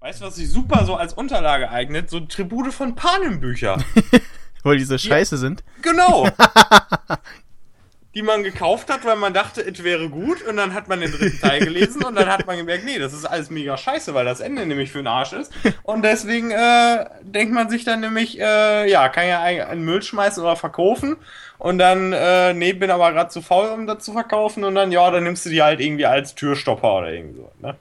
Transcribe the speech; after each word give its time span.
Weißt 0.00 0.22
du, 0.22 0.24
was 0.24 0.36
sich 0.36 0.48
super 0.48 0.86
so 0.86 0.94
als 0.96 1.12
Unterlage 1.12 1.70
eignet? 1.70 2.08
So 2.08 2.20
Tribute 2.20 2.72
von 2.72 2.94
Panem-Bücher. 2.94 3.84
Weil 4.62 4.78
diese 4.78 4.98
Scheiße 4.98 5.36
sind. 5.36 5.62
Genau. 5.82 6.26
die 8.14 8.22
man 8.22 8.42
gekauft 8.42 8.90
hat, 8.90 9.04
weil 9.04 9.14
man 9.14 9.32
dachte, 9.32 9.60
es 9.60 9.84
wäre 9.84 10.08
gut 10.08 10.42
und 10.42 10.56
dann 10.56 10.74
hat 10.74 10.88
man 10.88 11.00
den 11.00 11.12
dritten 11.12 11.40
Teil 11.40 11.60
gelesen 11.60 12.02
und 12.02 12.16
dann 12.16 12.28
hat 12.28 12.44
man 12.44 12.56
gemerkt, 12.56 12.84
nee, 12.84 12.98
das 12.98 13.12
ist 13.12 13.24
alles 13.24 13.50
mega 13.50 13.76
scheiße, 13.76 14.12
weil 14.14 14.24
das 14.24 14.40
Ende 14.40 14.66
nämlich 14.66 14.90
für 14.90 14.98
den 14.98 15.06
Arsch 15.06 15.32
ist 15.32 15.52
und 15.84 16.02
deswegen 16.04 16.50
äh, 16.50 17.06
denkt 17.22 17.54
man 17.54 17.70
sich 17.70 17.84
dann 17.84 18.00
nämlich, 18.00 18.40
äh, 18.40 18.90
ja, 18.90 19.08
kann 19.10 19.28
ja 19.28 19.40
einen 19.42 19.84
Müll 19.84 20.02
schmeißen 20.02 20.42
oder 20.42 20.56
verkaufen 20.56 21.18
und 21.58 21.78
dann, 21.78 22.12
äh, 22.12 22.52
nee, 22.52 22.72
bin 22.72 22.90
aber 22.90 23.12
gerade 23.12 23.30
zu 23.30 23.42
faul, 23.42 23.68
um 23.68 23.86
das 23.86 24.04
zu 24.04 24.12
verkaufen 24.12 24.64
und 24.64 24.74
dann, 24.74 24.90
ja, 24.90 25.08
dann 25.12 25.22
nimmst 25.22 25.46
du 25.46 25.50
die 25.50 25.62
halt 25.62 25.78
irgendwie 25.78 26.06
als 26.06 26.34
Türstopper 26.34 26.98
oder 26.98 27.12
irgendwie 27.12 27.36
so, 27.36 27.52
ne? 27.60 27.76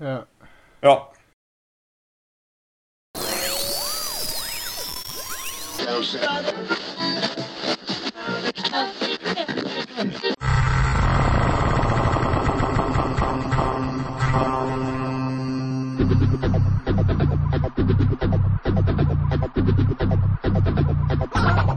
Ja. 0.00 0.26
Ja. 0.82 1.08
no. 6.00 6.78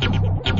Thank 0.01 0.45
you. 0.45 0.50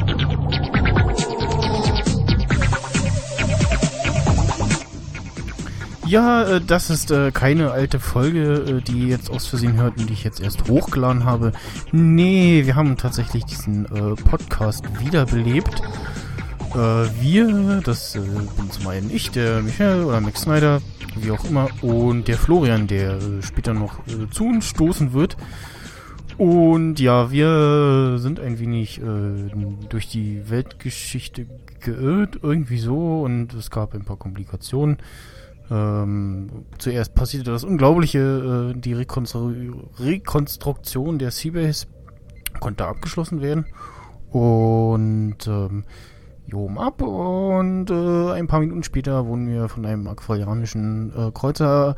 Ja, 6.11 6.43
äh, 6.43 6.59
das 6.59 6.89
ist 6.89 7.09
äh, 7.09 7.31
keine 7.31 7.71
alte 7.71 7.97
Folge, 7.97 8.65
äh, 8.67 8.81
die 8.81 9.03
ihr 9.03 9.07
jetzt 9.07 9.31
aus 9.31 9.47
Versehen 9.47 9.77
hörten, 9.77 10.07
die 10.07 10.11
ich 10.13 10.25
jetzt 10.25 10.41
erst 10.41 10.67
hochgeladen 10.67 11.23
habe. 11.23 11.53
Nee, 11.93 12.63
wir 12.65 12.75
haben 12.75 12.98
tatsächlich 12.98 13.45
diesen 13.45 13.85
äh, 13.85 14.21
Podcast 14.21 14.84
wiederbelebt. 14.99 15.81
Äh, 16.73 16.76
wir, 16.76 17.79
das 17.85 18.18
äh, 18.18 18.20
bin 18.20 18.70
zum 18.71 18.87
einen 18.87 19.09
ich, 19.09 19.31
der 19.31 19.62
Michael 19.62 20.03
oder 20.03 20.20
Max 20.20 20.41
Snyder, 20.41 20.81
wie 21.15 21.31
auch 21.31 21.45
immer, 21.45 21.70
und 21.81 22.27
der 22.27 22.37
Florian, 22.37 22.87
der 22.87 23.18
später 23.41 23.73
noch 23.73 24.01
zu 24.31 24.43
uns 24.43 24.65
stoßen 24.65 25.13
wird. 25.13 25.37
Und 26.37 26.99
ja, 26.99 27.31
wir 27.31 28.18
sind 28.18 28.41
ein 28.41 28.59
wenig 28.59 28.99
äh, 28.99 29.49
durch 29.87 30.09
die 30.09 30.49
Weltgeschichte 30.49 31.46
geirrt, 31.79 32.40
irgendwie 32.41 32.79
so, 32.79 33.21
und 33.21 33.53
es 33.53 33.71
gab 33.71 33.93
ein 33.93 34.03
paar 34.03 34.18
Komplikationen. 34.18 34.98
Ähm, 35.72 36.66
zuerst 36.80 37.16
passierte 37.16 37.50
das 37.50 37.64
Unglaubliche, 37.64 38.74
äh, 38.76 38.77
die 38.77 38.91
Rekonstru 38.91 39.54
Rekonstruktion 40.00 41.18
der 41.18 41.32
Seabase 41.32 41.88
konnte 42.60 42.86
abgeschlossen 42.86 43.41
werden 43.41 43.66
und 44.32 45.38
ähm, 45.48 45.86
Jom 46.46 46.77
ab 46.77 47.02
und 47.02 47.90
äh, 47.90 48.32
ein 48.34 48.48
paar 48.48 48.60
Minuten 48.60 48.84
später 48.84 49.26
wurden 49.26 49.48
wir 49.48 49.70
von 49.70 49.86
einem 49.86 50.08
aquarianischen 50.08 51.14
äh, 51.16 51.32
Kreuzer 51.32 51.96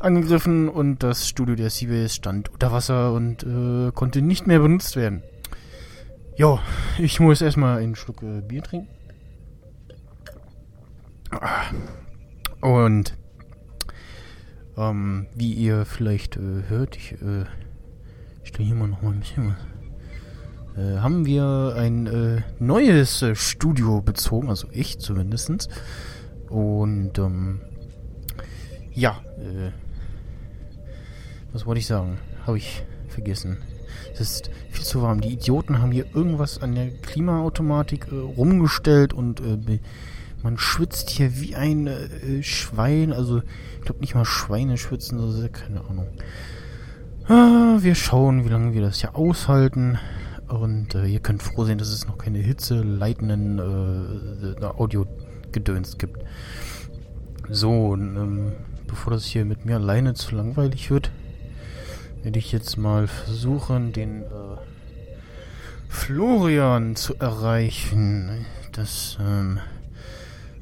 angegriffen 0.00 0.68
und 0.68 1.04
das 1.04 1.28
Studio 1.28 1.54
der 1.54 1.70
Seabase 1.70 2.08
stand 2.08 2.48
unter 2.48 2.72
Wasser 2.72 3.12
und 3.12 3.44
äh, 3.44 3.92
konnte 3.92 4.20
nicht 4.20 4.48
mehr 4.48 4.58
benutzt 4.58 4.96
werden. 4.96 5.22
Ja, 6.34 6.58
ich 6.98 7.20
muss 7.20 7.40
erstmal 7.40 7.78
einen 7.78 7.94
Schluck 7.94 8.24
äh, 8.24 8.40
Bier 8.40 8.64
trinken. 8.64 8.88
Ah. 11.30 11.66
Und 12.66 13.16
ähm, 14.76 15.28
wie 15.36 15.52
ihr 15.52 15.84
vielleicht 15.84 16.36
äh, 16.36 16.64
hört, 16.66 16.96
ich 16.96 17.12
äh, 17.12 17.44
stelle 18.42 18.66
hier 18.66 18.74
mal 18.74 18.88
noch 18.88 19.02
mal 19.02 19.12
ein 19.12 19.20
bisschen 19.20 19.54
was. 20.74 20.76
Äh, 20.76 20.98
haben 20.98 21.26
wir 21.26 21.74
ein 21.76 22.08
äh, 22.08 22.42
neues 22.58 23.22
äh, 23.22 23.36
Studio 23.36 24.00
bezogen, 24.00 24.48
also 24.48 24.66
ich 24.72 24.98
zumindestens. 24.98 25.68
Und 26.48 27.16
ähm, 27.20 27.60
ja, 28.92 29.20
äh, 29.38 29.70
was 31.52 31.66
wollte 31.66 31.78
ich 31.78 31.86
sagen? 31.86 32.18
Habe 32.48 32.58
ich 32.58 32.84
vergessen. 33.06 33.58
Es 34.12 34.20
ist 34.20 34.50
viel 34.70 34.84
zu 34.84 35.02
warm. 35.02 35.20
Die 35.20 35.34
Idioten 35.34 35.80
haben 35.80 35.92
hier 35.92 36.06
irgendwas 36.16 36.60
an 36.60 36.74
der 36.74 36.90
Klimaautomatik 36.90 38.08
äh, 38.10 38.16
rumgestellt 38.16 39.12
und 39.12 39.38
äh, 39.38 39.78
man 40.46 40.58
schwitzt 40.58 41.10
hier 41.10 41.40
wie 41.40 41.56
ein 41.56 41.88
äh, 41.88 42.40
Schwein. 42.40 43.12
Also, 43.12 43.42
ich 43.78 43.80
glaube 43.82 44.00
nicht 44.00 44.14
mal 44.14 44.24
Schweine 44.24 44.78
schwitzen, 44.78 45.18
also 45.18 45.48
keine 45.48 45.80
Ahnung. 45.80 46.06
Ah, 47.26 47.78
wir 47.80 47.96
schauen, 47.96 48.44
wie 48.44 48.48
lange 48.48 48.72
wir 48.72 48.80
das 48.80 49.00
hier 49.00 49.16
aushalten. 49.16 49.98
Und 50.46 50.94
äh, 50.94 51.06
ihr 51.06 51.18
könnt 51.18 51.42
froh 51.42 51.64
sein, 51.64 51.78
dass 51.78 51.88
es 51.88 52.06
noch 52.06 52.16
keine 52.16 52.38
hitzeleitenden 52.38 53.58
äh, 54.60 54.64
Audio-Gedöns 54.64 55.98
gibt. 55.98 56.22
So, 57.50 57.94
ähm, 57.94 58.52
bevor 58.86 59.12
das 59.14 59.24
hier 59.24 59.44
mit 59.44 59.64
mir 59.64 59.74
alleine 59.76 60.14
zu 60.14 60.36
langweilig 60.36 60.92
wird, 60.92 61.10
werde 62.22 62.38
ich 62.38 62.52
jetzt 62.52 62.76
mal 62.76 63.08
versuchen, 63.08 63.92
den 63.92 64.22
äh, 64.22 64.58
Florian 65.88 66.94
zu 66.94 67.16
erreichen. 67.16 68.46
Das, 68.70 69.18
ähm, 69.20 69.58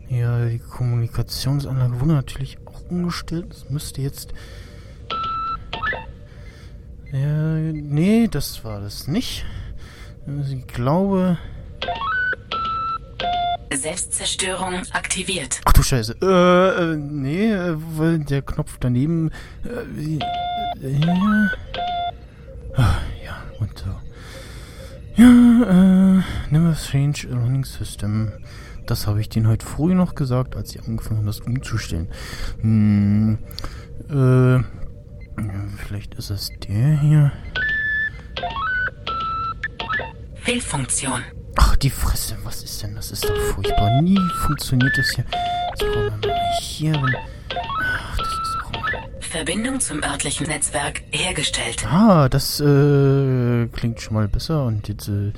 ja, 0.09 0.47
die 0.47 0.59
Kommunikationsanlage 0.59 2.01
wurde 2.01 2.13
natürlich 2.13 2.59
auch 2.67 2.91
umgestellt. 2.91 3.47
Das 3.51 3.71
müsste 3.71 4.03
jetzt. 4.03 4.33
Ja, 7.13 7.57
nee, 7.57 8.29
das 8.29 8.65
war 8.65 8.81
das 8.81 9.07
nicht. 9.07 9.45
Ich 10.51 10.67
glaube. 10.67 11.39
Selbstzerstörung 13.73 14.83
aktiviert. 14.93 15.61
Ach 15.65 15.73
du 15.73 15.83
Scheiße. 15.83 16.17
Äh, 16.23 16.93
äh 16.93 16.97
nee, 16.97 17.53
äh, 17.53 17.75
weil 17.77 18.21
der 18.21 18.43
Knopf 18.43 18.79
daneben. 18.81 19.31
Äh, 19.65 20.19
ja. 20.89 21.51
Ah, 22.77 22.97
ja, 23.25 23.43
und 23.61 23.79
so. 23.79 23.87
Ja, 25.17 25.27
äh, 25.27 26.23
never 26.51 26.75
change 26.75 27.29
running 27.31 27.65
system. 27.65 28.33
Das 28.87 29.07
habe 29.07 29.21
ich 29.21 29.29
denen 29.29 29.49
heute 29.49 29.65
früh 29.65 29.95
noch 29.95 30.15
gesagt, 30.15 30.57
als 30.57 30.71
sie 30.71 30.81
angefangen 30.81 31.19
haben, 31.19 31.27
das 31.27 31.41
umzustellen. 31.41 32.09
Hm, 32.61 33.39
äh, 34.11 34.63
vielleicht 35.79 36.15
ist 36.15 36.31
es 36.31 36.51
der 36.69 37.01
hier. 37.01 37.33
Fehlfunktion. 40.35 41.23
Ach, 41.57 41.77
die 41.77 41.91
Fresse, 41.91 42.37
was 42.45 42.63
ist 42.63 42.83
denn? 42.83 42.95
Das 42.95 43.11
ist 43.11 43.25
doch 43.25 43.37
furchtbar. 43.55 44.03
Nie 44.03 44.19
funktioniert 44.43 44.93
das 44.97 45.09
hier. 45.15 45.25
So, 45.79 45.87
wenn 45.87 46.09
man 46.21 46.21
hier 46.61 46.93
bin. 46.93 47.15
Ach, 47.83 48.17
das 48.19 48.29
ist 48.29 48.59
auch 48.63 48.73
mal. 48.73 48.93
Verbindung 49.21 49.81
zum 49.81 50.03
örtlichen 50.03 50.47
Netzwerk 50.47 51.03
hergestellt. 51.11 51.87
Ah, 51.87 52.29
das 52.29 52.61
äh, 52.61 53.67
klingt 53.69 54.01
schon 54.01 54.15
mal 54.15 54.29
besser. 54.29 54.67
Und 54.67 54.89
jetzt, 54.89 55.09
äh, 55.09 55.33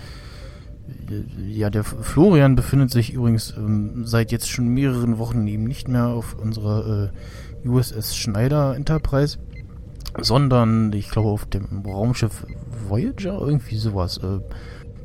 ja, 1.48 1.70
der 1.70 1.84
Florian 1.84 2.56
befindet 2.56 2.90
sich 2.90 3.12
übrigens 3.12 3.54
ähm, 3.56 4.06
seit 4.06 4.32
jetzt 4.32 4.50
schon 4.50 4.68
mehreren 4.68 5.18
Wochen 5.18 5.46
eben 5.46 5.64
nicht 5.64 5.88
mehr 5.88 6.08
auf 6.08 6.34
unserer 6.34 7.10
äh, 7.64 7.68
USS 7.68 8.16
Schneider 8.16 8.74
Enterprise, 8.76 9.38
sondern 10.18 10.92
ich 10.92 11.10
glaube 11.10 11.28
auf 11.28 11.46
dem 11.46 11.82
Raumschiff 11.86 12.46
Voyager, 12.88 13.40
irgendwie 13.40 13.76
sowas. 13.76 14.18
Äh, 14.18 14.40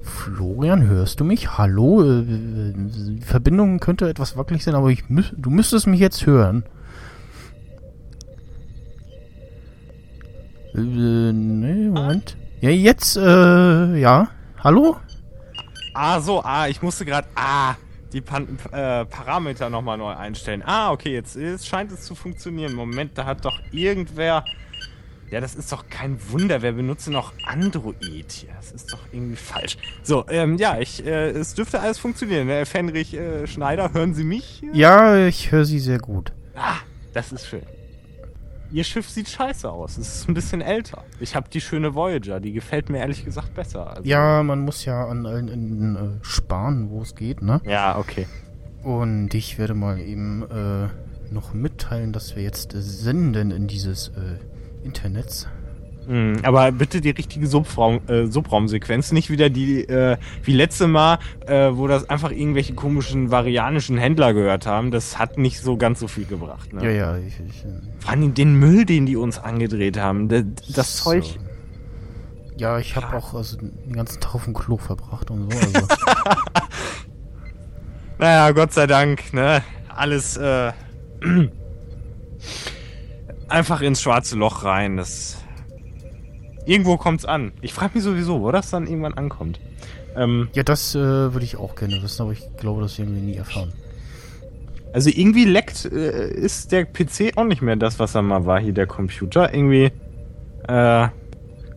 Florian, 0.03 0.83
hörst 0.87 1.19
du 1.19 1.23
mich? 1.23 1.57
Hallo? 1.57 2.03
Äh, 2.03 2.23
die 2.25 3.21
Verbindung 3.21 3.79
könnte 3.79 4.09
etwas 4.09 4.35
wackelig 4.37 4.63
sein, 4.63 4.75
aber 4.75 4.89
ich 4.89 5.09
mü 5.09 5.23
du 5.37 5.49
müsstest 5.49 5.87
mich 5.87 5.99
jetzt 5.99 6.25
hören. 6.25 6.63
Äh, 10.73 10.79
nee, 11.33 11.89
Moment. 11.89 12.37
Ja, 12.61 12.69
jetzt, 12.69 13.17
äh, 13.17 13.97
ja. 13.97 14.29
Hallo? 14.63 14.97
Ah, 15.93 16.19
so, 16.19 16.41
ah, 16.43 16.67
ich 16.67 16.81
musste 16.81 17.05
gerade, 17.05 17.27
ah, 17.35 17.75
die 18.13 18.21
Pan 18.21 18.47
äh, 18.71 19.05
Parameter 19.05 19.69
nochmal 19.69 19.97
neu 19.97 20.13
einstellen. 20.13 20.63
Ah, 20.65 20.91
okay, 20.91 21.13
jetzt, 21.13 21.35
jetzt 21.35 21.67
scheint 21.67 21.91
es 21.91 22.01
zu 22.01 22.15
funktionieren. 22.15 22.73
Moment, 22.73 23.17
da 23.17 23.25
hat 23.25 23.45
doch 23.45 23.59
irgendwer. 23.71 24.43
Ja, 25.29 25.39
das 25.39 25.55
ist 25.55 25.71
doch 25.71 25.85
kein 25.89 26.19
Wunder. 26.29 26.61
Wer 26.61 26.73
benutzt 26.73 27.07
noch 27.07 27.31
Android 27.45 28.31
hier? 28.31 28.49
Das 28.57 28.73
ist 28.73 28.91
doch 28.91 28.99
irgendwie 29.13 29.37
falsch. 29.37 29.77
So, 30.03 30.25
ähm, 30.27 30.57
ja, 30.57 30.77
ich, 30.79 31.05
äh, 31.05 31.29
es 31.29 31.53
dürfte 31.53 31.79
alles 31.79 31.99
funktionieren. 31.99 32.49
Äh, 32.49 32.65
Fenrich 32.65 33.13
äh, 33.13 33.47
Schneider, 33.47 33.93
hören 33.93 34.13
Sie 34.13 34.25
mich? 34.25 34.61
Ja, 34.73 35.25
ich 35.25 35.51
höre 35.51 35.63
Sie 35.63 35.79
sehr 35.79 35.99
gut. 35.99 36.33
Ah, 36.53 36.79
das 37.13 37.31
ist 37.31 37.47
schön. 37.47 37.63
Ihr 38.71 38.83
Schiff 38.83 39.09
sieht 39.09 39.27
scheiße 39.27 39.69
aus. 39.69 39.97
Es 39.97 40.15
ist 40.15 40.29
ein 40.29 40.33
bisschen 40.33 40.61
älter. 40.61 41.03
Ich 41.19 41.35
habe 41.35 41.49
die 41.49 41.59
schöne 41.59 41.93
Voyager. 41.93 42.39
Die 42.39 42.53
gefällt 42.53 42.89
mir 42.89 42.99
ehrlich 42.99 43.25
gesagt 43.25 43.53
besser. 43.53 43.89
Also 43.89 44.03
ja, 44.03 44.43
man 44.43 44.61
muss 44.61 44.85
ja 44.85 45.05
an 45.05 45.25
allen 45.25 45.49
Enden 45.49 45.95
äh, 45.95 46.23
sparen, 46.23 46.89
wo 46.89 47.01
es 47.01 47.15
geht, 47.15 47.41
ne? 47.41 47.61
Ja, 47.65 47.97
okay. 47.97 48.27
Und 48.83 49.33
ich 49.33 49.59
werde 49.59 49.73
mal 49.73 49.99
eben 49.99 50.43
äh, 50.49 51.33
noch 51.33 51.53
mitteilen, 51.53 52.13
dass 52.13 52.35
wir 52.35 52.43
jetzt 52.43 52.73
äh, 52.73 52.81
senden 52.81 53.51
in 53.51 53.67
dieses 53.67 54.09
äh, 54.09 54.85
Internets. 54.85 55.47
Mhm, 56.07 56.39
aber 56.43 56.71
bitte 56.71 57.01
die 57.01 57.11
richtige 57.11 57.47
Subraum, 57.47 58.01
äh, 58.07 58.25
Subraumsequenz, 58.25 59.11
nicht 59.11 59.29
wieder 59.29 59.49
die, 59.49 59.87
äh, 59.87 60.17
wie 60.43 60.53
letzte 60.53 60.87
Mal, 60.87 61.19
äh, 61.45 61.69
wo 61.73 61.87
das 61.87 62.09
einfach 62.09 62.31
irgendwelche 62.31 62.73
komischen 62.73 63.31
varianischen 63.31 63.97
Händler 63.97 64.33
gehört 64.33 64.65
haben. 64.65 64.91
Das 64.91 65.19
hat 65.19 65.37
nicht 65.37 65.59
so 65.59 65.77
ganz 65.77 65.99
so 65.99 66.07
viel 66.07 66.25
gebracht. 66.25 66.73
Ne? 66.73 66.83
Ja, 66.85 66.91
ja, 66.91 67.17
ich, 67.17 67.39
ich, 67.39 67.65
äh, 67.65 67.69
Vor 67.99 68.11
allem 68.11 68.33
den 68.33 68.55
Müll, 68.55 68.85
den 68.85 69.05
die 69.05 69.15
uns 69.15 69.39
angedreht 69.39 69.97
haben. 69.97 70.27
Das, 70.27 70.43
das 70.73 70.97
so. 70.97 71.11
Zeug. 71.11 71.39
Ja, 72.57 72.77
ich 72.77 72.95
habe 72.95 73.15
auch 73.15 73.33
also, 73.33 73.57
den 73.57 73.93
ganzen 73.93 74.19
Tag 74.21 74.35
auf 74.35 74.43
dem 74.45 74.53
Klo 74.53 74.77
verbracht 74.77 75.31
und 75.31 75.51
so. 75.51 75.59
Also. 75.59 75.87
Naja, 78.21 78.51
Gott 78.51 78.71
sei 78.71 78.85
Dank, 78.85 79.33
ne? 79.33 79.63
Alles 79.89 80.37
äh, 80.37 80.71
einfach 83.47 83.81
ins 83.81 83.99
schwarze 83.99 84.35
Loch 84.35 84.63
rein. 84.63 84.97
Das 84.97 85.40
irgendwo 86.65 86.97
kommt's 86.97 87.25
an. 87.25 87.51
Ich 87.61 87.73
frage 87.73 87.91
mich 87.95 88.03
sowieso, 88.03 88.41
wo 88.41 88.51
das 88.51 88.69
dann 88.69 88.87
irgendwann 88.87 89.13
ankommt. 89.13 89.59
Ähm, 90.15 90.49
ja, 90.53 90.63
das 90.63 90.95
äh, 90.95 90.99
würde 90.99 91.43
ich 91.43 91.57
auch 91.57 91.75
gerne 91.75 92.01
wissen, 92.01 92.21
aber 92.21 92.31
ich 92.31 92.41
glaube, 92.57 92.81
das 92.81 92.97
werden 92.99 93.15
wir 93.15 93.21
nie 93.21 93.35
erfahren. 93.35 93.71
also 94.93 95.09
irgendwie 95.09 95.45
leckt 95.45 95.85
äh, 95.85 96.29
ist 96.29 96.71
der 96.71 96.85
PC 96.85 97.37
auch 97.37 97.45
nicht 97.45 97.61
mehr 97.61 97.75
das, 97.77 97.99
was 97.99 98.15
er 98.15 98.21
mal 98.21 98.45
war 98.45 98.59
hier 98.59 98.73
der 98.73 98.87
Computer. 98.87 99.53
Irgendwie 99.53 99.91
äh, 100.67 101.07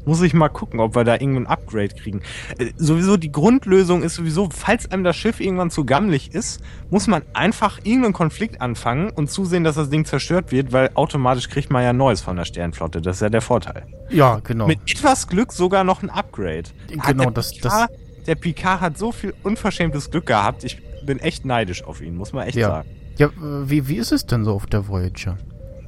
muss 0.07 0.21
ich 0.23 0.35
mal 0.35 0.49
gucken, 0.49 0.81
ob 0.81 0.95
wir 0.95 1.05
da 1.05 1.15
irgendein 1.15 1.47
Upgrade 1.47 1.89
kriegen. 1.89 2.21
Äh, 2.59 2.73
sowieso 2.77 3.17
die 3.17 3.33
Grundlösung 3.33 4.03
ist 4.03 4.15
sowieso, 4.17 4.49
falls 4.51 4.91
einem 4.91 5.05
das 5.05 5.17
Schiff 5.17 5.41
irgendwann 5.41 5.71
zu 5.71 5.85
gammelig 5.85 6.35
ist, 6.35 6.61
muss 6.91 7.07
man 7.07 7.23
einfach 7.33 7.79
irgendeinen 7.85 8.13
Konflikt 8.15 8.61
anfangen 8.61 9.11
und 9.11 9.31
zusehen, 9.31 9.65
dass 9.65 9.77
das 9.77 9.91
Ding 9.91 10.05
zerstört 10.05 10.53
wird, 10.53 10.73
weil 10.73 10.91
automatisch 10.95 11.49
kriegt 11.49 11.71
man 11.71 11.83
ja 11.83 11.93
Neues 11.93 12.21
von 12.21 12.37
der 12.37 12.45
Sternflotte. 12.45 13.01
Das 13.01 13.17
ist 13.17 13.21
ja 13.23 13.29
der 13.31 13.41
Vorteil. 13.43 13.87
Ja, 14.11 14.41
genau. 14.45 14.67
Mit 14.67 14.81
etwas 14.91 15.27
Glück 15.29 15.53
sogar 15.53 15.85
noch 15.85 16.03
ein 16.03 16.11
Upgrade. 16.11 16.65
Hat 16.99 17.09
Genau, 17.09 17.25
der 17.25 17.31
das- 17.33 17.53
Picard, 17.55 17.91
Der 18.27 18.35
Picard 18.37 18.81
hat 18.81 18.97
so 18.99 19.13
viel 19.13 19.35
unverschämtes 19.43 20.11
Glück 20.11 20.27
gehabt. 20.27 20.65
Ich 20.65 20.81
bin 21.05 21.19
echt 21.19 21.45
neidisch 21.45 21.85
auf 21.85 22.01
ihn, 22.01 22.17
muss 22.17 22.33
man 22.33 22.47
echt 22.47 22.57
Ja. 22.57 22.69
sagen. 22.69 22.89
Ja, 23.19 23.27
äh, 23.27 23.31
wie, 23.69 23.87
wie 23.89 23.97
ist 23.97 24.13
es 24.13 24.25
denn 24.27 24.45
so 24.45 24.53
auf 24.53 24.65
der 24.67 24.89
Voyager? 24.89 25.37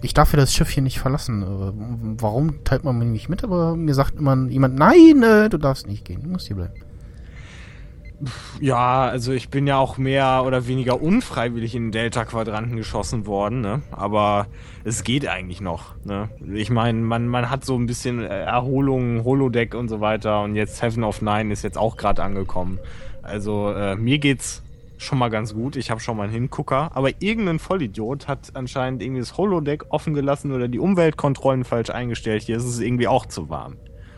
Ich 0.03 0.15
darf 0.15 0.33
ja 0.33 0.39
das 0.39 0.55
Schiff 0.55 0.71
hier 0.71 0.83
nicht 0.83 0.99
verlassen. 0.99 1.43
Äh, 1.43 2.21
Warum 2.21 2.65
teilt 2.65 2.85
man 2.85 2.99
mir 2.99 3.07
nicht 3.07 3.29
mit? 3.29 3.45
Aber 3.45 3.77
mir 3.77 3.95
sagt 3.95 4.17
immer 4.17 4.37
jemand, 4.49 4.77
nein, 4.77 5.23
äh, 5.23 5.49
du 5.49 5.59
darfst 5.59 5.87
nicht 5.87 6.05
gehen, 6.05 6.23
du 6.23 6.31
musst 6.31 6.47
hier 6.47 6.57
bleiben. 6.57 6.75
Ja, 8.61 9.05
also 9.05 9.33
ich 9.33 9.51
bin 9.51 9.67
ja 9.67 9.77
auch 9.77 9.99
mehr 9.99 10.45
oder 10.47 10.67
weniger 10.67 11.03
unfreiwillig 11.03 11.75
in 11.75 11.87
den 11.87 11.93
Delta-Quadranten 11.93 12.77
geschossen 12.77 13.27
worden, 13.27 13.61
ne? 13.61 13.83
Aber 13.91 14.47
es 14.85 15.05
geht 15.05 15.29
eigentlich 15.29 15.61
noch, 15.61 15.95
ne? 16.05 16.31
Ich 16.55 16.71
meine, 16.71 16.99
man, 16.99 17.29
man 17.29 17.51
hat 17.51 17.67
so 17.67 17.77
ein 17.77 17.85
bisschen 17.85 18.23
äh, 18.23 18.45
Erholung, 18.45 19.23
Holodeck 19.25 19.75
und 19.75 19.89
so 19.89 20.01
weiter 20.01 20.43
und 20.43 20.57
jetzt 20.57 20.81
Heaven 20.81 21.05
of 21.05 21.21
Nine 21.21 21.53
ist 21.53 21.63
jetzt 21.63 21.77
auch 21.77 21.99
gerade 21.99 22.23
angekommen. 22.23 22.79
Also 23.23 23.71
äh, 23.73 23.97
mir 23.97 24.19
geht's 24.19 24.63
schon 24.99 25.19
mal 25.19 25.29
ganz 25.29 25.53
gut. 25.55 25.77
Ich 25.77 25.91
habe 25.91 26.01
schon 26.01 26.17
mal 26.17 26.25
einen 26.25 26.33
Hingucker, 26.33 26.91
aber 26.97 27.11
irgendein 27.21 27.59
Vollidiot 27.59 28.29
hat 28.29 28.51
anscheinend 28.55 29.03
irgendwie 29.03 29.21
das 29.21 29.37
Holodeck 29.37 29.85
offen 29.91 30.15
gelassen 30.15 30.53
oder 30.53 30.69
die 30.69 30.79
Umweltkontrollen 30.79 31.65
falsch 31.65 31.91
eingestellt. 31.91 32.43
Hier 32.45 32.57
ist 32.57 32.65
es 32.65 32.81
irgendwie 32.81 33.09
auch 33.09 33.27
zu 33.27 33.49
warm. 33.51 33.77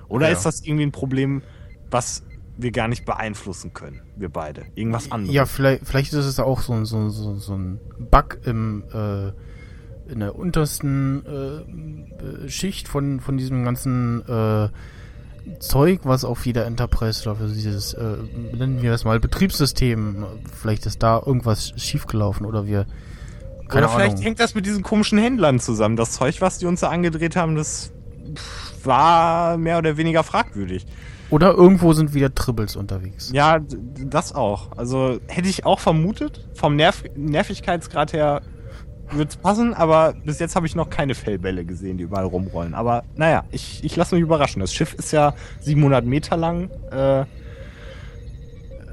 Oder 0.09 0.27
Ja. 0.29 0.33
ist 0.33 0.47
das 0.47 0.65
irgendwie 0.65 0.85
ein 0.87 0.93
Problem, 0.93 1.43
was 1.91 2.25
wir 2.57 2.71
gar 2.73 2.89
nicht 2.89 3.05
beeinflussen 3.05 3.73
können, 3.73 4.03
wir 4.17 4.29
beide. 4.31 4.67
Irgendwas 4.75 5.13
anderes. 5.13 5.35
Ja, 5.35 5.47
vielleicht, 5.47 5.87
vielleicht 5.87 6.13
ist 6.13 6.25
es 6.27 6.41
auch 6.41 6.61
so, 6.61 6.73
ein- 6.73 6.85
so, 6.87 7.09
so, 7.09 7.37
so 7.37 7.55
ein 7.55 7.79
Bug 8.11 8.39
im, 8.45 8.83
äh, 8.93 9.29
in 10.13 10.21
der 10.21 10.35
untersten 10.37 11.25
äh, 11.27 12.49
Schicht 12.49 12.89
von, 12.89 13.21
von 13.21 13.37
diesem 13.37 13.65
ganzen 13.65 14.23
äh, 14.27 14.69
Zeug, 15.61 16.01
was 16.05 16.25
auf 16.25 16.47
jeder 16.47 16.67
Enterprise 16.67 17.29
oder 17.29 17.37
für 17.37 17.49
dieses, 17.49 17.95
äh, 17.95 18.17
nennen 18.53 18.83
wir 18.83 18.93
es 18.93 19.05
mal, 19.05 19.21
Betriebssystem, 19.21 20.25
vielleicht 20.61 20.87
ist 20.87 21.03
da 21.03 21.23
irgendwas 21.25 21.73
schiefgelaufen 21.77 22.47
oder 22.47 22.67
wir, 22.67 22.87
keine 23.69 23.87
Oder 23.87 23.95
vielleicht 23.95 24.13
Ahnung. 24.13 24.25
hängt 24.25 24.41
das 24.41 24.55
mit 24.55 24.65
diesen 24.65 24.83
komischen 24.83 25.19
Händlern 25.19 25.61
zusammen. 25.61 25.97
Das 25.97 26.13
Zeug, 26.13 26.41
was 26.41 26.59
die 26.59 26.67
uns 26.67 26.81
da 26.81 26.89
angedreht 26.89 27.37
haben, 27.37 27.55
das 27.55 27.93
war 28.83 29.59
mehr 29.59 29.79
oder 29.79 29.97
weniger 29.97 30.23
fragwürdig. 30.23 30.87
Oder 31.31 31.53
irgendwo 31.53 31.93
sind 31.93 32.15
wieder 32.15 32.35
Tribbles 32.35 32.77
unterwegs. 32.77 33.31
Ja, 33.35 33.59
das 33.59 34.35
auch. 34.35 34.77
Also 34.79 35.19
hätte 35.27 35.49
ich 35.49 35.67
auch 35.67 35.81
vermutet. 35.81 36.49
Vom 36.55 36.77
Nerv 36.77 37.05
Nervigkeitsgrad 37.17 38.15
her 38.15 38.41
würde 39.13 39.31
es 39.31 39.37
passen, 39.37 39.75
aber 39.75 40.15
bis 40.25 40.39
jetzt 40.39 40.57
habe 40.57 40.67
ich 40.67 40.75
noch 40.75 40.91
keine 40.91 41.15
Fellbälle 41.15 41.65
gesehen, 41.65 41.99
die 41.99 42.05
überall 42.05 42.25
rumrollen. 42.25 42.75
Aber 42.75 43.05
naja, 43.17 43.45
ich, 43.51 43.83
ich 43.85 43.97
lasse 43.97 44.15
mich 44.15 44.23
überraschen. 44.23 44.61
Das 44.61 44.73
Schiff 44.73 44.95
ist 44.95 45.13
ja 45.13 45.35
700 45.61 46.05
Meter 46.05 46.37
lang. 46.37 46.71
Äh, 46.91 47.25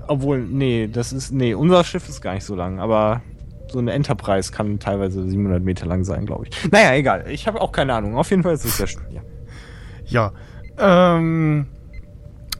obwohl, 0.07 0.39
nee, 0.39 0.87
das 0.87 1.13
ist, 1.13 1.31
nee, 1.31 1.53
unser 1.53 1.83
Schiff 1.83 2.07
ist 2.07 2.21
gar 2.21 2.33
nicht 2.33 2.45
so 2.45 2.55
lang, 2.55 2.79
aber 2.79 3.21
so 3.71 3.79
eine 3.79 3.91
Enterprise 3.93 4.51
kann 4.51 4.79
teilweise 4.79 5.27
700 5.27 5.63
Meter 5.63 5.85
lang 5.85 6.03
sein, 6.03 6.25
glaube 6.25 6.45
ich. 6.47 6.71
Naja, 6.71 6.93
egal. 6.93 7.25
Ich 7.29 7.47
habe 7.47 7.61
auch 7.61 7.71
keine 7.71 7.93
Ahnung. 7.93 8.15
Auf 8.15 8.29
jeden 8.29 8.43
Fall 8.43 8.53
ist 8.53 8.65
es 8.65 8.77
sehr 8.77 8.87
schön. 8.87 9.03
Ja. 9.11 9.21
Ja. 10.77 11.17
Ähm, 11.17 11.67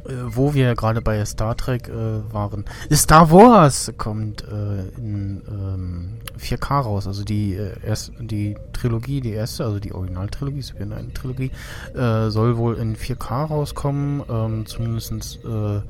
äh, 0.08 0.14
wo 0.28 0.54
wir 0.54 0.76
gerade 0.76 1.02
bei 1.02 1.24
Star 1.26 1.58
Trek 1.58 1.90
äh, 1.90 2.34
waren. 2.34 2.66
Star 2.92 3.32
Wars 3.32 3.92
kommt 3.98 4.44
äh, 4.44 4.88
in 4.98 5.42
ähm, 5.48 6.10
4K 6.40 6.82
raus. 6.82 7.08
Also 7.08 7.24
die, 7.24 7.56
äh, 7.56 7.74
erst, 7.84 8.12
die 8.20 8.56
Trilogie, 8.74 9.22
die 9.22 9.32
erste, 9.32 9.66
also 9.66 9.80
die 9.80 9.94
Originaltrilogie, 9.94 10.60
es 10.60 10.78
wird 10.78 10.92
eine 10.92 11.14
Trilogie, 11.14 11.52
äh, 11.96 12.30
soll 12.30 12.58
wohl 12.58 12.76
in 12.76 12.96
4K 12.96 13.46
rauskommen. 13.46 14.24
Ähm, 14.30 14.66
zumindest 14.66 15.40
äh, 15.44 15.82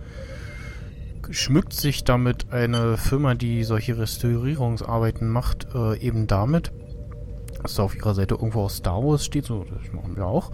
schmückt 1.31 1.73
sich 1.73 2.03
damit 2.03 2.51
eine 2.51 2.97
Firma, 2.97 3.35
die 3.35 3.63
solche 3.63 3.97
Restaurierungsarbeiten 3.97 5.27
macht, 5.27 5.67
eben 5.99 6.27
damit, 6.27 6.71
dass 7.63 7.73
da 7.73 7.83
auf 7.83 7.95
ihrer 7.95 8.13
Seite 8.13 8.35
irgendwo 8.35 8.61
aus 8.61 8.77
Star 8.77 9.03
Wars 9.03 9.25
steht, 9.25 9.45
so 9.45 9.63
das 9.63 9.91
machen 9.91 10.15
wir 10.15 10.27
auch. 10.27 10.51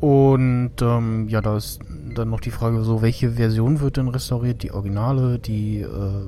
Und 0.00 0.82
ähm, 0.82 1.28
ja, 1.28 1.40
da 1.40 1.56
ist 1.56 1.80
dann 2.18 2.30
noch 2.30 2.40
die 2.40 2.50
Frage, 2.50 2.82
so 2.84 3.02
welche 3.02 3.32
Version 3.32 3.80
wird 3.80 3.96
denn 3.96 4.08
restauriert? 4.08 4.62
Die 4.62 4.72
Originale, 4.72 5.38
die 5.38 5.80
äh, 5.80 6.26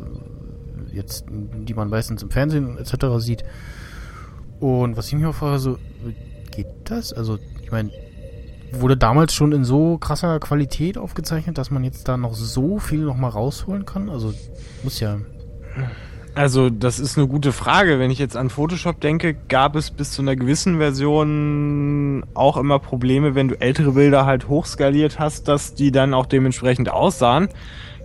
jetzt, 0.93 1.27
die 1.31 1.75
man 1.75 1.89
meistens 1.89 2.23
im 2.23 2.31
Fernsehen 2.31 2.79
etc. 2.79 3.07
sieht. 3.19 3.45
Und 4.61 4.97
was 4.97 5.09
ich 5.09 5.15
mich 5.15 5.27
auch 5.27 5.35
frage, 5.35 5.59
so 5.59 5.79
geht 6.51 6.67
das? 6.85 7.13
Also 7.13 7.39
ich 7.63 7.71
meine, 7.71 7.91
wurde 8.73 8.97
damals 8.97 9.35
schon 9.35 9.53
in 9.53 9.65
so 9.65 9.99
krasser 9.99 10.41
Qualität 10.41 10.99
aufgezeichnet, 10.99 11.59
dass 11.59 11.71
man 11.71 11.85
jetzt 11.85 12.09
da 12.09 12.17
noch 12.17 12.35
so 12.35 12.79
viel 12.79 13.01
noch 13.01 13.17
mal 13.17 13.29
rausholen 13.29 13.85
kann? 13.85 14.09
Also 14.09 14.33
muss 14.83 15.01
ja. 15.01 15.19
Also, 16.37 16.69
das 16.69 16.99
ist 17.01 17.17
eine 17.17 17.27
gute 17.29 17.51
Frage. 17.51 17.99
Wenn 17.99 18.11
ich 18.11 18.19
jetzt 18.19 18.37
an 18.37 18.51
Photoshop 18.51 19.01
denke, 19.01 19.35
gab 19.49 19.75
es 19.75 19.91
bis 19.91 20.13
zu 20.13 20.21
einer 20.21 20.37
gewissen 20.37 20.77
Version 20.77 22.27
auch 22.35 22.59
immer 22.59 22.79
Probleme, 22.79 23.35
wenn 23.35 23.49
du 23.49 23.59
ältere 23.59 23.93
Bilder 23.93 24.27
halt 24.27 24.47
hochskaliert 24.47 25.19
hast, 25.19 25.49
dass 25.49 25.73
die 25.73 25.91
dann 25.91 26.13
auch 26.13 26.27
dementsprechend 26.27 26.91
aussahen. 26.91 27.49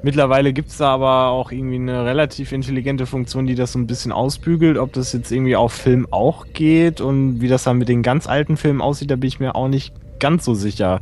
Mittlerweile 0.01 0.53
gibt's 0.53 0.77
da 0.77 0.93
aber 0.93 1.27
auch 1.31 1.51
irgendwie 1.51 1.75
eine 1.75 2.05
relativ 2.05 2.53
intelligente 2.53 3.05
Funktion, 3.05 3.47
die 3.47 3.55
das 3.55 3.73
so 3.73 3.79
ein 3.79 3.85
bisschen 3.85 4.13
ausbügelt. 4.13 4.77
Ob 4.77 4.93
das 4.93 5.11
jetzt 5.11 5.29
irgendwie 5.29 5.57
auf 5.57 5.73
Film 5.73 6.07
auch 6.09 6.45
geht 6.53 7.01
und 7.01 7.41
wie 7.41 7.49
das 7.49 7.63
dann 7.63 7.79
mit 7.79 7.89
den 7.89 8.01
ganz 8.01 8.27
alten 8.27 8.55
Filmen 8.55 8.79
aussieht, 8.79 9.11
da 9.11 9.17
bin 9.17 9.27
ich 9.27 9.41
mir 9.41 9.55
auch 9.55 9.67
nicht 9.67 9.93
ganz 10.21 10.45
so 10.45 10.53
sicher. 10.53 11.01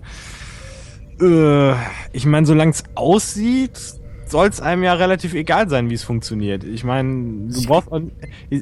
Äh, 1.22 1.74
ich 2.12 2.26
meine, 2.26 2.48
solange 2.48 2.72
es 2.72 2.86
aussieht, 2.96 4.00
soll 4.32 4.48
es 4.48 4.62
einem 4.62 4.84
ja 4.84 4.94
relativ 4.94 5.34
egal 5.34 5.70
sein, 5.70 5.90
wie 5.90 5.94
es 5.94 6.04
funktioniert. 6.04 6.64
Ich 6.64 6.84
meine, 6.84 7.50
du 7.52 7.64
brauchst 7.66 7.90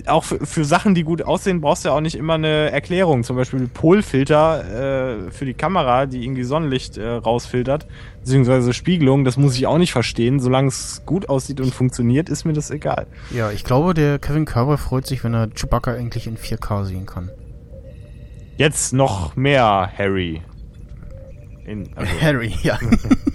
auch, 0.07 0.23
für, 0.23 0.45
für 0.45 0.65
Sachen, 0.65 0.95
die 0.95 1.03
gut 1.03 1.21
aussehen, 1.21 1.61
brauchst 1.61 1.83
du 1.85 1.89
ja 1.89 1.95
auch 1.95 2.01
nicht 2.01 2.15
immer 2.15 2.35
eine 2.35 2.71
Erklärung. 2.71 3.23
Zum 3.23 3.35
Beispiel 3.35 3.67
Polfilter 3.67 5.27
äh, 5.27 5.31
für 5.31 5.45
die 5.45 5.53
Kamera, 5.53 6.05
die 6.05 6.23
irgendwie 6.23 6.43
Sonnenlicht 6.43 6.97
äh, 6.97 7.07
rausfiltert, 7.07 7.87
beziehungsweise 8.21 8.73
Spiegelung, 8.73 9.25
das 9.25 9.37
muss 9.37 9.55
ich 9.55 9.67
auch 9.67 9.77
nicht 9.77 9.91
verstehen. 9.91 10.39
Solange 10.39 10.69
es 10.69 11.03
gut 11.05 11.29
aussieht 11.29 11.59
und 11.61 11.73
funktioniert, 11.73 12.29
ist 12.29 12.45
mir 12.45 12.53
das 12.53 12.71
egal. 12.71 13.07
Ja, 13.31 13.51
ich 13.51 13.63
glaube, 13.63 13.93
der 13.93 14.19
Kevin 14.19 14.45
Körber 14.45 14.77
freut 14.77 15.05
sich, 15.05 15.23
wenn 15.23 15.33
er 15.33 15.49
Chewbacca 15.49 15.93
endlich 15.93 16.27
in 16.27 16.37
4K 16.37 16.85
sehen 16.85 17.05
kann. 17.05 17.29
Jetzt 18.57 18.93
noch 18.93 19.35
mehr 19.35 19.91
Harry. 19.97 20.41
In, 21.65 21.89
also, 21.95 22.11
Harry, 22.21 22.55
ja. 22.63 22.79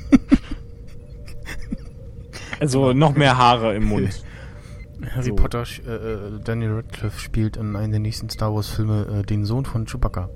also 2.63 2.93
noch 2.93 3.17
mehr 3.17 3.37
Haare 3.37 3.75
im 3.75 3.85
Mund. 3.85 4.23
Harry 5.15 5.27
So. 5.27 5.35
Potter, 5.35 5.65
äh, 5.85 5.91
äh, 5.91 6.19
Daniel 6.45 6.75
Radcliffe 6.75 7.19
spielt 7.19 7.57
in 7.57 7.75
einem 7.75 7.91
der 7.91 8.01
nächsten 8.01 8.31
Star 8.31 8.55
Wars 8.55 8.69
Filme 8.69 9.21
äh, 9.21 9.27
den 9.27 9.45
Sohn 9.45 9.65
von 9.65 9.85
Chewbacca. 9.85 10.31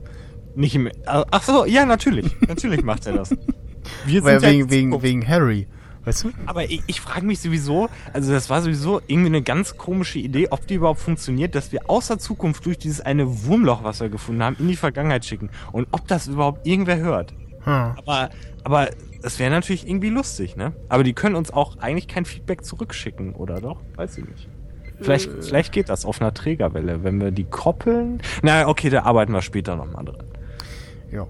Nicht 0.56 0.75
im. 0.75 0.90
Ach 1.06 1.42
so, 1.42 1.64
ja, 1.66 1.87
natürlich. 1.87 2.35
Natürlich 2.49 2.83
macht 2.83 3.06
er 3.06 3.14
das. 3.14 3.30
Wir 4.06 4.25
Weil 4.25 4.42
ja 4.42 4.50
wegen, 4.50 4.71
wegen, 4.71 5.02
wegen 5.02 5.28
Harry. 5.28 5.68
Weißt 6.04 6.25
du? 6.25 6.30
Aber 6.47 6.64
ich, 6.64 6.83
ich 6.87 7.00
frage 7.00 7.26
mich 7.26 7.40
sowieso, 7.40 7.88
also 8.12 8.33
das 8.33 8.50
war 8.50 8.62
sowieso 8.62 9.00
irgendwie 9.06 9.28
eine 9.28 9.42
ganz 9.42 9.76
komische 9.76 10.18
Idee, 10.18 10.49
ob 10.50 10.66
die 10.66 10.75
überhaupt 10.75 11.00
funktioniert, 11.00 11.54
dass 11.54 11.73
wir 11.73 11.88
außer 11.88 12.18
Zukunft 12.18 12.64
durch 12.66 12.78
dieses 12.78 13.00
eine 13.00 13.45
Wurmloch, 13.45 13.85
was 13.85 14.00
wir 14.00 14.09
gefunden 14.09 14.42
haben, 14.42 14.56
in 14.59 14.68
die 14.68 14.76
Vergangenheit 14.76 15.25
schicken. 15.25 15.50
Und 15.73 15.87
ob 15.92 16.09
das 16.09 16.26
überhaupt 16.26 16.66
irgendwer 16.66 16.99
hört. 16.99 17.35
Hm. 17.66 17.92
Aber, 17.96 18.30
aber 18.64 18.88
das 19.23 19.38
wäre 19.38 19.50
natürlich 19.50 19.87
irgendwie 19.87 20.08
lustig, 20.08 20.56
ne? 20.56 20.73
Aber 20.88 21.02
die 21.02 21.12
können 21.12 21.35
uns 21.35 21.50
auch 21.50 21.78
eigentlich 21.78 22.08
kein 22.08 22.25
Feedback 22.25 22.64
zurückschicken, 22.64 23.35
oder 23.35 23.61
doch? 23.61 23.80
Weiß 23.96 24.18
ich 24.18 24.25
nicht. 24.25 24.49
Vielleicht, 25.00 25.30
vielleicht 25.44 25.73
geht 25.73 25.88
das 25.88 26.06
auf 26.06 26.23
einer 26.23 26.32
Trägerwelle, 26.32 27.04
wenn 27.04 27.20
wir 27.20 27.30
die 27.30 27.44
koppeln. 27.44 28.23
Na, 28.42 28.66
okay, 28.66 28.88
da 28.88 29.02
arbeiten 29.02 29.32
wir 29.32 29.42
später 29.42 29.76
nochmal 29.76 30.04
dran. 30.06 30.25
Ja. 31.12 31.26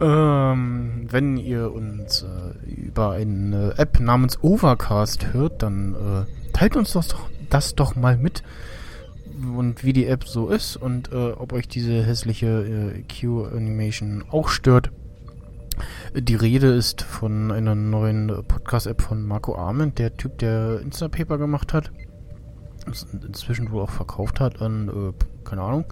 Ähm, 0.00 1.06
wenn 1.10 1.36
ihr 1.36 1.72
uns 1.72 2.22
äh, 2.24 2.70
über 2.70 3.12
eine 3.12 3.74
App 3.76 4.00
namens 4.00 4.42
Overcast 4.42 5.32
hört, 5.32 5.62
dann 5.62 5.94
äh, 5.94 6.52
teilt 6.52 6.76
uns 6.76 6.92
das 6.92 7.08
doch, 7.08 7.28
das 7.50 7.74
doch 7.74 7.94
mal 7.94 8.16
mit 8.16 8.42
und 9.56 9.84
wie 9.84 9.92
die 9.92 10.06
App 10.06 10.24
so 10.24 10.48
ist 10.48 10.76
und 10.76 11.12
äh, 11.12 11.32
ob 11.32 11.52
euch 11.52 11.68
diese 11.68 12.04
hässliche 12.04 12.46
äh, 12.96 13.02
Q-Animation 13.02 14.24
auch 14.30 14.48
stört. 14.48 14.90
Die 16.14 16.34
Rede 16.34 16.68
ist 16.68 17.02
von 17.02 17.50
einer 17.50 17.74
neuen 17.74 18.28
Podcast-App 18.46 19.02
von 19.02 19.26
Marco 19.26 19.56
Arment, 19.56 19.98
der 19.98 20.16
Typ, 20.16 20.38
der 20.38 20.80
Instapaper 20.80 21.38
gemacht 21.38 21.72
hat. 21.72 21.90
Inzwischen 23.26 23.70
wohl 23.70 23.82
auch 23.82 23.90
verkauft 23.90 24.40
hat 24.40 24.62
an, 24.62 24.88
äh, 24.88 25.44
keine 25.44 25.62
Ahnung. 25.62 25.84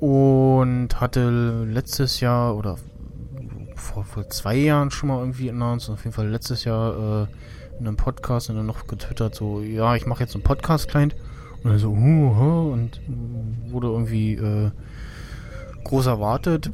Und 0.00 1.00
hatte 1.00 1.64
letztes 1.64 2.20
Jahr 2.20 2.56
oder 2.56 2.76
vor, 3.74 4.04
vor 4.04 4.28
zwei 4.28 4.56
Jahren 4.56 4.90
schon 4.90 5.08
mal 5.08 5.18
irgendwie 5.20 5.50
announced, 5.50 5.90
auf 5.90 6.04
jeden 6.04 6.14
Fall 6.14 6.28
letztes 6.28 6.64
Jahr 6.64 7.24
äh, 7.24 7.26
in 7.78 7.86
einem 7.86 7.96
Podcast 7.96 8.50
und 8.50 8.56
dann 8.56 8.66
noch 8.66 8.86
getwittert, 8.86 9.34
so, 9.34 9.60
ja, 9.60 9.94
ich 9.94 10.06
mache 10.06 10.22
jetzt 10.22 10.34
einen 10.34 10.44
Podcast-Client. 10.44 11.14
Und 11.62 11.70
er 11.72 11.78
so, 11.78 11.90
huh, 11.90 12.36
huh, 12.36 12.72
und 12.72 13.00
wurde 13.70 13.88
irgendwie 13.88 14.34
äh, 14.34 14.70
groß 15.84 16.06
erwartet. 16.06 16.70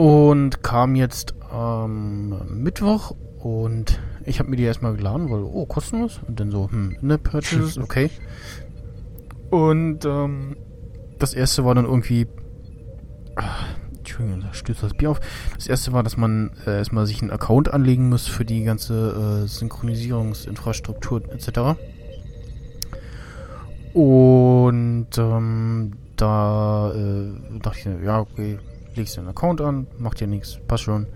Und 0.00 0.62
kam 0.62 0.94
jetzt 0.94 1.34
am 1.50 2.62
Mittwoch 2.62 3.14
und 3.38 4.00
ich 4.24 4.38
habe 4.38 4.48
mir 4.48 4.56
die 4.56 4.62
erstmal 4.62 4.96
geladen, 4.96 5.28
weil, 5.28 5.42
oh, 5.42 5.66
kostenlos. 5.66 6.22
Und 6.26 6.40
dann 6.40 6.50
so, 6.50 6.70
hm, 6.70 6.96
ne 7.02 7.18
Purchases, 7.18 7.76
okay. 7.82 8.08
Und 9.50 10.06
ähm, 10.06 10.56
das 11.18 11.34
erste 11.34 11.66
war 11.66 11.74
dann 11.74 11.84
irgendwie. 11.84 12.26
Ah, 13.36 13.66
Entschuldigung, 13.98 14.40
da 14.40 14.54
stößt 14.54 14.82
das 14.84 14.94
Bier 14.94 15.10
auf. 15.10 15.20
Das 15.56 15.66
erste 15.66 15.92
war, 15.92 16.02
dass 16.02 16.16
man 16.16 16.52
äh, 16.64 16.78
erstmal 16.78 17.04
sich 17.04 17.20
einen 17.20 17.30
Account 17.30 17.70
anlegen 17.70 18.08
muss 18.08 18.26
für 18.26 18.46
die 18.46 18.64
ganze 18.64 19.42
äh, 19.44 19.48
Synchronisierungsinfrastruktur 19.48 21.30
etc. 21.30 21.78
Und 23.92 25.08
ähm, 25.18 25.92
da 26.16 26.90
äh, 26.94 27.58
dachte 27.60 27.78
ich, 27.78 28.02
ja, 28.02 28.20
okay, 28.20 28.58
legst 28.96 29.18
einen 29.18 29.28
Account 29.28 29.60
an, 29.60 29.86
macht 29.98 30.20
ja 30.20 30.26
nichts, 30.26 30.58
passt 30.66 30.84
schon. 30.84 31.06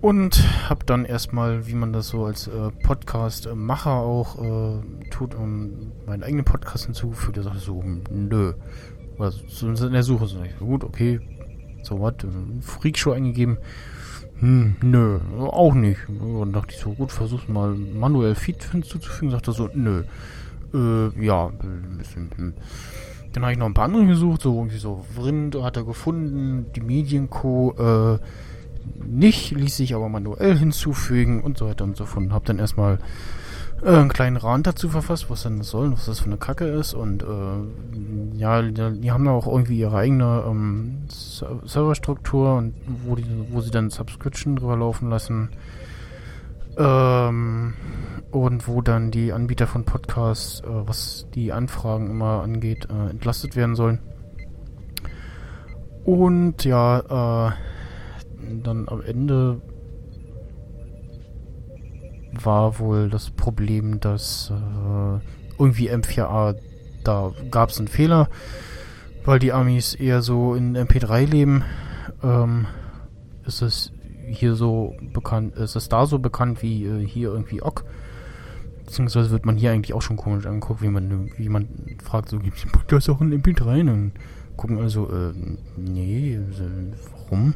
Und 0.00 0.42
hab 0.68 0.84
dann 0.86 1.04
erstmal, 1.04 1.68
wie 1.68 1.74
man 1.74 1.92
das 1.92 2.08
so 2.08 2.24
als 2.24 2.48
äh, 2.48 2.70
Podcast-Macher 2.82 3.92
auch 3.92 4.42
äh, 4.42 5.08
tut, 5.10 5.36
um 5.36 5.92
meinen 6.06 6.24
eigenen 6.24 6.44
Podcast 6.44 6.86
hinzugefügt. 6.86 7.36
Der 7.36 7.44
sagte 7.44 7.60
so, 7.60 7.84
nö. 8.10 8.54
Also 9.18 9.38
so 9.46 9.68
in 9.68 9.92
der 9.92 10.02
Suche 10.02 10.26
so, 10.26 10.42
ich, 10.42 10.58
gut, 10.58 10.82
okay, 10.82 11.20
so 11.82 12.00
was, 12.00 12.14
Freakshow 12.62 13.12
eingegeben. 13.12 13.58
Hm, 14.40 14.74
nö, 14.82 15.20
auch 15.38 15.74
nicht. 15.74 16.08
Und 16.08 16.52
dachte 16.52 16.74
ich 16.74 16.80
so, 16.80 16.94
gut, 16.94 17.12
versuch's 17.12 17.46
mal 17.46 17.72
manuell 17.72 18.34
Feed 18.34 18.64
hinzuzufügen. 18.72 19.32
Er 19.32 19.52
so, 19.52 19.70
nö. 19.72 20.02
Äh, 20.74 21.24
ja, 21.24 21.46
ein 21.46 21.96
bisschen. 21.96 22.54
Dann 23.32 23.42
habe 23.42 23.52
ich 23.52 23.58
noch 23.58 23.66
ein 23.66 23.74
paar 23.74 23.86
andere 23.86 24.06
gesucht, 24.06 24.42
so 24.42 24.54
irgendwie 24.54 24.78
so 24.78 25.04
Vrind 25.14 25.56
hat 25.62 25.76
er 25.76 25.84
gefunden, 25.84 26.66
die 26.74 26.80
Medienco, 26.80 27.74
äh, 27.78 28.18
nicht, 29.04 29.52
ließ 29.52 29.76
sich 29.76 29.94
aber 29.94 30.08
manuell 30.08 30.56
hinzufügen 30.56 31.42
und 31.42 31.58
so 31.58 31.66
weiter 31.66 31.84
und 31.84 31.96
so 31.96 32.04
fort. 32.04 32.24
Und 32.24 32.32
hab 32.32 32.44
dann 32.44 32.58
erstmal 32.58 32.98
äh, 33.82 33.88
einen 33.88 34.08
kleinen 34.08 34.36
Rand 34.36 34.66
dazu 34.66 34.88
verfasst, 34.88 35.28
was 35.28 35.42
denn 35.42 35.58
das 35.58 35.70
soll, 35.70 35.92
was 35.92 36.06
das 36.06 36.20
für 36.20 36.26
eine 36.26 36.36
Kacke 36.36 36.66
ist 36.66 36.94
und 36.94 37.22
äh, 37.22 38.38
ja, 38.38 38.62
die, 38.62 39.00
die 39.00 39.10
haben 39.10 39.24
da 39.24 39.32
auch 39.32 39.46
irgendwie 39.46 39.78
ihre 39.78 39.96
eigene 39.96 40.44
ähm, 40.46 41.02
Serverstruktur 41.08 42.56
und 42.56 42.74
wo 43.06 43.16
die, 43.16 43.26
wo 43.50 43.60
sie 43.60 43.70
dann 43.70 43.90
Subscription 43.90 44.56
drüber 44.56 44.76
laufen 44.76 45.10
lassen. 45.10 45.50
Ähm, 46.76 47.74
und 48.30 48.66
wo 48.66 48.80
dann 48.80 49.10
die 49.10 49.32
Anbieter 49.32 49.66
von 49.66 49.84
Podcasts, 49.84 50.60
äh, 50.60 50.66
was 50.66 51.26
die 51.34 51.52
Anfragen 51.52 52.10
immer 52.10 52.42
angeht, 52.42 52.88
äh, 52.90 53.10
entlastet 53.10 53.56
werden 53.56 53.74
sollen. 53.76 53.98
Und 56.04 56.64
ja, 56.64 57.50
äh, 57.50 57.52
dann 58.62 58.88
am 58.88 59.02
Ende 59.02 59.60
war 62.32 62.78
wohl 62.78 63.10
das 63.10 63.30
Problem, 63.30 64.00
dass 64.00 64.50
äh, 64.50 65.20
irgendwie 65.58 65.90
M4A, 65.90 66.56
da 67.04 67.32
gab 67.50 67.68
es 67.68 67.78
einen 67.78 67.88
Fehler, 67.88 68.28
weil 69.24 69.38
die 69.38 69.52
Amis 69.52 69.94
eher 69.94 70.22
so 70.22 70.54
in 70.54 70.76
MP3 70.76 71.26
leben. 71.26 71.64
Ähm, 72.22 72.66
ist 73.44 73.62
es 73.62 73.91
hier 74.32 74.54
so 74.54 74.96
bekannt, 75.12 75.56
ist 75.56 75.76
es 75.76 75.88
da 75.88 76.06
so 76.06 76.18
bekannt 76.18 76.62
wie 76.62 76.84
äh, 76.84 77.06
hier 77.06 77.30
irgendwie 77.30 77.62
OGG? 77.62 77.82
Beziehungsweise 78.84 79.30
wird 79.30 79.46
man 79.46 79.56
hier 79.56 79.70
eigentlich 79.70 79.94
auch 79.94 80.02
schon 80.02 80.16
komisch 80.16 80.46
angeguckt, 80.46 80.82
wie 80.82 80.88
man, 80.88 81.30
wie 81.36 81.48
man 81.48 81.68
fragt, 82.02 82.28
so 82.28 82.38
gibt 82.38 82.56
es 82.56 82.62
den 82.62 82.72
Podcast 82.72 83.08
auch 83.08 83.20
in 83.20 83.32
MP3? 83.32 83.80
Und 83.90 84.12
gucken 84.56 84.78
also, 84.78 85.08
äh, 85.10 85.32
nee, 85.76 86.34
äh, 86.34 86.40
warum? 87.30 87.54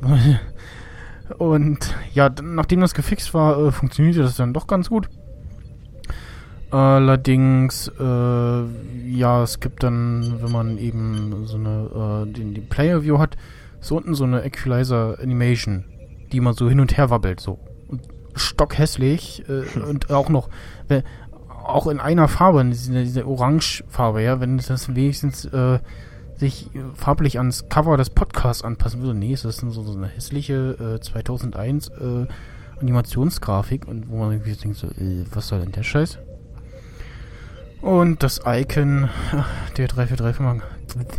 Und 1.38 1.94
ja, 2.14 2.30
nachdem 2.42 2.80
das 2.80 2.94
gefixt 2.94 3.34
war, 3.34 3.66
äh, 3.66 3.72
funktionierte 3.72 4.22
das 4.22 4.36
dann 4.36 4.54
doch 4.54 4.66
ganz 4.66 4.88
gut. 4.88 5.08
Allerdings, 6.70 7.90
äh, 7.98 8.02
ja, 8.02 9.42
es 9.42 9.60
gibt 9.60 9.82
dann, 9.82 10.42
wenn 10.42 10.52
man 10.52 10.78
eben 10.78 11.46
so 11.46 11.56
eine, 11.56 12.26
äh, 12.26 12.32
den, 12.32 12.54
den 12.54 12.68
Player 12.68 13.02
View 13.02 13.18
hat, 13.18 13.36
so 13.80 13.96
unten 13.96 14.14
so 14.14 14.24
eine 14.24 14.44
Equalizer 14.44 15.18
Animation, 15.20 15.84
die 16.32 16.40
man 16.40 16.54
so 16.54 16.68
hin 16.68 16.80
und 16.80 16.96
her 16.96 17.10
wabbelt, 17.10 17.40
so. 17.40 17.58
Und 17.88 18.02
stockhässlich, 18.34 19.44
äh, 19.48 19.78
und 19.80 20.10
auch 20.10 20.28
noch, 20.28 20.48
wenn, 20.88 21.02
auch 21.64 21.86
in 21.86 22.00
einer 22.00 22.28
Farbe, 22.28 22.60
in 22.60 22.70
dieser, 22.70 23.02
dieser 23.02 23.26
Orange-Farbe, 23.26 24.22
ja, 24.22 24.40
wenn 24.40 24.56
das 24.58 24.94
wenigstens, 24.94 25.44
äh, 25.46 25.78
sich 26.38 26.74
äh, 26.74 26.80
farblich 26.94 27.38
ans 27.38 27.68
Cover 27.68 27.96
des 27.96 28.10
Podcasts 28.10 28.62
anpassen 28.62 29.02
würde. 29.02 29.18
Nee, 29.18 29.32
es 29.32 29.44
ist 29.44 29.60
so, 29.60 29.70
so 29.70 29.92
eine 29.92 30.08
hässliche 30.08 30.96
äh, 30.96 31.00
2001 31.00 31.88
äh, 31.88 32.26
Animationsgrafik 32.80 33.86
und 33.88 34.08
wo 34.08 34.18
man 34.18 34.32
irgendwie 34.32 34.54
denkt 34.54 34.78
so, 34.78 34.86
äh, 34.86 35.24
was 35.32 35.48
soll 35.48 35.60
denn 35.60 35.72
der 35.72 35.82
Scheiß? 35.82 36.18
Und 37.80 38.22
das 38.22 38.40
Icon 38.44 39.08
der 39.76 39.88
343 39.88 40.40
Max, 40.40 40.64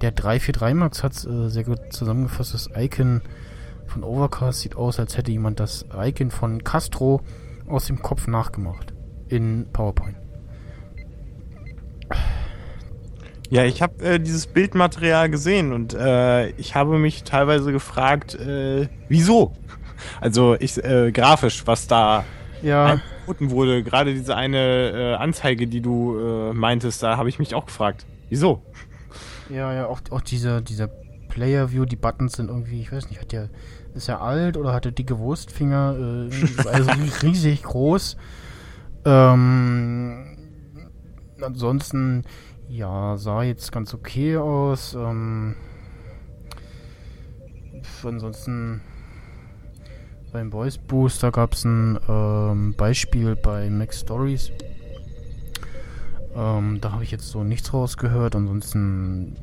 der 0.00 0.10
343 0.12 0.74
Max 0.74 1.02
hat 1.02 1.12
äh, 1.24 1.48
sehr 1.48 1.64
gut 1.64 1.80
zusammengefasst. 1.90 2.54
Das 2.54 2.70
Icon 2.76 3.22
von 3.86 4.02
Overcast 4.02 4.60
sieht 4.60 4.76
aus, 4.76 4.98
als 4.98 5.16
hätte 5.16 5.30
jemand 5.30 5.60
das 5.60 5.86
Icon 5.96 6.30
von 6.30 6.64
Castro 6.64 7.20
aus 7.66 7.86
dem 7.86 8.02
Kopf 8.02 8.26
nachgemacht 8.26 8.92
in 9.28 9.66
PowerPoint. 9.72 10.16
Ja, 13.50 13.64
ich 13.64 13.82
habe 13.82 14.02
äh, 14.04 14.18
dieses 14.18 14.46
Bildmaterial 14.46 15.30
gesehen 15.30 15.72
und 15.72 15.94
äh, 15.94 16.48
ich 16.50 16.74
habe 16.74 16.98
mich 16.98 17.24
teilweise 17.24 17.72
gefragt, 17.72 18.34
äh, 18.34 18.88
wieso? 19.08 19.52
Also 20.20 20.54
ich 20.58 20.82
äh, 20.84 21.12
grafisch, 21.12 21.66
was 21.66 21.86
da 21.86 22.24
ja. 22.62 22.86
angeboten 22.86 23.50
wurde, 23.50 23.82
gerade 23.82 24.12
diese 24.12 24.36
eine 24.36 24.90
äh, 24.90 25.14
Anzeige, 25.14 25.66
die 25.66 25.80
du 25.80 26.18
äh, 26.18 26.52
meintest, 26.52 27.02
da 27.02 27.16
habe 27.16 27.28
ich 27.28 27.38
mich 27.38 27.54
auch 27.54 27.64
gefragt, 27.64 28.04
wieso? 28.28 28.60
Ja, 29.48 29.72
ja, 29.72 29.86
auch, 29.86 30.00
auch 30.10 30.20
dieser, 30.20 30.60
dieser 30.60 30.90
Player 31.34 31.72
View, 31.72 31.84
die 31.84 31.96
Buttons 31.96 32.34
sind 32.34 32.48
irgendwie, 32.48 32.80
ich 32.80 32.92
weiß 32.92 33.08
nicht, 33.10 33.20
hat 33.20 33.32
der, 33.32 33.50
ist 33.92 34.08
er 34.08 34.20
alt 34.20 34.56
oder 34.56 34.72
hat 34.72 34.86
er 34.86 34.92
dicke 34.92 35.18
Wurstfinger? 35.18 36.30
Äh, 36.30 36.68
also 36.68 36.92
riesig 37.22 37.64
groß. 37.64 38.16
Ähm, 39.04 40.38
ansonsten, 41.40 42.22
ja, 42.68 43.16
sah 43.16 43.42
jetzt 43.42 43.72
ganz 43.72 43.92
okay 43.94 44.36
aus. 44.36 44.94
Ähm, 44.94 45.56
ansonsten 48.04 48.80
beim 50.32 50.52
Voice 50.52 50.78
Booster 50.78 51.32
gab 51.32 51.54
es 51.54 51.64
ein 51.64 51.98
ähm, 52.08 52.74
Beispiel 52.76 53.34
bei 53.34 53.68
Mac 53.70 53.92
Stories. 53.92 54.52
Ähm, 56.36 56.78
da 56.80 56.92
habe 56.92 57.02
ich 57.02 57.10
jetzt 57.10 57.28
so 57.28 57.42
nichts 57.42 57.72
rausgehört. 57.72 58.36
Ansonsten 58.36 59.36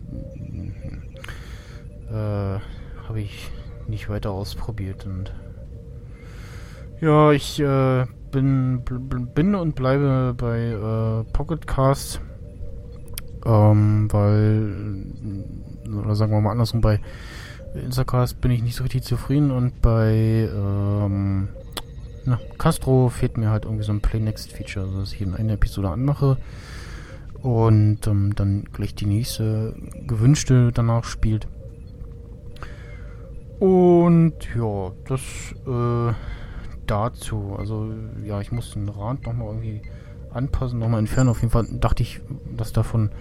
äh, 2.12 2.60
habe 3.08 3.22
ich 3.22 3.50
nicht 3.88 4.10
weiter 4.10 4.32
ausprobiert 4.32 5.06
und 5.06 5.34
Ja, 7.00 7.32
ich 7.32 7.60
äh, 7.60 8.06
bin, 8.32 8.84
bin 9.34 9.56
und 9.56 9.76
bleibe 9.76 10.34
bei 10.38 10.60
äh, 10.60 11.24
Pocketcast, 11.34 12.22
ähm, 13.46 14.08
weil, 14.12 15.06
oder 16.00 16.16
sagen 16.16 16.32
wir 16.32 16.42
mal 16.42 16.52
andersrum, 16.52 16.82
bei 16.82 17.00
Instacast 17.74 18.42
bin 18.42 18.52
ich 18.52 18.62
nicht 18.62 18.76
so 18.76 18.84
richtig 18.84 19.04
zufrieden 19.04 19.52
und 19.52 19.82
bei 19.82 20.50
ähm, 20.54 21.50
na, 22.26 22.40
Castro 22.58 23.10
fehlt 23.10 23.38
mir 23.38 23.50
halt 23.50 23.66
irgendwie 23.66 23.84
so 23.84 23.94
ein 23.94 24.02
Play 24.02 24.20
Next 24.20 24.52
Feature, 24.52 24.86
also 24.86 25.00
dass 25.00 25.14
ich 25.14 25.22
in 25.22 25.34
einer 25.34 25.54
Episode 25.54 25.90
anmache 25.90 26.38
und 27.42 28.06
ähm, 28.06 28.36
dann 28.36 28.66
gleich 28.72 28.94
die 28.94 29.08
nächste 29.08 29.76
gewünschte 30.06 30.72
danach 30.72 31.04
spielt. 31.04 31.48
Und 33.62 34.34
ja, 34.56 34.92
das 35.08 35.22
äh, 35.68 36.14
dazu. 36.88 37.56
Also 37.60 37.94
ja, 38.24 38.42
ich 38.42 38.52
muss 38.52 38.74
den 38.74 38.90
Rand 38.90 39.28
nochmal 39.28 39.50
irgendwie 39.50 39.84
anpassen, 40.34 40.80
nochmal 40.80 40.98
entfernen. 40.98 41.30
Auf 41.30 41.42
jeden 41.42 41.52
Fall 41.52 41.68
dachte 41.70 42.02
ich, 42.02 42.22
dass 42.58 42.74
da 42.74 42.82
von 42.82 43.12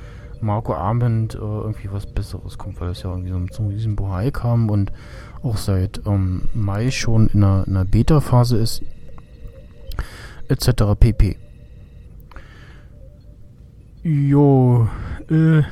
Marco 0.41 0.73
Arment 0.73 1.35
äh, 1.35 1.39
irgendwie 1.39 1.93
was 1.93 2.07
Besseres 2.07 2.57
kommt, 2.57 2.81
weil 2.81 2.89
es 2.89 3.03
ja 3.03 3.11
irgendwie 3.11 3.33
so 3.33 3.45
zum 3.55 3.67
riesen 3.67 3.97
Bohai 3.97 4.31
kam 4.31 4.71
und 4.71 4.93
auch 5.43 5.59
seit 5.59 6.01
ähm, 6.07 6.49
Mai 6.55 6.91
schon 6.91 7.27
in 7.27 7.45
einer, 7.45 7.67
in 7.67 7.77
einer 7.77 7.85
Beta-Phase 7.85 8.57
ist, 8.57 8.83
etc. 10.49 10.95
pp. 10.99 11.37
Jo, 14.05 14.89
äh, 15.29 15.59
jetzt 15.59 15.67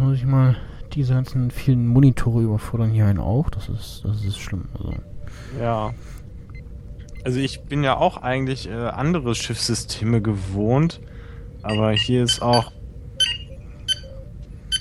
muss 0.00 0.16
ich 0.16 0.24
mal 0.24 0.56
diese 0.94 1.14
ganzen 1.14 1.50
vielen 1.50 1.86
Monitore 1.86 2.42
überfordern 2.42 2.90
hier 2.90 3.06
einen 3.06 3.18
auch. 3.18 3.50
Das 3.50 3.68
ist, 3.68 4.02
das 4.04 4.24
ist 4.24 4.38
schlimm. 4.38 4.64
Also, 4.74 4.94
Ja. 5.60 5.94
Also 7.24 7.40
ich 7.40 7.62
bin 7.62 7.84
ja 7.84 7.96
auch 7.96 8.16
eigentlich 8.18 8.68
äh, 8.68 8.72
andere 8.72 9.34
Schiffssysteme 9.34 10.22
gewohnt, 10.22 11.00
aber 11.62 11.92
hier 11.92 12.22
ist 12.22 12.40
auch 12.40 12.72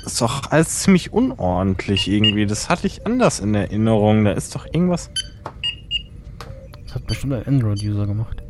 ist 0.06 0.22
doch 0.22 0.52
alles 0.52 0.80
ziemlich 0.80 1.12
unordentlich 1.12 2.08
irgendwie. 2.08 2.46
Das 2.46 2.70
hatte 2.70 2.88
ich 2.88 3.06
anders 3.06 3.40
in 3.40 3.54
Erinnerung. 3.54 4.24
Da 4.24 4.32
ist 4.32 4.56
doch 4.56 4.66
irgendwas. 4.66 5.12
das 6.86 6.96
hat 6.96 7.06
bestimmt 7.06 7.34
ein 7.34 7.46
Android-User 7.46 8.08
gemacht. 8.08 8.42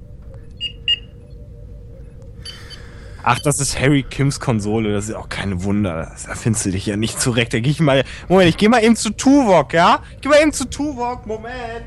Ach, 3.30 3.40
das 3.40 3.60
ist 3.60 3.78
Harry 3.78 4.04
Kims 4.04 4.40
Konsole. 4.40 4.94
Das 4.94 5.10
ist 5.10 5.16
auch 5.16 5.28
kein 5.28 5.62
Wunder. 5.62 6.14
Da 6.26 6.36
findest 6.36 6.66
du 6.66 6.72
dich 6.72 6.86
ja 6.86 6.96
nicht 6.96 7.20
zurecht. 7.20 7.54
Da 7.54 7.60
geh 7.60 7.72
ich 7.72 7.82
mal. 7.82 8.06
Moment, 8.30 8.48
ich 8.48 8.56
geh 8.56 8.70
mal 8.70 8.82
eben 8.82 8.96
zu 8.96 9.10
Tuvok, 9.10 9.74
ja? 9.74 10.02
Ich 10.16 10.22
geh 10.22 10.30
mal 10.30 10.42
eben 10.42 10.54
zu 10.54 10.70
Tuvok. 10.70 11.28
Moment. 11.28 11.84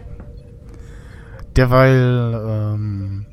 Derweil 1.57 2.75
ähm, 2.75 3.25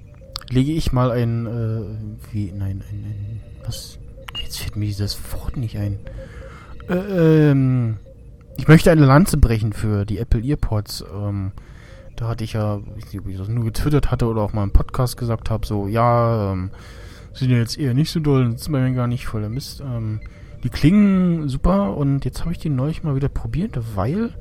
lege 0.47 0.71
ich 0.71 0.93
mal 0.93 1.11
ein, 1.11 1.47
äh, 1.47 2.33
wie, 2.33 2.53
nein, 2.53 2.81
ein, 2.89 3.03
ein, 3.03 3.41
was, 3.65 3.99
jetzt 4.41 4.59
fällt 4.59 4.77
mir 4.77 4.85
dieses 4.85 5.19
Wort 5.33 5.57
nicht 5.57 5.77
ein. 5.77 5.99
Äh, 6.87 7.49
ähm, 7.49 7.97
ich 8.55 8.69
möchte 8.69 8.89
eine 8.89 9.05
Lanze 9.05 9.35
brechen 9.35 9.73
für 9.73 10.05
die 10.05 10.19
Apple 10.19 10.41
Earpods. 10.45 11.03
Ähm, 11.13 11.51
da 12.15 12.29
hatte 12.29 12.45
ich 12.45 12.53
ja, 12.53 12.79
ich 12.95 13.03
weiß 13.03 13.13
nicht, 13.13 13.21
ob 13.21 13.27
ich 13.27 13.37
das 13.37 13.49
nur 13.49 13.65
getwittert 13.65 14.11
hatte 14.11 14.27
oder 14.27 14.43
auch 14.43 14.53
mal 14.53 14.63
im 14.63 14.71
Podcast 14.71 15.17
gesagt 15.17 15.49
habe, 15.49 15.67
so, 15.67 15.89
ja, 15.89 16.53
ähm, 16.53 16.71
sind 17.39 17.51
ja 17.51 17.57
jetzt 17.57 17.77
eher 17.77 17.93
nicht 17.93 18.11
so 18.11 18.19
doll, 18.19 18.53
ist 18.53 18.71
bei 18.71 18.79
mir 18.79 18.95
gar 18.95 19.07
nicht 19.07 19.25
voller 19.25 19.49
Mist. 19.49 19.81
Ähm, 19.81 20.19
die 20.63 20.69
klingen 20.69 21.47
super 21.47 21.95
und 21.95 22.25
jetzt 22.25 22.41
habe 22.41 22.51
ich 22.51 22.57
die 22.57 22.69
neulich 22.69 23.03
mal 23.03 23.15
wieder 23.15 23.29
probiert, 23.29 23.79
weil 23.95 24.31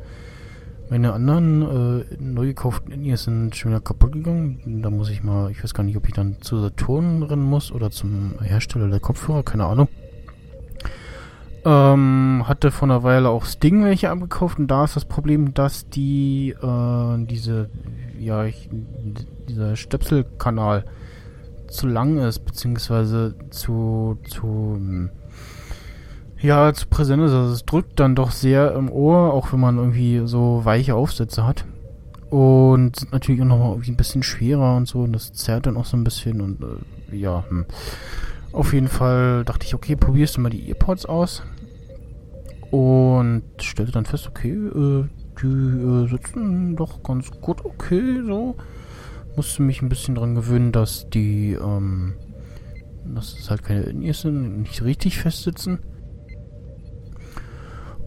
meine 0.88 1.12
anderen 1.12 1.62
äh, 1.62 2.04
neu 2.18 2.46
gekauften 2.46 2.92
In-Ears 2.92 3.24
sind 3.24 3.56
schon 3.56 3.72
wieder 3.72 3.80
kaputt 3.80 4.12
gegangen. 4.12 4.82
Da 4.82 4.90
muss 4.90 5.10
ich 5.10 5.22
mal, 5.22 5.50
ich 5.50 5.62
weiß 5.62 5.74
gar 5.74 5.82
nicht, 5.82 5.96
ob 5.96 6.06
ich 6.06 6.14
dann 6.14 6.40
zu 6.40 6.58
Saturn 6.58 7.22
rennen 7.22 7.42
muss 7.42 7.72
oder 7.72 7.90
zum 7.90 8.34
Hersteller 8.40 8.88
der 8.88 9.00
Kopfhörer, 9.00 9.42
keine 9.42 9.66
Ahnung. 9.66 9.88
Ähm, 11.64 12.44
hatte 12.46 12.70
vor 12.70 12.86
einer 12.86 13.02
Weile 13.02 13.28
auch 13.28 13.44
Sting 13.44 13.82
welche 13.82 14.10
abgekauft 14.10 14.60
und 14.60 14.68
da 14.68 14.84
ist 14.84 14.94
das 14.94 15.04
Problem, 15.04 15.52
dass 15.52 15.88
die, 15.88 16.50
äh, 16.50 17.26
diese, 17.26 17.68
ja, 18.20 18.44
ich, 18.44 18.70
dieser 19.48 19.74
Stöpselkanal 19.74 20.84
zu 21.68 21.86
lang 21.86 22.18
ist, 22.18 22.40
beziehungsweise 22.40 23.34
zu, 23.50 24.18
zu, 24.28 24.74
hm, 24.76 25.10
ja, 26.40 26.72
zu 26.72 26.86
präsent 26.86 27.22
ist. 27.22 27.32
Also 27.32 27.52
es 27.52 27.64
drückt 27.64 27.98
dann 28.00 28.14
doch 28.14 28.30
sehr 28.30 28.74
im 28.74 28.90
Ohr, 28.90 29.32
auch 29.32 29.52
wenn 29.52 29.60
man 29.60 29.78
irgendwie 29.78 30.22
so 30.24 30.64
weiche 30.64 30.94
Aufsätze 30.94 31.46
hat. 31.46 31.64
Und 32.30 32.96
sind 32.96 33.12
natürlich 33.12 33.40
auch 33.40 33.46
nochmal 33.46 33.70
irgendwie 33.70 33.92
ein 33.92 33.96
bisschen 33.96 34.22
schwerer 34.22 34.76
und 34.76 34.88
so. 34.88 35.00
Und 35.00 35.12
das 35.12 35.32
zerrt 35.32 35.66
dann 35.66 35.76
auch 35.76 35.84
so 35.84 35.96
ein 35.96 36.04
bisschen. 36.04 36.40
Und 36.40 36.60
äh, 36.62 37.16
ja, 37.16 37.44
hm. 37.48 37.66
auf 38.52 38.72
jeden 38.72 38.88
Fall 38.88 39.44
dachte 39.44 39.66
ich, 39.66 39.74
okay, 39.74 39.96
probierst 39.96 40.36
du 40.36 40.40
mal 40.40 40.50
die 40.50 40.68
Earpods 40.68 41.06
aus. 41.06 41.42
Und 42.70 43.44
stellte 43.60 43.92
dann 43.92 44.06
fest, 44.06 44.26
okay, 44.28 44.52
äh, 44.52 45.04
die 45.40 45.46
äh, 45.46 46.08
sitzen 46.08 46.76
doch 46.76 47.02
ganz 47.02 47.30
gut, 47.40 47.64
okay, 47.64 48.22
so. 48.26 48.56
Musste 49.36 49.62
mich 49.62 49.82
ein 49.82 49.88
bisschen 49.88 50.14
dran 50.14 50.34
gewöhnen, 50.34 50.72
dass 50.72 51.10
die, 51.10 51.52
ähm, 51.52 52.14
dass 53.04 53.38
es 53.38 53.50
halt 53.50 53.62
keine 53.62 53.82
In-Ears 53.82 54.22
sind, 54.22 54.62
nicht 54.62 54.82
richtig 54.82 55.18
fest 55.18 55.42
sitzen. 55.42 55.78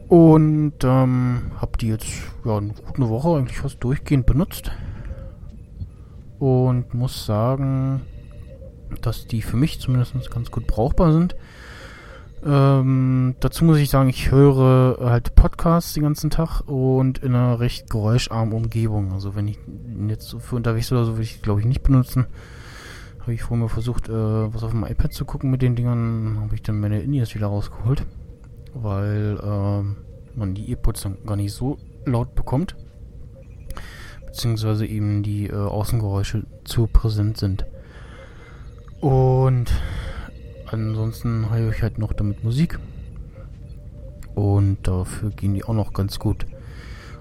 Und 0.08 0.74
ähm, 0.84 1.52
habe 1.58 1.78
die 1.80 1.90
jetzt 1.90 2.08
ja 2.44 2.58
eine 2.58 2.74
gute 2.74 3.10
Woche 3.10 3.38
eigentlich 3.38 3.60
fast 3.60 3.84
durchgehend 3.84 4.26
benutzt. 4.26 4.72
Und 6.40 6.96
muss 6.96 7.28
sagen, 7.28 8.02
dass 9.02 9.28
die 9.28 9.44
für 9.44 9.58
mich 9.58 9.80
zumindest 9.80 10.32
ganz 10.32 10.50
gut 10.50 10.66
brauchbar 10.66 11.14
sind. 11.14 11.36
Ähm, 12.46 13.36
dazu 13.40 13.66
muss 13.66 13.78
ich 13.78 13.90
sagen, 13.90 14.10
ich 14.10 14.32
höre 14.32 14.98
halt 15.02 15.36
Podcasts 15.36 15.94
den 15.94 16.04
ganzen 16.04 16.30
Tag 16.30 16.62
und 16.62 17.20
in 17.20 17.36
einer 17.36 17.60
recht 17.60 17.90
geräuscharmen 17.90 18.54
Umgebung. 18.54 19.12
Also 19.12 19.36
wenn 19.36 19.48
ich 19.48 19.60
jetzt 20.08 20.28
so 20.28 20.40
für 20.40 20.56
unterwegs 20.56 20.92
oder 20.92 21.06
so, 21.06 21.14
würde 21.14 21.24
ich 21.24 21.42
glaube 21.42 21.60
ich 21.60 21.66
nicht 21.66 21.84
benutzen. 21.84 22.28
Habe 23.20 23.34
ich 23.34 23.44
vorher 23.44 23.66
mal 23.66 23.70
versucht, 23.70 24.08
äh, 24.08 24.14
was 24.14 24.64
auf 24.64 24.72
dem 24.72 24.86
iPad 24.86 25.14
zu 25.14 25.26
gucken 25.26 25.52
mit 25.52 25.62
den 25.62 25.76
Dingern, 25.76 26.40
habe 26.42 26.56
ich 26.56 26.62
dann 26.62 26.80
meine 26.80 27.02
In-Ears 27.02 27.36
wieder 27.36 27.48
rausgeholt 27.48 28.06
weil 28.74 29.40
ähm, 29.44 29.98
man 30.36 30.54
die 30.54 30.70
Earpods 30.70 31.04
dann 31.04 31.18
gar 31.26 31.36
nicht 31.36 31.54
so 31.54 31.78
laut 32.06 32.36
bekommt. 32.36 32.76
Beziehungsweise 34.26 34.86
eben 34.86 35.24
die 35.24 35.48
äh, 35.48 35.56
Außengeräusche 35.56 36.46
zu 36.64 36.88
präsent 36.88 37.38
sind. 37.38 37.66
Und 39.02 39.72
ansonsten 40.74 41.50
höre 41.50 41.72
ich 41.72 41.82
halt 41.82 41.98
noch 41.98 42.14
damit 42.14 42.44
Musik. 42.44 42.80
Und 44.36 44.78
dafür 44.88 45.32
gehen 45.32 45.54
die 45.54 45.64
auch 45.64 45.74
noch 45.74 45.94
ganz 45.94 46.20
gut. 46.20 46.46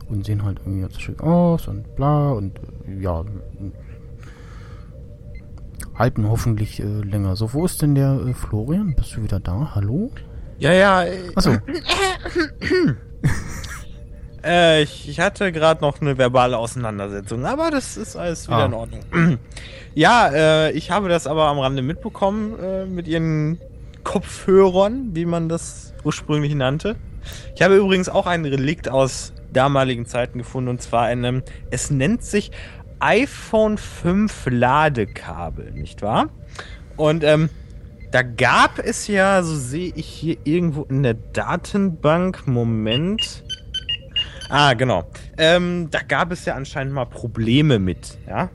Und 0.09 0.25
sehen 0.25 0.45
halt 0.45 0.59
irgendwie 0.61 0.83
ganz 0.83 1.01
schick 1.01 1.23
aus 1.23 1.69
und 1.69 1.95
bla 1.97 2.31
und 2.31 2.59
äh, 2.87 3.01
ja. 3.01 3.25
Halten 5.95 6.29
hoffentlich 6.29 6.81
äh, 6.81 7.01
länger. 7.01 7.37
So, 7.37 7.53
wo 7.53 7.65
ist 7.65 7.83
denn 7.83 7.95
der 7.95 8.21
äh, 8.27 8.33
Florian? 8.33 8.95
Bist 8.95 9.17
du 9.17 9.23
wieder 9.23 9.41
da? 9.41 9.73
Hallo? 9.75 10.11
Ja, 10.59 10.73
ja. 10.73 11.05
äh, 11.05 11.19
Achso. 11.35 11.57
Äh, 14.45 14.83
ich, 14.83 15.09
ich 15.09 15.21
hatte 15.21 15.51
gerade 15.53 15.81
noch 15.81 16.01
eine 16.01 16.17
verbale 16.19 16.57
Auseinandersetzung, 16.59 17.45
aber 17.45 17.71
das 17.71 17.97
ist 17.97 18.17
alles 18.17 18.47
wieder 18.49 18.59
Ah. 18.59 18.67
in 18.67 18.75
Ordnung. 18.75 19.01
ja, 19.95 20.29
äh, 20.29 20.73
ich 20.73 20.91
habe 20.91 21.09
das 21.09 21.27
aber 21.27 21.47
am 21.47 21.59
Rande 21.59 21.83
mitbekommen 21.83 22.59
äh, 22.63 22.85
mit 22.87 23.09
ihren 23.09 23.61
Kopfhörern, 24.05 25.11
wie 25.15 25.25
man 25.27 25.49
das 25.49 25.93
ursprünglich 26.05 26.55
nannte. 26.55 26.97
Ich 27.55 27.63
habe 27.63 27.77
übrigens 27.77 28.09
auch 28.09 28.27
ein 28.27 28.45
Relikt 28.45 28.89
aus 28.89 29.33
damaligen 29.53 30.07
Zeiten 30.07 30.39
gefunden 30.39 30.69
und 30.71 30.83
zwar 30.83 31.05
ein, 31.05 31.25
ähm, 31.25 31.43
es 31.71 31.91
nennt 31.91 32.23
sich 32.23 32.51
iPhone 33.01 33.79
5 33.79 34.47
Ladekabel, 34.51 35.73
nicht 35.73 36.03
wahr? 36.03 36.29
Und 36.97 37.23
ähm, 37.25 37.49
da 38.11 38.23
gab 38.23 38.79
es 38.79 39.07
ja, 39.09 39.43
so 39.43 39.55
sehe 39.55 39.93
ich 39.95 40.07
hier 40.07 40.37
irgendwo 40.45 40.83
in 40.85 41.03
der 41.03 41.15
Datenbank, 41.15 42.47
Moment. 42.47 43.45
Ah, 44.49 44.75
genau. 44.75 45.05
Ähm, 45.37 45.89
da 45.91 46.01
gab 46.01 46.33
es 46.33 46.45
ja 46.45 46.55
anscheinend 46.55 46.95
mal 46.95 47.05
Probleme 47.05 47.79
mit, 47.79 48.19
ja? 48.27 48.51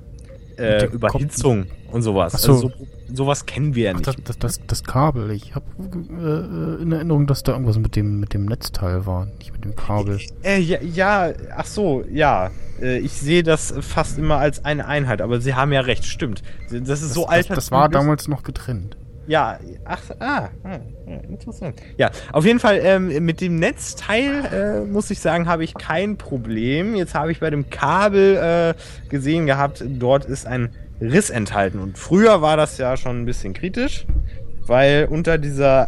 Äh, 0.58 0.80
dem 0.80 0.92
Überhitzung 0.92 1.66
und 1.92 2.02
sowas. 2.04 2.34
Ach 2.36 2.40
so. 2.40 2.54
Also 2.54 2.70
so, 2.70 2.88
sowas 3.12 3.46
kennen 3.46 3.76
wir 3.76 3.86
ja 3.86 3.92
Ach, 3.92 3.98
nicht. 3.98 4.08
das, 4.08 4.16
das, 4.24 4.38
das, 4.38 4.60
das 4.68 4.84
Kabel. 4.84 5.32
Ich 5.32 5.56
habe 5.56 5.66
äh, 5.80 6.82
in 6.82 6.92
Erinnerung, 6.92 7.26
dass 7.28 7.44
da 7.44 7.54
irgendwas 7.54 7.78
mit 7.78 7.96
dem 7.96 8.20
mit 8.20 8.34
dem 8.34 8.46
Netzteil 8.46 9.06
war, 9.06 9.26
nicht 9.26 9.52
mit 9.52 9.64
dem 9.66 9.76
Kabel. 9.76 10.20
Äh, 10.44 10.60
ja, 10.60 10.82
ja, 10.82 11.34
ach 11.56 11.66
so, 11.66 12.04
ja. 12.12 12.52
Äh, 12.82 13.00
ich 13.00 13.14
sehe 13.14 13.44
das 13.44 13.74
fast 13.82 14.18
immer 14.18 14.38
als 14.38 14.64
eine 14.66 14.88
Einheit, 14.88 15.22
aber 15.22 15.42
Sie 15.42 15.56
haben 15.56 15.72
ja 15.72 15.82
recht, 15.82 16.06
stimmt. 16.06 16.44
Das 16.70 17.02
ist 17.02 17.14
so 17.14 17.22
das, 17.22 17.30
alt. 17.30 17.50
das, 17.50 17.56
das 17.56 17.72
war 17.72 17.90
damals 17.90 18.28
noch 18.28 18.44
getrennt. 18.44 18.98
Ja, 19.26 19.58
ach, 19.86 20.02
ah, 20.20 20.50
ah, 20.64 20.80
interessant. 21.30 21.82
Ja, 21.98 22.12
auf 22.32 22.46
jeden 22.46 22.60
Fall 22.60 22.80
ähm, 22.84 23.26
mit 23.26 23.40
dem 23.40 23.58
Netzteil 23.58 24.46
äh, 24.46 24.86
muss 24.86 25.10
ich 25.12 25.20
sagen, 25.20 25.48
habe 25.48 25.64
ich 25.64 25.74
kein 25.74 26.18
Problem. 26.18 26.96
Jetzt 26.96 27.16
habe 27.16 27.32
ich 27.32 27.40
bei 27.40 27.50
dem 27.50 27.70
Kabel 27.70 28.76
äh, 28.76 29.10
gesehen 29.10 29.46
gehabt, 29.46 29.84
dort 29.88 30.26
ist 30.26 30.46
ein 30.46 30.74
Riss 31.00 31.30
enthalten. 31.30 31.80
Und 31.80 31.98
früher 31.98 32.42
war 32.42 32.58
das 32.58 32.78
ja 32.78 32.98
schon 32.98 33.22
ein 33.22 33.26
bisschen 33.26 33.54
kritisch, 33.54 34.06
weil 34.66 35.08
unter 35.10 35.38
dieser 35.38 35.88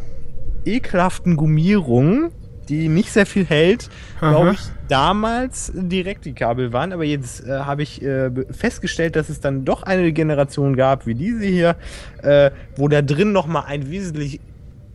ekelhaften 0.66 1.36
Gummierung, 1.36 2.32
die 2.70 2.90
nicht 2.90 3.12
sehr 3.12 3.26
viel 3.26 3.46
hält, 3.46 3.90
glaube 4.20 4.54
ich, 4.54 4.60
damals 4.88 5.72
direkt 5.76 6.26
die 6.26 6.34
Kabel 6.34 6.74
waren. 6.74 6.94
Aber 6.94 7.04
jetzt 7.04 7.46
äh, 7.46 7.52
habe 7.60 7.84
ich 7.84 8.02
äh, 8.02 8.32
festgestellt, 8.52 9.16
dass 9.16 9.30
es 9.30 9.40
dann 9.40 9.66
doch 9.66 9.84
eine 9.84 10.12
Generation 10.12 10.76
gab, 10.76 11.06
wie 11.06 11.16
diese 11.16 11.46
hier, 11.46 11.76
äh, 12.22 12.52
wo 12.76 12.88
da 12.88 13.02
drin 13.02 13.32
nochmal 13.32 13.64
ein 13.68 13.90
wesentlich 13.90 14.40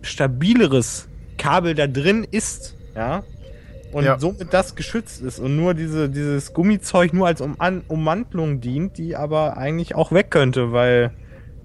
stabileres 0.02 1.08
Kabel 1.38 1.74
da 1.74 1.86
drin 1.86 2.26
ist. 2.30 2.76
Ja. 2.94 3.22
Und 3.92 4.04
Ja. 4.04 4.18
somit 4.18 4.52
das 4.52 4.76
geschützt 4.76 5.20
ist 5.20 5.40
und 5.40 5.56
nur 5.56 5.74
diese, 5.74 6.08
dieses 6.08 6.52
Gummizeug 6.52 7.12
nur 7.12 7.26
als 7.26 7.40
um 7.40 7.56
Ummantelung 7.88 8.60
dient, 8.60 8.98
die 8.98 9.16
aber 9.16 9.56
eigentlich 9.56 9.94
auch 9.96 10.12
weg 10.12 10.30
könnte, 10.30 10.72
weil 10.72 11.10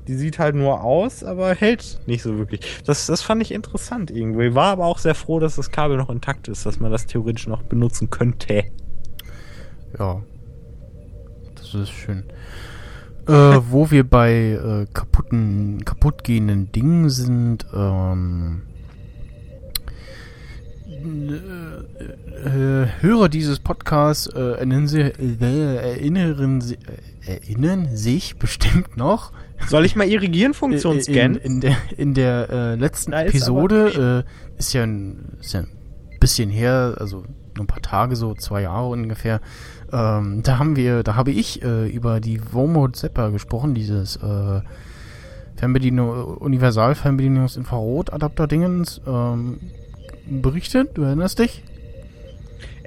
die 0.08 0.16
sieht 0.16 0.40
halt 0.40 0.56
nur 0.56 0.84
aus, 0.84 1.24
aber 1.24 1.54
hält 1.54 2.00
nicht 2.06 2.22
so 2.22 2.38
wirklich. 2.38 2.62
Das, 2.86 3.08
das 3.08 3.22
fand 3.22 3.42
ich 3.42 3.52
interessant 3.52 4.12
irgendwo. 4.12 4.42
Ich 4.42 4.56
war 4.56 4.68
aber 4.68 4.86
auch 4.86 5.00
sehr 5.00 5.16
froh, 5.16 5.40
dass 5.40 5.56
das 5.56 5.72
Kabel 5.72 5.98
noch 5.98 6.10
intakt 6.10 6.48
ist, 6.48 6.66
dass 6.66 6.80
man 6.80 6.92
das 6.92 7.06
theoretisch 7.06 7.48
noch 7.48 7.64
benutzen 7.64 8.10
könnte. 8.10 8.66
Ja. 9.98 10.22
Das 11.56 11.74
ist 11.74 11.90
schön. 11.90 12.24
Äh, 13.28 13.60
wo 13.70 13.90
wir 13.90 14.04
bei 14.04 14.52
äh, 14.52 14.86
kaputten, 14.94 15.84
kaputtgehenden 15.84 16.72
Dingen 16.72 17.10
sind, 17.10 17.66
ähm, 17.74 18.62
äh, 20.88 22.84
äh, 22.84 22.88
Hörer 23.00 23.30
dieses 23.30 23.60
Podcasts 23.60 24.28
äh, 24.28 24.40
erinnern, 24.40 24.88
sie, 24.88 25.02
äh, 25.02 25.76
erinnern, 25.96 26.62
sie, 26.62 26.78
erinnern 27.26 27.96
sich 27.96 28.38
bestimmt 28.38 28.98
noch 28.98 29.32
Soll 29.68 29.86
ich 29.86 29.96
mal 29.96 30.08
Irrigieren-Funktion 30.08 30.96
in, 30.98 31.04
scannen? 31.04 31.38
in 31.38 31.62
der, 31.62 31.78
in 31.98 32.14
der 32.14 32.50
äh, 32.50 32.76
letzten 32.76 33.12
Da 33.12 33.22
ist 33.22 33.36
Episode 33.36 34.26
äh, 34.26 34.60
ist, 34.60 34.74
ja 34.74 34.84
ein, 34.84 35.38
ist 35.40 35.54
ja 35.54 35.62
ein 35.62 35.70
bisschen 36.20 36.50
her, 36.50 36.96
also 37.00 37.24
nur 37.56 37.64
ein 37.64 37.68
paar 37.68 37.82
Tage, 37.82 38.16
so 38.16 38.34
zwei 38.34 38.62
Jahre 38.64 38.90
ungefähr. 38.90 39.40
Ähm, 39.92 40.42
da 40.44 40.60
haben 40.60 40.76
wir, 40.76 41.04
da 41.04 41.16
habe 41.16 41.32
ich 41.32 41.64
äh, 41.64 41.88
über 41.88 42.20
die 42.20 42.42
Vomod 42.54 42.96
Zepper 42.96 43.32
gesprochen, 43.32 43.74
dieses 43.74 44.18
äh, 44.18 44.62
Fernbedienung, 45.56 46.38
Universal-Fernbedienungs-Infrarot-Adapter-Dingens 46.38 49.02
ähm, 49.08 49.60
berichtet. 50.28 50.98
Du 50.98 51.04
erinnerst 51.04 51.40
dich? 51.40 51.64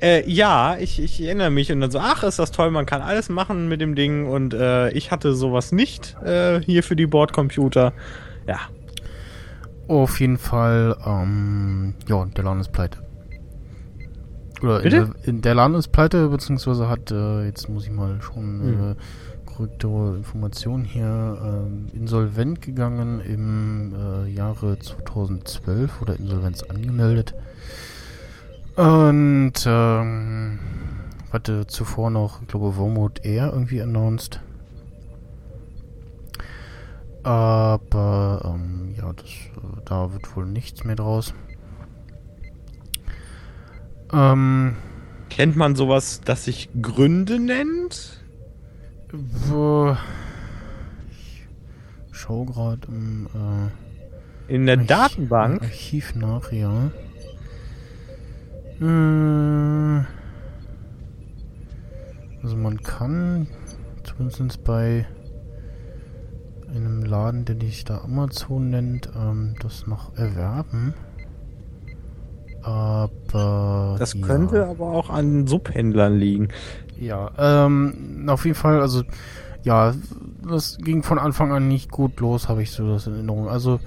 Äh, 0.01 0.29
ja, 0.31 0.77
ich, 0.79 1.03
ich 1.03 1.23
erinnere 1.23 1.51
mich 1.51 1.73
und 1.73 1.81
dann 1.81 1.91
so, 1.91 1.99
ach, 1.99 2.23
ist 2.23 2.39
das 2.39 2.53
toll, 2.53 2.71
man 2.71 2.87
kann 2.87 3.03
alles 3.03 3.29
machen 3.29 3.69
mit 3.69 3.81
dem 3.81 3.95
Ding 3.95 4.27
und 4.27 4.55
äh, 4.55 4.91
ich 4.91 5.11
hatte 5.11 5.35
sowas 5.35 5.73
nicht 5.73 6.17
äh, 6.23 6.61
hier 6.61 6.83
für 6.83 6.95
die 6.95 7.07
Bordcomputer. 7.07 7.93
Ja. 8.47 8.59
Auf 9.89 10.21
jeden 10.21 10.39
Fall, 10.39 10.97
ähm, 11.05 11.95
ja, 12.07 12.25
der 12.27 12.45
Laden 12.45 12.61
ist 12.61 12.73
pleite. 12.73 12.99
Oder? 14.63 14.83
In, 14.83 14.91
der, 14.91 15.11
in 15.25 15.41
der 15.41 15.55
Laden 15.55 15.75
ist 15.77 15.89
pleite, 15.89 16.29
beziehungsweise 16.29 16.89
hat, 16.89 17.11
äh, 17.11 17.45
jetzt 17.47 17.69
muss 17.69 17.85
ich 17.85 17.93
mal 17.93 18.21
schon 18.21 18.61
Hm. 18.61 18.91
äh, 18.91 18.95
korrektere 19.47 20.17
Informationen 20.17 20.85
hier, 20.85 21.39
ähm, 21.43 21.87
insolvent 21.93 22.61
gegangen 22.63 23.21
im 23.21 23.95
äh, 23.95 24.31
Jahre 24.31 24.79
2012 24.79 26.01
oder 26.03 26.17
Insolvenz 26.17 26.63
angemeldet. 26.63 27.35
Und, 28.79 29.53
ähm, 29.67 30.59
hatte 31.33 31.67
zuvor 31.67 32.11
noch, 32.11 32.41
ich 32.43 32.49
glaube, 32.49 32.77
Wormwood 32.77 33.25
Air 33.25 33.51
irgendwie 33.53 33.83
announced. 33.83 34.41
Aber 37.25 38.41
ähm, 38.45 38.95
ja, 38.97 39.13
das, 39.13 39.27
äh, 39.27 39.81
da 39.85 40.13
wird 40.13 40.35
wohl 40.37 40.47
nichts 40.47 40.85
mehr 40.85 40.97
draus. 40.97 41.35
Ähm, 44.13 44.77
Kennt 45.29 45.57
man 45.57 45.75
sowas, 45.77 46.21
das 46.25 46.45
sich 46.45 46.71
Gründe 46.81 47.39
nennt? 47.39 48.15
wo, 49.13 49.97
ich 51.11 51.47
schau 52.13 52.45
gerade 52.45 52.87
im 52.89 53.27
äh, 54.49 54.55
In 54.55 54.67
der 54.67 54.79
Arch- 54.79 54.87
Datenbank? 54.87 55.63
Archiv 55.63 56.15
nach, 56.15 56.53
ja. 56.53 56.91
Äh, 58.81 60.05
also 62.43 62.57
man 62.57 62.81
kann 62.83 63.49
zumindest 64.05 64.65
bei 64.65 65.07
einem 66.75 67.03
Laden, 67.03 67.45
der 67.45 67.57
sich 67.57 67.85
da 67.85 67.99
Amazon 67.99 68.71
nennt, 68.71 69.11
ähm, 69.17 69.55
das 69.61 69.87
noch 69.87 70.17
erwerben. 70.17 70.95
Aber 72.63 73.97
Das 73.99 74.15
ja. 74.15 74.27
könnte 74.27 74.67
aber 74.67 74.87
auch 74.87 75.11
an 75.11 75.47
Subhändlern 75.47 76.19
liegen. 76.19 76.49
Ja, 76.99 77.31
ähm, 77.39 78.27
auf 78.29 78.45
jeden 78.45 78.57
Fall, 78.57 78.81
also, 78.81 79.03
ja, 79.63 79.95
das 80.47 80.79
ging 80.79 81.03
von 81.03 81.19
Anfang 81.19 81.53
an 81.53 81.69
nicht 81.69 81.91
gut 81.91 82.21
los, 82.21 82.49
habe 82.49 82.63
ich 82.63 82.71
so 82.73 82.89
das 82.93 83.07
in 83.07 83.15
Erinnerung. 83.15 83.49
Also, 83.49 83.81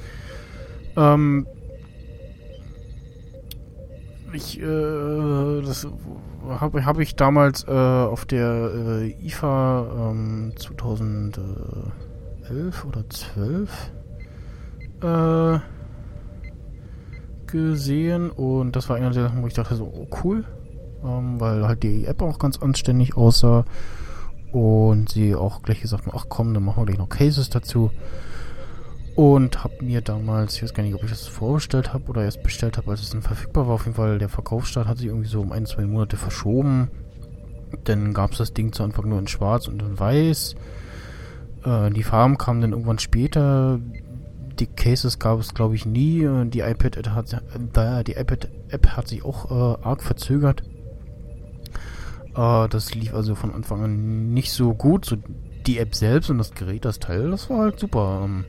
ähm, 0.96 1.46
ich, 4.36 4.60
äh, 4.60 5.62
das 5.62 5.88
habe 6.48 6.86
hab 6.86 7.00
ich 7.00 7.16
damals 7.16 7.66
äh, 7.68 7.72
auf 7.72 8.26
der 8.26 8.72
äh, 8.74 9.26
IFA 9.26 10.12
ähm, 10.12 10.54
2011 10.58 12.86
oder 12.86 13.10
12 13.10 13.92
äh, 15.04 15.60
gesehen 17.48 18.30
und 18.30 18.76
das 18.76 18.90
war 18.90 18.96
einer 18.96 19.12
der 19.12 19.24
Sachen, 19.24 19.44
wo 19.44 19.48
ich 19.48 19.54
dachte 19.54 19.76
so, 19.76 19.86
oh 19.86 20.08
cool, 20.24 20.46
ähm, 21.04 21.40
weil 21.40 21.68
halt 21.68 21.84
die 21.84 22.06
App 22.06 22.22
auch 22.22 22.40
ganz 22.40 22.58
anständig 22.58 23.18
aussah 23.18 23.66
und 24.52 25.10
sie 25.10 25.36
auch 25.36 25.62
gleich 25.62 25.82
gesagt 25.82 26.06
haben, 26.06 26.18
ach 26.18 26.26
komm, 26.30 26.54
dann 26.54 26.64
machen 26.64 26.82
wir 26.82 26.86
gleich 26.86 26.98
noch 26.98 27.10
Cases 27.10 27.50
dazu 27.50 27.92
und 29.16 29.64
hab 29.64 29.82
mir 29.82 30.02
damals, 30.02 30.56
ich 30.56 30.64
weiß 30.64 30.74
gar 30.74 30.84
nicht, 30.84 30.96
ob 30.96 31.04
ich 31.04 31.10
das 31.10 31.28
vorbestellt 31.28 31.94
habe 31.94 32.06
oder 32.10 32.24
erst 32.24 32.44
bestellt 32.44 32.78
habe, 32.78 32.92
als 32.92 33.02
es 33.02 33.10
dann 33.10 33.22
verfügbar 33.22 33.68
war, 33.68 33.76
auf 33.76 33.86
jeden 33.86 33.96
Fall 33.96 34.20
der 34.20 34.30
Verkaufsstart 34.30 34.88
hat 34.88 34.98
sich 34.98 35.08
irgendwie 35.08 35.28
so 35.28 35.42
um 35.42 35.52
ein, 35.52 35.66
zwei 35.66 35.86
Monate 35.86 36.18
verschoben. 36.18 36.90
Dann 37.84 38.14
gab 38.14 38.32
es 38.32 38.38
das 38.38 38.54
Ding 38.54 38.74
zu 38.74 38.84
Anfang 38.84 39.10
nur 39.10 39.20
in 39.20 39.28
schwarz 39.28 39.68
und 39.68 39.82
in 39.82 40.00
weiß. 40.00 40.56
Äh, 41.66 41.90
die 41.92 42.04
Farben 42.04 42.38
kamen 42.38 42.62
dann 42.62 42.72
irgendwann 42.72 43.00
später. 43.00 43.80
Die 44.60 44.68
Cases 44.68 45.20
gab 45.20 45.40
es, 45.40 45.54
glaube 45.54 45.76
ich, 45.76 45.86
nie. 45.86 46.24
Äh, 46.24 46.46
Die 46.46 46.60
iPad 46.60 47.10
hat, 47.10 47.34
äh, 47.34 48.12
iPad 48.12 48.50
hat 48.98 49.08
sich 49.08 49.24
auch 49.24 49.50
äh, 49.52 49.84
arg 49.84 50.04
verzögert. 50.04 50.64
Äh, 52.36 52.68
das 52.70 52.94
lief 52.94 53.14
also 53.14 53.36
von 53.36 53.54
Anfang 53.54 53.84
an 53.84 54.34
nicht 54.34 54.52
so 54.52 54.74
gut. 54.74 55.06
So 55.06 55.18
die 55.66 55.78
App 55.78 55.96
selbst 55.96 56.30
und 56.30 56.38
das 56.40 56.52
Gerät, 56.52 56.86
das 56.86 57.00
Teil, 57.00 57.32
das 57.32 57.50
war 57.50 57.60
halt 57.60 57.80
super. 57.80 58.24
Ähm, 58.26 58.46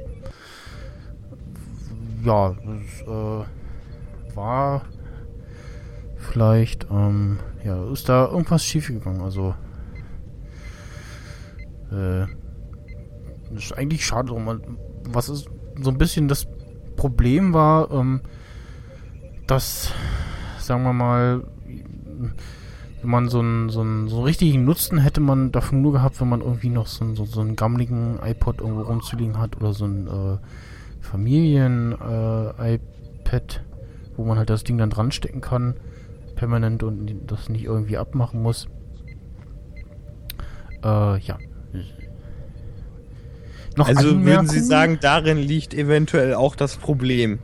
ja, 2.24 2.50
das 2.64 3.02
äh, 3.06 4.37
war 4.37 4.82
vielleicht, 6.16 6.87
ähm, 6.90 7.38
ja, 7.64 7.90
ist 7.92 8.08
da 8.08 8.26
irgendwas 8.28 8.64
schiefgegangen. 8.64 9.20
Also, 9.22 9.54
äh, 11.90 12.26
das 13.52 13.64
ist 13.64 13.72
eigentlich 13.72 14.04
schade 14.04 14.28
drum. 14.28 14.61
Was 15.04 15.28
ist 15.28 15.48
so 15.80 15.90
ein 15.90 15.98
bisschen 15.98 16.28
das 16.28 16.46
Problem 16.96 17.52
war, 17.52 17.90
ähm, 17.90 18.20
dass, 19.46 19.92
sagen 20.58 20.85
wir 20.85 20.92
mal, 20.92 21.44
wenn 23.00 23.11
man 23.11 23.28
so 23.28 23.40
einen, 23.40 23.68
so, 23.68 23.80
einen, 23.80 24.08
so 24.08 24.16
einen 24.18 24.24
richtigen 24.26 24.64
Nutzen 24.64 24.98
hätte 24.98 25.20
man 25.20 25.50
davon 25.50 25.82
nur 25.82 25.92
gehabt, 25.92 26.20
wenn 26.20 26.28
man 26.28 26.40
irgendwie 26.40 26.68
noch 26.68 26.87
so, 26.87 27.04
einen- 27.04 27.16
so, 27.16 27.24
so 27.24 27.40
einen 27.40 27.56
gammeligen 27.56 28.18
iPod 28.22 28.61
irgendwo 28.61 28.82
rumzuliegen 28.82 29.38
hat 29.38 29.56
oder 29.56 29.72
so 29.72 29.87
ein 29.87 30.06
äh, 30.06 30.38
Familien-iPad, 31.12 33.62
wo 34.16 34.25
man 34.25 34.38
halt 34.38 34.48
das 34.48 34.64
Ding 34.64 34.79
dann 34.79 34.88
dran 34.88 35.12
stecken 35.12 35.42
kann, 35.42 35.75
permanent 36.37 36.83
und 36.83 37.14
das 37.27 37.51
nicht 37.51 37.64
irgendwie 37.64 37.98
abmachen 37.98 38.40
muss. 38.40 38.66
Äh, 40.83 41.18
ja. 41.18 41.38
Noch 43.77 43.88
Also 43.88 44.25
würden 44.25 44.48
Sie 44.48 44.61
sagen, 44.61 44.98
darin 45.03 45.37
liegt 45.37 45.75
eventuell 45.75 46.33
auch 46.35 46.57
das 46.57 46.79
Problem. 46.79 47.40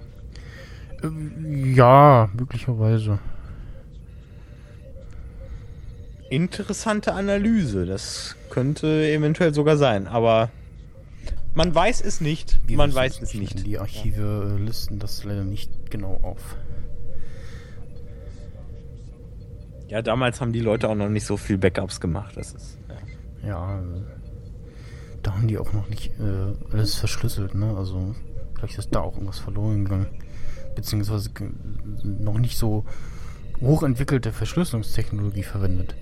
Äh, 1.03 1.75
Ja, 1.75 2.31
möglicherweise. 2.39 3.19
Interessante 6.31 7.13
Analyse. 7.13 7.85
Das 7.85 8.35
könnte 8.51 9.11
eventuell 9.11 9.53
sogar 9.53 9.77
sein, 9.77 10.07
aber 10.07 10.49
Man 11.59 11.75
weiß 11.75 12.03
es 12.03 12.21
nicht. 12.21 12.61
Wir 12.69 12.77
Man 12.77 12.95
weiß 12.95 13.21
es 13.21 13.35
nicht. 13.35 13.67
Die 13.67 13.81
Archive 13.81 14.55
äh, 14.57 14.63
listen 14.63 15.01
das 15.01 15.25
leider 15.25 15.43
nicht 15.43 15.91
genau 15.91 16.15
auf. 16.23 16.57
Ja, 19.89 20.01
damals 20.03 20.41
haben 20.41 20.53
die 20.53 20.61
Leute 20.61 20.89
auch 20.89 20.95
noch 20.95 21.09
nicht 21.09 21.27
so 21.27 21.37
viel 21.37 21.59
Backups 21.59 22.01
gemacht. 22.01 22.37
Das 22.37 22.53
ist. 22.53 22.79
Ja. 23.43 23.49
Ja, 23.49 23.81
äh, 23.81 23.85
da 25.25 25.35
haben 25.35 25.49
die 25.49 25.59
auch 25.59 25.73
noch 25.73 25.89
nicht 25.89 26.13
äh, 26.21 26.53
alles 26.73 26.95
verschlüsselt, 26.95 27.57
ne? 27.57 27.75
Also 27.77 28.15
vielleicht 28.57 28.79
ist 28.79 28.95
da 28.95 29.01
auch 29.01 29.15
irgendwas 29.15 29.41
verloren 29.41 29.85
gegangen. 29.85 30.07
Beziehungsweise 30.77 31.31
ge- 31.31 31.51
noch 32.05 32.39
nicht 32.39 32.57
so 32.57 32.85
hochentwickelte 33.61 34.33
Verschlüsselungstechnologie 34.33 35.43
verwendet. 35.43 35.97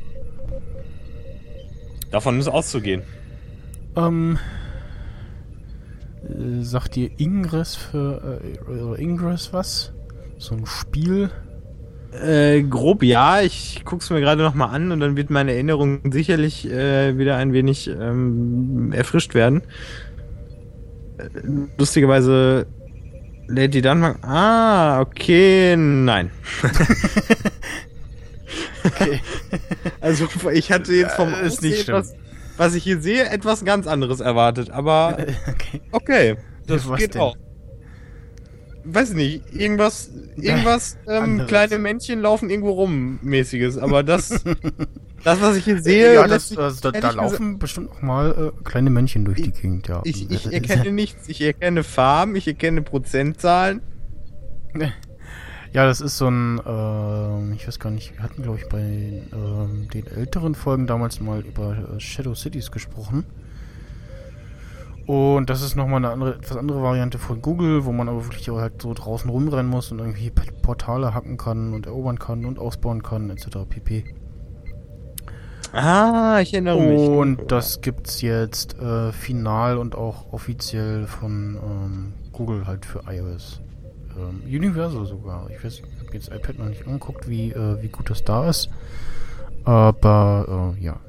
Davon 2.11 2.39
ist 2.39 2.49
auszugehen. 2.49 3.05
Ähm, 3.97 4.39
äh, 6.29 6.63
sagt 6.63 6.97
dir 6.97 7.11
Ingress 7.19 7.75
für 7.77 8.41
äh, 8.43 9.03
Ingress 9.03 9.53
was? 9.53 9.93
So 10.39 10.55
ein 10.55 10.67
Spiel? 10.67 11.31
Äh, 12.13 12.63
grob 12.63 13.03
ja, 13.03 13.41
ich 13.41 13.83
guck's 13.85 14.11
mir 14.11 14.21
gerade 14.21 14.43
nochmal 14.43 14.75
an 14.75 14.93
und 14.93 15.01
dann 15.01 15.17
wird 15.17 15.31
meine 15.31 15.53
Erinnerung 15.53 16.01
sicherlich 16.13 16.71
äh, 16.71 17.19
wieder 17.19 17.37
ein 17.37 17.53
wenig 17.53 17.89
ähm, 17.89 18.93
erfrischt 18.93 19.35
werden. 19.35 19.63
Äh, 21.19 21.29
lustigerweise 21.79 22.67
lädt 23.49 23.75
die 23.75 23.83
dann 23.83 24.01
mal. 24.01 24.17
Ah, 24.23 25.01
okay, 25.01 25.77
nein. 25.77 26.31
Okay. 28.87 29.21
Also 30.01 30.29
ich 30.53 30.71
hatte 30.71 30.93
jetzt 30.93 31.15
vom 31.15 31.31
Ja, 31.31 31.41
ist 31.41 31.63
nicht 31.63 31.89
etwas, 31.89 32.15
was 32.57 32.75
ich 32.75 32.85
hier 32.85 33.01
sehe, 33.01 33.29
etwas 33.29 33.65
ganz 33.65 33.87
anderes 33.87 34.21
erwartet, 34.21 34.71
aber 34.71 35.19
okay. 35.49 35.81
okay, 35.93 36.37
das 36.67 36.89
Was 36.89 36.99
geht 36.99 37.15
denn? 37.15 37.21
auch. 37.21 37.37
Weiß 38.89 39.15
nicht, 39.15 39.43
irgendwas, 39.53 40.11
irgendwas, 40.37 40.97
ähm, 41.09 41.47
kleine 41.49 41.79
Männchen 41.79 42.21
laufen 42.21 42.51
irgendwo 42.51 42.71
rum, 42.71 43.19
mäßiges, 43.21 43.79
aber 43.79 44.05
das, 44.05 44.29
das, 45.25 45.41
was 45.41 45.57
ich 45.57 45.65
hier 45.65 45.83
sehe, 45.83 46.15
ja, 46.15 46.29
das, 46.29 46.51
das, 46.51 46.81
da, 46.81 46.93
da 46.93 47.11
laufen 47.11 47.59
bestimmt 47.59 47.91
auch 47.91 48.03
mal 48.03 48.53
äh, 48.55 48.65
kleine 48.65 48.91
Männchen 48.91 49.25
durch 49.25 49.43
die 49.43 49.51
Gegend, 49.51 49.89
ja. 49.89 50.03
Ich, 50.05 50.31
ich 50.31 50.53
erkenne 50.53 50.93
nichts. 50.93 51.29
Ich 51.29 51.41
erkenne 51.41 51.83
Farben, 51.83 52.37
ich 52.37 52.47
erkenne 52.47 52.83
Prozentzahlen. 52.83 53.81
Ja, 55.73 55.85
das 55.85 56.01
ist 56.01 56.17
so 56.17 56.29
ein, 56.29 56.61
ähm, 56.67 57.53
ich 57.55 57.67
weiß 57.67 57.79
gar 57.79 57.91
nicht, 57.91 58.15
wir 58.17 58.23
hatten, 58.23 58.43
glaube 58.43 58.59
ich, 58.59 58.69
bei 58.69 58.81
ähm, 58.81 59.89
den 59.93 60.07
älteren 60.07 60.55
Folgen 60.55 60.87
damals 60.87 61.21
mal 61.21 61.41
über 61.41 61.77
äh, 61.77 62.01
Shadow 62.01 62.35
Cities 62.35 62.71
gesprochen. 62.71 63.25
Und 65.07 65.51
das 65.51 65.63
ist 65.63 65.77
nochmal 65.77 65.99
eine 65.99 66.11
andere, 66.11 66.35
etwas 66.35 66.57
andere 66.57 66.83
Variante 66.83 67.19
von 67.19 67.41
Google, 67.41 67.85
wo 67.85 67.93
man 67.93 68.09
aber 68.09 68.25
wirklich 68.25 68.51
auch 68.51 68.59
halt 68.59 68.83
so 68.83 68.93
draußen 68.93 69.31
rumrennen 69.31 69.71
muss 69.71 69.93
und 69.93 70.01
irgendwie 70.01 70.33
Portale 70.63 71.15
hacken 71.15 71.37
kann 71.37 71.75
und 71.75 71.87
erobern 71.87 72.19
kann 72.19 72.45
und 72.45 72.59
ausbauen 72.59 73.05
kann, 73.05 73.31
etc. 73.31 73.59
pp. 73.69 74.05
Ah, 75.73 76.41
ich 76.41 76.55
erinnere 76.55 76.81
mich. 76.81 77.09
Und 77.09 77.53
das 77.53 77.81
gibt's 77.83 78.21
jetzt 78.21 78.79
äh, 78.81 79.13
final 79.13 79.79
und 79.79 79.95
auch 79.95 80.33
offiziell 80.33 81.07
von 81.07 81.57
ähm, 81.63 82.13
Google 82.33 82.67
halt 82.67 82.85
für 82.85 83.03
iOS. 83.09 83.61
Ähm, 84.17 84.43
Universal 84.47 85.07
sogar. 85.07 85.49
Ich 85.51 85.63
weiß, 85.63 85.81
ich 85.81 86.01
habe 86.01 86.15
jetzt 86.15 86.29
iPad 86.29 86.59
noch 86.59 86.67
nicht 86.67 86.87
angeguckt, 86.87 87.29
wie, 87.29 87.53
äh, 87.53 87.83
wie 87.83 87.89
gut 87.89 88.11
das 88.11 88.25
da 88.25 88.49
ist. 88.49 88.71
Aber 89.65 90.75
äh, 90.79 90.85
ja. 90.85 91.01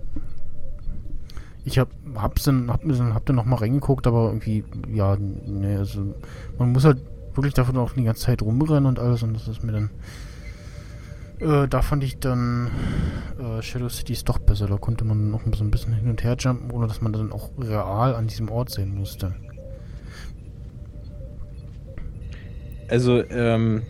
Ich 1.64 1.80
hab, 1.80 1.90
hab's 2.16 2.44
dann, 2.44 2.72
hab, 2.72 2.84
hab 2.84 3.26
dann 3.26 3.36
noch 3.36 3.46
mal 3.46 3.58
reingeguckt, 3.58 4.08
aber 4.08 4.28
irgendwie, 4.28 4.64
ja, 4.94 5.18
ne, 5.18 5.80
also 5.80 6.16
man 6.58 6.72
muss 6.72 6.86
halt 6.86 7.00
wirklich 7.36 7.54
davon 7.54 7.78
auch 7.78 7.92
die 7.92 8.04
ganze 8.04 8.24
Zeit 8.24 8.42
rumrennen 8.42 8.86
und 8.86 9.00
alles 9.00 9.22
und 9.22 9.34
das 9.34 9.48
ist 9.48 9.64
mir 9.64 9.74
dann 9.74 9.90
äh, 11.40 11.68
da 11.68 11.82
fand 11.82 12.04
ich 12.04 12.20
dann 12.20 12.72
äh, 13.40 13.62
Shadow 13.62 13.90
Cities 13.90 14.24
doch 14.24 14.40
besser. 14.40 14.68
Da 14.68 14.78
konnte 14.78 15.06
man 15.06 15.30
noch 15.30 15.42
so 15.56 15.64
ein 15.64 15.72
bisschen 15.72 15.94
hin 15.94 16.10
und 16.10 16.24
her 16.24 16.36
jumpen, 16.40 16.72
ohne 16.72 16.88
dass 16.88 17.02
man 17.02 17.14
dann 17.14 17.32
auch 17.32 17.52
real 17.60 18.16
an 18.16 18.28
diesem 18.28 18.50
Ort 18.50 18.72
sein 18.72 18.96
musste. 18.96 19.36
Also, 22.88 23.24
ähm, 23.30 23.84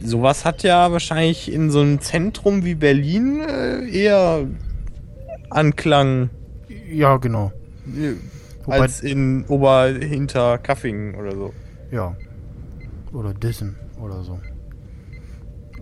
sowas 0.00 0.44
hat 0.44 0.62
ja 0.62 0.90
wahrscheinlich 0.92 1.52
in 1.52 1.70
so 1.70 1.80
einem 1.80 2.00
Zentrum 2.00 2.64
wie 2.64 2.74
Berlin 2.74 3.40
äh, 3.40 3.88
eher 3.88 4.46
Anklang 5.50 6.30
Ja, 6.90 7.16
genau. 7.18 7.52
äh, 7.86 8.14
Wobei- 8.64 8.80
als 8.80 9.00
in 9.00 9.44
Oberhinterkaffingen 9.46 11.14
oder 11.14 11.32
so. 11.36 11.52
Ja. 11.90 12.16
Oder 13.12 13.32
Dissen 13.32 13.76
oder 14.02 14.22
so. 14.24 14.38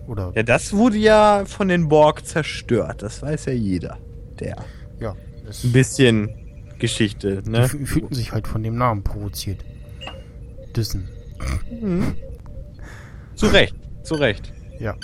Oder 0.07 0.31
Ja, 0.35 0.43
das 0.43 0.71
wurde 0.73 0.97
ja 0.97 1.43
von 1.45 1.67
den 1.67 1.89
Borg 1.89 2.25
zerstört. 2.27 3.01
Das 3.01 3.21
weiß 3.23 3.45
ja 3.45 3.53
jeder. 3.53 3.97
Der. 4.39 4.57
ja. 4.99 5.15
Das, 5.45 5.63
Ein 5.63 5.71
bisschen 5.71 6.29
Geschichte, 6.79 7.41
die 7.43 7.49
ne? 7.49 7.65
fü- 7.65 7.85
fühlten 7.85 8.13
sich 8.13 8.31
halt 8.31 8.47
von 8.47 8.61
dem 8.63 8.77
Namen 8.77 9.03
provoziert. 9.03 9.63
Dissen. 10.75 11.07
Zu 13.35 13.47
Recht, 13.47 13.75
zu 14.03 14.15
Recht. 14.15 14.53
Ja. 14.79 14.95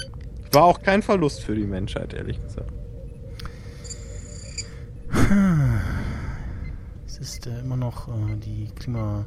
War 0.52 0.64
auch 0.64 0.82
kein 0.82 1.02
Verlust 1.02 1.44
für 1.44 1.56
die 1.56 1.66
Menschheit, 1.66 2.14
ehrlich 2.14 2.42
gesagt. 2.42 2.72
Es 7.06 7.18
ist 7.20 7.48
äh, 7.48 7.60
immer 7.60 7.78
noch 7.78 8.08
äh, 8.08 8.36
die 8.38 8.70
Klima. 8.80 9.26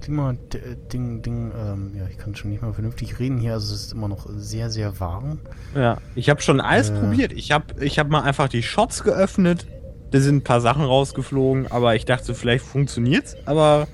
Klima-Ding, 0.00 1.22
Ding, 1.22 1.52
ähm, 1.58 1.92
ja, 1.98 2.06
ich 2.08 2.18
kann 2.18 2.34
schon 2.36 2.50
nicht 2.52 2.62
mal 2.62 2.72
vernünftig 2.72 3.18
reden 3.18 3.38
hier, 3.38 3.54
also 3.54 3.74
es 3.74 3.86
ist 3.86 3.92
immer 3.92 4.06
noch 4.06 4.28
sehr, 4.30 4.70
sehr 4.70 5.00
warm. 5.00 5.40
Ja, 5.74 5.98
ich 6.14 6.30
habe 6.30 6.40
schon 6.40 6.60
alles 6.60 6.90
Äh. 6.90 7.00
probiert. 7.00 7.32
Ich 7.32 7.50
habe 7.50 7.84
ich 7.84 7.98
hab 7.98 8.08
mal 8.08 8.22
einfach 8.22 8.48
die 8.48 8.62
Shots 8.62 9.02
geöffnet. 9.02 9.66
Da 10.12 10.20
sind 10.20 10.36
ein 10.36 10.44
paar 10.44 10.60
Sachen 10.60 10.84
rausgeflogen, 10.84 11.66
aber 11.66 11.96
ich 11.96 12.04
dachte, 12.04 12.32
vielleicht 12.34 12.64
funktioniert's, 12.64 13.36
aber 13.44 13.88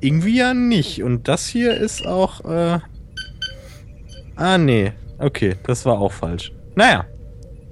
irgendwie 0.00 0.38
ja 0.38 0.54
nicht. 0.54 1.02
Und 1.02 1.28
das 1.28 1.46
hier 1.46 1.76
ist 1.76 2.06
auch. 2.06 2.44
Äh 2.44 2.78
ah, 4.36 4.58
nee. 4.58 4.92
Okay, 5.18 5.56
das 5.62 5.84
war 5.84 5.98
auch 5.98 6.12
falsch. 6.12 6.52
Naja. 6.74 7.06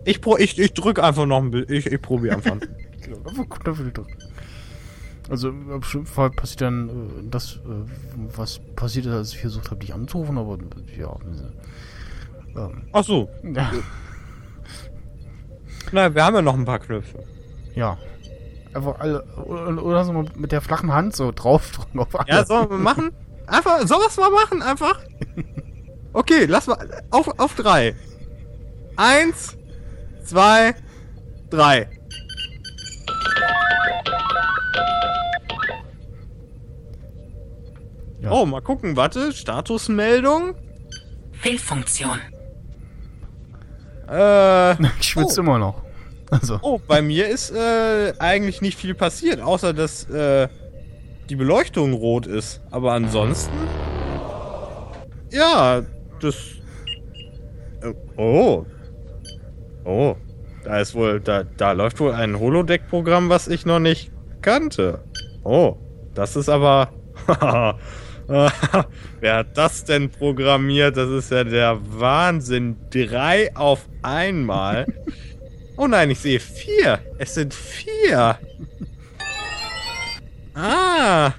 Ich, 0.05 0.21
pro 0.21 0.37
ich, 0.37 0.59
ich 0.59 0.75
drück 0.75 0.99
einfach 0.99 1.27
noch 1.27 1.43
ein 1.43 1.51
bisschen. 1.51 1.75
Ich, 1.75 1.87
ich 1.87 2.01
probiere 2.01 2.37
einfach. 2.37 2.53
Einfach 2.55 3.49
gut 3.49 3.67
dafür 3.67 3.87
gedrückt. 3.87 4.17
Also 5.31 5.49
im 5.49 6.07
Fall 6.07 6.31
passiert 6.31 6.63
dann 6.63 6.89
äh, 6.89 6.93
das, 7.31 7.57
äh, 7.57 8.37
was 8.37 8.61
passiert 8.77 9.07
ist, 9.07 9.13
als 9.13 9.33
ich 9.33 9.41
versucht 9.41 9.71
habe, 9.71 9.81
dich 9.81 9.95
anzurufen, 9.95 10.37
aber 10.37 10.59
ja. 10.99 11.13
äh, 11.13 12.59
Ähm, 12.59 12.83
Ach 12.93 13.05
so. 13.05 13.31
ja. 13.43 13.73
Na, 15.93 16.15
wir 16.15 16.25
haben 16.25 16.35
ja 16.35 16.43
noch 16.43 16.55
ein 16.55 16.65
paar 16.65 16.79
Knöpfe. 16.79 17.23
ja. 17.75 17.99
Einfach 18.75 18.99
alle, 18.99 19.23
oder, 19.37 20.05
so 20.05 20.13
mal 20.13 20.25
mit 20.35 20.51
der 20.53 20.61
flachen 20.61 20.93
Hand 20.93 21.15
so 21.15 21.31
draufdrücken 21.33 22.01
auf 22.01 22.19
alle. 22.19 22.29
Ja, 22.29 22.45
sollen 22.45 22.69
wir 22.71 22.77
machen? 22.79 23.13
Einfach, 23.47 23.87
sowas 23.87 24.17
mal 24.17 24.31
machen, 24.31 24.63
einfach? 24.63 24.99
Okay, 26.13 26.47
lass 26.47 26.67
mal, 26.67 27.03
auf, 27.11 27.29
auf 27.39 27.55
drei. 27.55 27.95
Eins, 28.97 29.57
zwei, 30.25 30.75
drei. 31.51 31.89
Ja. 38.21 38.31
Oh, 38.31 38.47
mal 38.47 38.61
gucken, 38.63 38.97
warte, 38.97 39.33
Statusmeldung. 39.33 40.55
Fehlfunktion. 41.33 42.19
Äh, 44.09 44.75
Ich 45.01 45.09
schwitze 45.09 45.41
Oh. 45.41 45.45
immer 45.45 45.59
noch. 45.59 45.84
Also, 46.41 46.59
oh, 46.63 46.81
bei 46.87 47.01
mir 47.03 47.29
ist 47.29 47.51
äh, 47.51 48.13
eigentlich 48.19 48.61
nicht 48.61 48.79
viel 48.79 48.95
passiert, 48.95 49.41
außer 49.41 49.73
dass 49.73 50.09
äh, 50.11 50.49
die 51.29 51.37
Beleuchtung 51.37 51.93
rot 51.93 52.27
ist. 52.27 52.61
Aber 52.71 52.93
ansonsten. 52.93 53.53
Ja, 55.31 55.83
das. 56.21 56.35
äh, 57.83 57.93
Oh. 58.17 58.67
Oh. 59.85 60.17
Da 60.65 60.79
ist 60.81 60.95
wohl. 60.95 61.21
Da, 61.21 61.45
da 61.45 61.73
läuft 61.73 62.01
wohl 62.01 62.13
ein 62.13 62.39
Holodeck-Programm, 62.39 63.29
was 63.29 63.49
ich 63.49 63.67
noch 63.67 63.81
nicht 63.81 64.11
kannte. 64.43 65.01
Oh. 65.45 65.77
Das 66.15 66.37
ist 66.37 66.49
aber. 66.49 66.91
Wer 68.27 69.37
hat 69.37 69.59
das 69.59 69.85
denn 69.85 70.11
programmiert? 70.11 70.97
Das 70.97 71.11
ist 71.11 71.31
ja 71.31 71.45
der 71.45 71.79
Wahnsinn. 71.83 72.77
Drei 72.91 73.55
auf 73.55 73.87
einmal. 74.03 74.87
Oh 75.77 75.87
nein, 75.87 76.11
ich 76.11 76.21
sehe 76.21 76.41
vier. 76.41 77.01
Es 77.19 77.35
sind 77.35 77.53
vier. 77.53 78.39
Ah. 80.55 81.33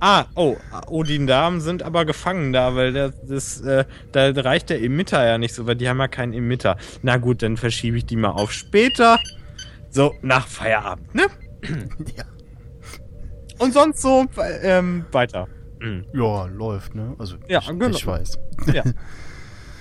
Ah, 0.00 0.26
oh, 0.34 0.56
Odin 0.88 1.26
Damen 1.26 1.60
sind 1.60 1.82
aber 1.82 2.04
gefangen 2.04 2.52
da, 2.52 2.74
weil 2.74 2.92
das, 2.92 3.14
das 3.26 3.60
äh, 3.62 3.84
da 4.12 4.30
reicht 4.30 4.68
der 4.68 4.82
Emitter 4.82 5.24
ja 5.26 5.38
nicht 5.38 5.54
so, 5.54 5.66
weil 5.66 5.76
die 5.76 5.88
haben 5.88 5.98
ja 5.98 6.08
keinen 6.08 6.34
Emitter. 6.34 6.76
Na 7.02 7.16
gut, 7.16 7.42
dann 7.42 7.56
verschiebe 7.56 7.96
ich 7.96 8.04
die 8.04 8.16
mal 8.16 8.30
auf 8.30 8.52
später. 8.52 9.18
So, 9.88 10.12
nach 10.20 10.46
Feierabend, 10.46 11.14
ne? 11.14 11.26
ja. 12.16 12.24
Und 13.58 13.72
sonst 13.72 14.02
so, 14.02 14.26
ähm, 14.62 15.06
weiter. 15.12 15.48
Mhm. 15.80 16.04
Ja, 16.12 16.44
läuft, 16.46 16.94
ne? 16.94 17.14
Also, 17.18 17.36
Ja, 17.48 17.60
ich, 17.60 17.66
genau. 17.68 17.88
ich 17.88 18.06
weiß. 18.06 18.38
Ja. 18.72 18.82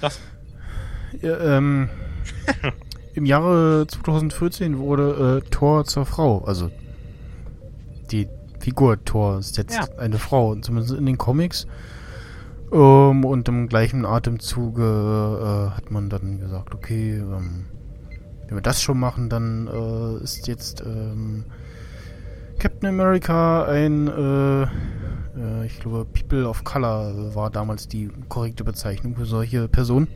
Das, 0.01 0.19
Ja, 1.21 1.57
ähm, 1.57 1.89
Im 3.15 3.25
Jahre 3.25 3.87
2014 3.87 4.77
wurde 4.77 5.41
äh, 5.45 5.49
Thor 5.49 5.85
zur 5.85 6.05
Frau. 6.05 6.43
Also 6.43 6.69
die 8.11 8.27
Figur 8.59 9.03
Thor 9.05 9.39
ist 9.39 9.57
jetzt 9.57 9.75
Ja. 9.75 9.87
eine 9.97 10.17
Frau, 10.17 10.55
zumindest 10.55 10.95
in 10.95 11.05
den 11.05 11.17
Comics. 11.17 11.65
Ähm, 12.73 13.23
und 13.23 13.47
im 13.47 13.67
gleichen 13.69 14.05
Atemzuge 14.05 14.83
äh, 14.83 15.77
hat 15.77 15.91
man 15.91 16.09
dann 16.09 16.39
gesagt, 16.39 16.75
okay, 16.75 17.15
ähm, 17.17 17.65
wenn 18.47 18.57
wir 18.57 18.61
das 18.61 18.81
schon 18.81 18.99
machen, 18.99 19.29
dann 19.29 19.67
äh, 19.67 20.23
ist 20.23 20.47
jetzt 20.47 20.81
ähm, 20.85 21.45
Captain 22.59 22.89
America 22.89 23.63
ein, 23.65 24.07
äh, 24.07 24.63
äh, 24.63 25.65
ich 25.65 25.79
glaube, 25.79 26.05
People 26.05 26.47
of 26.47 26.63
Color 26.65 27.33
war 27.33 27.49
damals 27.49 27.87
die 27.87 28.09
korrekte 28.27 28.63
Bezeichnung 28.65 29.15
für 29.15 29.25
solche 29.25 29.67
Personen. 29.69 30.07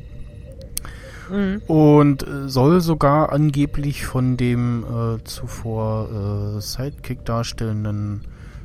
Und 1.68 2.28
äh, 2.28 2.48
soll 2.50 2.82
sogar 2.82 3.32
angeblich 3.32 4.06
von 4.06 4.38
dem 4.38 4.84
äh, 4.84 5.24
zuvor 5.24 6.58
äh, 6.58 6.62
Sidekick 6.62 7.26
darstellenden 7.26 8.22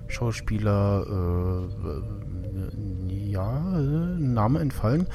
Schauspieler, 0.08 1.06
äh, 1.08 1.88
äh, 1.88 3.30
ja, 3.30 3.78
äh, 3.78 4.18
Name 4.18 4.60
entfallen, 4.60 5.06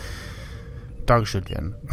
dargestellt 1.06 1.50
werden. 1.50 1.76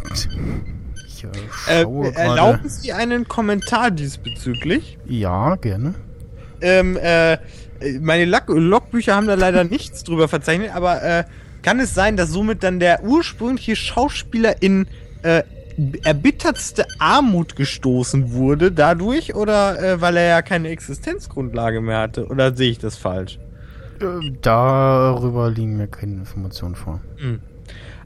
Ich 1.07 1.25
äh, 1.25 1.29
äh, 1.29 1.83
schaue 1.83 2.12
gerade. 2.12 2.16
erlauben 2.16 2.69
Sie 2.69 2.92
einen 2.92 3.29
Kommentar 3.29 3.90
diesbezüglich? 3.90 4.99
Ja, 5.07 5.57
gerne. 5.57 5.95
Ähm, 6.61 6.97
äh, 7.01 7.38
meine 8.01 8.25
Log 8.25 8.45
Logbücher 8.49 9.14
haben 9.14 9.27
da 9.27 9.35
leider 9.35 9.64
nichts 9.64 10.05
drüber 10.05 10.29
verzeichnet, 10.29 10.75
aber 10.75 11.03
äh, 11.03 11.25
kann 11.62 11.81
es 11.81 11.95
sein, 11.95 12.16
dass 12.16 12.31
somit 12.31 12.62
dann 12.62 12.81
der 12.81 13.03
ursprüngliche 13.03 13.77
Schauspieler 13.77 14.62
in 14.62 14.87
äh, 15.27 15.43
erbittertste 16.05 16.87
Armut 16.99 17.57
gestoßen 17.57 18.33
wurde 18.33 18.73
dadurch 18.73 19.35
oder 19.35 19.79
äh, 19.83 20.01
weil 20.01 20.17
er 20.17 20.29
ja 20.29 20.43
keine 20.43 20.69
Existenzgrundlage 20.69 21.81
mehr 21.81 21.99
hatte? 21.99 22.27
Oder 22.27 22.57
sehe 22.57 22.71
ich 22.71 22.79
das 22.79 22.97
falsch? 22.97 23.39
Äh, 24.01 24.31
darüber 24.41 25.51
liegen 25.51 25.77
mir 25.77 25.89
keine 25.89 26.15
Informationen 26.15 26.77
vor. 26.77 27.01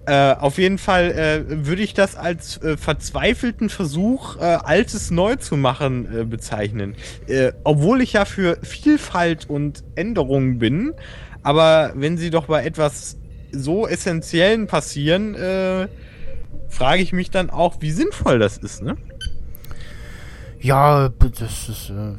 Äh, 0.06 0.34
auf 0.34 0.58
jeden 0.58 0.78
Fall 0.78 1.12
äh, 1.12 1.66
würde 1.66 1.82
ich 1.82 1.94
das 1.94 2.16
als 2.16 2.56
äh, 2.62 2.76
verzweifelten 2.76 3.68
Versuch, 3.68 4.36
äh, 4.38 4.40
Altes 4.40 5.10
neu 5.10 5.36
zu 5.36 5.56
machen, 5.56 6.08
äh, 6.12 6.24
bezeichnen. 6.24 6.94
Äh, 7.28 7.52
obwohl 7.64 8.00
ich 8.00 8.14
ja 8.14 8.24
für 8.24 8.58
Vielfalt 8.62 9.48
und 9.48 9.84
Änderungen 9.94 10.58
bin, 10.58 10.94
aber 11.42 11.92
wenn 11.94 12.16
sie 12.16 12.30
doch 12.30 12.46
bei 12.46 12.64
etwas 12.64 13.18
so 13.52 13.86
Essentiellen 13.86 14.66
passieren, 14.66 15.34
äh, 15.34 15.88
frage 16.70 17.02
ich 17.02 17.12
mich 17.12 17.30
dann 17.30 17.50
auch, 17.50 17.76
wie 17.80 17.90
sinnvoll 17.90 18.38
das 18.38 18.56
ist, 18.56 18.82
ne? 18.82 18.96
Ja, 20.60 21.08
das 21.08 21.68
ist. 21.68 21.90
Äh, 21.90 22.14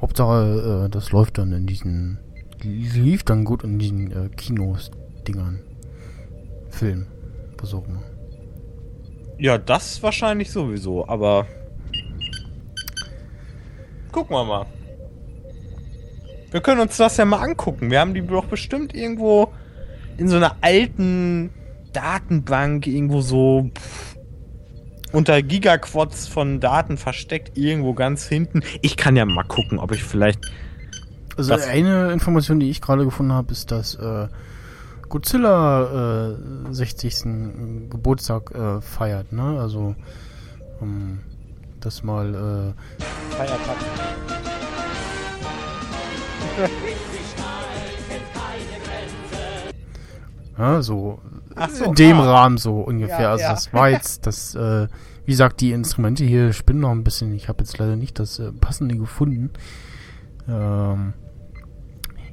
Hauptsache, 0.00 0.86
äh, 0.86 0.90
das 0.90 1.12
läuft 1.12 1.38
dann 1.38 1.52
in 1.52 1.66
diesen. 1.66 2.18
Lief 2.62 3.24
dann 3.24 3.44
gut 3.44 3.62
in 3.62 3.78
diesen 3.78 4.10
äh, 4.10 4.28
Kinos-Dingern. 4.30 5.60
Film. 6.70 7.06
Was 7.58 7.74
auch 7.74 7.86
immer. 7.86 8.02
Ja, 9.38 9.58
das 9.58 10.02
wahrscheinlich 10.02 10.50
sowieso, 10.50 11.06
aber. 11.06 11.46
Gucken 14.12 14.36
wir 14.36 14.44
mal. 14.44 14.66
Wir 16.52 16.60
können 16.60 16.80
uns 16.80 16.96
das 16.96 17.16
ja 17.16 17.24
mal 17.24 17.42
angucken. 17.42 17.90
Wir 17.90 17.98
haben 17.98 18.14
die 18.14 18.24
doch 18.24 18.46
bestimmt 18.46 18.94
irgendwo 18.94 19.52
in 20.16 20.28
so 20.28 20.36
einer 20.36 20.56
alten 20.60 21.50
Datenbank 21.94 22.86
irgendwo 22.86 23.22
so 23.22 23.70
pff, 23.74 24.16
unter 25.12 25.40
Gigaquads 25.42 26.28
von 26.28 26.60
Daten 26.60 26.96
versteckt, 26.96 27.56
irgendwo 27.56 27.94
ganz 27.94 28.26
hinten. 28.26 28.62
Ich 28.82 28.96
kann 28.96 29.16
ja 29.16 29.24
mal 29.24 29.44
gucken, 29.44 29.78
ob 29.78 29.92
ich 29.92 30.02
vielleicht. 30.02 30.40
Also 31.36 31.54
eine 31.54 32.12
Information, 32.12 32.60
die 32.60 32.70
ich 32.70 32.80
gerade 32.80 33.04
gefunden 33.04 33.32
habe, 33.32 33.50
ist, 33.52 33.70
dass 33.70 33.94
äh, 33.96 34.28
Godzilla 35.08 36.32
äh, 36.32 36.72
60. 36.72 37.90
Geburtstag 37.90 38.52
äh, 38.54 38.80
feiert, 38.80 39.32
ne? 39.32 39.58
Also 39.60 39.94
um, 40.80 41.20
das 41.80 42.02
mal 42.02 42.74
äh, 43.38 43.44
ja, 50.58 50.82
so 50.82 51.20
Ach 51.56 51.70
so, 51.70 51.84
in 51.84 51.94
dem 51.94 52.18
ah. 52.18 52.24
Rahmen 52.24 52.58
so 52.58 52.80
ungefähr. 52.80 53.20
Ja, 53.20 53.30
also 53.32 53.42
ja. 53.42 53.50
das 53.50 53.72
war 53.72 53.90
jetzt 53.90 54.26
das, 54.26 54.54
äh, 54.54 54.88
wie 55.24 55.30
gesagt, 55.32 55.60
die 55.60 55.72
Instrumente 55.72 56.24
hier 56.24 56.52
spinnen 56.52 56.82
noch 56.82 56.90
ein 56.90 57.04
bisschen. 57.04 57.34
Ich 57.34 57.48
habe 57.48 57.62
jetzt 57.62 57.78
leider 57.78 57.96
nicht 57.96 58.18
das 58.18 58.38
äh, 58.38 58.52
passende 58.52 58.96
gefunden. 58.96 59.50
Ähm, 60.48 61.14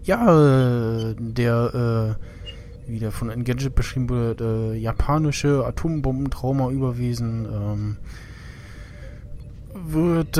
ja, 0.04 1.10
äh, 1.10 1.16
der, 1.18 2.18
äh, 2.18 2.90
wie 2.92 3.00
der 3.00 3.12
von 3.12 3.30
Engadget 3.30 3.76
beschrieben 3.76 4.10
wurde, 4.10 4.74
äh, 4.74 4.78
japanische 4.78 5.66
Atombombentrauma-Überwesen 5.66 7.46
ähm, 7.46 7.98
wird 9.74 10.38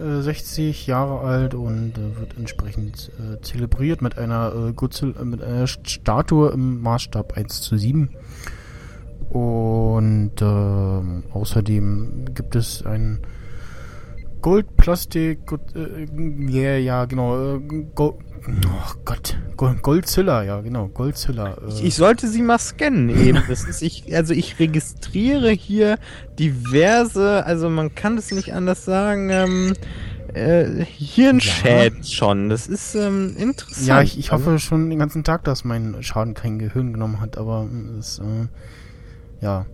äh, 0.00 0.18
äh, 0.18 0.22
60 0.22 0.86
Jahre 0.86 1.20
alt 1.20 1.54
und 1.54 1.98
äh, 1.98 2.18
wird 2.18 2.36
entsprechend 2.36 3.10
äh, 3.18 3.40
zelebriert 3.42 4.02
mit 4.02 4.18
einer 4.18 4.52
äh, 4.54 4.72
Godzilla, 4.72 5.24
mit 5.24 5.42
einer 5.42 5.66
Statue 5.66 6.50
im 6.52 6.80
Maßstab 6.82 7.36
1 7.36 7.60
zu 7.62 7.76
7. 7.76 8.10
Und 9.30 10.32
ähm, 10.40 11.24
außerdem 11.32 12.24
gibt 12.34 12.56
es 12.56 12.84
ein 12.86 13.20
Goldplastik, 14.40 15.46
Gold, 15.46 15.74
äh, 15.74 16.06
ja, 16.48 16.76
ja, 16.76 17.04
genau, 17.04 17.56
äh, 17.56 17.60
Gold, 17.94 18.16
oh 18.46 18.92
Gott, 19.04 19.38
Gold, 19.56 19.82
Goldzilla, 19.82 20.42
ja, 20.42 20.60
genau, 20.60 20.88
Goldzilla. 20.88 21.54
Äh, 21.54 21.68
Ich, 21.68 21.84
ich 21.84 21.94
sollte 21.94 22.28
sie 22.28 22.42
mal 22.42 22.58
scannen 22.58 23.08
eben. 23.10 23.42
Das 23.48 23.64
ist 23.64 23.82
ich, 23.82 24.14
also 24.14 24.34
ich 24.34 24.58
registriere 24.58 25.50
hier 25.50 25.98
diverse, 26.38 27.44
also 27.44 27.68
man 27.68 27.94
kann 27.94 28.16
es 28.18 28.30
nicht 28.30 28.54
anders 28.54 28.84
sagen, 28.84 29.30
ähm, 29.30 29.72
äh, 30.34 30.84
Hirnschäden 30.84 32.04
schon. 32.04 32.48
Das 32.48 32.66
ist 32.66 32.94
ähm, 32.94 33.34
interessant. 33.36 33.86
ja, 33.86 34.02
ich, 34.02 34.18
ich 34.18 34.32
hoffe 34.32 34.58
schon 34.58 34.90
den 34.90 34.98
ganzen 34.98 35.24
Tag, 35.24 35.44
dass 35.44 35.64
mein 35.64 36.02
Schaden 36.02 36.34
kein 36.34 36.58
Gehirn 36.58 36.92
genommen 36.92 37.20
hat, 37.20 37.38
aber 37.38 37.66
äh, 37.70 37.98
es, 37.98 38.18
äh, 38.18 38.46
ja. 39.40 39.66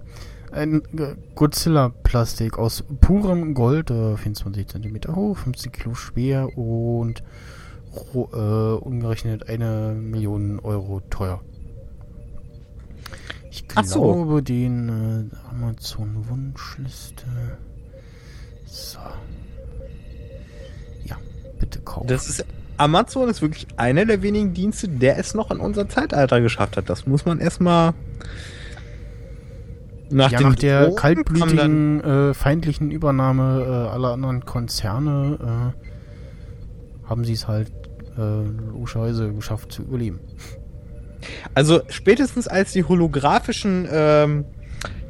Ein 0.52 0.82
äh, 0.96 1.16
Godzilla-Plastik 1.34 2.58
aus 2.58 2.84
purem 3.00 3.54
Gold, 3.54 3.90
äh, 3.90 4.16
24 4.16 4.68
cm 4.68 5.16
hoch, 5.16 5.36
15 5.36 5.72
Kilo 5.72 5.94
schwer 5.94 6.56
und 6.56 7.24
äh, 8.14 8.16
umgerechnet 8.84 9.48
eine 9.48 9.94
Million 9.94 10.60
Euro 10.60 11.00
teuer. 11.10 11.40
Ich 13.50 13.64
Ach 13.74 13.84
so. 13.84 14.00
glaube, 14.02 14.42
den 14.42 15.30
äh, 15.32 15.36
Amazon-Wunschliste. 15.50 17.24
So. 18.66 18.98
Ja, 21.04 21.16
bitte 21.60 21.80
kaufen. 21.80 22.08
Das 22.08 22.28
ist 22.28 22.44
Amazon 22.76 23.28
ist 23.28 23.40
wirklich 23.40 23.68
einer 23.76 24.04
der 24.04 24.22
wenigen 24.22 24.52
Dienste, 24.52 24.88
der 24.88 25.18
es 25.18 25.34
noch 25.34 25.50
in 25.50 25.60
unser 25.60 25.88
Zeitalter 25.88 26.40
geschafft 26.40 26.76
hat. 26.76 26.90
Das 26.90 27.06
muss 27.06 27.24
man 27.24 27.38
erstmal 27.38 27.94
nach, 30.10 30.32
ja, 30.32 30.40
nach 30.40 30.56
der 30.56 30.92
kaltblütigen, 30.94 32.00
äh, 32.02 32.34
feindlichen 32.34 32.90
Übernahme 32.90 33.64
äh, 33.64 33.88
aller 33.90 34.12
anderen 34.12 34.44
Konzerne 34.44 35.72
äh, 35.76 35.93
haben 37.14 37.24
sie 37.24 37.34
es 37.34 37.46
halt 37.46 37.70
äh, 38.18 38.42
logischerweise 38.72 39.32
geschafft 39.32 39.70
zu 39.70 39.82
überleben. 39.82 40.18
Also 41.54 41.80
spätestens 41.90 42.48
als 42.48 42.72
die 42.72 42.82
holographischen 42.82 43.86
ähm, 43.88 44.44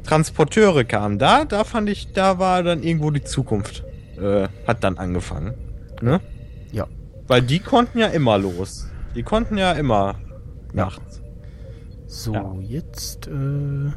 Transporteure 0.03 0.83
kamen, 0.83 1.17
da, 1.17 1.45
da 1.45 1.63
fand 1.63 1.89
ich, 1.89 2.13
da 2.13 2.37
war 2.37 2.61
dann 2.61 2.83
irgendwo 2.83 3.09
die 3.09 3.23
Zukunft. 3.23 3.83
Äh, 4.21 4.47
hat 4.67 4.83
dann 4.83 4.99
angefangen. 4.99 5.55
Ne? 6.03 6.21
Ja. 6.71 6.85
Weil 7.27 7.41
die 7.41 7.57
konnten 7.57 7.97
ja 7.97 8.07
immer 8.09 8.37
los. 8.37 8.87
Die 9.15 9.23
konnten 9.23 9.57
ja 9.57 9.71
immer 9.71 10.13
Ja. 10.73 10.85
nachts. 10.85 11.21
So, 12.05 12.33
Ja. 12.33 12.53
jetzt 12.61 13.25
äh, 13.27 13.91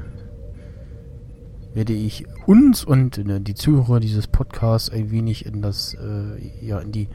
werde 1.75 1.93
ich 1.93 2.25
uns 2.47 2.85
und 2.85 3.19
äh, 3.19 3.39
die 3.41 3.55
Zuhörer 3.55 4.01
dieses 4.01 4.27
Podcasts 4.27 4.89
ein 4.91 5.11
wenig 5.11 5.45
in 5.45 5.61
das, 5.61 5.93
äh, 5.95 6.67
ja, 6.67 6.79
in 6.81 6.91
die 6.91 7.09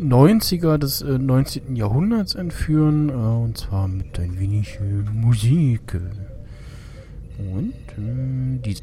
90er 0.00 0.78
des 0.78 1.00
äh, 1.02 1.18
19. 1.18 1.74
Jahrhunderts 1.76 2.34
entführen, 2.34 3.08
äh, 3.08 3.12
und 3.12 3.56
zwar 3.56 3.88
mit 3.88 4.18
ein 4.18 4.38
wenig 4.38 4.78
äh, 4.80 5.10
Musik. 5.10 5.98
Und 7.38 7.72
äh, 7.72 8.58
die 8.64 8.76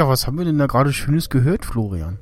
Ja, 0.00 0.08
was 0.08 0.26
haben 0.26 0.38
wir 0.38 0.46
denn 0.46 0.56
da 0.56 0.64
gerade 0.64 0.94
Schönes 0.94 1.28
gehört, 1.28 1.66
Florian? 1.66 2.18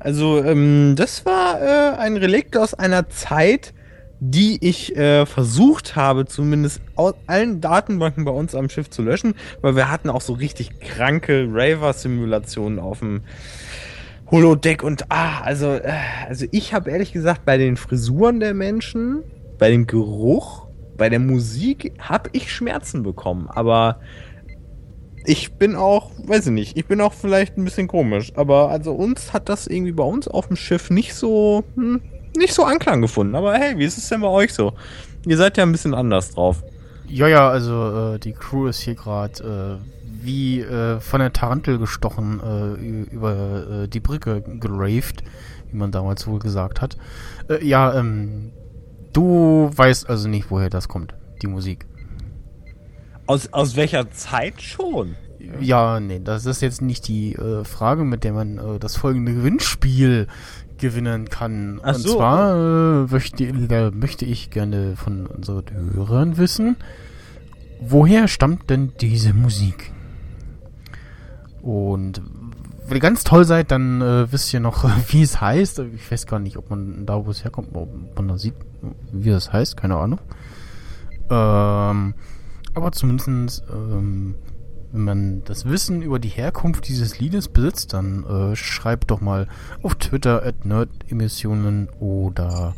Also, 0.00 0.42
ähm, 0.42 0.94
das 0.96 1.24
war 1.24 1.62
äh, 1.62 1.96
ein 1.96 2.16
Relikt 2.16 2.56
aus 2.56 2.74
einer 2.74 3.08
Zeit, 3.08 3.72
die 4.18 4.58
ich 4.60 4.96
äh, 4.96 5.26
versucht 5.26 5.94
habe, 5.94 6.26
zumindest 6.26 6.80
aus 6.96 7.14
allen 7.28 7.60
Datenbanken 7.60 8.24
bei 8.24 8.32
uns 8.32 8.56
am 8.56 8.68
Schiff 8.68 8.90
zu 8.90 9.02
löschen, 9.02 9.34
weil 9.60 9.76
wir 9.76 9.92
hatten 9.92 10.10
auch 10.10 10.20
so 10.20 10.32
richtig 10.32 10.80
kranke 10.80 11.46
Raver-Simulationen 11.52 12.80
auf 12.80 12.98
dem 12.98 13.20
Holodeck 14.28 14.82
und 14.82 15.12
ah, 15.12 15.42
also, 15.42 15.68
äh, 15.74 15.92
also 16.28 16.46
ich 16.50 16.74
habe 16.74 16.90
ehrlich 16.90 17.12
gesagt 17.12 17.44
bei 17.44 17.58
den 17.58 17.76
Frisuren 17.76 18.40
der 18.40 18.54
Menschen, 18.54 19.22
bei 19.56 19.70
dem 19.70 19.86
Geruch, 19.86 20.66
bei 20.96 21.08
der 21.08 21.20
Musik 21.20 21.92
habe 22.00 22.28
ich 22.32 22.52
Schmerzen 22.52 23.04
bekommen, 23.04 23.46
aber 23.48 24.00
ich 25.28 25.52
bin 25.52 25.76
auch, 25.76 26.10
weiß 26.24 26.46
ich 26.46 26.52
nicht, 26.52 26.76
ich 26.78 26.86
bin 26.86 27.02
auch 27.02 27.12
vielleicht 27.12 27.58
ein 27.58 27.64
bisschen 27.64 27.86
komisch, 27.86 28.32
aber 28.34 28.70
also 28.70 28.92
uns 28.92 29.34
hat 29.34 29.50
das 29.50 29.66
irgendwie 29.66 29.92
bei 29.92 30.02
uns 30.02 30.26
auf 30.26 30.46
dem 30.46 30.56
Schiff 30.56 30.88
nicht 30.88 31.14
so, 31.14 31.64
hm, 31.74 32.00
nicht 32.34 32.54
so 32.54 32.64
Anklang 32.64 33.02
gefunden. 33.02 33.34
Aber 33.34 33.54
hey, 33.54 33.76
wie 33.76 33.84
ist 33.84 33.98
es 33.98 34.08
denn 34.08 34.22
bei 34.22 34.28
euch 34.28 34.54
so? 34.54 34.72
Ihr 35.26 35.36
seid 35.36 35.58
ja 35.58 35.64
ein 35.64 35.72
bisschen 35.72 35.92
anders 35.92 36.30
drauf. 36.30 36.64
Ja, 37.08 37.28
ja, 37.28 37.48
also 37.48 38.14
äh, 38.14 38.18
die 38.18 38.32
Crew 38.32 38.68
ist 38.68 38.80
hier 38.80 38.94
gerade 38.94 39.80
äh, 39.82 40.24
wie 40.24 40.60
äh, 40.60 40.98
von 41.00 41.20
der 41.20 41.32
Tarantel 41.32 41.78
gestochen 41.78 42.40
äh, 42.40 43.14
über 43.14 43.82
äh, 43.82 43.88
die 43.88 44.00
Brücke 44.00 44.40
geraved, 44.40 45.22
wie 45.70 45.76
man 45.76 45.92
damals 45.92 46.26
wohl 46.26 46.38
gesagt 46.38 46.80
hat. 46.80 46.96
Äh, 47.50 47.64
ja, 47.66 47.94
ähm, 47.94 48.52
du 49.12 49.70
weißt 49.74 50.08
also 50.08 50.28
nicht, 50.28 50.50
woher 50.50 50.70
das 50.70 50.88
kommt, 50.88 51.14
die 51.42 51.48
Musik. 51.48 51.86
Aus, 53.28 53.52
aus 53.52 53.76
welcher 53.76 54.10
Zeit 54.10 54.62
schon? 54.62 55.14
Ja, 55.60 56.00
nee, 56.00 56.18
das 56.24 56.46
ist 56.46 56.62
jetzt 56.62 56.80
nicht 56.80 57.06
die 57.08 57.34
äh, 57.34 57.62
Frage, 57.62 58.04
mit 58.04 58.24
der 58.24 58.32
man 58.32 58.56
äh, 58.56 58.78
das 58.78 58.96
folgende 58.96 59.34
Gewinnspiel 59.34 60.28
gewinnen 60.78 61.28
kann. 61.28 61.78
Ach 61.82 61.94
Und 61.94 62.00
so. 62.00 62.16
zwar 62.16 63.04
äh, 63.04 63.06
möchte, 63.12 63.44
äh, 63.44 63.90
möchte 63.90 64.24
ich 64.24 64.48
gerne 64.48 64.96
von 64.96 65.26
unseren 65.26 65.64
Hörern 65.92 66.38
wissen, 66.38 66.76
woher 67.82 68.28
stammt 68.28 68.70
denn 68.70 68.92
diese 68.98 69.34
Musik? 69.34 69.92
Und 71.60 72.22
wenn 72.86 72.96
ihr 72.96 73.00
ganz 73.00 73.24
toll 73.24 73.44
seid, 73.44 73.70
dann 73.70 74.00
äh, 74.00 74.32
wisst 74.32 74.54
ihr 74.54 74.60
noch, 74.60 74.84
wie 75.08 75.20
es 75.20 75.38
heißt. 75.38 75.80
Ich 75.80 76.10
weiß 76.10 76.26
gar 76.26 76.38
nicht, 76.38 76.56
ob 76.56 76.70
man 76.70 77.04
da, 77.04 77.26
wo 77.26 77.30
es 77.30 77.44
herkommt, 77.44 77.68
ob 77.74 77.90
man 78.16 78.26
da 78.26 78.38
sieht, 78.38 78.54
wie 79.12 79.28
es 79.28 79.52
heißt, 79.52 79.76
keine 79.76 79.96
Ahnung. 79.96 80.20
Ähm, 81.28 82.14
aber 82.78 82.92
zumindest, 82.92 83.64
ähm, 83.72 84.36
wenn 84.92 85.04
man 85.04 85.44
das 85.44 85.66
Wissen 85.66 86.00
über 86.00 86.18
die 86.18 86.28
Herkunft 86.28 86.88
dieses 86.88 87.18
Liedes 87.18 87.48
besitzt, 87.48 87.92
dann 87.92 88.24
äh, 88.24 88.56
schreibt 88.56 89.10
doch 89.10 89.20
mal 89.20 89.48
auf 89.82 89.96
Twitter 89.96 90.46
at 90.46 90.64
nerdemissionen 90.64 91.88
oder 91.98 92.74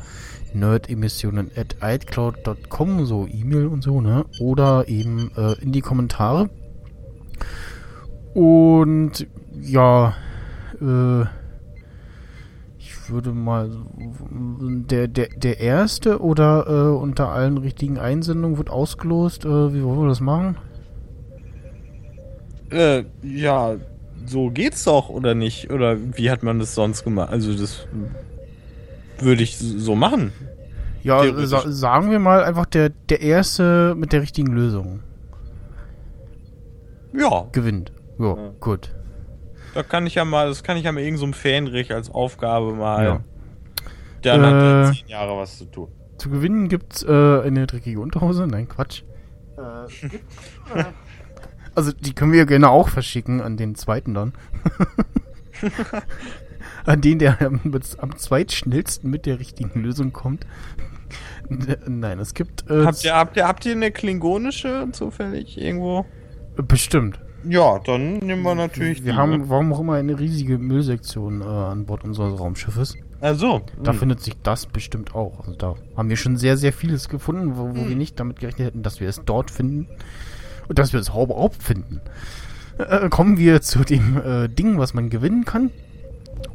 nerdemissionen 0.53 1.51
at 1.55 1.77
icloud.com, 1.83 3.05
so 3.05 3.29
E-Mail 3.31 3.67
und 3.67 3.83
so, 3.83 4.01
ne? 4.01 4.25
Oder 4.41 4.89
eben 4.89 5.31
äh, 5.37 5.53
in 5.61 5.71
die 5.71 5.83
Kommentare. 5.83 6.51
Und 8.35 9.27
ja, 9.61 10.15
äh, 10.81 11.25
würde 13.11 13.33
mal 13.33 13.71
der 14.31 15.09
der 15.09 15.29
der 15.29 15.61
erste 15.61 16.21
oder 16.21 16.67
äh, 16.69 16.97
unter 16.97 17.29
allen 17.31 17.59
richtigen 17.59 17.99
Einsendungen 17.99 18.57
wird 18.59 18.71
ausgelost. 18.71 19.45
Äh, 19.45 19.75
wie 19.75 19.83
wollen 19.83 20.01
wir 20.01 20.09
das 20.09 20.21
machen? 20.21 20.57
Äh, 22.71 23.05
ja, 23.23 23.77
so 24.27 24.51
geht's 24.51 24.85
doch, 24.85 25.09
oder 25.09 25.35
nicht? 25.35 25.73
Oder 25.73 25.97
wie 26.17 26.31
hat 26.31 26.43
man 26.43 26.59
das 26.59 26.75
sonst 26.75 27.03
gemacht? 27.05 27.31
Also, 27.31 27.53
das 27.55 27.87
würde 29.19 29.43
ich 29.43 29.59
so 29.59 29.95
machen. 29.95 30.33
Ja, 31.03 31.23
Theoretisch. 31.23 31.49
sa 31.49 31.71
sagen 31.71 32.11
wir 32.11 32.19
mal 32.19 32.45
einfach 32.45 32.67
der 32.67 32.91
der 33.09 33.23
erste 33.23 33.95
mit 33.97 34.13
der 34.13 34.21
richtigen 34.23 34.53
Lösung 34.53 35.01
Ja, 37.13 37.47
gewinnt. 37.53 37.91
Ja, 38.19 38.37
Ja. 38.37 38.51
gut. 38.61 38.95
Da 39.75 39.83
kann 39.83 40.07
ich 40.07 40.15
ja 40.17 40.25
mal, 40.25 40.49
das 40.49 40.63
kann 40.63 40.77
ich 40.77 40.85
ja 40.85 40.93
mal 40.93 41.01
irgendeinem 41.01 41.33
so 41.33 41.39
Fähnrich 41.39 41.93
als 41.93 42.11
Aufgabe 42.11 42.73
mal. 42.75 43.05
Ja. 43.05 43.21
Dann 44.23 44.43
hat 44.43 44.53
Äh, 44.53 44.81
er 44.89 44.93
zehn 44.93 45.09
Jahre 45.09 45.37
was 45.37 45.59
zu 45.59 45.65
tun. 45.65 45.89
Zu 46.19 46.31
gewinnen 46.31 46.69
gibt's 46.69 47.03
äh, 47.03 47.09
eine 47.41 47.67
dreckige 47.67 48.01
Unterhose. 48.01 48.47
Nein, 48.47 48.69
Quatsch. 48.69 49.03
also 51.75 51.93
die 51.93 52.15
können 52.15 52.33
wir 52.33 52.47
gerne 52.47 52.69
auch 52.69 52.89
verschicken 52.89 53.41
an 53.41 53.57
den 53.57 53.75
zweiten 53.75 54.15
dann. 54.15 54.33
an 56.87 57.01
den, 57.01 57.19
der 57.19 57.41
am, 57.41 57.61
am 57.99 58.17
zweitschnellsten 58.17 59.11
mit 59.11 59.27
der 59.27 59.39
richtigen 59.39 59.83
Lösung 59.83 60.13
kommt. 60.13 60.47
Nein, 61.87 62.19
es 62.21 62.35
gibt 62.35 62.71
äh, 62.71 62.85
Habt 62.85 63.03
ihr, 63.05 63.15
habt 63.15 63.37
ihr, 63.37 63.49
habt 63.49 63.67
ihr 63.67 63.73
eine 63.73 63.91
klingonische 63.91 64.89
zufällig 64.93 65.59
irgendwo? 65.59 66.07
bestimmt. 66.57 67.19
Ja, 67.45 67.79
dann 67.79 68.19
nehmen 68.19 68.43
wir 68.43 68.55
natürlich 68.55 69.05
Wir 69.05 69.13
die, 69.13 69.19
haben, 69.19 69.49
warum 69.49 69.73
auch 69.73 69.81
immer, 69.81 69.95
eine 69.95 70.19
riesige 70.19 70.59
Müllsektion 70.59 71.41
äh, 71.41 71.45
an 71.45 71.87
Bord 71.87 72.05
unseres 72.05 72.39
Raumschiffes. 72.39 72.97
Also, 73.21 73.63
Da 73.83 73.93
hm. 73.93 73.99
findet 73.99 74.21
sich 74.21 74.35
das 74.43 74.67
bestimmt 74.67 75.15
auch. 75.15 75.41
Also 75.41 75.55
da 75.55 75.75
haben 75.97 76.09
wir 76.09 76.17
schon 76.17 76.37
sehr, 76.37 76.57
sehr 76.57 76.73
vieles 76.73 77.09
gefunden, 77.09 77.57
wo, 77.57 77.71
wo 77.71 77.89
wir 77.89 77.97
nicht 77.97 78.19
damit 78.19 78.41
gerechnet 78.41 78.69
hätten, 78.69 78.83
dass 78.83 79.01
wir 79.01 79.09
es 79.09 79.23
dort 79.25 79.51
finden. 79.51 79.89
Und 80.69 80.79
dass 80.79 80.93
wir 80.93 81.01
es 81.01 81.09
überhaupt 81.09 81.63
finden. 81.63 82.01
Äh, 82.79 83.09
kommen 83.09 83.39
wir 83.39 83.61
zu 83.61 83.81
dem 83.81 84.21
äh, 84.25 84.49
Ding, 84.49 84.79
was 84.79 84.95
man 84.95 85.11
gewinnen 85.11 85.45
kann. 85.45 85.71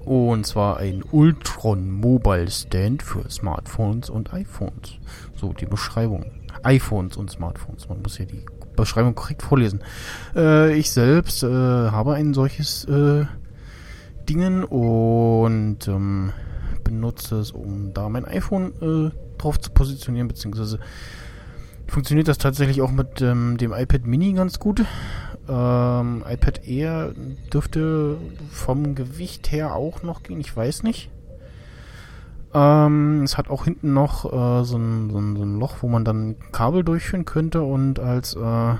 Und 0.05 0.45
zwar 0.45 0.77
ein 0.77 1.03
Ultron 1.11 1.91
Mobile 1.91 2.49
Stand 2.49 3.03
für 3.03 3.29
Smartphones 3.29 4.09
und 4.09 4.33
iPhones. 4.33 4.99
So 5.35 5.53
die 5.53 5.65
Beschreibung. 5.65 6.25
iPhones 6.63 7.17
und 7.17 7.29
Smartphones. 7.29 7.89
Man 7.89 8.01
muss 8.01 8.17
ja 8.17 8.25
die 8.25 8.43
Beschreibung 8.75 9.15
korrekt 9.15 9.41
vorlesen. 9.41 9.81
Äh, 10.35 10.77
ich 10.77 10.91
selbst 10.91 11.43
äh, 11.43 11.47
habe 11.47 12.13
ein 12.13 12.33
solches 12.33 12.85
äh, 12.85 13.25
Dingen 14.27 14.63
und 14.63 15.87
ähm, 15.87 16.33
benutze 16.83 17.37
es, 17.37 17.51
um 17.51 17.93
da 17.93 18.09
mein 18.09 18.25
iPhone 18.25 18.73
äh, 18.81 19.37
drauf 19.37 19.59
zu 19.59 19.71
positionieren, 19.71 20.27
beziehungsweise 20.27 20.79
funktioniert 21.87 22.27
das 22.27 22.37
tatsächlich 22.37 22.81
auch 22.81 22.91
mit 22.91 23.21
ähm, 23.21 23.57
dem 23.57 23.73
iPad 23.73 24.05
Mini 24.05 24.33
ganz 24.33 24.59
gut. 24.59 24.85
Ähm, 25.47 26.23
iPad 26.27 26.67
Air 26.67 27.13
dürfte 27.53 28.17
vom 28.49 28.95
Gewicht 28.95 29.51
her 29.51 29.75
auch 29.75 30.01
noch 30.01 30.23
gehen, 30.23 30.39
ich 30.39 30.55
weiß 30.55 30.83
nicht. 30.83 31.09
Ähm, 32.55 33.23
es 33.23 33.37
hat 33.37 33.49
auch 33.49 33.65
hinten 33.65 33.93
noch 33.93 34.25
äh, 34.25 34.63
so, 34.63 34.77
ein, 34.77 35.09
so, 35.09 35.19
ein, 35.19 35.35
so 35.35 35.43
ein 35.43 35.59
Loch, 35.59 35.77
wo 35.81 35.89
man 35.89 36.05
dann 36.05 36.35
Kabel 36.53 36.83
durchführen 36.83 37.25
könnte 37.25 37.61
und 37.63 37.99
als 37.99 38.35
äh, 38.35 38.75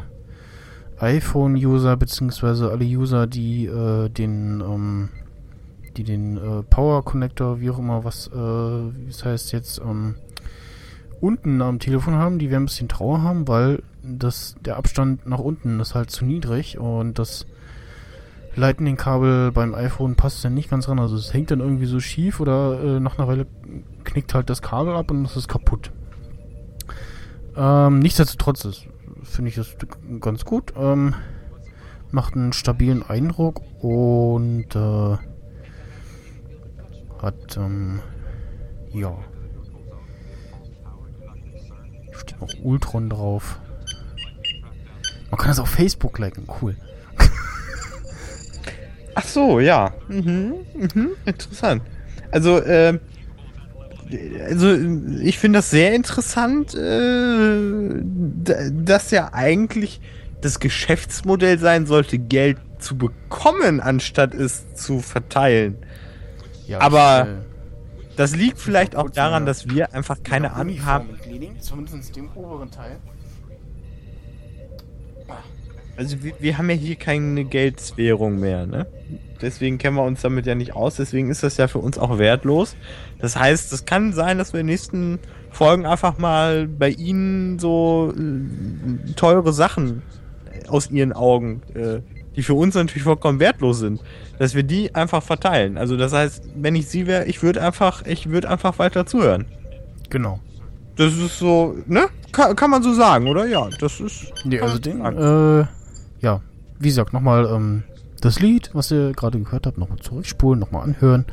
iPhone-User 0.98 1.98
beziehungsweise 1.98 2.72
alle 2.72 2.86
User, 2.86 3.28
die 3.28 3.66
äh, 3.66 4.08
den 4.10 4.62
ähm, 4.62 5.10
die 5.98 6.04
den 6.04 6.38
äh, 6.38 6.64
Power 6.64 7.04
Connector, 7.04 7.60
wie 7.60 7.70
auch 7.70 7.80
immer, 7.80 8.04
was, 8.04 8.28
äh, 8.28 8.34
wie 8.34 9.10
es 9.10 9.24
heißt 9.24 9.52
jetzt, 9.52 9.80
ähm, 9.80 10.16
unten 11.22 11.62
am 11.62 11.80
Telefon 11.80 12.16
haben, 12.16 12.40
die 12.40 12.50
werden 12.50 12.64
ein 12.64 12.68
bisschen 12.68 12.90
Trauer 12.90 13.22
haben, 13.22 13.48
weil 13.48 13.82
das, 14.04 14.56
der 14.64 14.78
Abstand 14.78 15.26
nach 15.26 15.40
unten 15.40 15.80
ist 15.80 15.96
halt 15.96 16.12
zu 16.12 16.26
niedrig 16.26 16.78
und 16.78 17.18
das 17.18 17.46
Lightning-Kabel 18.56 19.52
beim 19.52 19.76
iPhone 19.76 20.16
passt 20.16 20.44
dann 20.44 20.54
nicht 20.54 20.70
ganz 20.70 20.88
ran. 20.88 21.00
Also 21.00 21.16
es 21.16 21.34
hängt 21.34 21.52
dann 21.52 21.60
irgendwie 21.60 21.86
so 21.86 22.00
schief 22.00 22.40
oder 22.40 22.82
äh, 22.82 23.00
nach 23.00 23.18
einer 23.18 23.28
Weile 23.28 23.48
knickt 24.04 24.34
halt 24.34 24.50
das 24.50 24.62
Kabel 24.62 24.96
ab 24.96 25.12
und 25.12 25.26
es 25.26 25.36
ist 25.36 25.48
kaputt. 25.48 25.92
Ähm, 27.56 28.00
nichtsdestotrotz 28.00 28.86
finde 29.24 29.50
ich 29.50 29.56
das 29.56 29.76
ganz 30.20 30.46
gut. 30.46 30.74
Ähm, 30.78 31.16
macht 32.12 32.36
einen 32.36 32.54
stabilen 32.54 33.04
Eindruck 33.04 33.62
und 33.82 34.76
äh, 34.76 35.18
hat, 37.22 37.58
ähm, 37.58 38.00
ja. 38.94 39.18
Steht 42.12 42.40
noch 42.40 42.50
Ultron 42.64 43.10
drauf. 43.10 43.60
Man 45.30 45.38
kann 45.38 45.50
das 45.50 45.60
auf 45.60 45.70
Facebook 45.70 46.18
liken, 46.20 46.48
cool. 46.62 46.78
So, 49.36 49.60
ja. 49.60 49.92
Mhm, 50.08 50.54
mhm, 50.76 51.12
interessant. 51.26 51.84
Also, 52.32 52.58
äh, 52.62 52.98
also 54.48 54.74
ich 55.22 55.38
finde 55.40 55.60
das 55.60 55.70
sehr 55.72 55.94
interessant, 55.94 56.74
äh, 56.74 58.02
dass 58.72 59.12
ja 59.12 59.34
eigentlich 59.34 60.00
das 60.40 60.62
Geschäftsmodell 60.62 61.60
sein 61.60 61.86
sollte, 61.86 62.18
Geld 62.18 62.60
zu 62.80 62.98
bekommen, 62.98 63.82
anstatt 63.82 64.34
es 64.34 64.74
zu 64.74 65.02
verteilen. 65.02 65.80
Ja, 66.66 66.80
Aber- 66.80 67.28
ich, 67.28 67.34
äh, 67.34 68.16
Das 68.16 68.34
liegt 68.38 68.58
vielleicht 68.60 68.96
auch 68.96 69.10
daran, 69.10 69.46
dass 69.46 69.68
wir 69.68 69.94
einfach 69.94 70.24
keine 70.24 70.54
eine 70.54 70.62
Ahnung 70.62 70.86
haben. 70.86 71.10
Zumindest 71.60 72.16
dem 72.16 72.30
oberen 72.36 72.72
Teil. 72.72 72.96
Also 75.98 76.22
wir, 76.24 76.34
wir 76.40 76.58
haben 76.58 76.70
ja 76.70 76.76
hier 76.76 76.96
keine 76.96 77.46
Geldswährung 77.46 78.40
mehr, 78.40 78.66
ne? 78.66 78.86
Deswegen 79.42 79.78
kennen 79.78 79.98
wir 79.98 80.04
uns 80.04 80.22
damit 80.22 80.46
ja 80.46 80.56
nicht 80.56 80.76
aus, 80.76 80.96
deswegen 80.96 81.30
ist 81.30 81.44
das 81.44 81.58
ja 81.58 81.68
für 81.68 81.80
uns 81.80 81.98
auch 81.98 82.18
wertlos. 82.18 82.76
Das 83.20 83.38
heißt, 83.38 83.72
es 83.74 83.86
kann 83.86 84.14
sein, 84.14 84.38
dass 84.38 84.54
wir 84.54 84.62
in 84.62 84.68
den 84.68 84.74
nächsten 84.74 85.20
Folgen 85.52 85.86
einfach 85.86 86.18
mal 86.18 86.68
bei 86.68 86.90
Ihnen 86.90 87.60
so 87.60 88.14
äh, 88.16 89.14
teure 89.14 89.54
Sachen 89.54 90.02
aus 90.68 90.90
Ihren 90.90 91.14
Augen, 91.14 91.62
äh, 91.74 92.00
die 92.36 92.44
für 92.44 92.54
uns 92.54 92.76
natürlich 92.76 93.04
vollkommen 93.04 93.40
wertlos 93.40 93.80
sind, 93.80 94.02
dass 94.40 94.56
wir 94.56 94.64
die 94.64 94.94
einfach 94.96 95.24
verteilen. 95.24 95.78
Also 95.78 95.96
das 95.96 96.12
heißt, 96.12 96.44
wenn 96.56 96.76
ich 96.76 96.88
Sie 96.88 97.08
wäre, 97.08 97.26
ich 97.26 97.44
würde 97.44 97.62
einfach, 97.62 98.06
ich 98.06 98.30
würde 98.30 98.50
einfach 98.50 98.80
weiter 98.80 99.06
zuhören. 99.06 99.46
Genau. 100.10 100.40
Das 100.98 101.14
ist 101.14 101.40
so, 101.40 101.76
ne? 101.88 102.08
Kann, 102.32 102.56
kann 102.56 102.70
man 102.70 102.84
so 102.84 102.94
sagen, 102.94 103.28
oder? 103.28 103.46
Ja, 103.46 103.70
das 103.80 104.00
ist. 104.00 104.32
Nee, 104.46 104.60
also 104.60 104.80
den, 104.80 105.02
äh, 105.02 105.66
wie 106.80 106.88
gesagt, 106.90 107.14
nochmal 107.14 107.46
ähm, 107.52 107.84
das 108.22 108.40
Lied, 108.40 108.72
was 108.74 108.92
ihr 108.92 109.12
gerade 109.14 109.40
gehört 109.40 109.68
habt, 109.68 109.78
nochmal 109.78 110.00
zurückspulen, 110.00 110.60
nochmal 110.60 110.84
anhören. 110.84 111.26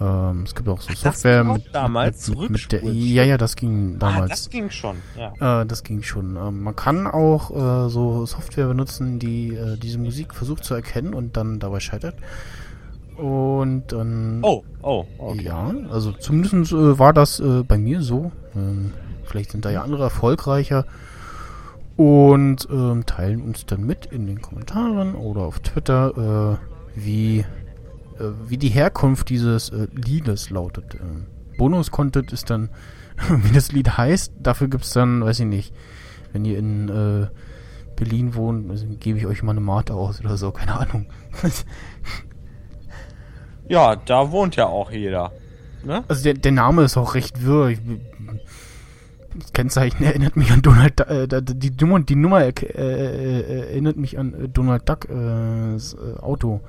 Ähm, 0.00 0.42
es 0.44 0.54
gibt 0.54 0.68
auch 0.68 0.80
so 0.80 0.88
Ach, 0.90 0.94
das 0.94 1.00
Software 1.22 1.42
auch 1.48 1.54
mit, 1.54 1.72
damals, 1.72 2.28
mit, 2.28 2.50
mit, 2.50 2.72
der. 2.72 2.82
Ja, 2.84 3.22
ja, 3.22 3.36
das 3.36 3.54
ging 3.54 3.94
Ah, 3.96 3.98
damals. 4.00 4.30
das 4.30 4.50
ging 4.50 4.70
schon, 4.70 4.96
ja. 5.16 5.62
Äh, 5.62 5.66
das 5.66 5.84
ging 5.84 6.02
schon. 6.02 6.36
Ähm, 6.36 6.62
man 6.62 6.74
kann 6.74 7.06
auch 7.06 7.50
äh, 7.86 7.88
so 7.90 8.26
Software 8.26 8.66
benutzen, 8.66 9.18
die 9.18 9.54
äh, 9.54 9.76
diese 9.76 9.98
Musik 9.98 10.34
versucht 10.34 10.64
zu 10.64 10.74
erkennen 10.74 11.14
und 11.14 11.36
dann 11.36 11.60
dabei 11.60 11.78
scheitert. 11.80 12.16
Und 13.16 13.92
dann. 13.92 14.40
Oh, 14.42 14.64
oh, 14.82 15.04
okay. 15.18 15.44
Ja, 15.44 15.72
also 15.90 16.10
zumindest 16.12 16.72
äh, 16.72 16.98
war 16.98 17.12
das 17.12 17.38
äh, 17.38 17.62
bei 17.62 17.78
mir 17.78 18.02
so. 18.02 18.32
Ähm, 18.56 18.92
vielleicht 19.24 19.52
sind 19.52 19.64
da 19.64 19.70
ja 19.70 19.82
andere 19.82 20.02
erfolgreicher. 20.02 20.86
Und 21.96 22.66
ähm, 22.70 23.06
teilen 23.06 23.42
uns 23.42 23.66
dann 23.66 23.84
mit 23.84 24.06
in 24.06 24.26
den 24.26 24.42
Kommentaren 24.42 25.14
oder 25.14 25.42
auf 25.42 25.60
Twitter, 25.60 26.58
äh, 26.58 26.98
wie, 26.98 27.40
äh, 27.40 27.44
wie 28.48 28.58
die 28.58 28.68
Herkunft 28.68 29.28
dieses 29.28 29.70
äh, 29.70 29.86
Liedes 29.92 30.50
lautet. 30.50 30.96
Ähm, 30.96 31.26
Bonus-Content 31.56 32.32
ist 32.32 32.50
dann, 32.50 32.70
wie 33.28 33.52
das 33.52 33.70
Lied 33.70 33.96
heißt. 33.96 34.32
Dafür 34.40 34.68
gibt's 34.68 34.92
dann, 34.92 35.24
weiß 35.24 35.40
ich 35.40 35.46
nicht, 35.46 35.74
wenn 36.32 36.44
ihr 36.44 36.58
in 36.58 36.88
äh, 36.88 37.26
Berlin 37.94 38.34
wohnt, 38.34 38.70
also, 38.70 38.86
gebe 38.98 39.18
ich 39.18 39.26
euch 39.26 39.44
mal 39.44 39.52
eine 39.52 39.60
Mate 39.60 39.94
aus 39.94 40.20
oder 40.20 40.36
so, 40.36 40.50
keine 40.50 40.80
Ahnung. 40.80 41.06
Ja, 43.68 43.96
da 43.96 44.30
wohnt 44.30 44.56
ja 44.56 44.66
auch 44.66 44.90
jeder. 44.90 45.32
Ne? 45.84 46.04
Also 46.08 46.22
der, 46.24 46.34
der 46.34 46.52
Name 46.52 46.82
ist 46.82 46.96
auch 46.96 47.14
recht 47.14 47.44
wirr. 47.44 47.68
Ich, 47.68 47.80
das 49.38 49.52
Kennzeichen 49.52 50.02
erinnert 50.04 50.36
mich 50.36 50.50
an 50.50 50.62
Donald 50.62 51.00
Du- 51.00 51.04
äh, 51.04 51.42
die 51.42 51.72
Nummer, 51.80 52.00
die 52.00 52.16
Nummer 52.16 52.42
äh, 52.44 52.50
äh, 52.50 53.60
erinnert 53.70 53.96
mich 53.96 54.18
an 54.18 54.34
äh, 54.34 54.48
Donald 54.48 54.88
Duck 54.88 55.08
äh, 55.08 55.72
das, 55.72 55.94
äh, 55.94 56.20
Auto 56.20 56.60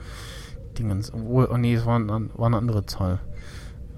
Dingens. 0.77 1.13
Obwohl, 1.13 1.47
oh 1.51 1.57
nee, 1.57 1.75
es 1.75 1.85
war, 1.85 1.99
ein, 1.99 2.29
war 2.35 2.47
eine 2.47 2.57
andere 2.57 2.85
Zahl. 2.85 3.19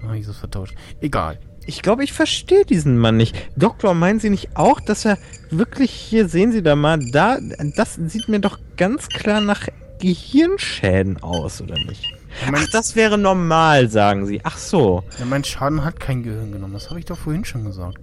Ah, 0.06 0.14
ich 0.14 0.26
das 0.26 0.36
vertauscht. 0.38 0.74
Egal. 1.00 1.38
Ich 1.66 1.82
glaube, 1.82 2.02
ich 2.04 2.12
verstehe 2.12 2.64
diesen 2.64 2.96
Mann 2.96 3.16
nicht. 3.16 3.36
Doktor, 3.56 3.92
meinen 3.92 4.20
Sie 4.20 4.30
nicht 4.30 4.56
auch, 4.56 4.80
dass 4.80 5.04
er 5.04 5.18
wirklich 5.50 5.90
hier, 5.90 6.28
sehen 6.28 6.52
Sie 6.52 6.62
da 6.62 6.76
mal, 6.76 6.98
da, 7.10 7.38
das 7.76 7.94
sieht 7.96 8.28
mir 8.28 8.38
doch 8.40 8.58
ganz 8.76 9.08
klar 9.08 9.40
nach 9.42 9.66
Gehirnschäden 10.00 11.22
aus, 11.22 11.60
oder 11.60 11.74
nicht? 11.74 12.04
Ja, 12.46 12.52
Ach, 12.54 12.66
das 12.72 12.94
wäre 12.96 13.18
normal, 13.18 13.88
sagen 13.90 14.24
Sie. 14.26 14.40
Ach 14.44 14.56
so. 14.56 15.02
ja, 15.18 15.24
mein 15.24 15.44
Schaden 15.44 15.84
hat 15.84 15.98
kein 15.98 16.22
Gehirn 16.22 16.52
genommen. 16.52 16.72
Das 16.74 16.88
habe 16.90 17.00
ich 17.00 17.04
doch 17.06 17.18
vorhin 17.18 17.44
schon 17.44 17.64
gesagt. 17.64 17.98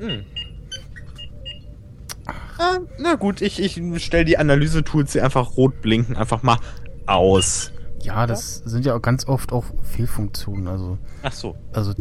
Hm. 0.00 0.24
Ah, 2.58 2.78
na 2.98 3.14
gut, 3.14 3.40
ich, 3.40 3.60
ich 3.60 3.80
stelle 4.04 4.24
die 4.24 4.36
Analyse-Tools, 4.38 5.12
die 5.12 5.20
einfach 5.20 5.56
rot 5.56 5.80
blinken, 5.80 6.16
einfach 6.16 6.42
mal 6.42 6.58
aus. 7.06 7.72
Ja, 8.02 8.26
das 8.26 8.56
sind 8.56 8.84
ja 8.86 8.94
auch 8.94 9.02
ganz 9.02 9.26
oft 9.26 9.52
auch 9.52 9.64
Fehlfunktionen. 9.82 10.68
Also, 10.68 10.98
Ach 11.22 11.32
so. 11.32 11.56
also 11.72 11.92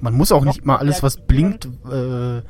man 0.00 0.14
muss 0.14 0.32
auch 0.32 0.44
nicht 0.44 0.64
mal 0.64 0.76
alles, 0.76 1.02
was 1.02 1.16
blinkt, 1.16 1.68
äh, 1.90 2.38
äh, 2.38 2.42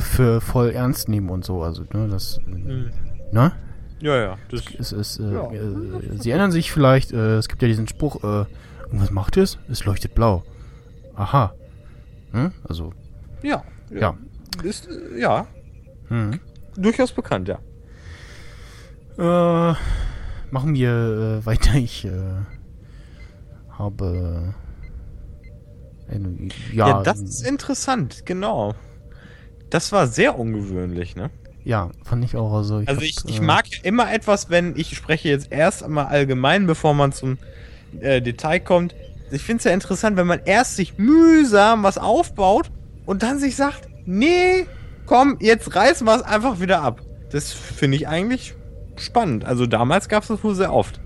für 0.00 0.40
voll 0.40 0.70
ernst 0.70 1.08
nehmen 1.08 1.28
und 1.30 1.44
so. 1.44 1.62
Also, 1.62 1.84
ne, 1.92 2.08
das, 2.08 2.38
Hm. 2.44 2.90
ne? 3.32 3.52
Ja, 4.00 4.16
ja. 4.16 4.38
Das, 4.50 4.62
Es 4.78 4.92
ist, 4.92 5.18
äh, 5.20 5.32
Ja. 5.32 5.50
äh, 5.52 6.18
Sie 6.18 6.30
erinnern 6.30 6.52
sich 6.52 6.72
vielleicht, 6.72 7.12
äh, 7.12 7.36
es 7.36 7.48
gibt 7.48 7.62
ja 7.62 7.68
diesen 7.68 7.88
Spruch, 7.88 8.22
äh, 8.24 8.44
und 8.90 9.00
was 9.00 9.10
macht 9.10 9.36
es? 9.36 9.58
Es 9.70 9.84
leuchtet 9.84 10.14
blau. 10.14 10.42
Aha. 11.16 11.54
Hm? 12.34 12.52
Also, 12.68 12.92
ja. 13.42 13.62
ja. 13.90 14.16
Ist, 14.62 14.88
äh, 14.88 15.20
ja, 15.20 15.46
Hm. 16.08 16.40
durchaus 16.76 17.12
bekannt, 17.12 17.48
ja. 17.48 17.58
Äh, 19.16 19.74
machen 20.50 20.74
wir 20.74 21.40
äh, 21.42 21.46
weiter. 21.46 21.74
Ich 21.76 22.04
äh, 22.04 22.10
habe 23.70 24.54
eine, 26.08 26.48
ja, 26.72 26.88
Ja, 26.88 27.02
das 27.02 27.20
ist 27.20 27.46
interessant, 27.46 28.26
genau. 28.26 28.74
Das 29.70 29.92
war 29.92 30.06
sehr 30.06 30.38
ungewöhnlich, 30.38 31.16
ne? 31.16 31.30
ja, 31.64 31.90
fand 32.04 32.22
ich 32.24 32.36
auch. 32.36 32.52
Also 32.52 32.80
ich, 32.80 32.88
Also 32.88 33.00
hab, 33.00 33.06
ich, 33.30 33.38
äh, 33.38 33.40
mag 33.40 33.66
ja 33.68 33.78
immer 33.84 34.12
etwas, 34.12 34.50
wenn 34.50 34.76
ich 34.76 34.94
spreche 34.96 35.28
jetzt 35.30 35.50
erst 35.50 35.82
einmal 35.82 36.06
allgemein, 36.06 36.66
bevor 36.66 36.92
man 36.92 37.12
zum 37.12 37.38
äh, 38.00 38.20
Detail 38.20 38.60
kommt. 38.60 38.94
Ich 39.30 39.42
finde 39.42 39.58
es 39.58 39.64
ja 39.64 39.72
interessant, 39.72 40.16
wenn 40.16 40.26
man 40.26 40.40
erst 40.44 40.76
sich 40.76 40.98
mühsam 40.98 41.82
was 41.82 41.98
aufbaut 41.98 42.70
und 43.06 43.22
dann 43.22 43.38
sich 43.38 43.56
sagt, 43.56 43.88
nee, 44.06 44.66
komm, 45.06 45.36
jetzt 45.40 45.74
reißen 45.74 46.06
wir 46.06 46.16
es 46.16 46.22
einfach 46.22 46.60
wieder 46.60 46.82
ab. 46.82 47.00
Das 47.30 47.52
finde 47.52 47.96
ich 47.96 48.08
eigentlich 48.08 48.54
spannend. 48.96 49.44
Also 49.44 49.66
damals 49.66 50.08
gab 50.08 50.22
es 50.22 50.28
das 50.28 50.44
wohl 50.44 50.54
sehr 50.54 50.72
oft. 50.72 51.00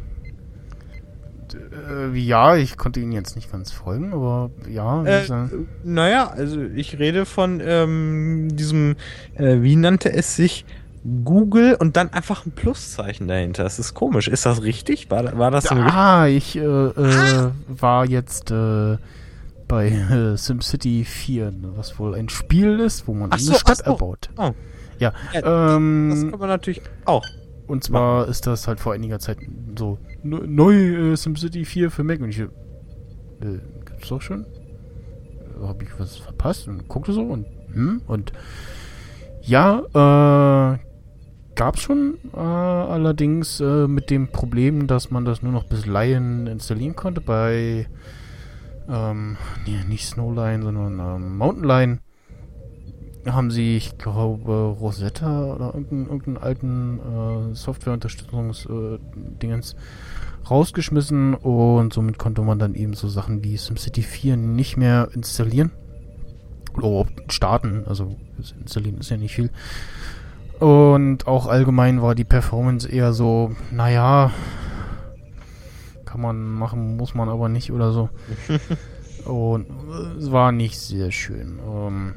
Äh, 1.88 2.16
ja, 2.18 2.56
ich 2.56 2.76
konnte 2.76 3.00
Ihnen 3.00 3.12
jetzt 3.12 3.36
nicht 3.36 3.50
ganz 3.50 3.72
folgen, 3.72 4.12
aber 4.12 4.50
ja. 4.68 5.04
wie 5.04 5.08
Äh, 5.08 5.48
naja, 5.84 6.28
also 6.28 6.60
ich 6.62 6.98
rede 6.98 7.24
von 7.24 7.60
ähm, 7.64 8.48
diesem, 8.52 8.96
äh, 9.34 9.62
wie 9.62 9.76
nannte 9.76 10.12
es 10.12 10.36
sich, 10.36 10.66
Google 11.24 11.74
und 11.78 11.96
dann 11.96 12.12
einfach 12.12 12.44
ein 12.46 12.52
Pluszeichen 12.52 13.28
dahinter. 13.28 13.62
Das 13.64 13.78
ist 13.78 13.94
komisch. 13.94 14.28
Ist 14.28 14.46
das 14.46 14.62
richtig? 14.62 15.10
War, 15.10 15.36
war 15.38 15.50
das 15.50 15.70
ah, 15.70 16.26
ich 16.26 16.56
äh, 16.56 16.60
äh, 16.60 17.50
war 17.68 18.04
jetzt 18.06 18.50
äh, 18.50 18.96
bei 19.66 20.34
SimCity 20.36 21.04
4, 21.04 21.50
ne, 21.50 21.72
was 21.76 21.98
wohl 21.98 22.14
ein 22.14 22.28
Spiel 22.28 22.80
ist, 22.80 23.06
wo 23.06 23.14
man 23.14 23.30
eine 23.32 23.40
so, 23.40 23.52
ach 23.54 23.58
Stadt 23.60 23.78
so. 23.78 23.84
erbaut. 23.92 24.30
Oh. 24.36 24.52
Ja, 24.98 25.12
Ja, 25.32 25.40
Das 25.42 25.76
ähm, 25.76 26.28
kann 26.30 26.40
man 26.40 26.48
natürlich 26.48 26.80
auch. 27.04 27.24
und 27.66 27.84
zwar 27.84 28.26
ist 28.28 28.46
das 28.46 28.66
halt 28.66 28.80
vor 28.80 28.94
einiger 28.94 29.18
Zeit 29.18 29.38
so 29.78 29.98
ne- 30.22 30.42
neu 30.46 31.12
äh, 31.12 31.16
SimCity 31.16 31.64
4 31.64 31.90
für 31.90 32.02
Mac 32.02 32.20
und 32.20 32.30
ich 32.30 32.40
äh, 32.40 32.48
gibt's 33.84 34.08
doch 34.08 34.20
schon? 34.22 34.44
Äh, 34.44 35.66
Hab 35.66 35.82
ich 35.82 35.88
was 35.98 36.16
verpasst 36.16 36.66
und 36.66 36.88
guckte 36.88 37.12
so 37.12 37.22
und 37.22 37.46
hm 37.72 38.02
und 38.06 38.32
ja, 39.42 39.80
äh 40.74 40.78
gab's 41.58 41.82
schon 41.82 42.16
äh, 42.32 42.38
allerdings 42.38 43.60
äh, 43.60 43.86
mit 43.88 44.10
dem 44.10 44.28
Problem, 44.28 44.86
dass 44.86 45.10
man 45.10 45.24
das 45.24 45.42
nur 45.42 45.50
noch 45.52 45.64
bis 45.64 45.86
Lion 45.86 46.46
installieren 46.46 46.94
konnte 46.94 47.20
bei 47.20 47.88
ähm, 48.88 49.36
nee, 49.66 49.82
nicht 49.88 50.06
Snowline, 50.06 50.62
sondern 50.62 51.00
ähm, 51.00 51.36
Mountain 51.36 51.64
Lion 51.64 51.98
haben 53.26 53.50
sie, 53.50 53.76
ich 53.76 53.98
glaube, 53.98 54.76
Rosetta 54.80 55.52
oder 55.52 55.74
irgendeinen, 55.74 56.06
irgendeinen 56.06 56.36
alten 56.38 57.50
äh, 57.50 57.56
Softwareunterstützungs-Dingens 57.56 59.74
rausgeschmissen 60.48 61.34
und 61.34 61.92
somit 61.92 62.18
konnte 62.18 62.42
man 62.42 62.60
dann 62.60 62.76
eben 62.76 62.94
so 62.94 63.08
Sachen 63.08 63.42
wie 63.42 63.56
SimCity 63.56 64.02
4 64.02 64.36
nicht 64.36 64.76
mehr 64.76 65.08
installieren. 65.12 65.72
Oder 66.74 67.06
starten, 67.28 67.82
also 67.86 68.14
installieren 68.60 68.98
ist 68.98 69.10
ja 69.10 69.16
nicht 69.16 69.34
viel. 69.34 69.50
Und 70.60 71.26
auch 71.26 71.46
allgemein 71.46 72.02
war 72.02 72.14
die 72.14 72.24
Performance 72.24 72.88
eher 72.88 73.12
so, 73.12 73.52
naja, 73.70 74.32
kann 76.04 76.20
man 76.20 76.42
machen, 76.42 76.96
muss 76.96 77.14
man 77.14 77.28
aber 77.28 77.48
nicht 77.48 77.70
oder 77.70 77.92
so. 77.92 78.08
und 79.24 79.66
äh, 79.68 80.18
es 80.18 80.32
war 80.32 80.50
nicht 80.50 80.78
sehr 80.78 81.12
schön. 81.12 81.60
Ähm, 81.64 82.14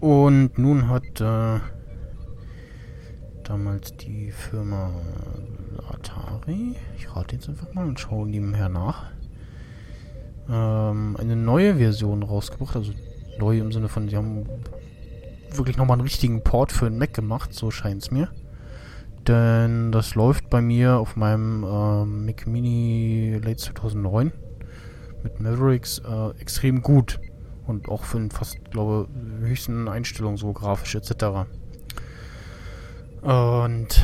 und 0.00 0.58
nun 0.58 0.88
hat 0.88 1.20
äh, 1.20 1.58
damals 3.42 3.96
die 3.96 4.30
Firma 4.30 4.92
Atari, 5.88 6.76
ich 6.96 7.14
rate 7.16 7.34
jetzt 7.34 7.48
einfach 7.48 7.74
mal 7.74 7.86
und 7.86 7.98
schaue 7.98 8.28
nebenher 8.28 8.68
nach, 8.68 9.06
ähm, 10.48 11.16
eine 11.18 11.34
neue 11.34 11.76
Version 11.76 12.22
rausgebracht. 12.22 12.76
Also 12.76 12.92
neu 13.40 13.58
im 13.58 13.72
Sinne 13.72 13.88
von, 13.88 14.08
sie 14.08 14.16
haben 14.16 14.46
wirklich 15.56 15.76
nochmal 15.76 15.96
einen 15.96 16.02
richtigen 16.02 16.42
Port 16.42 16.72
für 16.72 16.86
einen 16.86 16.98
Mac 16.98 17.14
gemacht, 17.14 17.52
so 17.52 17.70
scheint 17.70 18.02
es 18.02 18.10
mir. 18.10 18.28
Denn 19.26 19.92
das 19.92 20.14
läuft 20.14 20.50
bei 20.50 20.60
mir 20.60 20.96
auf 20.98 21.16
meinem 21.16 21.64
ähm, 21.64 22.26
Mac 22.26 22.46
Mini 22.46 23.38
Late 23.42 23.56
2009 23.56 24.32
mit 25.22 25.40
Mavericks 25.40 25.98
äh, 25.98 26.30
extrem 26.40 26.82
gut. 26.82 27.20
Und 27.66 27.88
auch 27.88 28.04
für 28.04 28.18
den 28.18 28.30
fast, 28.30 28.58
glaube 28.70 29.08
höchsten 29.40 29.86
Einstellungen, 29.88 30.36
so 30.36 30.52
grafisch 30.52 30.94
etc. 30.96 31.46
Und 33.22 34.02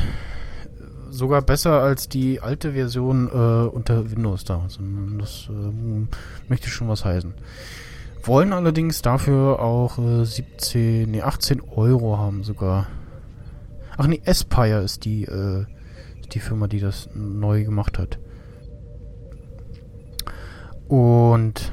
sogar 1.09 1.41
besser 1.41 1.81
als 1.81 2.07
die 2.07 2.39
alte 2.39 2.73
Version 2.73 3.27
äh, 3.27 3.67
unter 3.67 4.09
Windows 4.09 4.43
damals. 4.43 4.77
Und 4.77 5.17
das 5.19 5.49
äh, 5.49 6.07
möchte 6.47 6.69
schon 6.69 6.87
was 6.87 7.03
heißen. 7.03 7.33
Wollen 8.27 8.51
allerdings 8.51 9.01
dafür 9.01 9.61
auch 9.61 9.97
äh, 9.99 10.25
17, 10.25 11.09
nee, 11.09 11.21
18 11.21 11.61
Euro 11.61 12.17
haben 12.17 12.43
sogar. 12.43 12.87
Ach 13.95 14.05
nee, 14.05 14.21
Aspire 14.25 14.81
ist 14.81 15.05
die, 15.05 15.23
äh, 15.23 15.65
die 16.33 16.39
Firma, 16.41 16.67
die 16.67 16.81
das 16.81 17.09
neu 17.15 17.63
gemacht 17.63 17.97
hat. 17.97 18.19
Und 20.89 21.71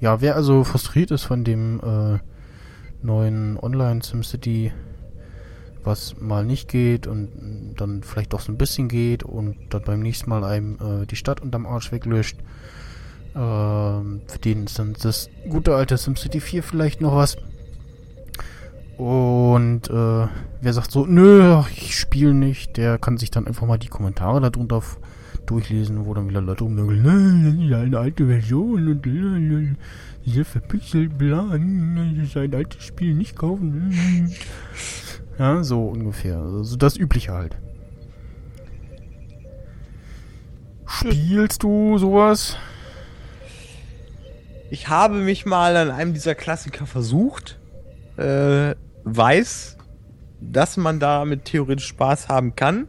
ja, 0.00 0.20
wer 0.20 0.34
also 0.34 0.64
frustriert 0.64 1.12
ist 1.12 1.22
von 1.22 1.44
dem 1.44 1.80
äh, 1.80 2.18
neuen 3.00 3.56
Online 3.56 4.02
SimCity, 4.02 4.72
was 5.84 6.18
mal 6.18 6.44
nicht 6.44 6.68
geht 6.68 7.06
und 7.06 7.74
dann 7.76 8.02
vielleicht 8.02 8.32
doch 8.32 8.40
so 8.40 8.50
ein 8.50 8.58
bisschen 8.58 8.88
geht 8.88 9.22
und 9.22 9.56
dann 9.70 9.82
beim 9.82 10.00
nächsten 10.00 10.30
Mal 10.30 10.42
einem 10.42 10.78
äh, 10.80 11.06
die 11.06 11.16
Stadt 11.16 11.40
unterm 11.40 11.64
Arsch 11.64 11.92
weglöscht, 11.92 12.38
ähm, 13.36 14.22
für 14.26 14.38
den 14.38 14.64
ist 14.64 14.78
dann 14.78 14.94
das 15.00 15.28
gute 15.48 15.74
alte 15.74 15.96
SimCity 15.96 16.40
4 16.40 16.62
vielleicht 16.62 17.00
noch 17.00 17.14
was. 17.14 17.36
Und 18.96 19.90
äh, 19.90 20.26
wer 20.60 20.72
sagt 20.72 20.90
so, 20.90 21.04
nö, 21.04 21.62
ich 21.76 21.98
spiele 21.98 22.32
nicht, 22.32 22.78
der 22.78 22.96
kann 22.96 23.18
sich 23.18 23.30
dann 23.30 23.46
einfach 23.46 23.66
mal 23.66 23.78
die 23.78 23.88
Kommentare 23.88 24.40
darunter 24.40 24.82
durchlesen, 25.44 26.06
wo 26.06 26.14
dann 26.14 26.30
wieder 26.30 26.40
Leute 26.40 26.64
rumnörgeln, 26.64 27.04
das 27.44 27.54
ist 27.54 27.72
eine 27.72 27.98
alte 27.98 28.26
Version 28.26 28.88
und 28.88 29.76
diese 30.24 30.44
verpixelt, 30.44 31.18
bla, 31.18 31.44
das 31.50 32.28
ist 32.28 32.36
ein 32.36 32.54
altes 32.54 32.82
Spiel, 32.82 33.14
nicht 33.14 33.36
kaufen. 33.36 34.32
Ja, 35.38 35.62
so 35.62 35.84
ungefähr. 35.84 36.38
Also 36.38 36.76
das 36.76 36.96
Übliche 36.96 37.32
halt. 37.32 37.56
Spielst 40.86 41.62
du 41.62 41.98
sowas? 41.98 42.56
Ich 44.70 44.88
habe 44.88 45.16
mich 45.16 45.46
mal 45.46 45.76
an 45.76 45.90
einem 45.90 46.12
dieser 46.12 46.34
Klassiker 46.34 46.86
versucht. 46.86 47.58
Äh, 48.16 48.74
weiß, 49.04 49.76
dass 50.40 50.76
man 50.76 51.00
damit 51.00 51.44
theoretisch 51.44 51.86
Spaß 51.86 52.28
haben 52.28 52.56
kann. 52.56 52.88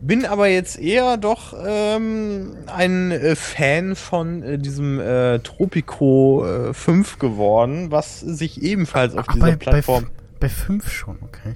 Bin 0.00 0.24
aber 0.24 0.48
jetzt 0.48 0.78
eher 0.78 1.18
doch 1.18 1.54
ähm, 1.62 2.56
ein 2.66 3.10
äh, 3.10 3.36
Fan 3.36 3.94
von 3.94 4.42
äh, 4.42 4.58
diesem 4.58 4.98
äh, 4.98 5.40
Tropico 5.40 6.46
äh, 6.46 6.72
5 6.72 7.18
geworden, 7.18 7.90
was 7.90 8.20
sich 8.20 8.62
ebenfalls 8.62 9.14
auf 9.14 9.26
Ach, 9.28 9.34
dieser 9.34 9.46
bei, 9.46 9.56
Plattform. 9.56 10.06
Bei 10.38 10.48
5 10.48 10.90
schon, 10.90 11.18
okay. 11.22 11.54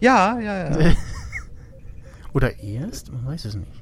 ja, 0.00 0.38
ja, 0.38 0.78
ja. 0.78 0.92
Oder 2.34 2.58
erst? 2.60 3.10
Man 3.10 3.26
weiß 3.26 3.46
es 3.46 3.54
nicht. 3.54 3.77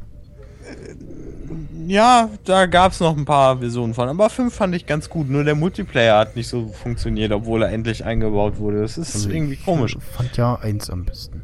Ja, 1.87 2.31
da 2.45 2.67
gab 2.67 2.93
es 2.93 3.01
noch 3.01 3.17
ein 3.17 3.25
paar 3.25 3.59
Versionen 3.59 3.95
von. 3.95 4.09
Aber 4.09 4.29
5 4.29 4.53
fand 4.53 4.75
ich 4.75 4.87
ganz 4.87 5.09
gut. 5.09 5.29
Nur 5.29 5.45
der 5.45 5.55
Multiplayer 5.55 6.19
hat 6.19 6.35
nicht 6.37 6.49
so 6.49 6.69
funktioniert, 6.69 7.33
obwohl 7.33 7.63
er 7.63 7.71
endlich 7.71 8.05
eingebaut 8.05 8.59
wurde. 8.59 8.83
Das 8.83 8.99
ist 8.99 9.15
Also 9.15 9.31
irgendwie 9.31 9.55
ich 9.55 9.65
komisch. 9.65 9.97
fand 10.17 10.37
ja 10.37 10.57
1 10.57 10.91
am 10.91 11.05
besten. 11.05 11.43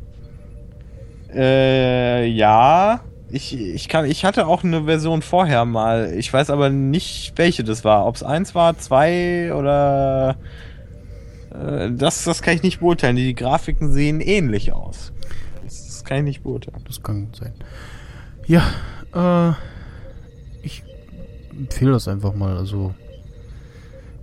Äh, 1.35 2.27
ja. 2.27 3.01
Ich, 3.31 3.57
ich 3.59 3.89
kann, 3.89 4.05
ich 4.05 4.25
hatte 4.27 4.47
auch 4.47 4.63
eine 4.63 4.85
Version 4.85 5.23
vorher 5.23 5.65
mal. 5.65 6.13
Ich 6.17 6.31
weiß 6.33 6.51
aber 6.51 6.69
nicht, 6.69 7.33
welche 7.37 7.65
das 7.65 7.85
war. 7.85 8.07
Ob 8.07 8.17
es 8.17 8.23
eins 8.23 8.55
war, 8.55 8.77
zwei 8.79 9.55
oder. 9.55 10.37
Äh, 11.55 11.93
das, 11.93 12.25
das 12.25 12.43
kann 12.43 12.55
ich 12.55 12.63
nicht 12.63 12.81
beurteilen. 12.81 13.17
Die 13.17 13.35
Grafiken 13.35 13.93
sehen 13.93 14.21
ähnlich 14.21 14.73
aus. 14.73 15.13
Das, 15.65 15.87
das 15.87 16.05
kann 16.05 16.19
ich 16.19 16.25
nicht 16.25 16.43
beurteilen. 16.43 16.83
Das 16.87 17.03
kann 17.03 17.27
gut 17.27 17.37
sein. 17.37 17.55
Ja, 18.47 18.65
äh, 19.15 19.53
ich 20.63 20.85
empfehle 21.51 21.93
das 21.93 22.09
einfach 22.09 22.35
mal. 22.35 22.57
Also, 22.57 22.95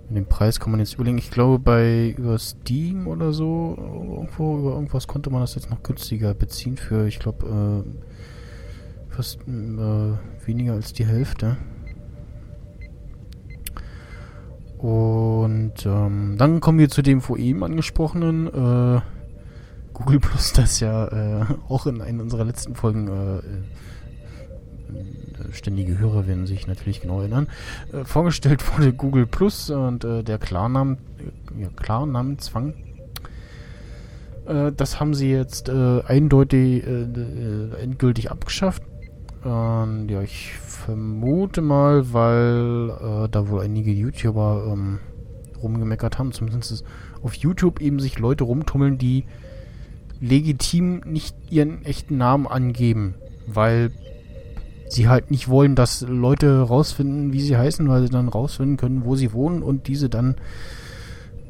den 0.08 0.26
Preis 0.26 0.58
kann 0.58 0.72
man 0.72 0.80
jetzt 0.80 0.94
überlegen. 0.94 1.18
Ich 1.18 1.30
glaube, 1.30 1.58
bei 1.58 2.14
über 2.16 2.38
Steam 2.38 3.06
oder 3.06 3.32
so, 3.32 3.76
irgendwo 3.78 4.58
über 4.58 4.72
irgendwas 4.72 5.06
konnte 5.06 5.30
man 5.30 5.40
das 5.40 5.54
jetzt 5.54 5.70
noch 5.70 5.82
günstiger 5.82 6.34
beziehen 6.34 6.76
für, 6.76 7.06
ich 7.06 7.18
glaube, 7.20 7.84
äh, 7.86 9.14
fast 9.14 9.40
äh, 9.46 10.46
weniger 10.46 10.72
als 10.72 10.92
die 10.92 11.06
Hälfte. 11.06 11.56
Und 14.78 15.84
ähm, 15.84 16.36
dann 16.38 16.60
kommen 16.60 16.78
wir 16.78 16.88
zu 16.88 17.02
dem 17.02 17.20
vor 17.20 17.36
eben 17.36 17.62
angesprochenen 17.62 18.46
äh, 18.46 19.00
Google 19.92 20.20
Plus, 20.20 20.52
das 20.54 20.80
ja 20.80 21.06
äh, 21.08 21.44
auch 21.68 21.86
in 21.86 22.00
einer 22.00 22.22
unserer 22.22 22.44
letzten 22.44 22.74
Folgen 22.74 23.08
äh, 23.08 23.42
ständige 25.52 25.98
Hörer 25.98 26.26
werden 26.26 26.46
sich 26.46 26.66
natürlich 26.66 27.00
genau 27.00 27.20
erinnern, 27.20 27.48
äh, 27.92 28.04
vorgestellt 28.04 28.62
wurde 28.76 28.92
Google 28.92 29.26
Plus 29.26 29.70
und 29.70 30.04
äh, 30.04 30.22
der 30.22 30.38
Klarnamen, 30.38 30.98
äh, 31.18 31.62
ja, 31.62 31.68
Klarnamenzwang. 31.76 32.74
Äh, 34.46 34.72
das 34.72 35.00
haben 35.00 35.14
sie 35.14 35.30
jetzt 35.30 35.68
äh, 35.68 36.02
eindeutig 36.02 36.86
äh, 36.86 37.02
äh, 37.02 37.82
endgültig 37.82 38.30
abgeschafft. 38.30 38.82
Und 39.42 40.08
ja, 40.10 40.20
ich 40.20 40.52
vermute 40.52 41.62
mal, 41.62 42.12
weil 42.12 42.90
äh, 42.90 43.28
da 43.30 43.48
wohl 43.48 43.62
einige 43.62 43.90
YouTuber 43.90 44.70
ähm, 44.70 44.98
rumgemeckert 45.62 46.18
haben, 46.18 46.32
zumindest 46.32 46.84
auf 47.22 47.34
YouTube 47.34 47.80
eben 47.80 48.00
sich 48.00 48.18
Leute 48.18 48.44
rumtummeln, 48.44 48.98
die 48.98 49.24
legitim 50.20 51.00
nicht 51.06 51.34
ihren 51.50 51.84
echten 51.84 52.18
Namen 52.18 52.46
angeben, 52.46 53.14
weil 53.46 53.90
sie 54.92 55.08
halt 55.08 55.30
nicht 55.30 55.48
wollen, 55.48 55.74
dass 55.74 56.02
Leute 56.02 56.60
rausfinden, 56.60 57.32
wie 57.32 57.40
sie 57.40 57.56
heißen, 57.56 57.88
weil 57.88 58.02
sie 58.02 58.08
dann 58.08 58.28
rausfinden 58.28 58.76
können, 58.76 59.04
wo 59.04 59.16
sie 59.16 59.32
wohnen 59.32 59.62
und 59.62 59.86
diese 59.86 60.08
dann 60.08 60.36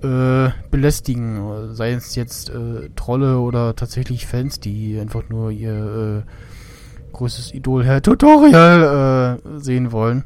äh, 0.02 0.50
belästigen. 0.70 1.74
Sei 1.74 1.92
es 1.92 2.14
jetzt 2.14 2.50
äh, 2.50 2.90
Trolle 2.96 3.40
oder 3.40 3.74
tatsächlich 3.76 4.26
Fans, 4.26 4.60
die 4.60 4.98
einfach 4.98 5.28
nur 5.28 5.50
ihr 5.50 6.24
äh, 6.26 7.12
größtes 7.12 7.54
Idol 7.54 7.84
Herr 7.84 8.02
Tutorial 8.02 9.40
äh, 9.44 9.58
sehen 9.58 9.92
wollen. 9.92 10.24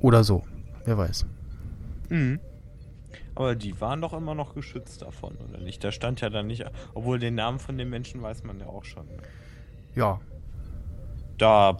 Oder 0.00 0.24
so. 0.24 0.44
Wer 0.84 0.96
weiß. 0.96 1.26
Mhm. 2.08 2.40
Aber 3.34 3.54
die 3.54 3.80
waren 3.80 4.00
doch 4.00 4.14
immer 4.14 4.34
noch 4.34 4.54
geschützt 4.54 5.02
davon, 5.02 5.36
oder 5.48 5.60
nicht? 5.60 5.84
Da 5.84 5.92
stand 5.92 6.20
ja 6.20 6.30
dann 6.30 6.48
nicht. 6.48 6.64
Obwohl 6.94 7.18
den 7.20 7.36
Namen 7.36 7.60
von 7.60 7.78
den 7.78 7.88
Menschen 7.88 8.20
weiß 8.20 8.42
man 8.42 8.58
ja 8.58 8.66
auch 8.66 8.84
schon. 8.84 9.06
ne? 9.06 9.12
Ja, 9.94 10.20
Da. 11.38 11.76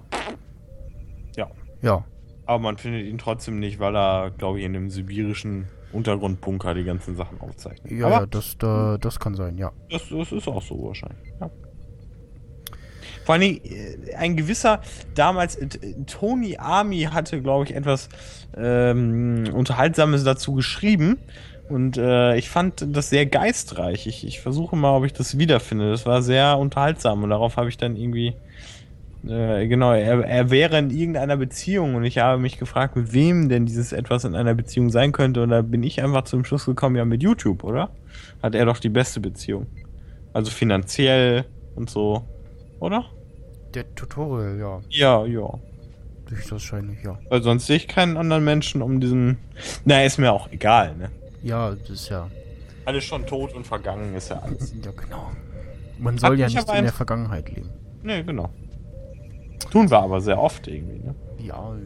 Ja. 1.37 1.51
ja. 1.83 2.05
Aber 2.47 2.59
man 2.61 2.79
findet 2.79 3.07
ihn 3.07 3.19
trotzdem 3.19 3.59
nicht, 3.59 3.79
weil 3.79 3.95
er, 3.95 4.31
glaube 4.31 4.59
ich, 4.59 4.65
in 4.65 4.75
einem 4.75 4.91
sibirischen 4.91 5.69
Untergrundbunker 5.93 6.75
die 6.75 6.85
ganzen 6.85 7.17
Sachen 7.17 7.41
aufzeichnet. 7.41 7.93
Ja, 7.93 8.07
Aber 8.07 8.21
ja 8.21 8.27
das, 8.27 8.57
da, 8.59 8.99
das 8.99 9.19
kann 9.19 9.35
sein, 9.35 9.59
ja. 9.59 9.73
das, 9.91 10.09
das 10.11 10.33
ist 10.33 10.49
auch 10.49 10.63
so 10.63 10.83
wahrscheinlich. 10.83 11.33
Ja. 11.41 11.51
Vor 13.25 13.35
allen 13.35 13.43
Dingen, 13.43 13.61
äh, 13.65 14.15
ein 14.15 14.37
gewisser, 14.37 14.81
damals, 15.15 15.57
äh, 15.57 15.69
Tony 16.07 16.57
Army 16.57 17.03
hatte, 17.13 17.43
glaube 17.43 17.65
ich, 17.65 17.75
etwas 17.75 18.09
ähm, 18.57 19.45
Unterhaltsames 19.53 20.25
dazu 20.25 20.55
geschrieben. 20.55 21.19
Und 21.69 21.99
äh, 21.99 22.37
ich 22.37 22.49
fand 22.49 22.87
das 22.97 23.11
sehr 23.11 23.27
geistreich. 23.27 24.07
Ich, 24.07 24.27
ich 24.27 24.41
versuche 24.41 24.77
mal, 24.77 24.97
ob 24.97 25.05
ich 25.05 25.13
das 25.13 25.37
wiederfinde. 25.37 25.91
Das 25.91 26.07
war 26.07 26.23
sehr 26.23 26.57
unterhaltsam 26.57 27.23
und 27.23 27.29
darauf 27.29 27.59
habe 27.59 27.69
ich 27.69 27.77
dann 27.77 27.97
irgendwie. 27.97 28.35
Äh, 29.27 29.67
genau, 29.67 29.93
er, 29.93 30.25
er 30.25 30.51
wäre 30.51 30.79
in 30.79 30.91
irgendeiner 30.91 31.37
Beziehung 31.37 31.97
und 31.97 32.05
ich 32.05 32.19
habe 32.19 32.41
mich 32.41 32.59
gefragt, 32.59 32.97
mit 32.97 33.13
wem 33.13 33.49
denn 33.49 33.67
dieses 33.67 33.93
etwas 33.93 34.25
in 34.25 34.35
einer 34.35 34.55
Beziehung 34.55 34.91
sein 34.91 35.13
könnte. 35.13 35.43
Und 35.43 35.51
da 35.51 35.63
bin 35.63 35.83
ich 35.83 36.03
einfach 36.03 36.23
zum 36.23 36.45
Schluss 36.45 36.67
gekommen, 36.67 36.97
ja, 36.97 37.05
mit 37.05 37.23
YouTube, 37.23 37.65
oder? 37.65 37.91
Hat 38.43 38.55
er 38.55 38.65
doch 38.65 38.79
die 38.79 38.89
beste 38.89 39.21
Beziehung. 39.21 39.67
Also 40.33 40.51
finanziell 40.51 41.45
und 41.75 41.91
so, 41.91 42.25
oder? 42.81 43.05
Der 43.75 43.93
Tutorial, 43.95 44.59
ja. 44.59 44.81
Ja, 44.89 45.27
ja. 45.27 45.59
Höchstwahrscheinlich, 46.29 47.03
ja. 47.03 47.19
Weil 47.29 47.43
sonst 47.43 47.67
sehe 47.67 47.77
ich 47.77 47.89
keinen 47.89 48.17
anderen 48.17 48.45
Menschen 48.45 48.83
um 48.83 49.01
diesen. 49.01 49.39
Na, 49.85 50.03
ist 50.05 50.19
mir 50.19 50.33
auch 50.33 50.51
egal, 50.53 50.95
ne? 50.97 51.11
Ja, 51.43 51.71
das 51.71 51.91
ist 51.91 52.09
ja. 52.11 52.29
Alles 52.85 53.05
schon 53.05 53.27
tot 53.27 53.55
und 53.55 53.67
vergangen 53.67 54.15
ist 54.15 54.31
ja 54.31 54.39
alles. 54.39 54.75
Ja, 54.83 54.91
genau. 54.93 55.31
Man 55.99 56.19
soll 56.19 56.33
Hat 56.33 56.39
ja 56.39 56.47
nicht 56.47 56.75
in 56.75 56.85
der 56.85 56.93
Vergangenheit 56.93 57.49
leben. 57.51 57.71
Ne, 58.03 58.25
genau. 58.25 58.51
Tun 59.71 59.91
wir 59.91 59.99
aber 59.99 60.21
sehr 60.21 60.39
oft 60.39 60.67
irgendwie, 60.67 60.99
ne? 60.99 61.15
Ja, 61.39 61.77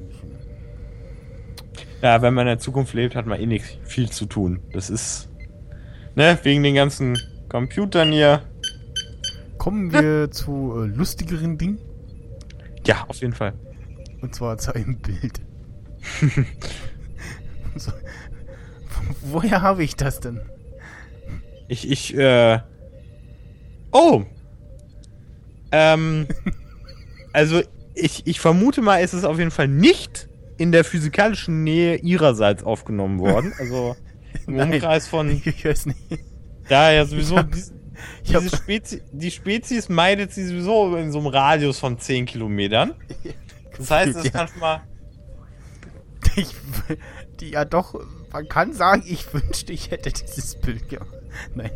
Ja, 2.00 2.22
wenn 2.22 2.34
man 2.34 2.46
in 2.46 2.52
der 2.52 2.58
Zukunft 2.58 2.94
lebt, 2.94 3.14
hat 3.14 3.26
man 3.26 3.40
eh 3.40 3.46
nicht 3.46 3.80
viel 3.84 4.10
zu 4.10 4.26
tun. 4.26 4.60
Das 4.72 4.90
ist. 4.90 5.28
Ne, 6.14 6.38
wegen 6.42 6.62
den 6.62 6.74
ganzen 6.74 7.18
Computern 7.48 8.12
hier. 8.12 8.42
Kommen 9.58 9.92
wir 9.92 10.30
zu 10.30 10.82
äh, 10.82 10.86
lustigeren 10.86 11.58
Dingen. 11.58 11.78
Ja, 12.86 13.04
auf 13.08 13.16
jeden 13.20 13.32
Fall. 13.32 13.54
Und 14.20 14.34
zwar 14.34 14.58
zu 14.58 14.74
einem 14.74 14.98
Bild. 14.98 15.40
so. 17.76 17.92
Woher 19.22 19.62
habe 19.62 19.82
ich 19.84 19.96
das 19.96 20.20
denn? 20.20 20.40
Ich, 21.68 21.90
ich, 21.90 22.16
äh. 22.16 22.60
Oh. 23.92 24.24
Ähm. 25.70 26.26
also, 27.32 27.60
ich, 27.94 28.26
ich 28.26 28.40
vermute 28.40 28.80
mal, 28.82 29.00
es 29.00 29.14
ist 29.14 29.24
auf 29.24 29.38
jeden 29.38 29.50
Fall 29.50 29.68
nicht 29.68 30.28
in 30.58 30.72
der 30.72 30.84
physikalischen 30.84 31.64
Nähe 31.64 31.96
ihrerseits 31.96 32.62
aufgenommen 32.62 33.18
worden. 33.18 33.52
Also 33.58 33.96
im. 34.46 34.58
Umkreis 34.58 35.06
von. 35.08 35.30
Ich 35.44 35.64
weiß 35.64 35.86
nicht. 35.86 35.98
Da 36.68 36.92
ja 36.92 37.04
sowieso. 37.04 37.34
Ich 37.34 37.40
hab- 37.40 37.52
dies- 37.52 37.72
ich 38.24 38.34
hab- 38.34 38.42
diese 38.42 38.56
Spezi 38.56 39.02
die 39.12 39.30
Spezies 39.30 39.88
meidet 39.88 40.32
sie 40.32 40.44
sowieso 40.46 40.96
in 40.96 41.12
so 41.12 41.18
einem 41.18 41.26
Radius 41.28 41.78
von 41.78 41.98
10 41.98 42.26
Kilometern. 42.26 42.94
Das 43.78 43.90
heißt, 43.90 44.16
es 44.18 44.24
Ja. 44.26 44.30
kann 44.32 44.48
schon 44.48 44.60
mal. 44.60 44.82
Ich, 46.36 46.48
die, 47.40 47.50
ja 47.50 47.64
doch, 47.64 47.94
man 48.32 48.46
kann 48.48 48.74
sagen, 48.74 49.02
ich 49.06 49.32
wünschte, 49.32 49.72
ich 49.72 49.90
hätte 49.90 50.10
dieses 50.12 50.56
Bild 50.56 50.88
gemacht. 50.90 51.08
Nein. 51.54 51.70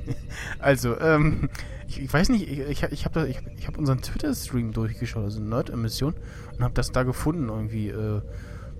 Also, 0.58 0.98
ähm, 1.00 1.48
ich, 1.88 2.02
ich 2.02 2.12
weiß 2.12 2.28
nicht, 2.30 2.48
ich, 2.48 2.82
ich, 2.82 3.04
habe 3.04 3.28
ich, 3.28 3.38
ich 3.56 3.66
hab 3.66 3.78
unseren 3.78 4.02
Twitter-Stream 4.02 4.72
durchgeschaut, 4.72 5.24
also 5.24 5.40
Nerd-Emission, 5.40 6.14
und 6.56 6.64
habe 6.64 6.74
das 6.74 6.92
da 6.92 7.02
gefunden, 7.02 7.48
irgendwie, 7.48 7.88
äh, 7.88 8.20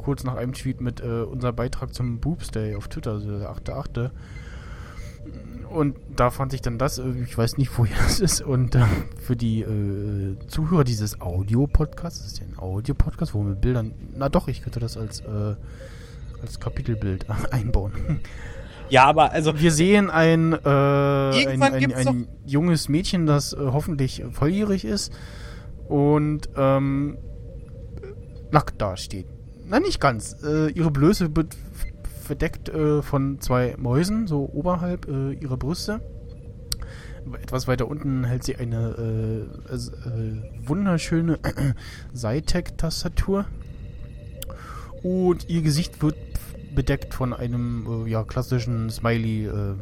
kurz 0.07 0.23
nach 0.23 0.37
einem 0.37 0.53
Tweet 0.53 0.81
mit 0.81 1.01
äh, 1.01 1.23
unserem 1.23 1.57
Beitrag 1.57 1.93
zum 1.93 2.21
Boobs 2.21 2.53
Day 2.53 2.77
auf 2.77 2.87
Twitter, 2.87 3.13
also 3.13 3.39
der 3.39 3.51
8.8. 3.51 4.11
Und 5.69 5.97
da 6.15 6.31
fand 6.31 6.55
ich 6.55 6.63
dann 6.63 6.79
das, 6.79 6.99
äh, 6.99 7.11
ich 7.25 7.37
weiß 7.37 7.59
nicht, 7.59 7.77
woher 7.77 7.97
das 7.97 8.21
ist. 8.21 8.41
Und 8.41 8.77
äh, 8.77 8.85
für 9.21 9.35
die 9.35 9.63
äh, 9.63 10.37
Zuhörer 10.47 10.85
dieses 10.85 11.21
Audio-Podcasts, 11.21 12.21
das 12.21 12.29
ist 12.29 12.39
ja 12.39 12.47
ein 12.47 12.59
Audio-Podcast, 12.59 13.35
wo 13.35 13.45
wir 13.45 13.55
Bildern, 13.55 13.95
na 14.15 14.29
doch, 14.29 14.47
ich 14.47 14.63
könnte 14.63 14.79
das 14.79 14.97
als, 14.97 15.21
äh, 15.21 15.57
als 16.41 16.61
Kapitelbild 16.61 17.27
einbauen. 17.51 18.21
Ja, 18.89 19.05
aber 19.05 19.33
also. 19.33 19.59
Wir 19.59 19.73
sehen 19.73 20.11
ein, 20.11 20.53
äh, 20.53 20.57
ein, 20.69 21.63
ein, 21.63 21.93
ein 21.93 22.29
junges 22.45 22.89
Mädchen, 22.89 23.27
das 23.27 23.53
äh, 23.53 23.57
hoffentlich 23.59 24.25
volljährig 24.31 24.85
ist 24.85 25.13
und 25.89 26.49
ähm, 26.57 27.19
nackt 28.51 28.81
dasteht. 28.81 29.27
Na, 29.67 29.81
nicht 29.81 30.01
ganz. 30.01 30.37
Äh, 30.45 30.71
ihre 30.71 30.91
Blöße 30.91 31.35
wird 31.35 31.57
verdeckt 32.23 32.69
äh, 32.69 33.03
von 33.03 33.41
zwei 33.41 33.75
Mäusen, 33.79 34.27
so 34.27 34.49
oberhalb 34.53 35.09
äh, 35.09 35.33
ihrer 35.33 35.57
Brüste. 35.57 36.01
Etwas 37.43 37.67
weiter 37.67 37.89
unten 37.89 38.25
hält 38.25 38.45
sie 38.45 38.55
eine 38.55 39.47
äh, 39.69 40.69
wunderschöne 40.69 41.39
Zytec-Tastatur. 42.15 43.47
Und 45.03 45.49
ihr 45.49 45.63
Gesicht 45.63 46.03
wird 46.03 46.17
bedeckt 46.77 47.13
von 47.13 47.33
einem 47.33 48.07
äh, 48.07 48.11
ja, 48.11 48.23
klassischen 48.23 48.89
Smiley 48.91 49.47
äh, 49.47 49.75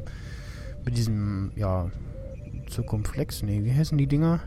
mit 0.87 0.97
diesem, 0.97 1.53
ja, 1.57 1.91
Zirkumflex. 2.71 3.43
Nee, 3.43 3.65
wie 3.65 3.75
heißen 3.75 3.99
die 3.99 4.07
Dinger? 4.07 4.41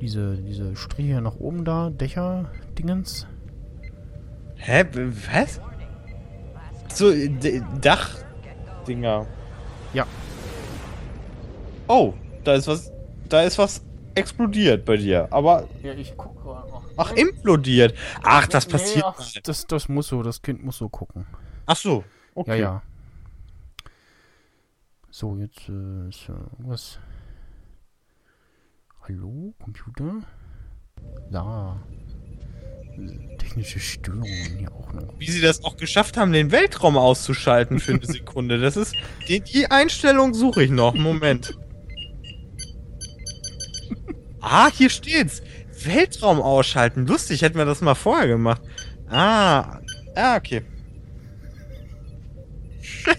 Diese, 0.00 0.36
diese 0.36 0.74
Striche 0.76 1.20
nach 1.20 1.36
oben 1.36 1.66
da, 1.66 1.90
Dächer-Dingens. 1.90 3.26
Hä? 4.56 4.84
Was? 5.32 5.60
So, 6.94 7.10
D 7.12 7.62
Dachdinger. 7.80 9.26
Ja. 9.92 10.06
Oh, 11.86 12.14
da 12.44 12.54
ist 12.54 12.66
was. 12.66 12.90
Da 13.28 13.42
ist 13.42 13.58
was 13.58 13.82
explodiert 14.20 14.84
bei 14.84 14.96
dir. 14.96 15.28
Aber. 15.30 15.68
Ja, 15.82 15.92
ich 15.94 16.16
gucke 16.16 16.42
gerade 16.42 16.70
noch. 16.70 16.84
Ach, 16.96 17.12
implodiert. 17.12 17.94
Ach, 18.22 18.46
das 18.46 18.66
passiert. 18.66 19.04
ach, 19.06 19.32
das, 19.42 19.66
das 19.66 19.88
muss 19.88 20.08
so, 20.08 20.22
das 20.22 20.42
Kind 20.42 20.62
muss 20.62 20.78
so 20.78 20.88
gucken. 20.88 21.26
Ach 21.66 21.76
so. 21.76 22.04
Okay. 22.34 22.50
Ja, 22.50 22.56
ja. 22.56 22.82
So, 25.10 25.36
jetzt 25.36 25.68
äh, 25.68 26.08
ist 26.08 26.28
ja 26.28 26.34
irgendwas. 26.34 26.98
Hallo, 29.08 29.54
Computer? 29.62 30.20
Da. 31.30 31.76
Technische 33.38 33.80
Störungen 33.80 34.58
hier 34.58 34.72
auch 34.72 34.92
noch. 34.92 35.18
Wie 35.18 35.30
sie 35.30 35.40
das 35.40 35.64
auch 35.64 35.76
geschafft 35.76 36.16
haben, 36.16 36.32
den 36.32 36.52
Weltraum 36.52 36.96
auszuschalten 36.96 37.80
für 37.80 37.94
eine 37.94 38.06
Sekunde. 38.06 38.60
Das 38.60 38.76
ist. 38.76 38.94
Die, 39.28 39.40
die 39.40 39.70
Einstellung 39.70 40.34
suche 40.34 40.62
ich 40.62 40.70
noch. 40.70 40.94
Moment. 40.94 41.58
Ah, 44.40 44.70
hier 44.72 44.90
steht's. 44.90 45.42
Weltraum 45.84 46.40
ausschalten. 46.40 47.06
Lustig, 47.06 47.42
hätten 47.42 47.58
wir 47.58 47.64
das 47.64 47.80
mal 47.80 47.94
vorher 47.94 48.28
gemacht. 48.28 48.62
Ah. 49.08 49.80
Ah, 50.14 50.36
okay. 50.36 50.62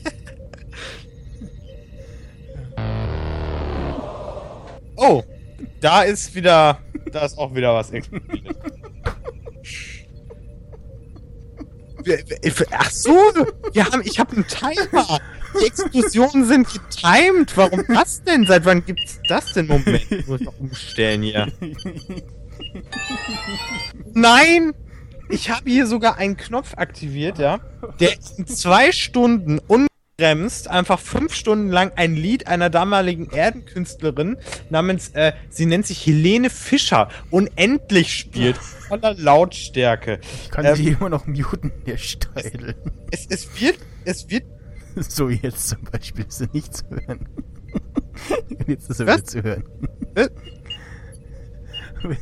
oh, 4.96 5.24
da 5.80 6.04
ist 6.04 6.36
wieder. 6.36 6.80
Da 7.12 7.26
ist 7.26 7.38
auch 7.38 7.54
wieder 7.56 7.74
was 7.74 7.92
Ach 12.72 12.92
so, 12.92 13.12
wir 13.74 13.86
haben, 13.86 14.02
ich 14.04 14.20
habe 14.20 14.36
einen 14.36 14.48
Timer. 14.48 15.20
Die 15.60 15.66
Explosionen 15.66 16.45
sind 16.45 16.68
getimed. 16.68 17.56
Warum 17.58 17.84
das 17.88 18.24
denn? 18.24 18.45
Seit 18.45 18.66
wann 18.66 18.86
gibt's 18.86 19.20
das 19.28 19.54
denn? 19.54 19.68
Moment, 19.68 20.12
ich 20.12 20.28
muss 20.28 20.41
noch 20.41 20.60
umstellen 20.60 21.24
hier. 21.24 21.52
Nein! 24.14 24.74
Ich 25.30 25.49
habe 25.49 25.70
hier 25.70 25.88
sogar 25.88 26.18
einen 26.18 26.36
Knopf 26.36 26.74
aktiviert, 26.76 27.38
ja. 27.39 27.60
Der 27.99 28.12
in 28.38 28.47
zwei 28.47 28.91
Stunden 28.91 29.60
unbremst 29.60 30.68
einfach 30.68 30.99
fünf 30.99 31.34
Stunden 31.34 31.70
lang 31.70 31.93
ein 31.95 32.16
Lied 32.16 32.47
einer 32.47 32.70
damaligen 32.70 33.32
Erdenkünstlerin 33.32 34.38
namens, 34.70 35.10
äh, 35.14 35.32
sie 35.49 35.66
nennt 35.66 35.88
sich 35.88 36.06
Helene 36.06 36.49
Fischer, 36.49 37.08
unendlich 37.30 38.14
spielt. 38.14 38.58
Voller 38.58 39.14
Lautstärke. 39.14 40.20
Ich 40.43 40.52
kann 40.52 40.66
Ähm, 40.66 40.76
sie 40.76 40.88
immer 40.89 41.10
noch 41.10 41.28
muten, 41.28 41.72
der 41.86 41.97
Steil. 41.97 42.76
Es, 43.10 43.26
es 43.30 43.47
wird, 43.60 43.78
es 44.04 44.30
wird 44.30 44.43
So, 45.10 45.30
jetzt 45.30 45.70
zum 45.70 45.84
Beispiel 45.84 46.26
ist 46.28 46.38
sie 46.39 46.50
nicht 46.54 46.76
zu 46.76 46.84
hören. 46.89 47.28
Jetzt 48.68 48.89
ist 48.89 48.98
sie 48.98 49.08
Was? 49.08 49.18
wieder 49.18 49.26
zu 49.26 49.44
hören. 49.44 49.64
Äh? 50.16 50.30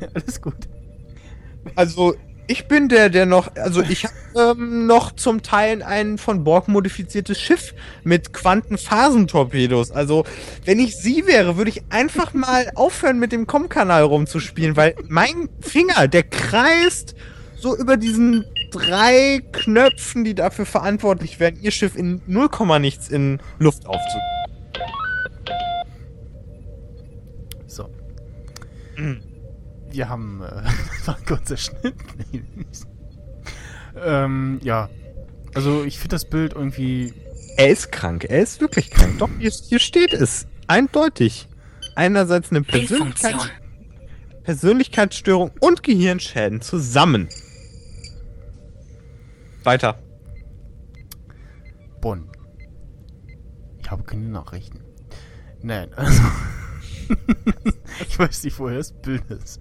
Ja, 0.00 0.08
Alles 0.14 0.40
gut. 0.42 0.68
Also, 1.74 2.14
ich 2.48 2.68
bin 2.68 2.88
der, 2.88 3.08
der 3.08 3.24
noch, 3.24 3.54
also 3.56 3.82
ich 3.82 4.04
habe 4.04 4.14
ähm, 4.58 4.86
noch 4.86 5.12
zum 5.12 5.42
Teil 5.42 5.82
ein 5.82 6.18
von 6.18 6.44
Borg 6.44 6.68
modifiziertes 6.68 7.40
Schiff 7.40 7.74
mit 8.04 8.32
Quantenphasentorpedos. 8.32 9.90
Also, 9.90 10.24
wenn 10.64 10.78
ich 10.78 10.96
sie 10.96 11.26
wäre, 11.26 11.56
würde 11.56 11.70
ich 11.70 11.82
einfach 11.90 12.34
mal 12.34 12.70
aufhören, 12.74 13.18
mit 13.18 13.32
dem 13.32 13.46
Com-Kanal 13.46 14.02
rumzuspielen, 14.02 14.76
weil 14.76 14.94
mein 15.08 15.48
Finger, 15.60 16.08
der 16.08 16.24
kreist 16.24 17.14
so 17.56 17.76
über 17.76 17.96
diesen 17.96 18.44
drei 18.70 19.42
Knöpfen, 19.52 20.24
die 20.24 20.34
dafür 20.34 20.66
verantwortlich 20.66 21.40
wären, 21.40 21.56
ihr 21.60 21.70
Schiff 21.70 21.96
in 21.96 22.22
0, 22.26 22.48
nichts 22.80 23.08
in 23.08 23.40
Luft 23.58 23.86
aufzu. 23.86 24.18
So. 27.66 27.90
Wir 29.90 30.08
haben 30.08 30.42
äh, 30.42 30.62
das 30.98 31.08
war 31.08 31.16
ein 31.16 31.24
kurzer 31.24 31.56
Schnitt. 31.56 31.94
Ähm, 34.04 34.60
ja. 34.62 34.90
Also 35.54 35.84
ich 35.84 35.98
finde 35.98 36.16
das 36.16 36.26
Bild 36.26 36.52
irgendwie. 36.52 37.14
Er 37.56 37.68
ist 37.68 37.90
krank, 37.90 38.24
er 38.24 38.42
ist 38.42 38.60
wirklich 38.60 38.90
krank. 38.90 39.18
Doch, 39.18 39.30
hier, 39.38 39.50
hier 39.50 39.78
steht 39.78 40.12
es. 40.12 40.46
Eindeutig. 40.66 41.48
Einerseits 41.94 42.50
eine 42.50 42.60
Persönlichkeit, 42.60 43.32
Fehlfunktion. 43.32 43.50
Persönlichkeitsstörung 44.42 45.50
und 45.60 45.82
Gehirnschäden 45.82 46.60
zusammen. 46.60 47.28
Weiter. 49.66 49.98
Bonn. 52.00 52.28
Ich 53.80 53.90
habe 53.90 54.04
keine 54.04 54.28
Nachrichten. 54.28 54.80
Nein, 55.62 55.88
also. 55.94 56.22
ich 58.08 58.18
weiß 58.18 58.44
nicht, 58.44 58.58
woher 58.58 58.76
das 58.78 58.92
Bild 58.92 59.28
ist. 59.30 59.60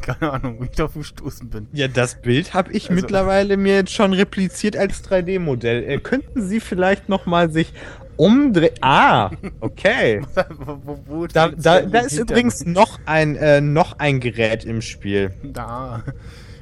Keine 0.00 0.32
Ahnung, 0.32 0.60
wie 0.60 0.66
ich 0.66 0.70
darauf 0.72 0.94
gestoßen 0.94 1.48
bin. 1.50 1.66
Ja, 1.72 1.88
das 1.88 2.20
Bild 2.22 2.54
habe 2.54 2.72
ich 2.72 2.84
Also- 2.90 3.00
mittlerweile 3.00 3.56
mir 3.56 3.74
jetzt 3.76 3.92
schon 3.92 4.12
repliziert 4.12 4.76
als 4.76 5.02
3D-Modell. 5.04 5.82
Äh, 5.84 5.98
könnten 5.98 6.42
Sie 6.42 6.60
vielleicht 6.60 7.08
noch 7.08 7.26
mal 7.26 7.50
sich 7.50 7.72
umdrehen? 8.16 8.74
Ah, 8.80 9.30
okay. 9.60 10.20
wo, 10.58 10.78
wo, 10.84 10.98
wo 11.06 11.26
Da, 11.26 11.48
da, 11.48 11.82
da 11.82 11.98
ist 12.00 12.16
übrigens 12.18 12.64
noch 12.64 13.00
ein, 13.06 13.34
äh, 13.36 13.60
noch 13.60 13.98
ein 13.98 14.20
Gerät 14.20 14.64
im 14.64 14.82
Spiel. 14.82 15.32
Da. 15.42 16.04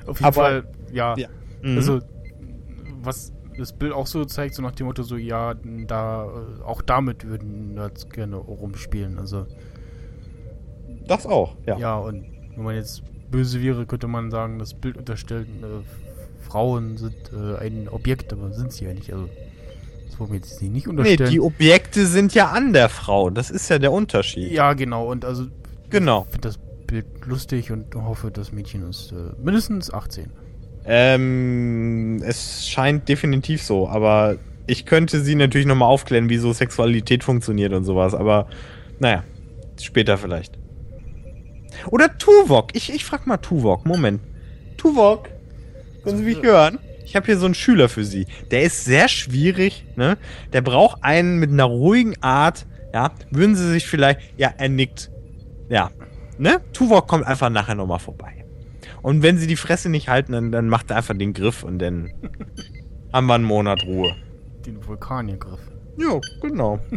Auf 0.06 0.18
jeden 0.18 0.24
Aber- 0.24 0.32
Fall, 0.34 0.64
ja. 0.92 1.14
Ja. 1.18 1.28
Mhm. 1.62 1.76
Also, 1.76 2.00
was 3.02 3.32
das 3.58 3.72
Bild 3.72 3.92
auch 3.92 4.06
so 4.06 4.24
zeigt, 4.24 4.54
so 4.54 4.62
nach 4.62 4.72
dem 4.72 4.86
Motto, 4.86 5.02
so, 5.02 5.16
ja, 5.16 5.54
da, 5.86 6.24
äh, 6.24 6.62
auch 6.62 6.82
damit 6.82 7.26
würden 7.26 7.74
Nerds 7.74 8.08
gerne 8.08 8.36
rumspielen. 8.36 9.18
Also, 9.18 9.46
das 11.06 11.26
auch, 11.26 11.56
ja. 11.66 11.78
ja, 11.78 11.96
und 11.98 12.24
wenn 12.56 12.64
man 12.64 12.74
jetzt 12.74 13.02
böse 13.30 13.62
wäre, 13.62 13.86
könnte 13.86 14.06
man 14.06 14.30
sagen, 14.30 14.58
das 14.58 14.74
Bild 14.74 14.96
unterstellt, 14.96 15.46
äh, 15.62 16.46
Frauen 16.48 16.96
sind 16.96 17.14
äh, 17.32 17.56
ein 17.58 17.88
Objekt, 17.88 18.32
aber 18.32 18.50
sind 18.52 18.72
sie 18.72 18.84
ja 18.86 18.94
nicht. 18.94 19.12
Also, 19.12 19.28
Das 20.08 20.18
wollen 20.18 20.30
wir 20.30 20.36
jetzt 20.36 20.60
nicht 20.62 20.86
Nee, 20.86 20.90
unterstellen. 20.90 21.30
die 21.30 21.40
Objekte 21.40 22.06
sind 22.06 22.34
ja 22.34 22.50
an 22.50 22.72
der 22.72 22.88
Frau. 22.88 23.30
Das 23.30 23.50
ist 23.50 23.68
ja 23.68 23.78
der 23.78 23.92
Unterschied. 23.92 24.50
ja, 24.52 24.72
genau. 24.74 25.10
Und 25.10 25.24
also 25.24 25.46
Genau. 25.90 26.22
ich 26.26 26.32
finde 26.32 26.48
das 26.48 26.58
Bild 26.86 27.06
lustig 27.26 27.70
und 27.72 27.94
hoffe, 27.94 28.30
das 28.30 28.52
Mädchen 28.52 28.88
ist 28.88 29.12
äh, 29.12 29.32
mindestens 29.42 29.92
18. 29.92 30.30
Ähm, 30.86 32.22
es 32.24 32.68
scheint 32.68 33.08
definitiv 33.08 33.62
so, 33.62 33.88
aber 33.88 34.36
ich 34.66 34.86
könnte 34.86 35.20
sie 35.20 35.34
natürlich 35.34 35.66
nochmal 35.66 35.88
aufklären, 35.88 36.28
wie 36.28 36.38
so 36.38 36.52
Sexualität 36.52 37.24
funktioniert 37.24 37.72
und 37.72 37.84
sowas, 37.84 38.14
aber 38.14 38.46
naja, 38.98 39.24
später 39.80 40.16
vielleicht. 40.18 40.58
Oder 41.90 42.16
Tuvok. 42.18 42.74
Ich, 42.74 42.92
ich 42.92 43.04
frag 43.04 43.26
mal 43.26 43.38
Tuvok. 43.38 43.86
Moment. 43.86 44.20
Tuvok. 44.76 45.28
Können 46.04 46.18
Sie 46.18 46.24
mich 46.24 46.42
hören? 46.42 46.78
Ich 47.04 47.16
habe 47.16 47.26
hier 47.26 47.38
so 47.38 47.46
einen 47.46 47.54
Schüler 47.54 47.88
für 47.88 48.04
Sie. 48.04 48.26
Der 48.50 48.62
ist 48.62 48.84
sehr 48.84 49.08
schwierig, 49.08 49.84
ne? 49.96 50.16
Der 50.52 50.60
braucht 50.60 51.02
einen 51.02 51.38
mit 51.38 51.50
einer 51.50 51.64
ruhigen 51.64 52.14
Art, 52.22 52.66
ja? 52.94 53.12
Würden 53.30 53.56
Sie 53.56 53.70
sich 53.70 53.86
vielleicht, 53.86 54.20
ja, 54.36 54.52
er 54.56 54.68
nickt. 54.68 55.10
Ja. 55.68 55.90
Ne? 56.38 56.60
Tuvok 56.72 57.06
kommt 57.06 57.26
einfach 57.26 57.50
nachher 57.50 57.74
nochmal 57.74 57.98
vorbei. 57.98 58.39
Und 59.02 59.22
wenn 59.22 59.38
Sie 59.38 59.46
die 59.46 59.56
Fresse 59.56 59.88
nicht 59.88 60.08
halten, 60.08 60.32
dann, 60.32 60.52
dann 60.52 60.68
macht 60.68 60.90
er 60.90 60.96
einfach 60.96 61.16
den 61.16 61.32
Griff 61.32 61.62
und 61.62 61.78
dann 61.78 62.12
haben 63.12 63.26
wir 63.26 63.34
einen 63.34 63.44
Monat 63.44 63.84
Ruhe. 63.84 64.14
Den 64.66 64.86
Vulkaniergriff. 64.86 65.60
Ja, 65.98 66.20
genau. 66.42 66.80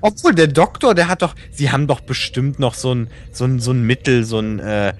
Obwohl 0.00 0.34
der 0.34 0.46
Doktor, 0.46 0.94
der 0.94 1.08
hat 1.08 1.22
doch, 1.22 1.34
sie 1.50 1.70
haben 1.72 1.86
doch 1.86 2.00
bestimmt 2.00 2.58
noch 2.58 2.74
so 2.74 2.94
ein, 2.94 3.08
so 3.32 3.44
ein, 3.44 3.58
so 3.58 3.72
ein 3.72 3.82
Mittel, 3.82 4.24
so 4.24 4.38
ein, 4.38 4.60
äh, 4.60 4.94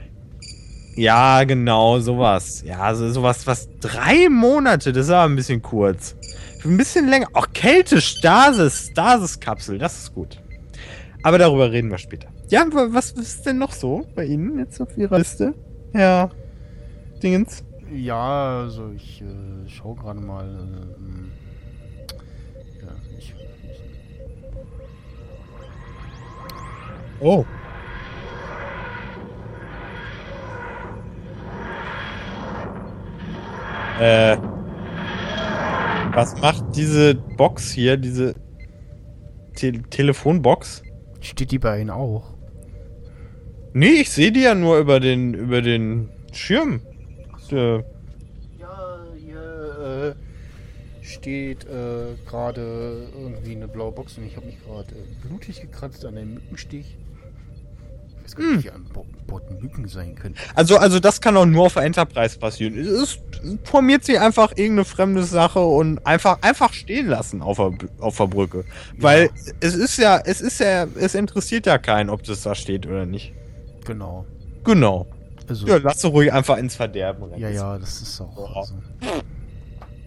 ja, 0.97 1.45
genau, 1.45 2.01
sowas. 2.01 2.63
Ja, 2.67 2.95
so, 2.95 3.11
sowas, 3.11 3.47
was 3.47 3.69
drei 3.81 4.29
Monate, 4.29 4.93
das 4.93 5.07
ist 5.07 5.13
aber 5.13 5.31
ein 5.31 5.37
bisschen 5.37 5.63
kurz. 5.63 6.17
Ein 6.65 6.77
bisschen 6.77 7.09
länger. 7.09 7.29
Auch 7.35 7.53
Kälte, 7.53 8.01
Stasis, 8.01 8.89
Stasis-Kapsel, 8.91 9.79
das 9.79 9.99
ist 9.99 10.15
gut. 10.15 10.41
Aber 11.23 11.39
darüber 11.39 11.71
reden 11.71 11.91
wir 11.91 11.99
später. 11.99 12.29
Ja, 12.49 12.65
wa- 12.73 12.89
was 12.91 13.13
ist 13.13 13.45
denn 13.47 13.59
noch 13.59 13.73
so 13.73 14.07
bei 14.15 14.25
Ihnen 14.25 14.59
jetzt 14.59 14.81
auf 14.81 14.97
Ihrer 14.97 15.19
Liste? 15.19 15.55
Ja. 15.93 16.31
Dingens. 17.23 17.65
Ja, 17.93 18.61
also 18.61 18.91
ich 18.95 19.21
äh, 19.23 19.69
schau 19.69 19.95
gerade 19.95 20.21
mal. 20.21 20.45
Äh, 20.47 22.11
ja, 22.85 22.93
ich, 23.19 23.35
ich, 23.35 23.83
Oh. 27.21 27.45
Äh. 33.99 34.37
Was 36.13 36.41
macht 36.41 36.65
diese 36.75 37.15
Box 37.15 37.71
hier, 37.73 37.97
diese 37.97 38.35
Te 39.55 39.73
Telefonbox? 39.91 40.83
steht 41.21 41.51
die 41.51 41.59
bei 41.59 41.81
Ihnen 41.81 41.91
auch? 41.91 42.36
Nee, 43.77 44.01
ich 44.01 44.11
sehe 44.11 44.33
die 44.33 44.41
ja 44.41 44.55
nur 44.55 44.79
über 44.79 45.01
den 45.01 45.35
über 45.35 45.61
den 45.61 46.09
Schirm. 46.33 46.81
Äh, 47.51 47.81
Ja, 48.59 49.05
hier 49.19 50.15
äh, 50.17 51.05
steht 51.05 51.65
äh, 51.65 52.15
gerade 52.27 53.07
irgendwie 53.15 53.55
eine 53.55 53.69
blaue 53.69 53.93
Box 53.93 54.17
und 54.17 54.25
ich 54.25 54.35
habe 54.35 54.47
mich 54.47 54.57
gerade 54.65 54.95
äh, 54.95 55.27
blutig 55.29 55.61
gekratzt 55.61 56.07
an 56.07 56.17
einem 56.17 56.35
Mückenstich. 56.35 56.97
Ich 58.17 58.25
weiß 58.25 58.37
gar 58.37 58.51
nicht, 58.51 58.65
wie 58.65 58.71
an 58.71 58.87
Bo 58.95 59.05
Bord 59.27 59.45
Mücken 59.61 59.87
sein 59.89 60.15
können. 60.15 60.37
Also, 60.55 60.79
also 60.79 60.99
das 60.99 61.21
kann 61.21 61.37
auch 61.37 61.45
nur 61.45 61.67
auf 61.67 61.75
der 61.75 61.83
Enterprise 61.83 62.39
passieren. 62.39 62.79
Es 62.79 62.89
ist, 62.89 63.21
formiert 63.65 64.05
sich 64.05 64.19
einfach 64.19 64.53
irgendeine 64.53 64.87
fremde 64.87 65.25
Sache 65.25 65.61
und 65.61 65.99
einfach, 66.07 66.41
einfach 66.41 66.73
stehen 66.73 67.09
lassen 67.09 67.43
auf 67.43 67.59
der, 67.59 67.73
auf 67.99 68.17
der 68.17 68.27
Brücke. 68.29 68.65
Weil 68.97 69.29
es 69.61 69.75
ist 69.75 69.99
ja, 69.99 70.19
es 70.25 70.41
ist 70.41 70.61
ja, 70.61 70.87
es 70.99 71.15
interessiert 71.15 71.67
ja 71.67 71.77
keinen, 71.77 72.09
ob 72.09 72.23
das 72.23 72.43
da 72.43 72.55
steht 72.55 72.87
oder 72.87 73.05
nicht. 73.05 73.35
Genau. 73.87 74.27
Genau. 74.65 75.07
Also, 75.49 75.67
Ja, 75.67 75.77
lass 75.77 76.01
doch 76.01 76.13
ruhig 76.13 76.33
einfach 76.33 76.59
ins 76.59 76.75
Verderben 76.75 77.23
rennen. 77.25 77.41
Ja, 77.41 77.49
ja, 77.49 77.79
das 77.79 78.03
ist 78.03 78.21
auch. 78.21 78.37
Ja. 78.51 78.57
Also, 78.61 78.75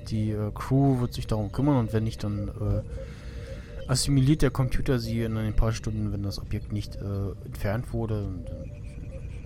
die 0.10 0.32
äh, 0.32 0.52
Crew 0.54 1.00
wird 1.00 1.14
sich 1.14 1.28
darum 1.28 1.52
kümmern 1.52 1.78
und 1.78 1.94
wenn 1.94 2.04
nicht, 2.04 2.24
dann 2.24 2.50
äh, 2.50 3.90
assimiliert 3.90 4.42
der 4.42 4.52
Computer 4.52 5.00
sie 5.00 5.24
in 5.24 5.38
ein 5.38 5.56
paar 5.56 5.72
Stunden, 5.72 6.12
wenn 6.12 6.24
das 6.24 6.40
Objekt 6.40 6.72
nicht 6.74 6.96
äh, 6.96 7.46
entfernt 7.46 7.94
wurde. 7.94 8.26
Und, 8.26 8.46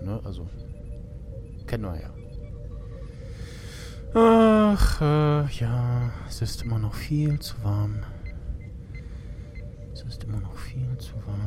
ne, 0.03 0.19
also 0.23 0.47
kennen 1.67 1.83
wir 1.83 1.99
ja. 2.01 2.09
Ach, 4.15 5.01
äh, 5.01 5.45
ja, 5.59 6.11
es 6.27 6.41
ist 6.41 6.61
immer 6.63 6.77
noch 6.79 6.93
viel 6.93 7.39
zu 7.39 7.55
warm. 7.63 8.03
Es 9.93 10.03
ist 10.03 10.23
immer 10.23 10.39
noch 10.39 10.55
viel 10.55 10.97
zu 10.97 11.13
warm. 11.25 11.42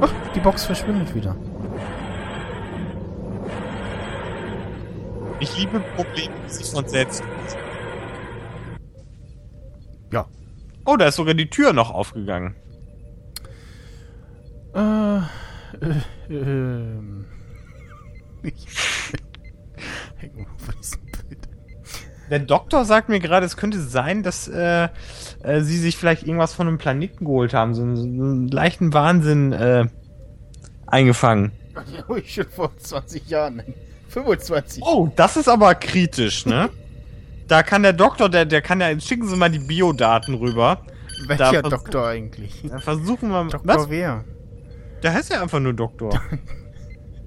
Ach, 0.00 0.12
die 0.34 0.40
Box 0.40 0.64
verschwindet 0.64 1.14
wieder. 1.14 1.36
Ich 5.40 5.58
liebe 5.58 5.80
Probleme, 5.96 6.34
die 6.46 6.52
sich 6.52 6.70
von 6.70 6.86
selbst 6.88 7.22
lösen. 7.22 7.58
Ja. 10.12 10.26
Oh, 10.86 10.96
da 10.96 11.06
ist 11.06 11.16
sogar 11.16 11.34
die 11.34 11.50
Tür 11.50 11.72
noch 11.72 11.90
aufgegangen. 11.90 12.54
Äh, 14.74 15.18
äh, 15.18 15.22
ähm. 16.30 17.26
Ich. 18.42 18.66
Hängen 20.16 20.36
wir 20.36 20.46
von 20.58 20.74
diesem 20.78 21.00
Bild. 21.06 21.48
Der 22.30 22.40
Doktor 22.40 22.84
sagt 22.84 23.08
mir 23.08 23.20
gerade, 23.20 23.46
es 23.46 23.56
könnte 23.56 23.80
sein, 23.80 24.22
dass 24.22 24.48
äh, 24.48 24.88
äh, 25.44 25.60
sie 25.60 25.78
sich 25.78 25.96
vielleicht 25.96 26.24
irgendwas 26.24 26.54
von 26.54 26.66
einem 26.68 26.78
Planeten 26.78 27.24
geholt 27.24 27.54
haben, 27.54 27.74
so 27.74 27.82
einen, 27.82 27.96
so 27.96 28.02
einen 28.02 28.48
leichten 28.48 28.92
Wahnsinn 28.92 29.52
äh, 29.52 29.86
eingefangen. 30.86 31.52
Ja, 31.74 32.16
ich 32.16 32.34
schon 32.34 32.46
vor 32.48 32.76
20 32.76 33.28
Jahren. 33.28 33.56
nein, 33.56 33.74
25. 34.08 34.82
Oh, 34.84 35.10
das 35.16 35.36
ist 35.36 35.48
aber 35.48 35.74
kritisch, 35.74 36.46
ne? 36.46 36.70
Da 37.46 37.62
kann 37.62 37.82
der 37.82 37.92
Doktor, 37.92 38.30
der, 38.30 38.46
der 38.46 38.62
kann 38.62 38.80
ja, 38.80 38.98
schicken 38.98 39.28
Sie 39.28 39.36
mal 39.36 39.50
die 39.50 39.58
Biodaten 39.58 40.34
rüber. 40.34 40.80
Welcher 41.26 41.60
da- 41.60 41.68
Doktor 41.68 42.06
eigentlich? 42.08 42.62
Dann 42.66 42.80
versuchen 42.80 43.28
wir 43.28 43.44
Doktor 43.44 43.60
Was? 43.66 43.90
wer? 43.90 44.24
Der 45.02 45.12
heißt 45.12 45.30
ja 45.30 45.42
einfach 45.42 45.60
nur 45.60 45.74
Doktor. 45.74 46.18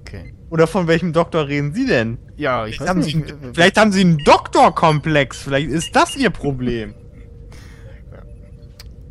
Okay. 0.00 0.32
Oder 0.48 0.66
von 0.66 0.86
welchem 0.86 1.12
Doktor 1.12 1.48
reden 1.48 1.74
Sie 1.74 1.86
denn? 1.86 2.16
Ja, 2.36 2.66
ich 2.66 2.76
Vielleicht 2.76 2.80
weiß 2.80 2.88
haben, 2.88 3.00
nicht. 3.00 3.28
Sie, 3.28 3.34
vielleicht 3.52 3.76
haben 3.76 3.92
Sie 3.92 4.00
einen 4.00 4.16
Doktorkomplex. 4.18 5.42
Vielleicht 5.42 5.68
ist 5.68 5.94
das 5.94 6.16
Ihr 6.16 6.30
Problem. 6.30 6.94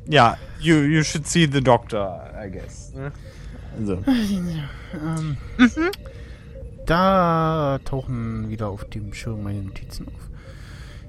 Ja, 0.10 0.38
you, 0.60 0.76
you 0.76 1.04
should 1.04 1.28
see 1.28 1.48
the 1.52 1.62
doctor, 1.62 2.32
I 2.36 2.50
guess. 2.50 2.94
ne? 2.94 3.12
Also. 3.78 4.04
Ähm, 4.94 5.38
Da 6.86 7.80
tauchen 7.84 8.48
wieder 8.50 8.70
auf 8.70 8.86
dem 8.86 9.14
Schirm 9.14 9.44
meine 9.44 9.62
Notizen 9.62 10.08
auf. 10.08 10.30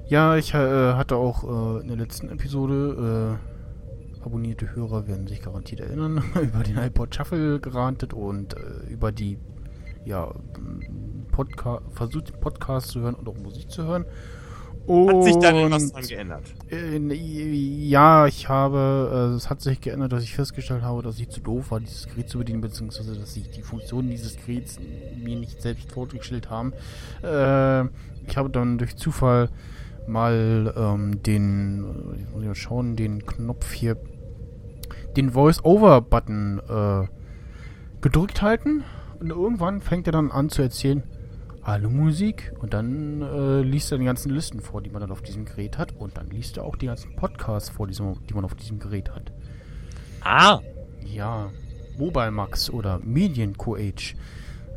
Ja, 0.09 0.35
ich 0.35 0.53
äh, 0.53 0.93
hatte 0.93 1.15
auch 1.15 1.43
äh, 1.77 1.81
in 1.81 1.87
der 1.87 1.95
letzten 1.97 2.29
Episode, 2.29 3.37
äh, 4.19 4.25
abonnierte 4.25 4.75
Hörer 4.75 5.07
werden 5.07 5.27
sich 5.27 5.41
garantiert 5.41 5.79
erinnern, 5.79 6.21
über 6.41 6.63
den 6.63 6.77
iPod 6.77 7.15
Shuffle 7.15 7.61
gerantet 7.61 8.13
und 8.13 8.55
äh, 8.57 8.91
über 8.91 9.13
die, 9.13 9.37
ja, 10.03 10.33
Podcast, 11.31 11.83
versucht 11.93 12.33
den 12.33 12.39
Podcast 12.41 12.89
zu 12.89 12.99
hören 12.99 13.15
und 13.15 13.29
auch 13.29 13.37
Musik 13.37 13.71
zu 13.71 13.85
hören. 13.85 14.03
Hat 14.89 15.23
sich 15.23 15.35
da 15.37 15.51
denn 15.51 15.69
was 15.71 15.83
Und- 15.83 15.93
dran 15.93 16.03
geändert? 16.07 16.41
äh, 16.71 16.97
ja, 17.87 18.25
ich 18.27 18.49
habe, 18.49 19.29
äh, 19.33 19.35
es 19.35 19.49
hat 19.49 19.61
sich 19.61 19.79
geändert, 19.81 20.11
dass 20.11 20.23
ich 20.23 20.33
festgestellt 20.33 20.81
habe, 20.81 21.03
dass 21.03 21.19
ich 21.19 21.29
zu 21.29 21.41
doof 21.41 21.71
war, 21.71 21.79
dieses 21.79 22.07
Gerät 22.07 22.27
zu 22.29 22.39
bedienen, 22.39 22.61
beziehungsweise 22.61 23.15
dass 23.15 23.33
sich 23.35 23.49
die 23.51 23.61
Funktionen 23.61 24.09
dieses 24.09 24.35
Geräts 24.37 24.79
mir 25.23 25.37
nicht 25.37 25.61
selbst 25.61 25.91
vorgestellt 25.91 26.49
haben. 26.49 26.73
Äh, 27.21 27.83
ich 28.27 28.35
habe 28.35 28.49
dann 28.49 28.77
durch 28.79 28.95
Zufall 28.97 29.49
mal 30.07 30.73
ähm, 30.75 31.21
den, 31.21 31.85
jetzt 32.17 32.31
muss 32.31 32.41
ich 32.41 32.47
mal 32.47 32.55
schauen, 32.55 32.95
den 32.95 33.25
Knopf 33.25 33.71
hier, 33.71 33.95
den 35.15 35.31
Voice-Over-Button 35.31 36.61
äh, 36.67 37.07
gedrückt 38.01 38.41
halten 38.41 38.83
und 39.19 39.29
irgendwann 39.29 39.81
fängt 39.81 40.07
er 40.07 40.13
dann 40.13 40.31
an 40.31 40.49
zu 40.49 40.61
erzählen, 40.61 41.03
Hallo 41.71 41.91
Musik 41.91 42.51
und 42.61 42.73
dann 42.73 43.21
äh, 43.21 43.61
liest 43.61 43.91
er 43.91 43.99
die 43.99 44.05
ganzen 44.05 44.31
Listen 44.31 44.59
vor, 44.59 44.81
die 44.81 44.89
man 44.89 45.01
dann 45.01 45.11
auf 45.11 45.21
diesem 45.21 45.45
Gerät 45.45 45.77
hat 45.77 45.91
und 45.91 46.17
dann 46.17 46.27
liest 46.31 46.57
er 46.57 46.63
auch 46.63 46.75
die 46.75 46.87
ganzen 46.87 47.15
Podcasts 47.15 47.69
vor, 47.69 47.85
die 47.85 48.33
man 48.33 48.43
auf 48.43 48.55
diesem 48.55 48.79
Gerät 48.79 49.11
hat. 49.11 49.31
Ah. 50.21 50.61
Ja, 51.05 51.51
Mobile 51.95 52.31
Max 52.31 52.71
oder 52.71 52.97
Mediencoach 53.03 54.15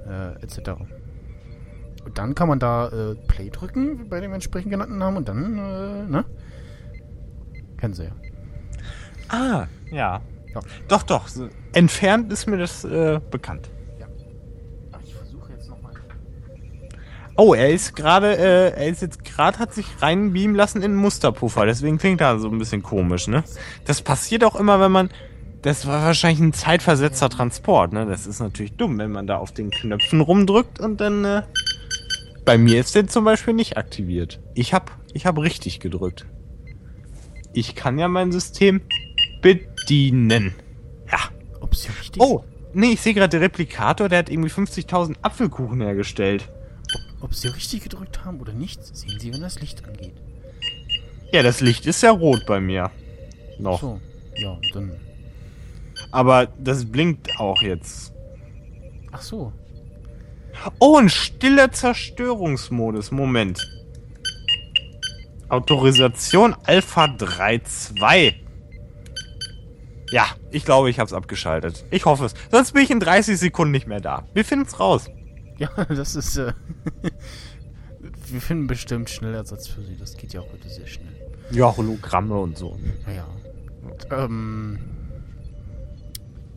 äh, 0.07 0.35
etc. 0.43 0.83
Und 2.05 2.19
dann 2.19 2.35
kann 2.35 2.49
man 2.49 2.59
da 2.59 2.89
äh, 2.89 3.15
Play 3.27 3.49
drücken 3.49 4.11
bei 4.11 4.21
dem 4.21 4.35
entsprechend 4.35 4.71
genannten 4.71 4.99
Namen 4.99 5.17
und 5.17 5.29
dann, 5.31 5.57
äh, 5.57 6.11
ne? 6.11 6.27
Kennen 7.79 7.95
Sie 7.95 8.05
ja. 8.05 8.13
Ah, 9.29 9.67
ja. 9.91 10.21
Ja. 10.53 10.61
Doch, 10.89 11.05
doch. 11.05 11.27
Entfernt 11.73 12.31
ist 12.31 12.47
mir 12.47 12.59
das 12.59 12.85
äh, 12.85 13.19
bekannt. 13.31 13.71
Ach, 14.93 15.01
ich 15.03 15.15
Oh, 17.37 17.55
er 17.55 17.71
ist 17.71 17.97
gerade, 17.97 18.37
äh, 18.37 18.73
er 18.73 18.89
ist 18.89 19.01
jetzt 19.01 19.25
gerade, 19.25 19.59
hat 19.59 19.73
sich 19.73 19.87
reinbeamen 20.01 20.55
lassen 20.55 20.79
in 20.79 20.93
einen 20.93 20.97
Musterpuffer. 20.97 21.65
Deswegen 21.65 21.99
klingt 21.99 22.21
er 22.21 22.39
so 22.39 22.49
ein 22.49 22.59
bisschen 22.59 22.83
komisch, 22.83 23.27
ne? 23.27 23.43
Das 23.87 24.03
passiert 24.03 24.45
auch 24.45 24.55
immer, 24.55 24.81
wenn 24.81 24.93
man, 24.93 25.11
das 25.63 25.87
war 25.87 26.05
wahrscheinlich 26.05 26.41
ein 26.41 26.53
zeitversetzter 26.53 27.31
Transport, 27.31 27.93
ne? 27.93 28.05
Das 28.05 28.27
ist 28.27 28.41
natürlich 28.41 28.75
dumm, 28.77 28.99
wenn 28.99 29.13
man 29.13 29.27
da 29.27 29.39
auf 29.39 29.53
den 29.53 29.71
Knöpfen 29.71 30.21
rumdrückt 30.21 30.79
und 30.79 31.01
dann, 31.01 31.25
äh, 31.25 31.43
bei 32.45 32.59
mir 32.59 32.81
ist 32.81 32.95
der 32.95 33.07
zum 33.07 33.25
Beispiel 33.25 33.55
nicht 33.55 33.79
aktiviert. 33.79 34.41
Ich 34.55 34.75
hab, 34.75 34.91
ich 35.15 35.27
hab 35.27 35.39
richtig 35.39 35.81
gedrückt. 35.81 36.27
Ich 37.55 37.75
kann 37.75 37.99
ja 37.99 38.09
mein 38.09 38.33
System 38.33 38.83
bedienen. 39.41 40.55
Ja. 41.11 41.19
Ob 41.61 41.75
sie 41.75 41.89
richtig 41.89 42.21
Oh, 42.21 42.45
nee, 42.75 42.93
ich 42.93 43.01
sehe 43.01 43.15
gerade 43.15 43.31
der 43.31 43.43
Replikator, 43.43 44.09
der 44.09 44.21
hat 44.21 44.31
irgendwie 44.31 44.51
50.000 44.51 45.17
Apfelkuchen 45.23 45.81
hergestellt. 45.81 46.49
Ob 47.23 47.35
sie 47.35 47.49
richtig 47.49 47.85
gedrückt 47.85 48.25
haben 48.25 48.41
oder 48.41 48.53
nicht, 48.53 48.85
sehen 48.85 49.19
sie, 49.19 49.33
wenn 49.33 49.41
das 49.41 49.61
Licht 49.61 49.85
angeht. 49.85 50.15
Ja, 51.33 51.43
das 51.43 51.61
Licht 51.61 51.87
ist 51.87 52.03
ja 52.03 52.11
rot 52.11 52.45
bei 52.47 52.61
mir. 52.61 52.91
Noch. 53.59 53.81
So, 53.81 54.01
ja, 54.37 54.59
dann. 54.75 54.93
Aber 56.11 56.47
das 56.59 56.85
blinkt 56.85 57.39
auch 57.39 57.63
jetzt. 57.63 58.13
Ach 59.13 59.23
so. 59.23 59.53
Oh, 60.81 60.99
ein 60.99 61.09
stiller 61.09 61.71
Zerstörungsmodus. 61.71 63.13
Moment. 63.13 63.67
Autorisation 65.49 66.57
Alpha 66.65 67.05
3.2. 67.05 68.35
Ja, 70.11 70.27
ich 70.51 70.65
glaube, 70.65 70.91
ich 70.91 70.99
habe 70.99 71.07
es 71.07 71.13
abgeschaltet. 71.15 71.85
Ich 71.91 72.05
hoffe 72.05 72.27
es. 72.27 72.35
Sonst 72.51 72.73
bin 72.73 72.83
ich 72.83 72.91
in 72.91 73.01
30 73.01 73.39
Sekunden 73.39 73.71
nicht 73.71 73.87
mehr 73.87 74.01
da. 74.01 74.27
Wir 74.35 74.45
finden's 74.45 74.79
raus. 74.81 75.09
Ja, 75.63 75.85
das 75.89 76.17
ist. 76.17 76.37
Äh, 76.37 76.53
wir 78.31 78.41
finden 78.41 78.67
bestimmt 78.67 79.11
schnell 79.11 79.35
Ersatz 79.35 79.69
für 79.69 79.83
sie. 79.83 79.97
Das 79.97 80.17
geht 80.17 80.33
ja 80.33 80.41
auch 80.41 80.53
heute 80.53 80.69
sehr 80.69 80.87
schnell. 80.87 81.15
Ja, 81.51 81.77
Hologramme 81.77 82.35
und 82.37 82.57
so. 82.59 82.77
Naja. 83.07 83.27
Ähm. 84.11 84.79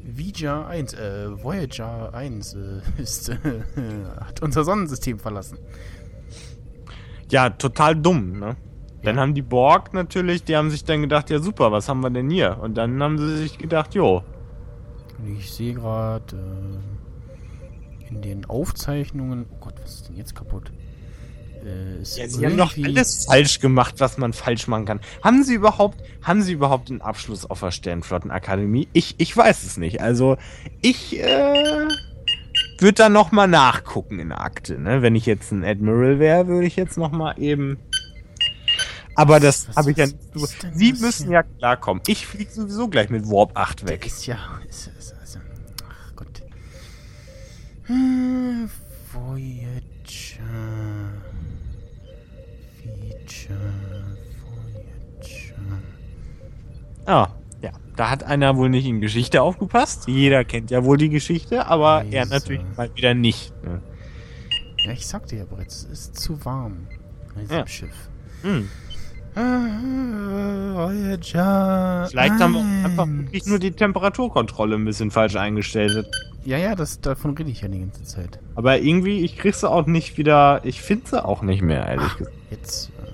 Voyager 0.07 0.67
1, 0.67 0.93
äh, 0.93 1.43
Voyager 1.43 2.13
1 2.13 2.53
äh, 2.53 2.57
ist, 3.01 3.29
äh, 3.29 3.35
hat 4.19 4.41
unser 4.41 4.63
Sonnensystem 4.63 5.17
verlassen. 5.19 5.57
Ja, 7.31 7.49
total 7.49 7.95
dumm, 7.95 8.39
ne? 8.39 8.55
Dann 9.03 9.15
Ja. 9.15 9.21
haben 9.23 9.33
die 9.33 9.41
Borg 9.41 9.93
natürlich, 9.93 10.43
die 10.43 10.55
haben 10.55 10.69
sich 10.69 10.83
dann 10.83 11.01
gedacht, 11.01 11.29
ja 11.31 11.39
super, 11.39 11.71
was 11.71 11.89
haben 11.89 12.01
wir 12.01 12.11
denn 12.11 12.29
hier? 12.29 12.57
Und 12.61 12.75
dann 12.77 13.01
haben 13.01 13.17
sie 13.17 13.35
sich 13.37 13.57
gedacht, 13.57 13.95
jo, 13.95 14.23
ich 15.39 15.51
sehe 15.51 15.73
gerade 15.73 16.35
äh, 16.35 16.94
in 18.15 18.21
den 18.21 18.45
Aufzeichnungen. 18.45 19.45
Oh 19.51 19.57
Gott, 19.61 19.75
was 19.83 19.95
ist 19.95 20.07
denn 20.09 20.15
jetzt 20.15 20.35
kaputt? 20.35 20.71
Äh, 21.63 21.97
Ja, 21.99 22.27
sie 22.29 22.45
haben 22.45 22.57
doch 22.57 22.75
irgendwie- 22.77 22.97
alles 22.97 23.25
falsch 23.25 23.59
gemacht, 23.59 23.95
was 23.97 24.17
man 24.17 24.33
falsch 24.33 24.67
machen 24.67 24.85
kann. 24.85 24.99
Haben 25.23 25.43
sie 25.43 25.55
überhaupt, 25.55 26.01
haben 26.21 26.41
sie 26.41 26.53
überhaupt 26.53 26.89
einen 26.89 27.01
Abschluss 27.01 27.45
auf 27.45 27.59
der 27.59 27.71
Sternflottenakademie? 27.71 28.87
Ich, 28.93 29.15
ich 29.17 29.35
weiß 29.35 29.63
es 29.63 29.77
nicht. 29.77 30.01
Also, 30.01 30.37
ich, 30.81 31.19
äh, 31.19 31.87
würde 32.79 32.93
da 32.93 33.09
noch 33.09 33.31
mal 33.31 33.47
nachgucken 33.47 34.19
in 34.19 34.29
der 34.29 34.41
Akte, 34.41 34.79
ne? 34.79 35.01
Wenn 35.01 35.15
ich 35.15 35.25
jetzt 35.25 35.51
ein 35.51 35.63
Admiral 35.65 36.19
wäre, 36.19 36.47
würde 36.47 36.67
ich 36.67 36.75
jetzt 36.75 36.97
noch 36.97 37.11
mal 37.11 37.37
eben 37.39 37.77
aber 39.17 39.39
das 39.39 39.69
habe 39.77 39.91
ich 39.91 39.97
ja 39.97 40.07
nicht 40.07 40.17
Sie 40.73 40.91
müssen 40.91 41.31
ja 41.31 41.43
klarkommen. 41.43 42.03
Ich 42.05 42.27
fliege 42.27 42.51
sowieso 42.51 42.89
gleich 42.89 43.09
mit 43.09 43.25
Warp 43.29 43.51
8 43.57 43.87
weg. 43.87 44.05
Ist 44.05 44.25
ja. 44.25 44.37
Ist, 44.67 44.91
ist, 44.99 45.14
Voyager. 49.13 49.71
Feature. 52.81 53.57
Voyager. 54.41 55.55
Ah, 57.05 57.27
ja. 57.61 57.71
Da 57.95 58.09
hat 58.09 58.23
einer 58.23 58.57
wohl 58.57 58.69
nicht 58.69 58.85
in 58.85 59.01
Geschichte 59.01 59.41
aufgepasst. 59.41 60.07
Jeder 60.07 60.43
kennt 60.43 60.71
ja 60.71 60.83
wohl 60.83 60.97
die 60.97 61.09
Geschichte, 61.09 61.65
aber 61.67 62.03
er 62.11 62.23
Weise. 62.23 62.33
natürlich 62.33 62.61
mal 62.75 62.89
wieder 62.95 63.13
nicht. 63.13 63.53
Ne? 63.63 63.81
Ja, 64.85 64.91
ich 64.91 65.05
sagte 65.07 65.35
ja 65.37 65.45
bereits, 65.45 65.83
es 65.83 65.91
ist 66.07 66.15
zu 66.19 66.43
warm. 66.45 66.87
Diesem 67.39 67.57
Ja. 67.57 67.67
Schiff. 67.67 68.09
Hm. 68.41 68.69
Ah, 69.35 70.75
Voyager. 70.75 72.07
Vielleicht 72.09 72.39
haben 72.39 72.53
wir 72.53 72.85
einfach 72.85 73.07
wirklich 73.07 73.45
nur 73.45 73.59
die 73.59 73.71
Temperaturkontrolle 73.71 74.75
ein 74.75 74.85
bisschen 74.85 75.11
falsch 75.11 75.35
eingestellt. 75.35 76.07
Ja, 76.45 76.59
ja, 76.59 76.75
das, 76.75 77.01
davon 77.01 77.35
rede 77.35 77.49
ich 77.49 77.61
ja 77.61 77.67
die 77.67 77.79
ganze 77.79 78.03
Zeit. 78.03 78.39
Aber 78.53 78.79
irgendwie, 78.79 79.21
ich 79.25 79.35
krieg 79.35 79.55
sie 79.55 79.67
auch 79.67 79.87
nicht 79.87 80.17
wieder, 80.17 80.61
ich 80.63 80.79
finde 80.79 81.09
sie 81.09 81.25
auch 81.25 81.41
nicht 81.41 81.63
mehr, 81.63 81.87
ehrlich 81.87 82.17
gesagt. 82.17 82.35
Jetzt, 82.51 82.89
äh, 82.89 83.07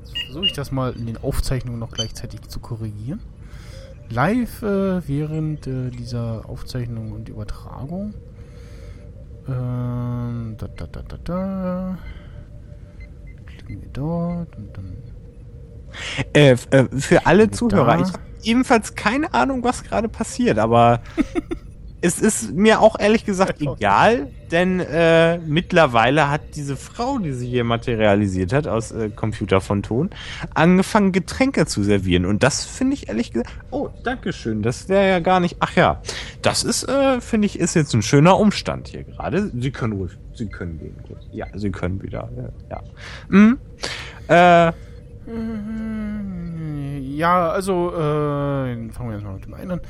jetzt 0.00 0.24
versuche 0.24 0.46
ich 0.46 0.52
das 0.54 0.72
mal 0.72 0.94
in 0.94 1.04
den 1.04 1.18
Aufzeichnungen 1.18 1.78
noch 1.78 1.90
gleichzeitig 1.90 2.40
zu 2.48 2.58
korrigieren. 2.58 3.20
Live 4.08 4.62
äh, 4.62 5.06
während 5.06 5.66
äh, 5.66 5.90
dieser 5.90 6.48
Aufzeichnung 6.48 7.12
und 7.12 7.28
Übertragung. 7.28 8.14
Ähm, 9.46 10.54
da, 10.56 10.68
da, 10.68 10.86
da, 10.86 11.02
da, 11.02 11.16
da. 11.22 11.98
Klicken 13.46 13.82
wir 13.82 13.88
dort 13.92 14.56
und 14.56 14.74
dann. 14.74 14.96
Äh, 16.32 16.56
äh, 16.70 16.88
für 16.98 17.26
alle 17.26 17.48
Da. 17.48 17.52
Zuhörer, 17.52 18.00
ich 18.00 18.08
habe 18.08 18.20
ebenfalls 18.42 18.94
keine 18.94 19.34
Ahnung, 19.34 19.62
was 19.64 19.84
gerade 19.84 20.08
passiert, 20.08 20.58
aber 20.58 21.02
es 22.00 22.20
ist 22.20 22.52
mir 22.54 22.80
auch 22.80 22.98
ehrlich 22.98 23.24
gesagt 23.24 23.60
egal, 23.60 24.28
denn 24.50 24.80
äh, 24.80 25.38
mittlerweile 25.38 26.30
hat 26.30 26.40
diese 26.54 26.76
Frau, 26.76 27.18
die 27.18 27.32
sich 27.32 27.50
hier 27.50 27.64
materialisiert 27.64 28.52
hat 28.52 28.66
aus 28.66 28.92
äh, 28.92 29.10
Computer 29.10 29.60
von 29.60 29.82
Ton, 29.82 30.10
angefangen 30.54 31.12
Getränke 31.12 31.66
zu 31.66 31.82
servieren 31.82 32.24
und 32.24 32.42
das 32.42 32.64
finde 32.64 32.94
ich 32.94 33.08
ehrlich 33.08 33.32
gesagt, 33.32 33.50
oh, 33.70 33.88
dankeschön, 34.04 34.62
das 34.62 34.88
wäre 34.88 35.08
ja 35.08 35.20
gar 35.20 35.40
nicht, 35.40 35.56
ach 35.60 35.74
ja, 35.74 36.00
das 36.42 36.64
ist, 36.64 36.88
äh, 36.88 37.20
finde 37.20 37.46
ich, 37.46 37.58
ist 37.58 37.74
jetzt 37.74 37.94
ein 37.94 38.02
schöner 38.02 38.38
Umstand 38.38 38.88
hier 38.88 39.04
gerade. 39.04 39.50
Sie 39.58 39.70
können 39.70 39.94
ruhig, 39.94 40.12
Sie 40.34 40.46
können 40.46 40.78
gehen, 40.78 40.96
gut. 41.06 41.18
Ja, 41.32 41.46
Sie 41.54 41.70
können 41.70 42.02
wieder, 42.02 42.30
ja. 42.36 42.76
ja. 42.76 42.82
Hm? 43.28 43.58
Äh, 44.28 44.72
Ja, 47.18 47.50
also, 47.50 47.92
äh, 47.92 47.98
fangen 48.92 49.08
wir 49.08 49.12
erstmal 49.14 49.34
mit 49.34 49.44
dem 49.44 49.54
einen 49.54 49.70
an. 49.72 49.80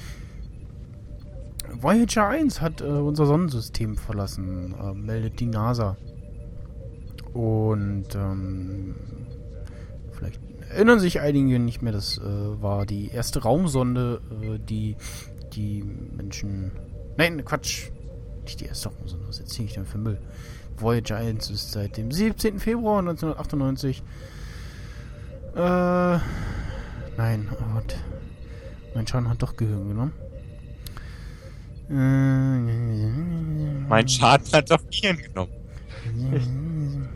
Voyager 1.81 2.29
1 2.29 2.61
hat 2.61 2.81
äh, 2.81 2.85
unser 2.85 3.27
Sonnensystem 3.27 3.97
verlassen, 3.97 4.75
äh, 4.81 4.95
meldet 4.95 5.41
die 5.41 5.47
NASA. 5.47 5.97
Und 7.33 8.15
ähm, 8.15 8.95
vielleicht 10.13 10.41
erinnern 10.71 10.99
sich 10.99 11.21
einige 11.21 11.59
nicht 11.59 11.83
mehr, 11.83 11.93
das 11.93 12.19
äh, 12.19 12.23
war 12.63 12.87
die 12.87 13.09
erste 13.09 13.43
Raumsonde, 13.43 14.21
äh, 14.43 14.59
die 14.59 14.97
die 15.53 15.83
Menschen. 15.83 16.73
Nein, 17.17 17.45
Quatsch. 17.45 17.91
Nicht 18.43 18.61
die 18.61 18.67
erste 18.67 18.89
Raumsonde, 18.89 19.29
was 19.29 19.41
erzähle 19.41 19.69
ich 19.69 19.75
denn 19.75 19.87
für 19.87 19.99
Müll? 19.99 20.19
Voyager 20.77 21.17
1 21.17 21.51
ist 21.51 21.73
seit 21.73 21.97
dem 21.97 22.11
17. 22.11 22.59
Februar 22.59 23.01
1998 23.01 24.03
äh, 25.59 26.19
nein, 27.17 27.49
oh 27.51 27.75
Gott. 27.75 27.97
Mein 28.95 29.07
Schaden 29.07 29.29
hat 29.29 29.43
doch 29.43 29.57
Gehirn 29.57 29.89
genommen. 29.89 30.13
Äh, 31.91 31.95
mein 33.89 34.09
Schaden 34.09 34.53
hat 34.53 34.71
auf 34.71 34.83
Gehirn 34.91 35.19
genommen. 35.19 35.53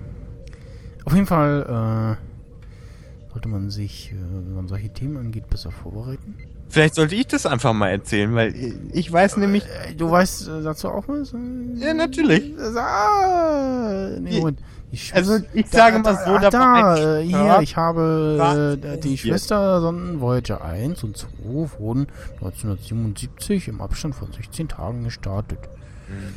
Auf 1.04 1.14
jeden 1.14 1.26
Fall 1.26 2.16
äh, 2.18 3.32
sollte 3.32 3.48
man 3.48 3.70
sich, 3.70 4.12
äh, 4.12 4.14
wenn 4.14 4.54
man 4.54 4.68
solche 4.68 4.88
Themen 4.90 5.16
angeht, 5.16 5.48
besser 5.50 5.70
vorbereiten. 5.70 6.36
Vielleicht 6.68 6.94
sollte 6.94 7.14
ich 7.16 7.26
das 7.26 7.44
einfach 7.44 7.72
mal 7.72 7.88
erzählen, 7.88 8.34
weil 8.34 8.54
ich 8.92 9.12
weiß 9.12 9.36
nämlich. 9.36 9.64
Äh, 9.64 9.94
du 9.94 10.10
weißt 10.10 10.48
äh, 10.48 10.62
dazu 10.62 10.88
auch 10.88 11.08
was? 11.08 11.34
Ja, 11.74 11.92
natürlich. 11.92 12.54
Ah, 12.58 14.10
nee, 14.20 14.38
Moment. 14.38 14.60
Schwester- 14.98 15.16
Also, 15.16 15.44
ich 15.55 15.69
sage 15.69 15.98
mal 16.01 16.16
so, 16.24 16.39
da 16.39 16.51
da, 16.51 17.19
äh, 17.19 17.24
hier, 17.24 17.59
ich 17.62 17.77
habe 17.77 18.77
äh, 18.77 18.77
die 18.98 19.10
passiert? 19.14 19.19
Schwestersonden 19.20 20.20
Voyager 20.20 20.62
1 20.64 21.02
und 21.05 21.16
2 21.16 21.28
wurden 21.78 22.06
1977 22.40 23.69
im 23.69 23.81
Abstand 23.81 24.14
von 24.14 24.31
16 24.32 24.69
Tagen 24.69 25.05
gestartet. 25.05 25.59
Mhm. 26.09 26.35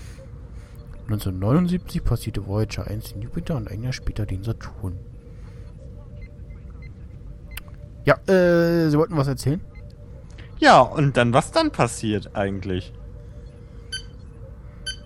1979 1.08 2.04
passierte 2.04 2.48
Voyager 2.48 2.88
1 2.88 3.14
den 3.14 3.22
Jupiter 3.24 3.56
und 3.58 3.70
ein 3.70 3.84
Jahr 3.84 3.94
später 3.94 4.26
den 4.26 4.44
Saturn. 4.44 4.98
Ja, 8.06 8.16
äh, 8.28 8.90
Sie 8.90 8.98
wollten 8.98 9.18
was 9.18 9.28
erzählen? 9.28 9.62
Ja, 10.60 10.80
und 10.80 11.18
dann, 11.18 11.34
was 11.34 11.52
dann 11.52 11.72
passiert 11.72 12.32
eigentlich? 12.36 12.94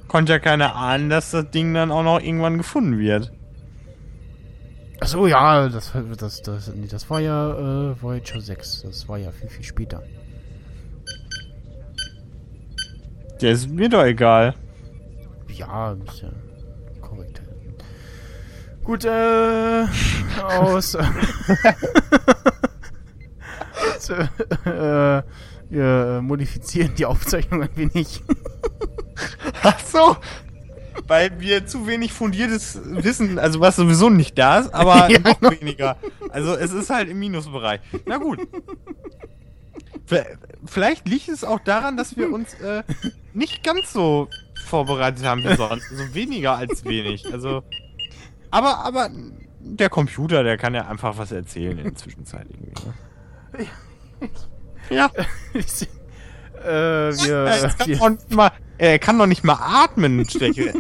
Konnte 0.08 0.34
ja 0.34 0.40
keiner 0.40 0.76
ahnen, 0.76 1.10
dass 1.10 1.32
das 1.32 1.50
Ding 1.52 1.74
dann 1.74 1.92
auch 1.92 2.04
noch 2.04 2.20
irgendwann 2.20 2.58
gefunden 2.58 2.98
wird. 3.00 3.32
Achso, 5.02 5.28
ja, 5.28 5.70
das, 5.70 5.94
das, 6.18 6.42
das, 6.42 6.68
nee, 6.76 6.88
das 6.88 7.10
war 7.10 7.22
ja 7.22 7.92
äh, 7.92 8.02
Voyager 8.02 8.42
6. 8.42 8.82
Das 8.84 9.08
war 9.08 9.18
ja 9.18 9.32
viel, 9.32 9.50
viel 9.50 9.64
später. 9.64 10.04
Der 13.42 13.52
ist 13.52 13.70
mir 13.70 13.88
doch 13.88 14.04
egal. 14.04 14.54
Ja, 15.48 15.94
ist 15.94 16.22
ja 16.22 16.30
korrekt. 17.02 17.42
Gut, 18.84 19.06
äh, 19.06 19.86
aus. 20.44 20.92
so, 24.00 24.14
äh, 24.70 25.24
wir 25.70 26.22
modifizieren 26.22 26.94
die 26.96 27.06
Aufzeichnung 27.06 27.62
ein 27.64 27.76
wenig. 27.76 28.22
Ach 29.64 29.80
so. 29.80 30.18
Weil 31.08 31.40
wir 31.40 31.66
zu 31.66 31.88
wenig 31.88 32.14
fundiertes 32.14 32.80
Wissen, 32.84 33.40
also 33.40 33.60
was 33.60 33.76
sowieso 33.76 34.10
nicht 34.10 34.38
da 34.38 34.60
ist, 34.60 34.74
aber 34.74 35.10
Ja, 35.10 35.20
noch 35.20 35.40
genau. 35.40 35.60
weniger. 35.60 35.98
Also 36.30 36.56
es 36.56 36.72
ist 36.72 36.90
halt 36.90 37.10
im 37.10 37.20
Minusbereich. 37.20 37.82
Na 38.06 38.18
gut. 38.18 38.40
Vielleicht 40.66 41.08
liegt 41.08 41.30
es 41.30 41.44
auch 41.44 41.60
daran, 41.60 41.96
dass 41.98 42.18
wir 42.18 42.32
uns 42.32 42.54
äh, 42.56 42.84
nicht 43.34 43.64
ganz 43.64 43.94
so 43.94 44.28
vorbereitet 44.66 45.24
haben 45.24 45.44
wie 45.44 45.56
sonst. 45.56 45.92
Also 45.92 46.14
weniger 46.14 46.56
als 46.56 46.84
wenig. 46.86 47.32
Also. 47.32 47.64
Aber, 48.52 48.84
aber 48.84 49.10
der 49.60 49.90
Computer, 49.90 50.44
der 50.44 50.58
kann 50.58 50.74
ja 50.74 50.88
einfach 50.88 51.18
was 51.18 51.32
erzählen 51.32 51.78
in 51.78 51.84
der 51.84 51.96
Zwischenzeit 51.96 52.48
irgendwie. 52.50 52.74
Ne? 52.88 53.68
Ja. 54.90 55.12
äh, 56.64 57.14
wir, 57.26 57.36
Er 57.46 57.70
kann, 57.70 57.88
wir, 57.88 57.98
doch 57.98 58.10
nicht 58.10 58.32
mal, 58.32 58.52
er 58.78 59.00
kann 59.00 59.20
doch 59.20 59.26
nicht 59.26 59.44
mal 59.44 59.58
atmen. 59.62 60.26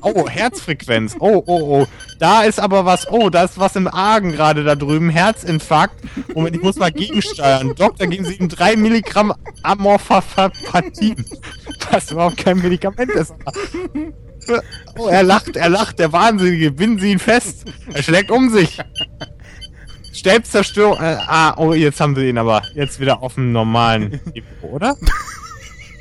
Oh, 0.01 0.27
Herzfrequenz. 0.27 1.15
Oh, 1.19 1.43
oh, 1.45 1.81
oh. 1.81 1.87
Da 2.17 2.43
ist 2.43 2.59
aber 2.59 2.85
was. 2.85 3.11
Oh, 3.11 3.29
da 3.29 3.43
ist 3.43 3.59
was 3.59 3.75
im 3.75 3.87
Argen 3.87 4.31
gerade 4.31 4.63
da 4.63 4.75
drüben. 4.75 5.09
Herzinfarkt. 5.09 5.95
Moment, 6.33 6.55
ich 6.55 6.61
muss 6.61 6.77
mal 6.77 6.91
gegensteuern. 6.91 7.75
Doktor, 7.75 8.07
geben 8.07 8.25
Sie 8.25 8.35
ihm 8.35 8.49
drei 8.49 8.75
Milligramm 8.75 9.33
Amorphapatin. 9.63 11.25
Was 11.91 12.11
überhaupt 12.11 12.37
kein 12.37 12.59
Medikament 12.59 13.11
ist. 13.11 13.33
Oh, 14.97 15.07
er 15.07 15.23
lacht, 15.23 15.55
er 15.55 15.69
lacht, 15.69 15.99
der 15.99 16.11
Wahnsinnige. 16.11 16.71
Binden 16.71 16.99
Sie 16.99 17.11
ihn 17.11 17.19
fest. 17.19 17.65
Er 17.93 18.01
schlägt 18.01 18.31
um 18.31 18.49
sich. 18.49 18.79
Stelzerstörung. 20.13 20.97
Äh, 20.99 21.17
ah, 21.27 21.53
oh, 21.57 21.73
jetzt 21.73 21.99
haben 21.99 22.15
sie 22.15 22.29
ihn 22.29 22.37
aber 22.37 22.61
jetzt 22.73 22.99
wieder 22.99 23.21
auf 23.21 23.35
dem 23.35 23.51
normalen 23.51 24.19
Niveau, 24.33 24.67
oder? 24.73 24.95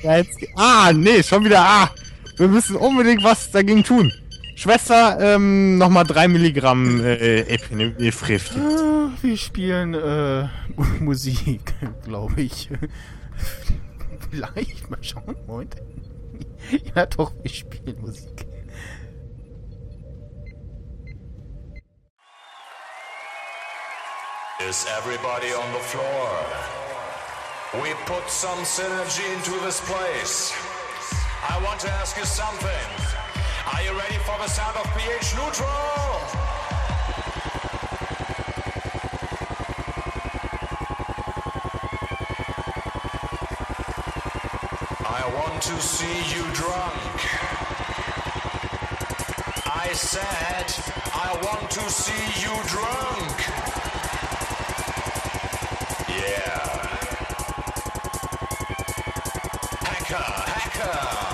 Ja, 0.02 0.16
jetzt, 0.16 0.38
ah, 0.56 0.92
nee, 0.92 1.22
schon 1.22 1.44
wieder, 1.44 1.60
ah. 1.60 1.90
Wir 2.36 2.48
müssen 2.48 2.76
unbedingt 2.76 3.24
was 3.24 3.50
dagegen 3.50 3.82
tun. 3.82 4.12
Schwester, 4.54 5.18
ähm, 5.20 5.78
nochmal 5.78 6.04
drei 6.04 6.28
Milligramm 6.28 7.00
äh, 7.04 7.40
Ephrift. 7.42 8.56
Ah, 8.56 9.10
wir 9.22 9.36
spielen 9.36 9.94
äh, 9.94 10.48
Musik, 11.00 11.74
glaube 12.04 12.40
ich. 12.42 12.68
Vielleicht, 14.30 14.90
mal 14.90 14.98
schauen. 15.02 15.36
Moment. 15.46 15.76
Ja, 16.94 17.06
doch, 17.06 17.32
wir 17.42 17.50
spielen 17.50 18.00
Musik. 18.00 18.46
Is 24.68 24.86
everybody 24.98 25.54
on 25.54 25.72
the 25.72 25.80
floor? 25.80 26.28
We 27.74 27.92
put 28.06 28.30
some 28.30 28.60
synergy 28.60 29.30
into 29.36 29.50
this 29.62 29.78
place. 29.86 30.54
I 31.46 31.60
want 31.62 31.78
to 31.80 31.90
ask 31.90 32.16
you 32.16 32.24
something. 32.24 32.88
Are 33.74 33.82
you 33.82 33.92
ready 33.92 34.16
for 34.24 34.38
the 34.38 34.48
sound 34.48 34.74
of 34.78 34.84
pH 34.96 35.34
neutral? 35.36 35.68
I 45.06 45.30
want 45.36 45.62
to 45.64 45.76
see 45.78 46.24
you 46.34 46.44
drunk. 46.54 46.96
I 49.66 49.92
said, 49.92 50.72
I 51.12 51.38
want 51.44 51.70
to 51.72 51.90
see 51.90 52.40
you 52.40 52.54
drunk. 52.64 53.36
Yeah. 56.08 56.57
Yeah. 60.88 61.27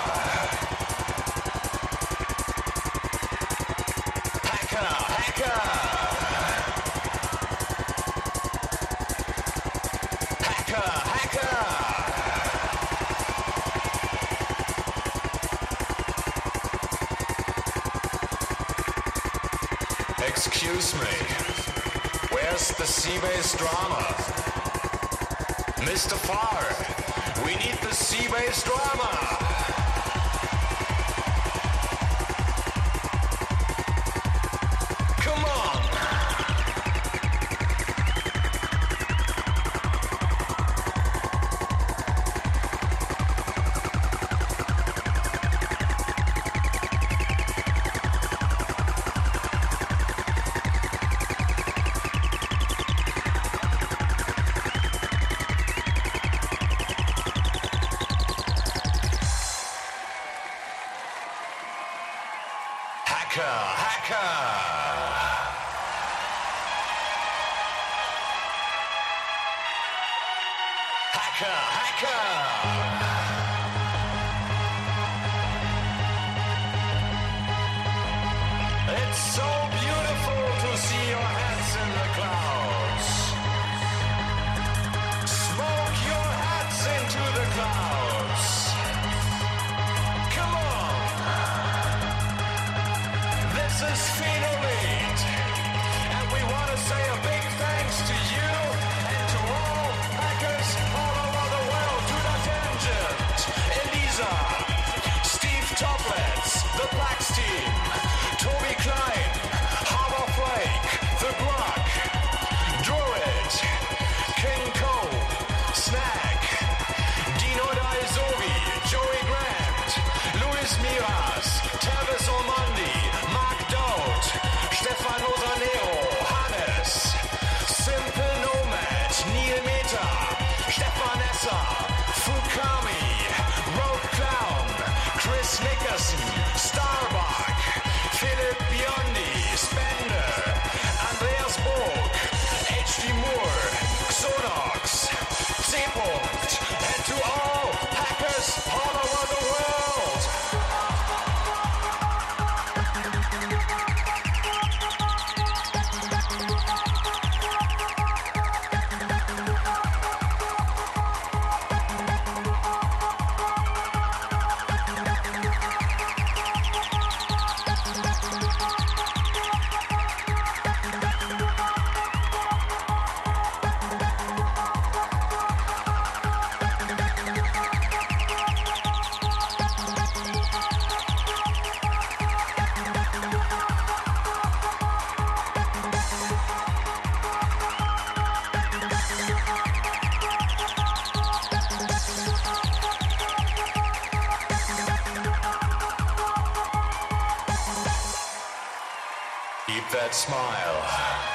That 199.95 200.13
smile. 200.13 201.34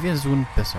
Version 0.00 0.46
besser. 0.56 0.78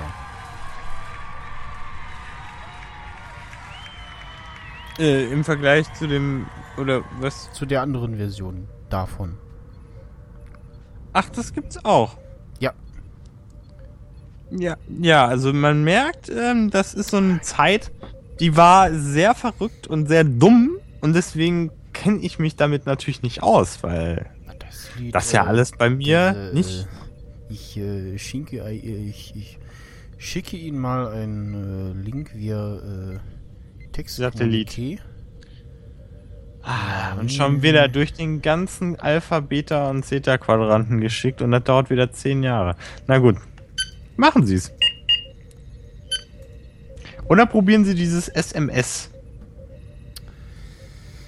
Äh, 5.00 5.32
Im 5.32 5.44
Vergleich 5.44 5.92
zu 5.94 6.08
dem, 6.08 6.48
oder 6.78 7.02
was? 7.20 7.52
Zu 7.54 7.66
der 7.66 7.82
anderen 7.82 8.18
Version 8.18 8.68
davon. 8.90 9.38
Ach, 11.14 11.30
das 11.30 11.54
gibt's 11.54 11.84
auch. 11.84 12.18
Ja. 12.60 12.74
Ja, 14.52 14.76
ja, 15.00 15.26
also 15.26 15.54
man 15.54 15.84
merkt, 15.84 16.30
ähm, 16.30 16.70
das 16.70 16.94
ist 16.94 17.12
so 17.12 17.18
eine 17.18 17.42
Zeit, 17.42 17.92
die 18.40 18.58
war 18.58 18.94
sehr 18.94 19.34
verrückt 19.34 19.88
und 19.88 20.08
sehr 20.08 20.24
dumm 20.24 20.72
und 21.00 21.14
deswegen 21.14 21.72
kenne 21.94 22.20
ich 22.20 22.38
mich 22.40 22.56
damit 22.56 22.86
natürlich 22.86 23.22
nicht 23.24 23.44
aus, 23.44 23.82
weil 23.84 24.30
Das, 24.60 24.90
Lied, 24.98 25.16
das 25.16 25.32
ja 25.32 25.46
äh, 25.46 25.48
alles 25.48 25.72
bei 25.72 25.90
mir 25.90 26.52
äh, 26.52 26.54
nicht. 26.54 26.88
Ich 27.52 27.76
äh, 27.78 28.18
schinke, 28.18 28.60
äh, 28.60 28.74
ich, 28.74 29.36
ich 29.36 29.58
schicke 30.18 30.56
Ihnen 30.56 30.80
mal 30.80 31.10
einen 31.10 32.00
äh, 32.00 32.10
Link 32.10 32.34
via 32.34 32.78
äh, 32.78 33.20
Text. 33.92 34.16
Satellit. 34.16 35.02
Ah, 36.64 37.16
und 37.20 37.32
schon 37.32 37.62
wieder 37.62 37.88
durch 37.88 38.14
den 38.14 38.42
ganzen 38.42 38.98
Alpha, 39.00 39.40
Beta 39.40 39.90
und 39.90 40.06
Zeta 40.06 40.38
Quadranten 40.38 41.02
geschickt 41.02 41.42
und 41.42 41.52
das 41.52 41.64
dauert 41.64 41.90
wieder 41.90 42.12
zehn 42.12 42.44
Jahre. 42.44 42.76
Na 43.08 43.18
gut, 43.18 43.36
machen 44.16 44.46
Sie 44.46 44.56
es. 44.56 44.72
Oder 47.28 47.46
probieren 47.48 47.84
Sie 47.84 47.96
dieses 47.96 48.30
SMS. 48.30 49.10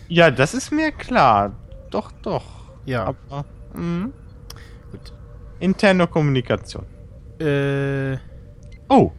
Ja, 0.07 0.29
das 0.29 0.53
ist 0.53 0.71
mir 0.71 0.91
klar. 0.91 1.53
Doch, 1.89 2.11
doch. 2.21 2.43
Ja, 2.85 3.15
Aber, 3.29 3.45
mhm. 3.73 4.13
Interne 5.63 6.07
Kommunikation. 6.07 6.85
Äh, 7.39 8.17
Oh. 8.89 9.11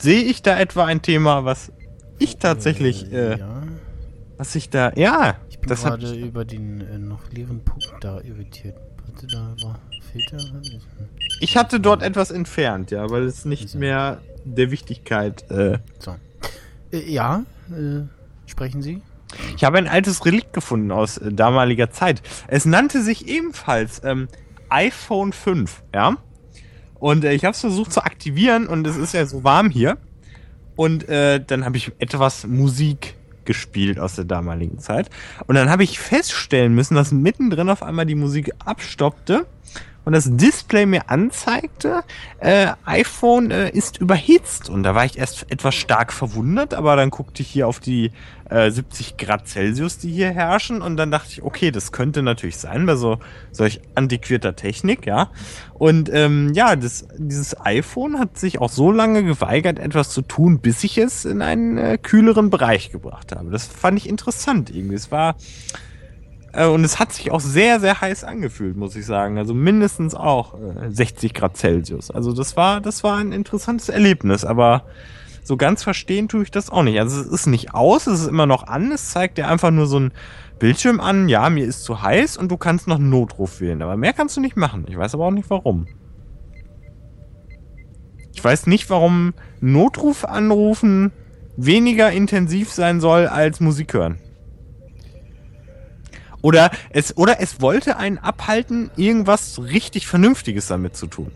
Sehe 0.00 0.22
ich 0.22 0.42
da 0.42 0.58
etwa 0.58 0.84
ein 0.84 1.02
Thema, 1.02 1.44
was 1.44 1.72
ich 2.18 2.36
tatsächlich, 2.38 3.12
äh, 3.12 3.38
ja. 3.38 3.62
was 4.36 4.54
ich 4.54 4.70
da, 4.70 4.92
ja, 4.94 5.36
Ich 5.50 5.58
bin 5.58 5.68
gerade 5.74 6.14
über 6.14 6.44
den 6.44 6.80
äh, 6.80 6.98
noch 6.98 7.30
leeren 7.32 7.64
Punkt 7.64 7.92
da 8.00 8.20
irritiert. 8.20 8.76
Warte, 9.06 9.26
da 9.26 9.54
war 9.62 9.80
Filter. 10.12 10.38
ich 11.40 11.56
hatte 11.56 11.80
dort 11.80 12.02
etwas 12.02 12.30
entfernt, 12.30 12.90
ja, 12.92 13.10
weil 13.10 13.24
es 13.24 13.44
nicht 13.44 13.74
mehr 13.74 14.20
der 14.44 14.70
Wichtigkeit, 14.70 15.50
äh, 15.50 15.78
So. 15.98 16.14
Äh, 16.92 17.10
ja, 17.10 17.44
äh, 17.70 18.02
sprechen 18.46 18.82
Sie? 18.82 19.02
Ich 19.56 19.64
habe 19.64 19.76
ein 19.78 19.88
altes 19.88 20.24
Relikt 20.24 20.52
gefunden 20.52 20.90
aus 20.92 21.18
äh, 21.18 21.32
damaliger 21.32 21.90
Zeit. 21.90 22.22
Es 22.46 22.64
nannte 22.64 23.02
sich 23.02 23.28
ebenfalls 23.28 24.00
ähm, 24.04 24.28
iPhone 24.70 25.32
5, 25.32 25.82
ja. 25.94 26.16
Und 26.98 27.24
äh, 27.24 27.32
ich 27.32 27.44
habe 27.44 27.52
es 27.54 27.60
versucht 27.60 27.92
zu 27.92 28.02
aktivieren 28.02 28.66
und 28.66 28.86
es 28.86 28.96
ist 28.96 29.14
ja 29.14 29.24
so 29.26 29.44
warm 29.44 29.70
hier. 29.70 29.98
Und 30.76 31.08
äh, 31.08 31.42
dann 31.44 31.64
habe 31.64 31.76
ich 31.76 31.92
etwas 31.98 32.46
Musik 32.46 33.14
gespielt 33.44 33.98
aus 33.98 34.14
der 34.14 34.24
damaligen 34.24 34.78
Zeit. 34.78 35.10
Und 35.46 35.54
dann 35.54 35.70
habe 35.70 35.82
ich 35.82 35.98
feststellen 35.98 36.74
müssen, 36.74 36.94
dass 36.94 37.12
mittendrin 37.12 37.70
auf 37.70 37.82
einmal 37.82 38.06
die 38.06 38.14
Musik 38.14 38.52
abstoppte 38.64 39.46
und 40.08 40.14
das 40.14 40.26
Display 40.26 40.86
mir 40.86 41.10
anzeigte, 41.10 42.02
äh, 42.40 42.68
iPhone 42.86 43.50
äh, 43.50 43.68
ist 43.68 43.98
überhitzt. 43.98 44.70
Und 44.70 44.82
da 44.82 44.94
war 44.94 45.04
ich 45.04 45.18
erst 45.18 45.44
etwas 45.52 45.74
stark 45.74 46.14
verwundert, 46.14 46.72
aber 46.72 46.96
dann 46.96 47.10
guckte 47.10 47.42
ich 47.42 47.48
hier 47.50 47.68
auf 47.68 47.78
die 47.78 48.12
äh, 48.48 48.70
70 48.70 49.18
Grad 49.18 49.46
Celsius, 49.46 49.98
die 49.98 50.10
hier 50.10 50.30
herrschen. 50.30 50.80
Und 50.80 50.96
dann 50.96 51.10
dachte 51.10 51.32
ich, 51.32 51.42
okay, 51.42 51.70
das 51.70 51.92
könnte 51.92 52.22
natürlich 52.22 52.56
sein 52.56 52.86
bei 52.86 52.96
so 52.96 53.18
solch 53.52 53.82
antiquierter 53.96 54.56
Technik, 54.56 55.04
ja. 55.04 55.30
Und 55.74 56.08
ähm, 56.10 56.54
ja, 56.54 56.74
das, 56.74 57.06
dieses 57.18 57.60
iPhone 57.60 58.18
hat 58.18 58.38
sich 58.38 58.62
auch 58.62 58.70
so 58.70 58.90
lange 58.90 59.22
geweigert, 59.24 59.78
etwas 59.78 60.08
zu 60.08 60.22
tun, 60.22 60.60
bis 60.60 60.84
ich 60.84 60.96
es 60.96 61.26
in 61.26 61.42
einen 61.42 61.76
äh, 61.76 61.98
kühleren 61.98 62.48
Bereich 62.48 62.90
gebracht 62.90 63.36
habe. 63.36 63.50
Das 63.50 63.66
fand 63.66 63.98
ich 63.98 64.08
interessant 64.08 64.74
irgendwie. 64.74 64.94
Es 64.94 65.10
war 65.10 65.36
und 66.66 66.84
es 66.84 66.98
hat 66.98 67.12
sich 67.12 67.30
auch 67.30 67.40
sehr, 67.40 67.78
sehr 67.78 68.00
heiß 68.00 68.24
angefühlt, 68.24 68.76
muss 68.76 68.96
ich 68.96 69.04
sagen. 69.04 69.38
Also 69.38 69.54
mindestens 69.54 70.14
auch 70.14 70.54
äh, 70.54 70.90
60 70.90 71.34
Grad 71.34 71.56
Celsius. 71.56 72.10
Also 72.10 72.32
das 72.32 72.56
war, 72.56 72.80
das 72.80 73.04
war 73.04 73.18
ein 73.18 73.32
interessantes 73.32 73.88
Erlebnis, 73.88 74.44
aber 74.44 74.84
so 75.44 75.56
ganz 75.56 75.82
verstehen 75.82 76.28
tue 76.28 76.42
ich 76.42 76.50
das 76.50 76.70
auch 76.70 76.82
nicht. 76.82 76.98
Also 76.98 77.20
es 77.20 77.26
ist 77.26 77.46
nicht 77.46 77.74
aus, 77.74 78.06
es 78.06 78.20
ist 78.20 78.28
immer 78.28 78.46
noch 78.46 78.66
an, 78.66 78.92
es 78.92 79.10
zeigt 79.10 79.38
dir 79.38 79.48
einfach 79.48 79.70
nur 79.70 79.86
so 79.86 79.98
ein 79.98 80.12
Bildschirm 80.58 81.00
an, 81.00 81.28
ja, 81.28 81.48
mir 81.50 81.64
ist 81.64 81.84
zu 81.84 82.02
heiß 82.02 82.36
und 82.36 82.50
du 82.50 82.56
kannst 82.56 82.88
noch 82.88 82.98
Notruf 82.98 83.60
wählen. 83.60 83.82
Aber 83.82 83.96
mehr 83.96 84.12
kannst 84.12 84.36
du 84.36 84.40
nicht 84.40 84.56
machen. 84.56 84.86
Ich 84.88 84.96
weiß 84.96 85.14
aber 85.14 85.26
auch 85.26 85.30
nicht 85.30 85.50
warum. 85.50 85.86
Ich 88.34 88.42
weiß 88.42 88.66
nicht, 88.66 88.88
warum 88.90 89.34
Notruf 89.60 90.24
anrufen 90.24 91.12
weniger 91.56 92.12
intensiv 92.12 92.72
sein 92.72 93.00
soll 93.00 93.26
als 93.26 93.60
Musik 93.60 93.94
hören. 93.94 94.18
Oder 96.42 96.70
es, 96.90 97.16
oder 97.16 97.40
es 97.40 97.60
wollte 97.60 97.96
einen 97.96 98.18
abhalten, 98.18 98.90
irgendwas 98.96 99.60
richtig 99.60 100.06
Vernünftiges 100.06 100.68
damit 100.68 100.96
zu 100.96 101.06
tun. 101.06 101.32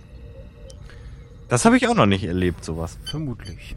Das 1.49 1.65
habe 1.65 1.77
ich 1.77 1.89
auch 1.89 1.95
noch 1.95 2.07
nicht 2.07 2.25
erlebt, 2.25 2.65
sowas. 2.65 2.99
Vermutlich. 3.05 3.77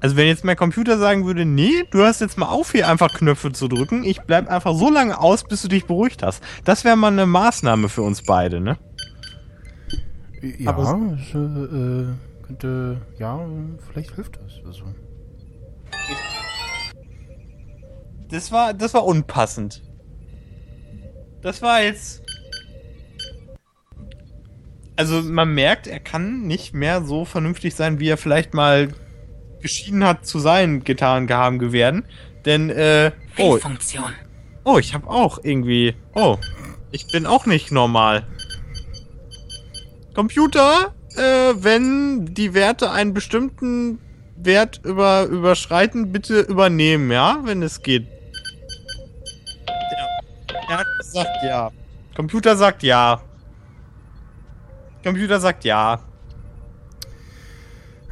Also 0.00 0.16
wenn 0.16 0.26
jetzt 0.28 0.44
mein 0.44 0.56
Computer 0.56 0.96
sagen 0.98 1.26
würde, 1.26 1.44
nee, 1.44 1.84
du 1.90 2.04
hast 2.04 2.20
jetzt 2.20 2.38
mal 2.38 2.46
auf, 2.46 2.72
hier 2.72 2.88
einfach 2.88 3.12
Knöpfe 3.12 3.52
zu 3.52 3.68
drücken, 3.68 4.04
ich 4.04 4.20
bleib 4.22 4.48
einfach 4.48 4.74
so 4.74 4.90
lange 4.90 5.20
aus, 5.20 5.44
bis 5.44 5.62
du 5.62 5.68
dich 5.68 5.86
beruhigt 5.86 6.22
hast. 6.22 6.42
Das 6.64 6.84
wäre 6.84 6.96
mal 6.96 7.12
eine 7.12 7.26
Maßnahme 7.26 7.88
für 7.88 8.02
uns 8.02 8.22
beide, 8.22 8.60
ne? 8.60 8.78
Ja, 10.58 10.70
Aber- 10.70 11.16
es, 11.20 11.34
äh, 11.34 11.38
äh, 11.38 12.06
könnte, 12.46 13.02
ja, 13.18 13.40
vielleicht 13.90 14.14
hilft 14.14 14.36
das. 14.36 14.64
Also. 14.64 14.84
Das 18.30 18.52
war, 18.52 18.72
das 18.74 18.94
war 18.94 19.04
unpassend. 19.04 19.82
Das 21.42 21.62
war 21.62 21.82
jetzt. 21.82 22.22
Also 24.96 25.22
man 25.22 25.54
merkt, 25.54 25.86
er 25.86 26.00
kann 26.00 26.46
nicht 26.46 26.74
mehr 26.74 27.04
so 27.04 27.24
vernünftig 27.24 27.74
sein, 27.74 28.00
wie 28.00 28.08
er 28.08 28.16
vielleicht 28.16 28.52
mal 28.52 28.88
geschieden 29.60 30.04
hat 30.04 30.26
zu 30.26 30.40
sein, 30.40 30.82
getan 30.82 31.28
haben 31.28 31.72
werden. 31.72 32.04
Denn, 32.44 32.70
äh, 32.70 33.12
oh, 33.38 33.58
oh, 34.64 34.78
ich 34.78 34.94
habe 34.94 35.08
auch 35.08 35.38
irgendwie, 35.42 35.94
oh, 36.14 36.38
ich 36.90 37.06
bin 37.08 37.26
auch 37.26 37.46
nicht 37.46 37.70
normal. 37.70 38.26
Computer, 40.14 40.94
äh, 41.16 41.54
wenn 41.56 42.34
die 42.34 42.54
Werte 42.54 42.90
einen 42.90 43.14
bestimmten 43.14 44.00
Wert 44.36 44.80
über, 44.84 45.26
überschreiten, 45.26 46.10
bitte 46.10 46.40
übernehmen, 46.40 47.10
ja, 47.10 47.40
wenn 47.44 47.62
es 47.62 47.82
geht. 47.82 48.06
Er 50.68 50.78
hat 50.78 50.86
gesagt 50.98 51.30
ja. 51.44 51.70
Computer 52.14 52.56
sagt 52.56 52.82
ja. 52.82 53.20
Computer 55.02 55.40
sagt 55.40 55.64
ja. 55.64 56.00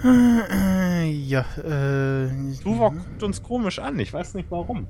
Ja, 1.07 1.45
äh. 1.59 2.29
Tuvok 2.63 2.95
guckt 2.95 3.23
uns 3.23 3.43
komisch 3.43 3.79
an. 3.79 3.99
Ich 3.99 4.13
weiß 4.13 4.35
nicht 4.35 4.51
warum. 4.51 4.87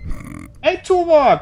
Hey 0.61 0.79
Tuvok! 0.83 1.41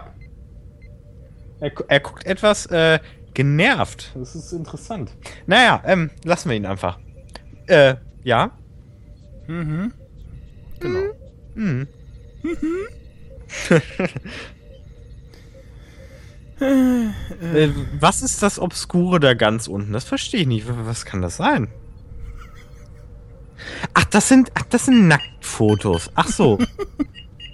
Er, 1.61 1.73
er 1.89 2.01
guckt 2.01 2.27
etwas 2.27 2.67
äh, 2.67 2.99
genervt. 3.35 4.13
Das 4.15 4.35
ist 4.35 4.53
interessant. 4.53 5.13
Naja, 5.47 5.83
ähm, 5.87 6.11
lassen 6.25 6.51
wir 6.51 6.57
ihn 6.57 6.67
einfach. 6.67 6.99
Äh, 7.67 7.97
ja? 8.23 8.51
Mhm. 9.47 9.93
Genau. 10.81 11.13
Mhm. 11.55 11.89
äh, 16.60 17.70
was 17.98 18.22
ist 18.22 18.43
das 18.43 18.59
Obskure 18.59 19.20
da 19.20 19.35
ganz 19.35 19.68
unten? 19.68 19.93
Das 19.93 20.05
verstehe 20.05 20.43
ich 20.43 20.47
nicht. 20.47 20.66
Was 20.68 21.05
kann 21.05 21.22
das 21.22 21.36
sein? 21.36 21.68
Ach, 23.94 24.05
das 24.05 24.28
sind, 24.28 24.51
ach, 24.55 24.64
das 24.70 24.86
sind 24.86 25.09
Nacktfotos. 25.09 26.10
Ach 26.14 26.28
so. 26.28 26.59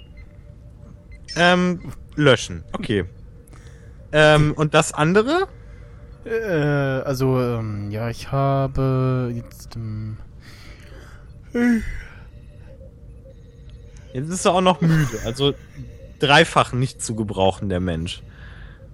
ähm, 1.35 1.91
löschen. 2.15 2.63
Okay. 2.73 3.05
Ähm, 4.11 4.53
und 4.53 4.73
das 4.73 4.93
andere? 4.93 5.47
Äh, 6.25 7.03
also, 7.05 7.39
ähm, 7.41 7.91
ja, 7.91 8.09
ich 8.09 8.31
habe 8.31 9.31
jetzt, 9.33 9.75
ähm, 9.75 10.17
Jetzt 14.13 14.29
ist 14.29 14.45
er 14.45 14.53
auch 14.53 14.61
noch 14.61 14.81
müde. 14.81 15.19
Also 15.25 15.53
dreifach 16.19 16.73
nicht 16.73 17.01
zu 17.01 17.15
gebrauchen, 17.15 17.69
der 17.69 17.79
Mensch. 17.79 18.21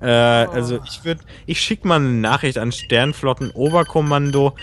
Äh, 0.01 0.07
also 0.07 0.79
ich 0.85 1.03
würde, 1.03 1.21
ich 1.45 1.59
schicke 1.59 1.87
mal 1.87 1.95
eine 1.95 2.09
Nachricht 2.09 2.57
an 2.57 2.71
Sternflotten 2.71 3.51
Oberkommando. 3.51 4.55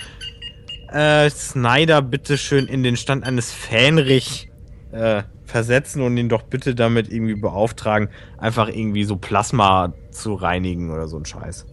Äh, 0.93 1.29
Snyder 1.31 2.03
bitte 2.03 2.39
schön 2.39 2.67
in 2.67 2.83
den 2.83 2.97
Stand 2.97 3.25
eines 3.25 3.53
Fähnrich 3.53 4.51
äh, 4.93 5.25
versetzen 5.45 6.03
und 6.03 6.17
ihn 6.17 6.29
doch 6.29 6.43
bitte 6.43 6.75
damit 6.75 7.13
irgendwie 7.13 7.35
beauftragen, 7.35 8.09
einfach 8.39 8.69
irgendwie 8.69 9.05
so 9.05 9.17
Plasma 9.17 9.93
zu 10.11 10.35
reinigen 10.35 10.91
oder 10.91 11.09
so 11.09 11.19
ein 11.19 11.25
Scheiß. 11.25 11.67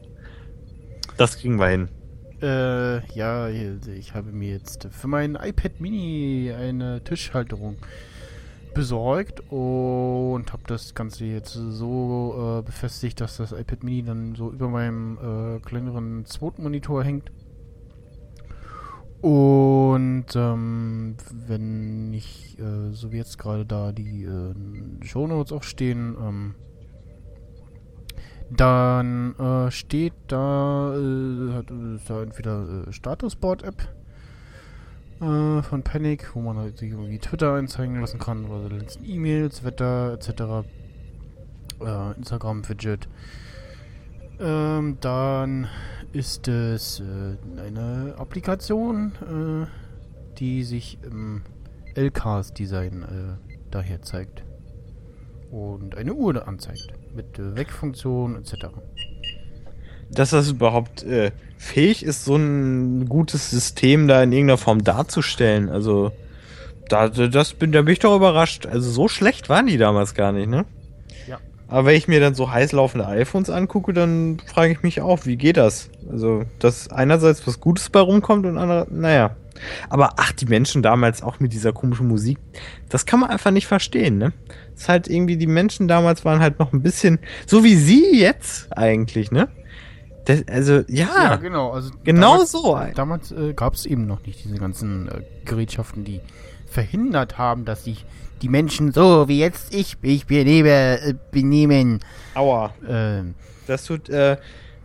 Das 1.18 1.38
kriegen 1.38 1.60
wir 1.60 1.68
hin. 1.68 1.90
äh, 2.42 3.06
ja, 3.14 3.48
ich 3.50 4.16
habe 4.16 4.32
mir 4.32 4.54
jetzt 4.54 4.88
für 4.90 5.08
mein 5.08 5.36
iPad 5.36 5.80
Mini 5.80 6.52
eine 6.52 7.04
Tischhalterung 7.04 7.78
besorgt 8.73 9.41
und 9.49 10.45
habe 10.52 10.64
das 10.68 10.95
Ganze 10.95 11.26
jetzt 11.26 11.53
so 11.53 12.60
äh, 12.60 12.61
befestigt, 12.61 13.22
dass 13.22 13.38
das 13.38 13.52
iPad 13.52 13.84
Mini 13.84 14.03
dann 14.03 14.35
so 14.35 14.52
über 14.52 14.69
meinem 14.69 15.18
äh, 15.18 15.60
kleineren 15.60 16.26
zweiten 16.26 16.64
Monitor 16.64 17.03
hängt. 17.03 17.31
Und 19.22 20.26
ähm, 20.35 21.15
wenn 21.48 22.11
ich, 22.14 22.57
äh, 22.60 22.91
so 22.91 23.11
wie 23.11 23.18
jetzt 23.18 23.38
gerade 23.38 23.65
da 23.65 23.91
die 23.91 24.23
äh, 24.23 24.53
Shownotes 25.06 25.52
auch 25.52 25.64
stehen, 25.64 26.18
ähm, 26.19 26.56
dann 28.49 29.35
äh, 29.38 29.72
steht 29.72 30.14
da, 30.27 30.95
äh, 30.95 31.53
hat, 31.53 31.65
da 32.07 32.23
entweder 32.23 32.91
Statusboard-App 32.91 34.01
äh, 35.22 35.61
von 35.61 35.84
Panic, 35.84 36.35
wo 36.35 36.41
man 36.41 36.57
halt 36.57 36.77
sich 36.80 36.91
irgendwie 36.91 37.19
Twitter 37.19 37.53
einzeigen 37.53 38.02
lassen 38.02 38.19
kann 38.19 38.45
oder 38.45 38.69
die 38.69 38.80
letzten 38.80 39.06
E-Mails, 39.06 39.64
Wetter 39.64 40.14
etc. 40.14 40.68
Äh, 41.80 42.11
Instagram-Widget. 42.18 43.07
Ähm, 44.39 44.98
dann 44.99 45.68
ist 46.14 46.48
es 46.48 46.99
äh, 46.99 47.61
eine 47.61 48.15
Applikation, 48.18 49.11
äh, 49.22 49.68
die 50.39 50.64
sich 50.64 50.98
im 51.03 51.43
LCAS-Design 51.95 53.03
äh, 53.03 53.53
daher 53.69 54.02
zeigt. 54.02 54.43
Und 55.52 55.95
eine 55.95 56.14
Uhr 56.14 56.48
anzeigt. 56.48 56.93
Mit 57.14 57.38
äh, 57.38 57.56
Wegfunktion 57.56 58.38
etc. 58.38 58.68
dass 60.10 60.31
das 60.31 60.49
überhaupt 60.49 61.03
äh, 61.03 61.31
fähig 61.62 62.04
ist, 62.04 62.26
so 62.26 62.36
ein 62.36 63.08
gutes 63.08 63.52
System 63.52 64.08
da 64.08 64.24
in 64.24 64.32
irgendeiner 64.32 64.58
Form 64.58 64.84
darzustellen. 64.84 65.70
Also, 65.70 66.12
da, 66.90 67.08
das 67.08 67.54
bin, 67.54 67.72
da 67.72 67.84
bin 67.84 67.94
ich 67.94 68.00
doch 68.00 68.16
überrascht. 68.16 68.66
Also, 68.66 68.90
so 68.90 69.08
schlecht 69.08 69.48
waren 69.48 69.68
die 69.68 69.78
damals 69.78 70.16
gar 70.16 70.32
nicht, 70.32 70.50
ne? 70.50 70.66
Ja. 71.28 71.38
Aber 71.68 71.86
wenn 71.86 71.96
ich 71.96 72.08
mir 72.08 72.20
dann 72.20 72.34
so 72.34 72.52
heiß 72.52 72.72
laufende 72.72 73.08
iPhones 73.08 73.52
angucke, 73.52 73.94
dann 73.94 74.40
frage 74.46 74.74
ich 74.74 74.82
mich 74.82 75.02
auch, 75.02 75.26
wie 75.26 75.38
geht 75.38 75.58
das? 75.58 75.92
Also, 76.12 76.44
dass 76.58 76.90
einerseits 76.90 77.46
was 77.46 77.60
Gutes 77.60 77.90
bei 77.92 78.00
rumkommt 78.00 78.48
und 78.48 78.58
andererseits, 78.58 78.92
naja. 78.92 79.36
Aber 79.90 80.14
ach, 80.18 80.32
die 80.32 80.48
Menschen 80.48 80.82
damals 80.82 81.22
auch 81.22 81.40
mit 81.40 81.54
dieser 81.54 81.74
komischen 81.74 82.08
Musik, 82.08 82.40
das 82.90 83.06
kann 83.06 83.20
man 83.20 83.30
einfach 83.30 83.52
nicht 83.52 83.68
verstehen, 83.68 84.18
ne? 84.18 84.34
Das 84.74 84.84
ist 84.84 84.90
halt 84.90 85.08
irgendwie, 85.08 85.38
die 85.38 85.48
Menschen 85.48 85.88
damals 85.88 86.26
waren 86.26 86.40
halt 86.40 86.58
noch 86.58 86.74
ein 86.74 86.82
bisschen, 86.82 87.20
so 87.46 87.64
wie 87.64 87.76
sie 87.76 88.20
jetzt 88.20 88.76
eigentlich, 88.76 89.30
ne? 89.30 89.48
Das, 90.26 90.43
also, 90.48 90.81
ja, 90.88 91.35
genau. 91.38 91.72
Also 91.72 91.91
genau 92.03 92.34
damals, 92.34 92.52
so. 92.52 92.76
ein- 92.76 92.93
Damals 92.93 93.31
äh, 93.31 93.53
gab 93.53 93.73
es 93.73 93.85
eben 93.85 94.06
noch 94.06 94.23
nicht 94.26 94.43
diese 94.43 94.56
ganzen 94.56 95.07
äh, 95.07 95.22
Gerätschaften, 95.45 96.03
die 96.03 96.22
verhindert 96.69 97.38
haben, 97.38 97.65
dass 97.65 97.84
sich 97.85 98.06
die 98.41 98.49
Menschen 98.49 98.91
so 98.91 99.27
wie 99.27 99.39
jetzt 99.39 99.73
ich 99.73 99.98
mich 100.02 100.26
benehme, 100.27 100.99
äh, 101.02 101.14
benehmen. 101.31 101.99
Aua. 102.35 102.73
Ähm, 102.88 103.34
Das 103.68 103.85
tut, 103.85 104.10
äh, 104.10 104.38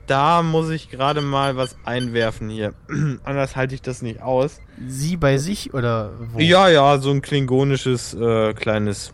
da 0.07 0.43
muss 0.43 0.71
ich 0.71 0.89
gerade 0.91 1.21
mal 1.21 1.57
was 1.57 1.77
einwerfen 1.85 2.49
hier. 2.49 2.73
Anders 3.25 3.57
halte 3.57 3.75
ich 3.75 3.83
das 3.83 4.03
nicht 4.03 4.23
aus. 4.23 4.59
sie 4.89 5.17
bei 5.17 5.37
sich 5.39 5.75
oder 5.75 6.13
wo? 6.33 6.39
Ja, 6.39 6.69
ja, 6.69 6.99
so 6.99 7.11
ein 7.11 7.23
klingonisches, 7.23 8.15
äh, 8.15 8.55
kleines, 8.55 9.13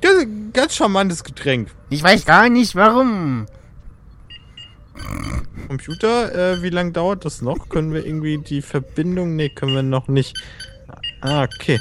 ganz, 0.00 0.26
ganz 0.52 0.74
charmantes 0.74 1.24
Getränk. 1.24 1.70
Ich 1.90 2.02
weiß 2.02 2.24
gar 2.24 2.48
nicht 2.48 2.74
warum. 2.74 3.46
Computer, 5.68 6.34
äh, 6.34 6.62
wie 6.62 6.70
lange 6.70 6.92
dauert 6.92 7.24
das 7.24 7.42
noch? 7.42 7.68
Können 7.68 7.92
wir 7.92 8.06
irgendwie 8.06 8.38
die 8.38 8.62
Verbindung? 8.62 9.36
Nee, 9.36 9.48
können 9.48 9.74
wir 9.74 9.82
noch 9.82 10.08
nicht. 10.08 10.36
Ah, 11.20 11.44
okay. 11.44 11.80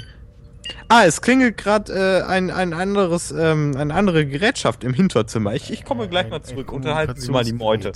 Ah, 0.88 1.04
es 1.06 1.22
klingelt 1.22 1.58
gerade 1.58 1.94
äh, 1.94 2.24
ein, 2.24 2.50
ein 2.50 2.74
anderes, 2.74 3.32
ähm, 3.32 3.76
eine 3.78 3.94
andere 3.94 4.26
Gerätschaft 4.26 4.84
im 4.84 4.94
Hinterzimmer. 4.94 5.54
Ich, 5.54 5.72
ich 5.72 5.86
komme 5.86 6.08
gleich 6.08 6.30
mal 6.30 6.42
zurück. 6.42 6.72
Unterhalten 6.72 7.20
Sie 7.20 7.32
mal 7.32 7.44
die 7.44 7.54
Meute. 7.54 7.94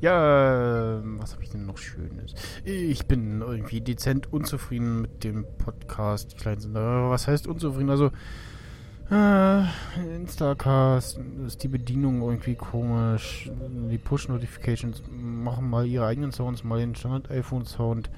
Ja, 0.00 0.98
ähm, 0.98 1.18
was 1.20 1.32
habe 1.32 1.42
ich 1.42 1.50
denn 1.50 1.66
noch 1.66 1.76
Schönes? 1.76 2.34
Ich 2.64 3.06
bin 3.06 3.42
irgendwie 3.42 3.82
dezent 3.82 4.32
unzufrieden 4.32 5.02
mit 5.02 5.24
dem 5.24 5.44
Podcast. 5.58 6.34
Was 6.44 7.28
heißt 7.28 7.46
unzufrieden? 7.46 7.90
Also, 7.90 8.10
äh, 9.10 9.62
Instacast 10.16 11.18
ist 11.46 11.62
die 11.62 11.68
Bedienung 11.68 12.22
irgendwie 12.22 12.54
komisch. 12.54 13.50
Die 13.90 13.98
Push-Notifications 13.98 15.02
machen 15.10 15.68
mal 15.68 15.86
ihre 15.86 16.06
eigenen 16.06 16.32
Sounds, 16.32 16.64
mal 16.64 16.78
den 16.78 16.94
Standard-iPhone-Sound. 16.94 18.10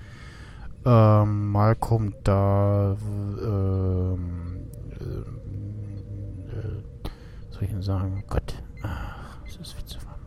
Ähm, 0.84 1.52
mal 1.52 1.76
kommt 1.76 2.16
da, 2.24 2.96
ähm, 3.40 4.68
äh, 5.00 5.04
äh, 6.58 6.82
soll 7.50 7.62
ich 7.62 7.70
denn 7.70 7.82
sagen? 7.82 8.24
Gott, 8.28 8.54
ach, 8.82 9.38
das 9.44 9.56
ist 9.56 9.72
viel 9.74 9.84
zu 9.84 9.98
warm. 10.06 10.18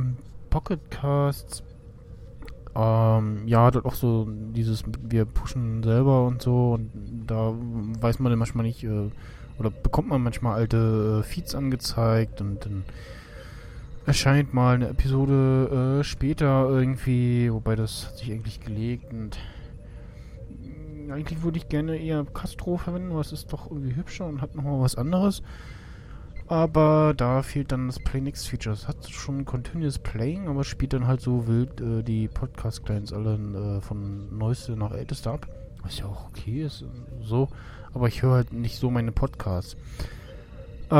Ähm, 0.00 0.16
Pocketcasts. 0.50 1.62
Ähm, 2.74 3.48
ja, 3.48 3.70
dort 3.70 3.84
auch 3.84 3.94
so 3.94 4.28
dieses, 4.28 4.84
wir 5.02 5.24
pushen 5.24 5.82
selber 5.82 6.26
und 6.26 6.40
so 6.40 6.74
und 6.74 6.90
da 7.26 7.52
weiß 7.52 8.20
man 8.20 8.30
dann 8.30 8.38
manchmal 8.38 8.64
nicht, 8.64 8.84
äh, 8.84 9.10
oder 9.58 9.70
bekommt 9.70 10.08
man 10.08 10.22
manchmal 10.22 10.54
alte 10.54 11.20
äh, 11.20 11.22
Feeds 11.26 11.54
angezeigt 11.54 12.40
und 12.40 12.64
dann 12.64 12.84
erscheint 14.06 14.54
mal 14.54 14.76
eine 14.76 14.88
Episode 14.88 16.00
äh, 16.00 16.04
später 16.04 16.68
irgendwie, 16.68 17.52
wobei 17.52 17.74
das 17.74 18.06
hat 18.06 18.18
sich 18.18 18.30
eigentlich 18.30 18.60
gelegt 18.60 19.12
und 19.12 19.36
eigentlich 21.10 21.42
würde 21.42 21.58
ich 21.58 21.68
gerne 21.68 21.96
eher 21.96 22.24
Castro 22.24 22.76
verwenden, 22.76 23.12
weil 23.12 23.20
es 23.20 23.32
ist 23.32 23.52
doch 23.52 23.68
irgendwie 23.68 23.96
hübscher 23.96 24.26
und 24.26 24.40
hat 24.40 24.54
nochmal 24.54 24.80
was 24.80 24.94
anderes. 24.94 25.42
Aber 26.50 27.14
da 27.16 27.42
fehlt 27.42 27.70
dann 27.70 27.86
das 27.86 28.00
Play 28.00 28.20
Next 28.20 28.48
Feature. 28.48 28.74
Es 28.74 28.88
hat 28.88 29.08
schon 29.08 29.44
Continuous 29.44 30.00
Playing, 30.00 30.48
aber 30.48 30.64
spielt 30.64 30.92
dann 30.92 31.06
halt 31.06 31.20
so 31.20 31.46
wild 31.46 31.80
äh, 31.80 32.02
die 32.02 32.26
Podcast-Clients 32.26 33.12
alle 33.12 33.34
äh, 33.34 33.80
von 33.80 34.36
neueste 34.36 34.72
nach 34.72 34.90
älteste 34.90 35.30
ab. 35.30 35.46
Was 35.84 36.00
ja 36.00 36.06
auch 36.06 36.26
okay 36.26 36.64
ist, 36.64 36.84
so. 37.22 37.48
Aber 37.94 38.08
ich 38.08 38.22
höre 38.22 38.32
halt 38.34 38.52
nicht 38.52 38.80
so 38.80 38.90
meine 38.90 39.12
Podcasts. 39.12 39.76
Äh, 40.90 40.94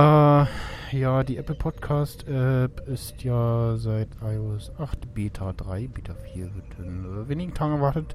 ja, 0.92 1.24
die 1.24 1.36
Apple 1.36 1.56
Podcast 1.56 2.28
App 2.28 2.86
ist 2.86 3.24
ja 3.24 3.76
seit 3.76 4.10
iOS 4.22 4.70
8 4.78 5.12
Beta 5.14 5.52
3, 5.52 5.88
Beta 5.88 6.14
4 6.32 6.54
wird 6.54 6.78
in 6.78 7.04
äh, 7.04 7.28
wenigen 7.28 7.54
Tagen 7.54 7.74
erwartet. 7.74 8.14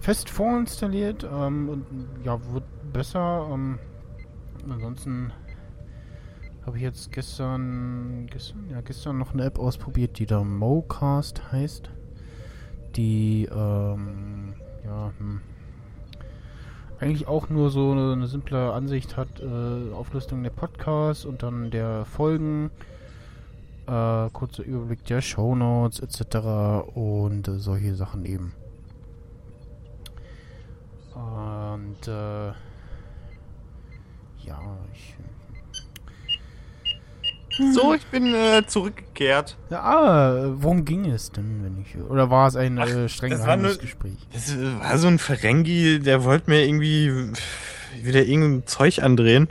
Fest 0.00 0.28
vorinstalliert 0.28 1.24
ähm, 1.32 1.68
und 1.68 1.86
ja, 2.24 2.40
wird 2.52 2.64
besser. 2.92 3.48
Ähm, 3.52 3.78
ansonsten 4.68 5.32
habe 6.66 6.76
ich 6.76 6.82
jetzt 6.82 7.10
gestern, 7.12 8.26
gestern, 8.30 8.68
ja, 8.70 8.80
gestern 8.80 9.18
noch 9.18 9.32
eine 9.32 9.44
App 9.44 9.58
ausprobiert, 9.58 10.18
die 10.18 10.26
da 10.26 10.44
Mocast 10.44 11.52
heißt. 11.52 11.90
Die, 12.96 13.48
ähm, 13.50 14.54
ja, 14.84 15.12
hm. 15.18 15.40
eigentlich 16.98 17.28
auch 17.28 17.48
nur 17.48 17.70
so 17.70 17.92
eine, 17.92 18.12
eine 18.12 18.26
simple 18.26 18.72
Ansicht 18.72 19.16
hat, 19.16 19.40
äh, 19.40 19.92
Auflistung 19.92 20.42
der 20.42 20.50
Podcasts 20.50 21.24
und 21.24 21.42
dann 21.42 21.70
der 21.70 22.04
Folgen, 22.04 22.70
äh, 23.86 24.28
kurzer 24.30 24.64
Überblick 24.64 25.04
der 25.04 25.20
Shownotes 25.20 26.00
etc. 26.00 26.94
und 26.94 27.48
äh, 27.48 27.58
solche 27.58 27.94
Sachen 27.94 28.24
eben. 28.24 28.52
Und 31.14 32.08
äh, 32.08 32.48
ja, 34.46 34.60
ich. 34.92 35.16
So, 37.74 37.94
ich 37.94 38.06
bin 38.06 38.34
äh, 38.34 38.62
zurückgekehrt. 38.66 39.56
Ja, 39.70 39.82
ah, 39.82 40.52
worum 40.56 40.84
ging 40.84 41.04
es 41.10 41.30
denn, 41.30 41.62
wenn 41.62 41.80
ich. 41.82 41.96
Oder 42.08 42.30
war 42.30 42.48
es 42.48 42.56
ein 42.56 42.78
Ach, 42.78 42.88
äh, 42.88 43.08
streng 43.08 43.30
geheimes 43.30 43.78
Gespräch? 43.78 44.16
Das 44.32 44.50
äh, 44.54 44.80
war 44.80 44.98
so 44.98 45.08
ein 45.08 45.18
Ferengi, 45.18 46.00
der 46.00 46.24
wollte 46.24 46.50
mir 46.50 46.64
irgendwie 46.66 47.32
wieder 48.02 48.24
irgendein 48.24 48.66
Zeug 48.66 49.02
andrehen. 49.02 49.48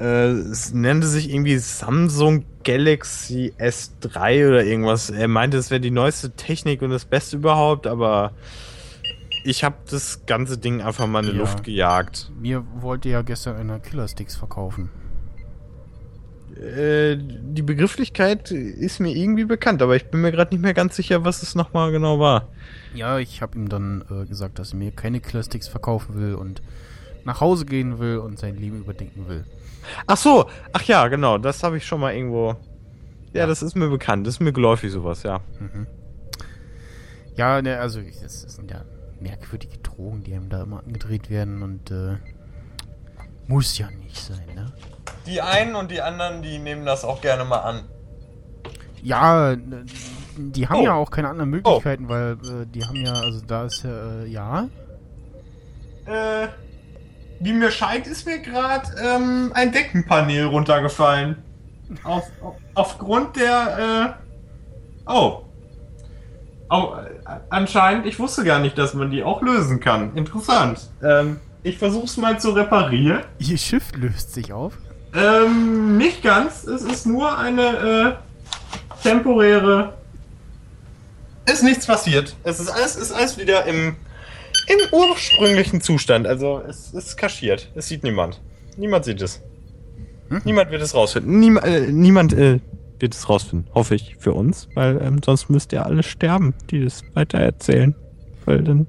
Äh, 0.00 0.04
es 0.28 0.72
nannte 0.72 1.06
sich 1.06 1.30
irgendwie 1.32 1.58
Samsung 1.58 2.44
Galaxy 2.64 3.52
S3 3.58 4.48
oder 4.48 4.64
irgendwas. 4.64 5.10
Er 5.10 5.28
meinte, 5.28 5.56
es 5.56 5.70
wäre 5.70 5.80
die 5.80 5.90
neueste 5.90 6.30
Technik 6.32 6.82
und 6.82 6.90
das 6.90 7.04
Beste 7.04 7.36
überhaupt, 7.36 7.86
aber 7.86 8.32
ich 9.44 9.64
habe 9.64 9.76
das 9.90 10.26
ganze 10.26 10.58
Ding 10.58 10.82
einfach 10.82 11.06
mal 11.06 11.20
in 11.24 11.30
die 11.30 11.36
Ja. 11.36 11.40
Luft 11.42 11.64
gejagt. 11.64 12.30
Mir 12.38 12.64
wollte 12.80 13.08
ja 13.08 13.22
gestern 13.22 13.56
einer 13.56 13.78
Killersticks 13.78 14.36
verkaufen. 14.36 14.90
Äh, 16.60 17.16
die 17.18 17.62
Begrifflichkeit 17.62 18.50
ist 18.50 18.98
mir 19.00 19.14
irgendwie 19.14 19.44
bekannt, 19.44 19.80
aber 19.82 19.94
ich 19.96 20.06
bin 20.06 20.20
mir 20.20 20.32
gerade 20.32 20.54
nicht 20.54 20.62
mehr 20.62 20.74
ganz 20.74 20.96
sicher, 20.96 21.24
was 21.24 21.42
es 21.42 21.54
nochmal 21.54 21.92
genau 21.92 22.18
war. 22.18 22.48
Ja, 22.94 23.18
ich 23.18 23.42
habe 23.42 23.56
ihm 23.58 23.68
dann 23.68 24.04
äh, 24.10 24.26
gesagt, 24.26 24.58
dass 24.58 24.72
er 24.72 24.78
mir 24.78 24.90
keine 24.90 25.20
Killersticks 25.20 25.68
verkaufen 25.68 26.16
will 26.20 26.34
und 26.34 26.62
nach 27.24 27.40
Hause 27.40 27.64
gehen 27.66 27.98
will 27.98 28.18
und 28.18 28.38
sein 28.38 28.56
Leben 28.56 28.78
überdenken 28.80 29.28
will. 29.28 29.44
Ach 30.06 30.16
so, 30.16 30.46
ach 30.72 30.82
ja, 30.84 31.06
genau, 31.08 31.38
das 31.38 31.62
habe 31.62 31.76
ich 31.76 31.86
schon 31.86 32.00
mal 32.00 32.14
irgendwo. 32.14 32.56
Ja, 33.32 33.40
Ja. 33.42 33.46
das 33.46 33.62
ist 33.62 33.76
mir 33.76 33.88
bekannt, 33.88 34.26
das 34.26 34.34
ist 34.34 34.40
mir 34.40 34.52
geläufig 34.52 34.90
sowas, 34.90 35.22
ja. 35.22 35.40
Ja, 37.36 37.62
ne, 37.62 37.78
also 37.78 38.00
das 38.22 38.42
sind 38.42 38.70
ja 38.70 38.84
merkwürdige 39.20 39.78
Drogen, 39.78 40.22
die 40.24 40.34
einem 40.34 40.48
da 40.48 40.62
immer 40.62 40.82
angedreht 40.84 41.30
werden 41.30 41.62
und 41.62 41.90
äh, 41.90 42.16
muss 43.46 43.78
ja 43.78 43.90
nicht 43.90 44.16
sein, 44.16 44.46
ne? 44.54 44.72
Die 45.26 45.40
einen 45.40 45.74
und 45.74 45.90
die 45.90 46.00
anderen, 46.00 46.42
die 46.42 46.58
nehmen 46.58 46.84
das 46.86 47.04
auch 47.04 47.20
gerne 47.20 47.44
mal 47.44 47.58
an. 47.58 47.84
Ja, 49.02 49.56
die 49.56 50.68
haben 50.68 50.80
Oh. 50.80 50.84
ja 50.84 50.94
auch 50.94 51.10
keine 51.10 51.28
anderen 51.28 51.50
Möglichkeiten, 51.50 52.08
weil 52.08 52.32
äh, 52.32 52.66
die 52.66 52.84
haben 52.84 52.96
ja, 52.96 53.12
also 53.12 53.40
da 53.46 53.64
ist 53.64 53.84
ja, 53.84 54.22
äh, 54.22 54.26
ja. 54.26 54.68
Äh, 56.06 56.48
wie 57.40 57.52
mir 57.52 57.70
scheint, 57.70 58.06
ist 58.06 58.26
mir 58.26 58.38
gerade 58.40 58.86
ähm, 59.02 59.52
ein 59.54 59.70
Deckenpanel 59.72 60.46
runtergefallen. 60.46 61.36
Auf, 62.04 62.24
auf, 62.42 62.54
aufgrund 62.74 63.36
der, 63.36 64.16
äh, 65.06 65.10
oh. 65.10 65.42
Oh, 66.70 66.94
äh, 66.96 67.30
anscheinend, 67.50 68.06
ich 68.06 68.18
wusste 68.18 68.44
gar 68.44 68.58
nicht, 68.58 68.76
dass 68.76 68.94
man 68.94 69.10
die 69.10 69.22
auch 69.22 69.40
lösen 69.42 69.80
kann. 69.80 70.14
Interessant. 70.16 70.90
Ähm, 71.02 71.40
ich 71.62 71.78
versuch's 71.78 72.16
mal 72.16 72.38
zu 72.38 72.50
reparieren. 72.50 73.22
Ihr 73.38 73.56
Schiff 73.58 73.92
löst 73.96 74.34
sich 74.34 74.52
auf. 74.52 74.76
Ähm, 75.14 75.96
nicht 75.96 76.22
ganz. 76.22 76.64
Es 76.64 76.82
ist 76.82 77.06
nur 77.06 77.36
eine, 77.36 78.18
äh, 78.22 79.02
temporäre. 79.02 79.94
Ist 81.50 81.62
nichts 81.62 81.86
passiert. 81.86 82.36
Es 82.44 82.60
ist 82.60 82.68
alles, 82.68 82.96
ist 82.96 83.12
alles 83.12 83.38
wieder 83.38 83.64
im, 83.64 83.96
im 84.66 84.78
ursprünglichen 84.92 85.80
Zustand. 85.80 86.26
Also, 86.26 86.62
es 86.68 86.92
ist 86.92 87.16
kaschiert. 87.16 87.70
Es 87.74 87.88
sieht 87.88 88.02
niemand. 88.02 88.40
Niemand 88.76 89.04
sieht 89.04 89.22
es. 89.22 89.40
Niemand 90.44 90.70
wird 90.70 90.82
es 90.82 90.94
rausfinden. 90.94 91.40
Niem 91.40 91.56
äh, 91.56 91.90
niemand 91.90 92.34
äh, 92.34 92.60
wird 93.00 93.14
es 93.14 93.28
rausfinden, 93.28 93.72
hoffe 93.74 93.94
ich, 93.94 94.16
für 94.18 94.34
uns, 94.34 94.68
weil 94.74 95.00
ähm, 95.00 95.20
sonst 95.24 95.48
müsst 95.48 95.72
ihr 95.72 95.86
alle 95.86 96.02
sterben, 96.02 96.54
die 96.70 96.84
das 96.84 97.02
weitererzählen. 97.14 97.94
Weil 98.44 98.62
dann. 98.62 98.86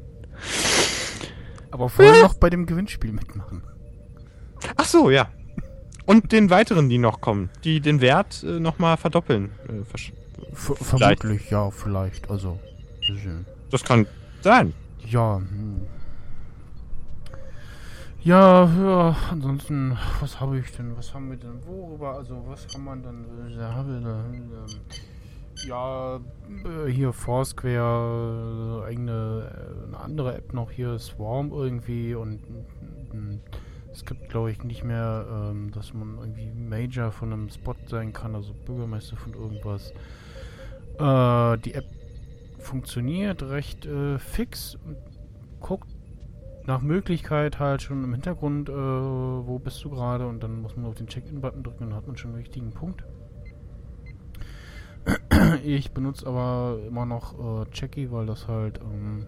Aber 1.71 1.89
vorher 1.89 2.23
noch 2.23 2.33
bei 2.33 2.49
dem 2.49 2.65
Gewinnspiel 2.65 3.11
mitmachen. 3.11 3.63
Ach 4.75 4.85
so, 4.85 5.09
ja. 5.09 5.29
Und 6.09 6.31
den 6.31 6.49
weiteren, 6.49 6.89
die 6.89 6.97
noch 6.97 7.21
kommen, 7.21 7.51
die 7.63 7.81
den 7.81 8.01
Wert 8.01 8.41
äh, 8.41 8.59
nochmal 8.59 8.97
verdoppeln. 8.97 9.51
Äh, 9.67 9.83
Ver 10.53 10.75
vermutlich, 10.75 11.51
ja, 11.51 11.69
vielleicht. 11.69 12.31
Also, 12.31 12.57
das 13.69 13.83
kann 13.83 14.07
sein. 14.41 14.73
Ja, 15.05 15.37
hm. 15.37 15.81
Ja, 18.23 18.65
ja, 18.65 19.15
ansonsten, 19.29 19.95
was 20.19 20.39
habe 20.39 20.57
ich 20.57 20.71
denn? 20.71 20.97
Was 20.97 21.13
haben 21.13 21.29
wir 21.29 21.37
denn? 21.37 21.63
Worüber? 21.67 22.15
Also, 22.15 22.43
was 22.47 22.67
kann 22.67 22.85
man 22.85 23.03
dann? 23.03 23.25
äh, 23.47 23.61
ähm, 23.61 24.49
ja, 25.67 26.15
äh, 26.15 26.91
hier 26.91 27.13
Foursquare, 27.13 28.81
äh, 28.81 28.87
eigene, 28.87 29.51
äh, 29.53 29.87
eine 29.89 29.99
andere 29.99 30.35
App 30.35 30.55
noch 30.55 30.71
hier, 30.71 30.97
Swarm 30.97 31.51
irgendwie 31.51 32.15
und 32.15 32.41
mm, 32.49 33.41
es 33.91 34.05
gibt, 34.05 34.29
glaube 34.29 34.51
ich, 34.51 34.63
nicht 34.63 34.83
mehr, 34.83 35.25
ähm, 35.31 35.71
dass 35.71 35.93
man 35.93 36.17
irgendwie 36.19 36.51
Major 36.51 37.11
von 37.11 37.33
einem 37.33 37.49
Spot 37.49 37.75
sein 37.87 38.13
kann, 38.13 38.35
also 38.35 38.53
Bürgermeister 38.65 39.17
von 39.17 39.33
irgendwas. 39.33 39.91
Äh, 40.99 41.57
die 41.59 41.73
App 41.73 41.85
funktioniert 42.59 43.41
recht 43.43 43.85
äh, 43.85 44.19
fix 44.19 44.75
und 44.75 44.97
guckt 45.59 45.87
nach 46.65 46.81
Möglichkeit 46.81 47.57
halt 47.59 47.81
schon 47.81 48.03
im 48.03 48.11
Hintergrund, 48.13 48.69
äh, 48.69 48.73
wo 48.73 49.59
bist 49.59 49.83
du 49.83 49.89
gerade 49.89 50.27
und 50.27 50.43
dann 50.43 50.61
muss 50.61 50.75
man 50.75 50.85
auf 50.85 50.95
den 50.95 51.07
Check-in-Button 51.07 51.63
drücken 51.63 51.85
und 51.85 51.95
hat 51.95 52.05
man 52.05 52.15
schon 52.15 52.31
den 52.31 52.37
richtigen 52.37 52.71
Punkt. 52.71 53.03
Ich 55.63 55.91
benutze 55.91 56.27
aber 56.27 56.77
immer 56.85 57.05
noch 57.05 57.63
äh, 57.63 57.69
Checky, 57.71 58.11
weil 58.11 58.25
das 58.25 58.47
halt 58.47 58.79
ähm, 58.81 59.25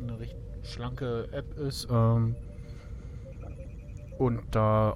eine 0.00 0.20
recht 0.20 0.36
schlanke 0.62 1.26
App 1.32 1.58
ist 1.58 1.88
ähm, 1.90 2.36
und 4.18 4.40
da 4.52 4.94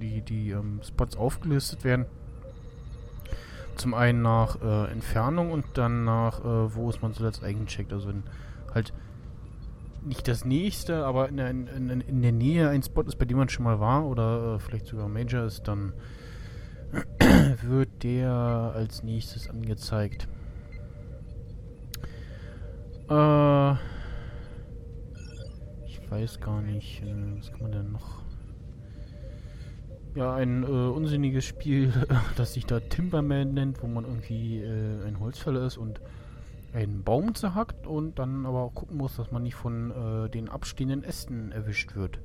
die, 0.00 0.22
die 0.22 0.50
ähm, 0.50 0.80
Spots 0.82 1.16
aufgelistet 1.16 1.84
werden. 1.84 2.06
Zum 3.76 3.94
einen 3.94 4.22
nach 4.22 4.60
äh, 4.60 4.90
Entfernung 4.90 5.52
und 5.52 5.64
dann 5.74 6.04
nach, 6.04 6.40
äh, 6.40 6.74
wo 6.74 6.90
ist 6.90 7.02
man 7.02 7.14
zuletzt 7.14 7.42
eingecheckt. 7.42 7.92
Also 7.92 8.08
wenn 8.08 8.24
halt 8.74 8.92
nicht 10.02 10.28
das 10.28 10.44
nächste, 10.44 11.04
aber 11.04 11.28
in 11.28 11.36
der, 11.36 11.50
in, 11.50 11.66
in, 11.66 12.00
in 12.00 12.22
der 12.22 12.32
Nähe 12.32 12.68
ein 12.68 12.82
Spot 12.82 13.02
ist, 13.02 13.18
bei 13.18 13.24
dem 13.24 13.38
man 13.38 13.48
schon 13.48 13.64
mal 13.64 13.80
war 13.80 14.06
oder 14.06 14.54
äh, 14.54 14.58
vielleicht 14.58 14.86
sogar 14.86 15.08
Major 15.08 15.44
ist, 15.44 15.68
dann 15.68 15.92
wird 17.62 18.02
der 18.02 18.30
als 18.74 19.02
nächstes 19.02 19.48
angezeigt. 19.48 20.26
Äh, 23.08 23.72
ich 25.86 26.10
weiß 26.10 26.40
gar 26.40 26.60
nicht, 26.62 27.02
äh, 27.02 27.38
was 27.38 27.50
kann 27.52 27.62
man 27.62 27.72
denn 27.72 27.92
noch? 27.92 28.19
Ja, 30.14 30.34
ein 30.34 30.64
äh, 30.64 30.66
unsinniges 30.66 31.44
Spiel, 31.44 31.92
das 32.36 32.54
sich 32.54 32.66
da 32.66 32.80
Timberman 32.80 33.54
nennt, 33.54 33.82
wo 33.82 33.86
man 33.86 34.04
irgendwie 34.04 34.58
äh, 34.58 35.06
ein 35.06 35.20
Holzfäller 35.20 35.64
ist 35.64 35.76
und 35.76 36.00
einen 36.72 37.02
Baum 37.02 37.34
zerhackt 37.34 37.86
und 37.86 38.18
dann 38.18 38.46
aber 38.46 38.60
auch 38.60 38.74
gucken 38.74 38.96
muss, 38.96 39.16
dass 39.16 39.30
man 39.32 39.42
nicht 39.42 39.54
von 39.54 39.90
äh, 39.90 40.28
den 40.28 40.48
abstehenden 40.48 41.04
Ästen 41.04 41.52
erwischt 41.52 41.94
wird. 41.96 42.18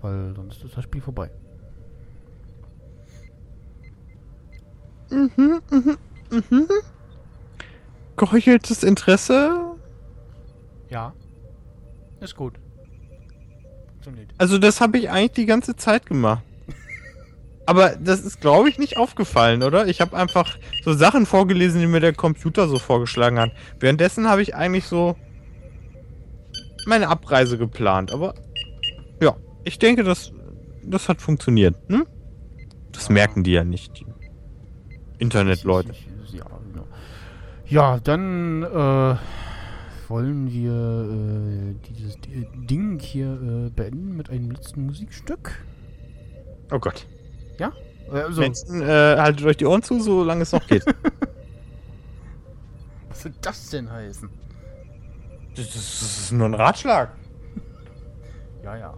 Weil 0.00 0.34
sonst 0.34 0.64
ist 0.64 0.76
das 0.76 0.84
Spiel 0.84 1.00
vorbei. 1.00 1.30
Geheucheltes 8.16 8.82
Interesse? 8.82 9.76
Ja. 10.88 11.12
Ist 12.20 12.36
gut. 12.36 12.54
Funktioniert. 13.90 14.30
Also 14.38 14.58
das 14.58 14.80
habe 14.80 14.98
ich 14.98 15.10
eigentlich 15.10 15.32
die 15.32 15.46
ganze 15.46 15.76
Zeit 15.76 16.06
gemacht. 16.06 16.42
Aber 17.64 17.90
das 17.96 18.20
ist, 18.20 18.40
glaube 18.40 18.68
ich, 18.68 18.78
nicht 18.78 18.96
aufgefallen, 18.96 19.62
oder? 19.62 19.86
Ich 19.86 20.00
habe 20.00 20.16
einfach 20.16 20.58
so 20.84 20.92
Sachen 20.92 21.26
vorgelesen, 21.26 21.80
die 21.80 21.86
mir 21.86 22.00
der 22.00 22.12
Computer 22.12 22.66
so 22.66 22.78
vorgeschlagen 22.78 23.38
hat. 23.38 23.52
Währenddessen 23.78 24.28
habe 24.28 24.42
ich 24.42 24.54
eigentlich 24.54 24.86
so 24.86 25.16
meine 26.86 27.08
Abreise 27.08 27.58
geplant. 27.58 28.12
Aber 28.12 28.34
ja, 29.20 29.36
ich 29.64 29.78
denke, 29.78 30.02
das, 30.02 30.32
das 30.82 31.08
hat 31.08 31.20
funktioniert. 31.20 31.76
Hm? 31.88 32.06
Das 32.90 33.08
merken 33.08 33.44
die 33.44 33.52
ja 33.52 33.64
nicht, 33.64 34.00
die 34.00 34.06
Internetleute. 35.18 35.92
Ja, 36.32 36.44
genau. 36.72 36.86
Ja, 37.66 38.00
dann 38.00 38.64
äh, 38.64 39.16
wollen 40.08 40.50
wir 40.50 40.72
äh, 40.72 41.88
dieses 41.88 42.18
Ding 42.68 42.98
hier 42.98 43.32
äh, 43.32 43.70
beenden 43.70 44.16
mit 44.16 44.30
einem 44.30 44.50
letzten 44.50 44.86
Musikstück. 44.86 45.64
Oh 46.72 46.78
Gott. 46.78 47.06
Ja? 47.58 47.72
Also, 48.10 48.40
Menschen, 48.40 48.82
äh, 48.82 49.16
haltet 49.18 49.46
euch 49.46 49.56
die 49.56 49.66
Ohren 49.66 49.82
zu, 49.82 50.00
solange 50.00 50.42
es 50.42 50.52
noch 50.52 50.66
geht. 50.66 50.84
was 53.08 53.22
soll 53.22 53.32
das 53.40 53.70
denn 53.70 53.90
heißen? 53.90 54.28
das, 55.54 55.66
ist, 55.66 56.02
das 56.02 56.18
ist 56.18 56.32
nur 56.32 56.46
ein 56.46 56.54
Ratschlag. 56.54 57.14
Ja, 58.62 58.76
ja. 58.76 58.94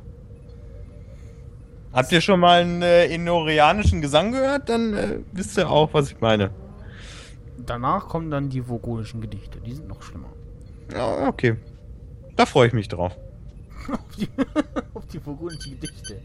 Habt 1.93 2.11
ihr 2.11 2.21
schon 2.21 2.41
mal 2.41 2.61
einen 2.61 2.83
äh, 2.83 3.07
inorianischen 3.07 4.01
Gesang 4.01 4.33
gehört? 4.33 4.69
Dann 4.69 4.95
äh, 4.95 5.19
wisst 5.33 5.57
ihr 5.57 5.71
auch, 5.71 5.95
was 5.95 6.11
ich 6.11 6.21
meine. 6.21 6.51
Danach 7.57 8.09
kommen 8.09 8.31
dann 8.31 8.51
die 8.51 8.69
vogonischen 8.69 9.21
Gedichte. 9.21 9.61
Die 9.61 9.75
sind 9.75 9.89
noch 9.89 10.03
schlimmer. 10.03 10.29
Ja, 10.93 11.29
okay. 11.29 11.57
Da 12.37 12.47
freue 12.47 12.67
ich 12.67 12.73
mich 12.73 12.89
drauf. 12.89 13.17
auf, 13.93 14.17
die, 14.19 14.29
auf 14.95 15.07
die 15.07 15.25
vogonischen 15.25 15.81
Gedichte. 15.81 16.21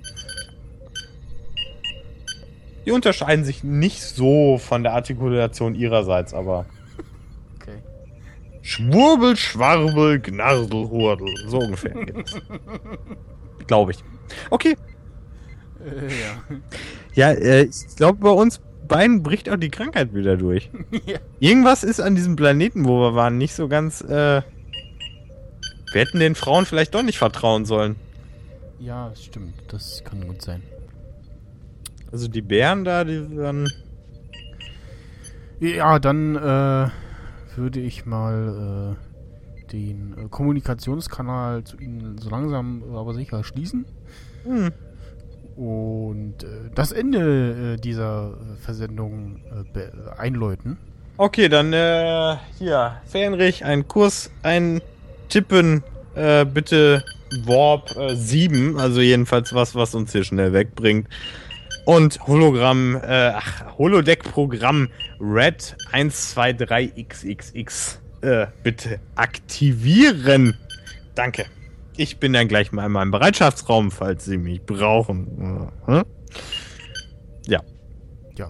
Die 2.90 2.94
unterscheiden 2.94 3.46
sich 3.46 3.64
nicht 3.64 4.02
so 4.02 4.58
von 4.58 4.82
der 4.82 4.94
Artikulation 4.94 5.76
ihrerseits, 5.76 6.34
aber. 6.34 6.66
Okay. 7.62 7.78
Schwurbel, 8.64 9.38
Schwarbel, 9.38 10.20
Gnardel, 10.20 10.90
Hurdel. 10.90 11.28
So 11.46 11.60
ungefähr. 11.60 11.94
Glaube 13.68 13.92
ich. 13.92 14.00
Okay. 14.50 14.76
Äh, 15.86 16.08
Ja, 17.14 17.32
ja. 17.32 17.38
äh, 17.38 17.64
ich 17.66 17.96
glaube, 17.96 18.18
bei 18.22 18.32
uns 18.32 18.60
beiden 18.88 19.22
bricht 19.22 19.52
auch 19.52 19.58
die 19.58 19.70
Krankheit 19.70 20.16
wieder 20.16 20.36
durch. 20.36 20.72
ja. 21.06 21.20
Irgendwas 21.40 21.84
ist 21.84 22.00
an 22.00 22.16
diesem 22.16 22.36
Planeten, 22.36 22.88
wo 22.88 23.02
wir 23.02 23.14
waren, 23.14 23.38
nicht 23.38 23.54
so 23.54 23.68
ganz. 23.68 24.02
Äh, 24.02 24.42
wir 24.42 26.02
hätten 26.02 26.20
den 26.20 26.34
Frauen 26.34 26.66
vielleicht 26.66 26.96
doch 26.96 27.04
nicht 27.04 27.20
vertrauen 27.20 27.66
sollen. 27.66 27.98
Ja, 28.80 29.12
stimmt. 29.16 29.54
Das 29.68 30.04
kann 30.04 30.26
gut 30.26 30.42
sein. 30.42 30.64
Also 32.12 32.28
die 32.28 32.42
Bären 32.42 32.84
da, 32.84 33.04
die 33.04 33.38
waren. 33.38 33.68
Ja, 35.60 36.00
dann 36.00 36.36
äh, 36.36 36.90
würde 37.56 37.80
ich 37.80 38.06
mal 38.06 38.96
äh, 38.98 39.72
den 39.72 40.16
äh, 40.18 40.28
Kommunikationskanal 40.30 41.64
zu 41.64 41.78
Ihnen 41.78 42.18
so 42.18 42.30
langsam 42.30 42.84
aber 42.96 43.14
sicher 43.14 43.44
schließen. 43.44 43.86
Hm. 44.46 44.72
Und 45.56 46.44
äh, 46.44 46.72
das 46.74 46.92
Ende 46.92 47.76
äh, 47.76 47.82
dieser 47.82 48.32
äh, 48.32 48.56
Versendung 48.62 49.42
äh, 49.76 50.18
einläuten. 50.18 50.78
Okay, 51.18 51.50
dann 51.50 51.74
äh, 51.74 52.38
hier, 52.58 53.02
Fähnrich, 53.06 53.66
ein 53.66 53.86
Kurs 53.90 54.32
eintippen, 54.42 55.84
äh, 56.16 56.46
bitte 56.46 57.04
Warp 57.44 57.94
äh, 57.98 58.16
7, 58.16 58.80
also 58.80 59.02
jedenfalls 59.02 59.54
was, 59.54 59.76
was 59.76 59.94
uns 59.96 60.14
hier 60.14 60.24
schnell 60.24 60.54
wegbringt. 60.54 61.10
Und 61.90 62.22
Hologramm, 62.28 62.98
äh, 62.98 63.32
ach, 63.34 63.78
Holodeck-Programm 63.80 64.90
Red 65.20 65.76
123XXX, 65.92 67.98
äh, 68.22 68.46
bitte 68.62 69.00
aktivieren. 69.16 70.56
Danke. 71.16 71.48
Ich 71.98 72.20
bin 72.20 72.34
dann 72.34 72.48
gleich 72.48 72.72
mal 72.72 72.86
in 72.86 72.92
meinem 72.92 73.10
Bereitschaftsraum, 73.10 73.90
falls 73.90 74.26
Sie 74.26 74.38
mich 74.38 74.62
brauchen. 74.62 75.72
Hm? 75.88 76.04
Ja. 77.48 77.64
Ja, 78.38 78.50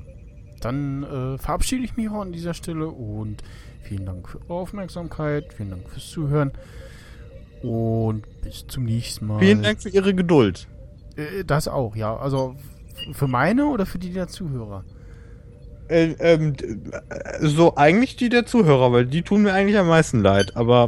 dann 0.59 1.03
äh, 1.03 1.37
verabschiede 1.37 1.85
ich 1.85 1.95
mich 1.95 2.09
auch 2.09 2.19
an 2.19 2.33
dieser 2.33 2.53
Stelle 2.53 2.89
und 2.89 3.41
vielen 3.83 4.05
Dank 4.05 4.27
für 4.27 4.41
eure 4.49 4.63
Aufmerksamkeit, 4.63 5.53
vielen 5.53 5.69
Dank 5.69 5.89
fürs 5.89 6.09
Zuhören 6.09 6.51
und 7.63 8.23
bis 8.41 8.67
zum 8.67 8.83
nächsten 8.83 9.27
Mal. 9.27 9.39
Vielen 9.39 9.63
Dank 9.63 9.81
für 9.81 9.87
Ihre 9.87 10.13
Geduld. 10.13 10.67
Äh, 11.15 11.45
das 11.45 11.69
auch, 11.69 11.95
ja. 11.95 12.17
Also 12.17 12.57
für 13.13 13.27
meine 13.27 13.65
oder 13.67 13.85
für 13.85 13.99
die 13.99 14.11
der 14.11 14.27
Zuhörer? 14.27 14.83
Äh, 15.87 16.11
ähm, 16.19 16.55
d- 16.55 16.65
äh, 17.09 17.47
so 17.47 17.75
eigentlich 17.75 18.15
die 18.15 18.29
der 18.29 18.45
Zuhörer, 18.45 18.91
weil 18.91 19.05
die 19.05 19.21
tun 19.23 19.41
mir 19.41 19.53
eigentlich 19.53 19.77
am 19.77 19.87
meisten 19.87 20.21
leid, 20.21 20.55
aber 20.55 20.87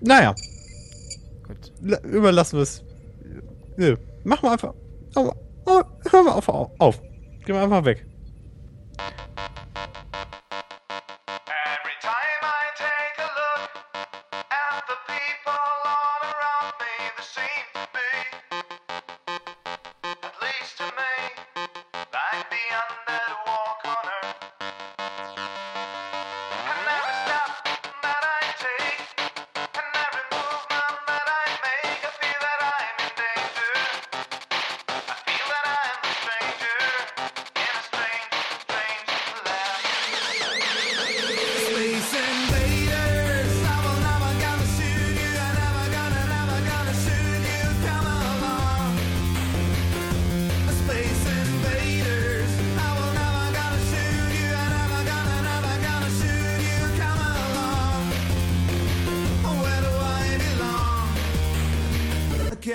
naja, 0.00 0.34
Gut. 1.46 1.72
la- 1.80 2.00
überlassen 2.02 2.56
wir 2.58 2.62
es. 2.62 2.84
Nö, 3.76 3.96
Mach 4.24 4.42
mal 4.42 4.52
einfach. 4.52 4.74
Hör 5.14 6.22
mal 6.22 6.32
auf, 6.32 6.48
auf, 6.48 6.70
auf. 6.78 7.00
Geh 7.46 7.52
mal 7.52 7.64
einfach 7.64 7.84
weg. 7.84 8.06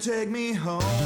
Take 0.00 0.30
me 0.30 0.54
home? 0.54 0.99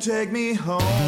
Take 0.00 0.32
me 0.32 0.54
home? 0.54 0.99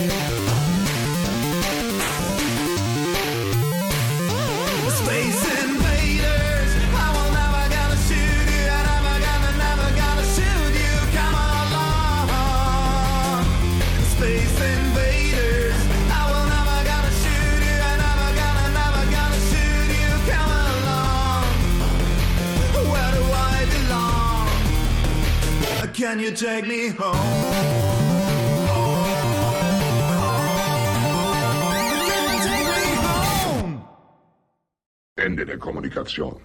acción. 36.13 36.37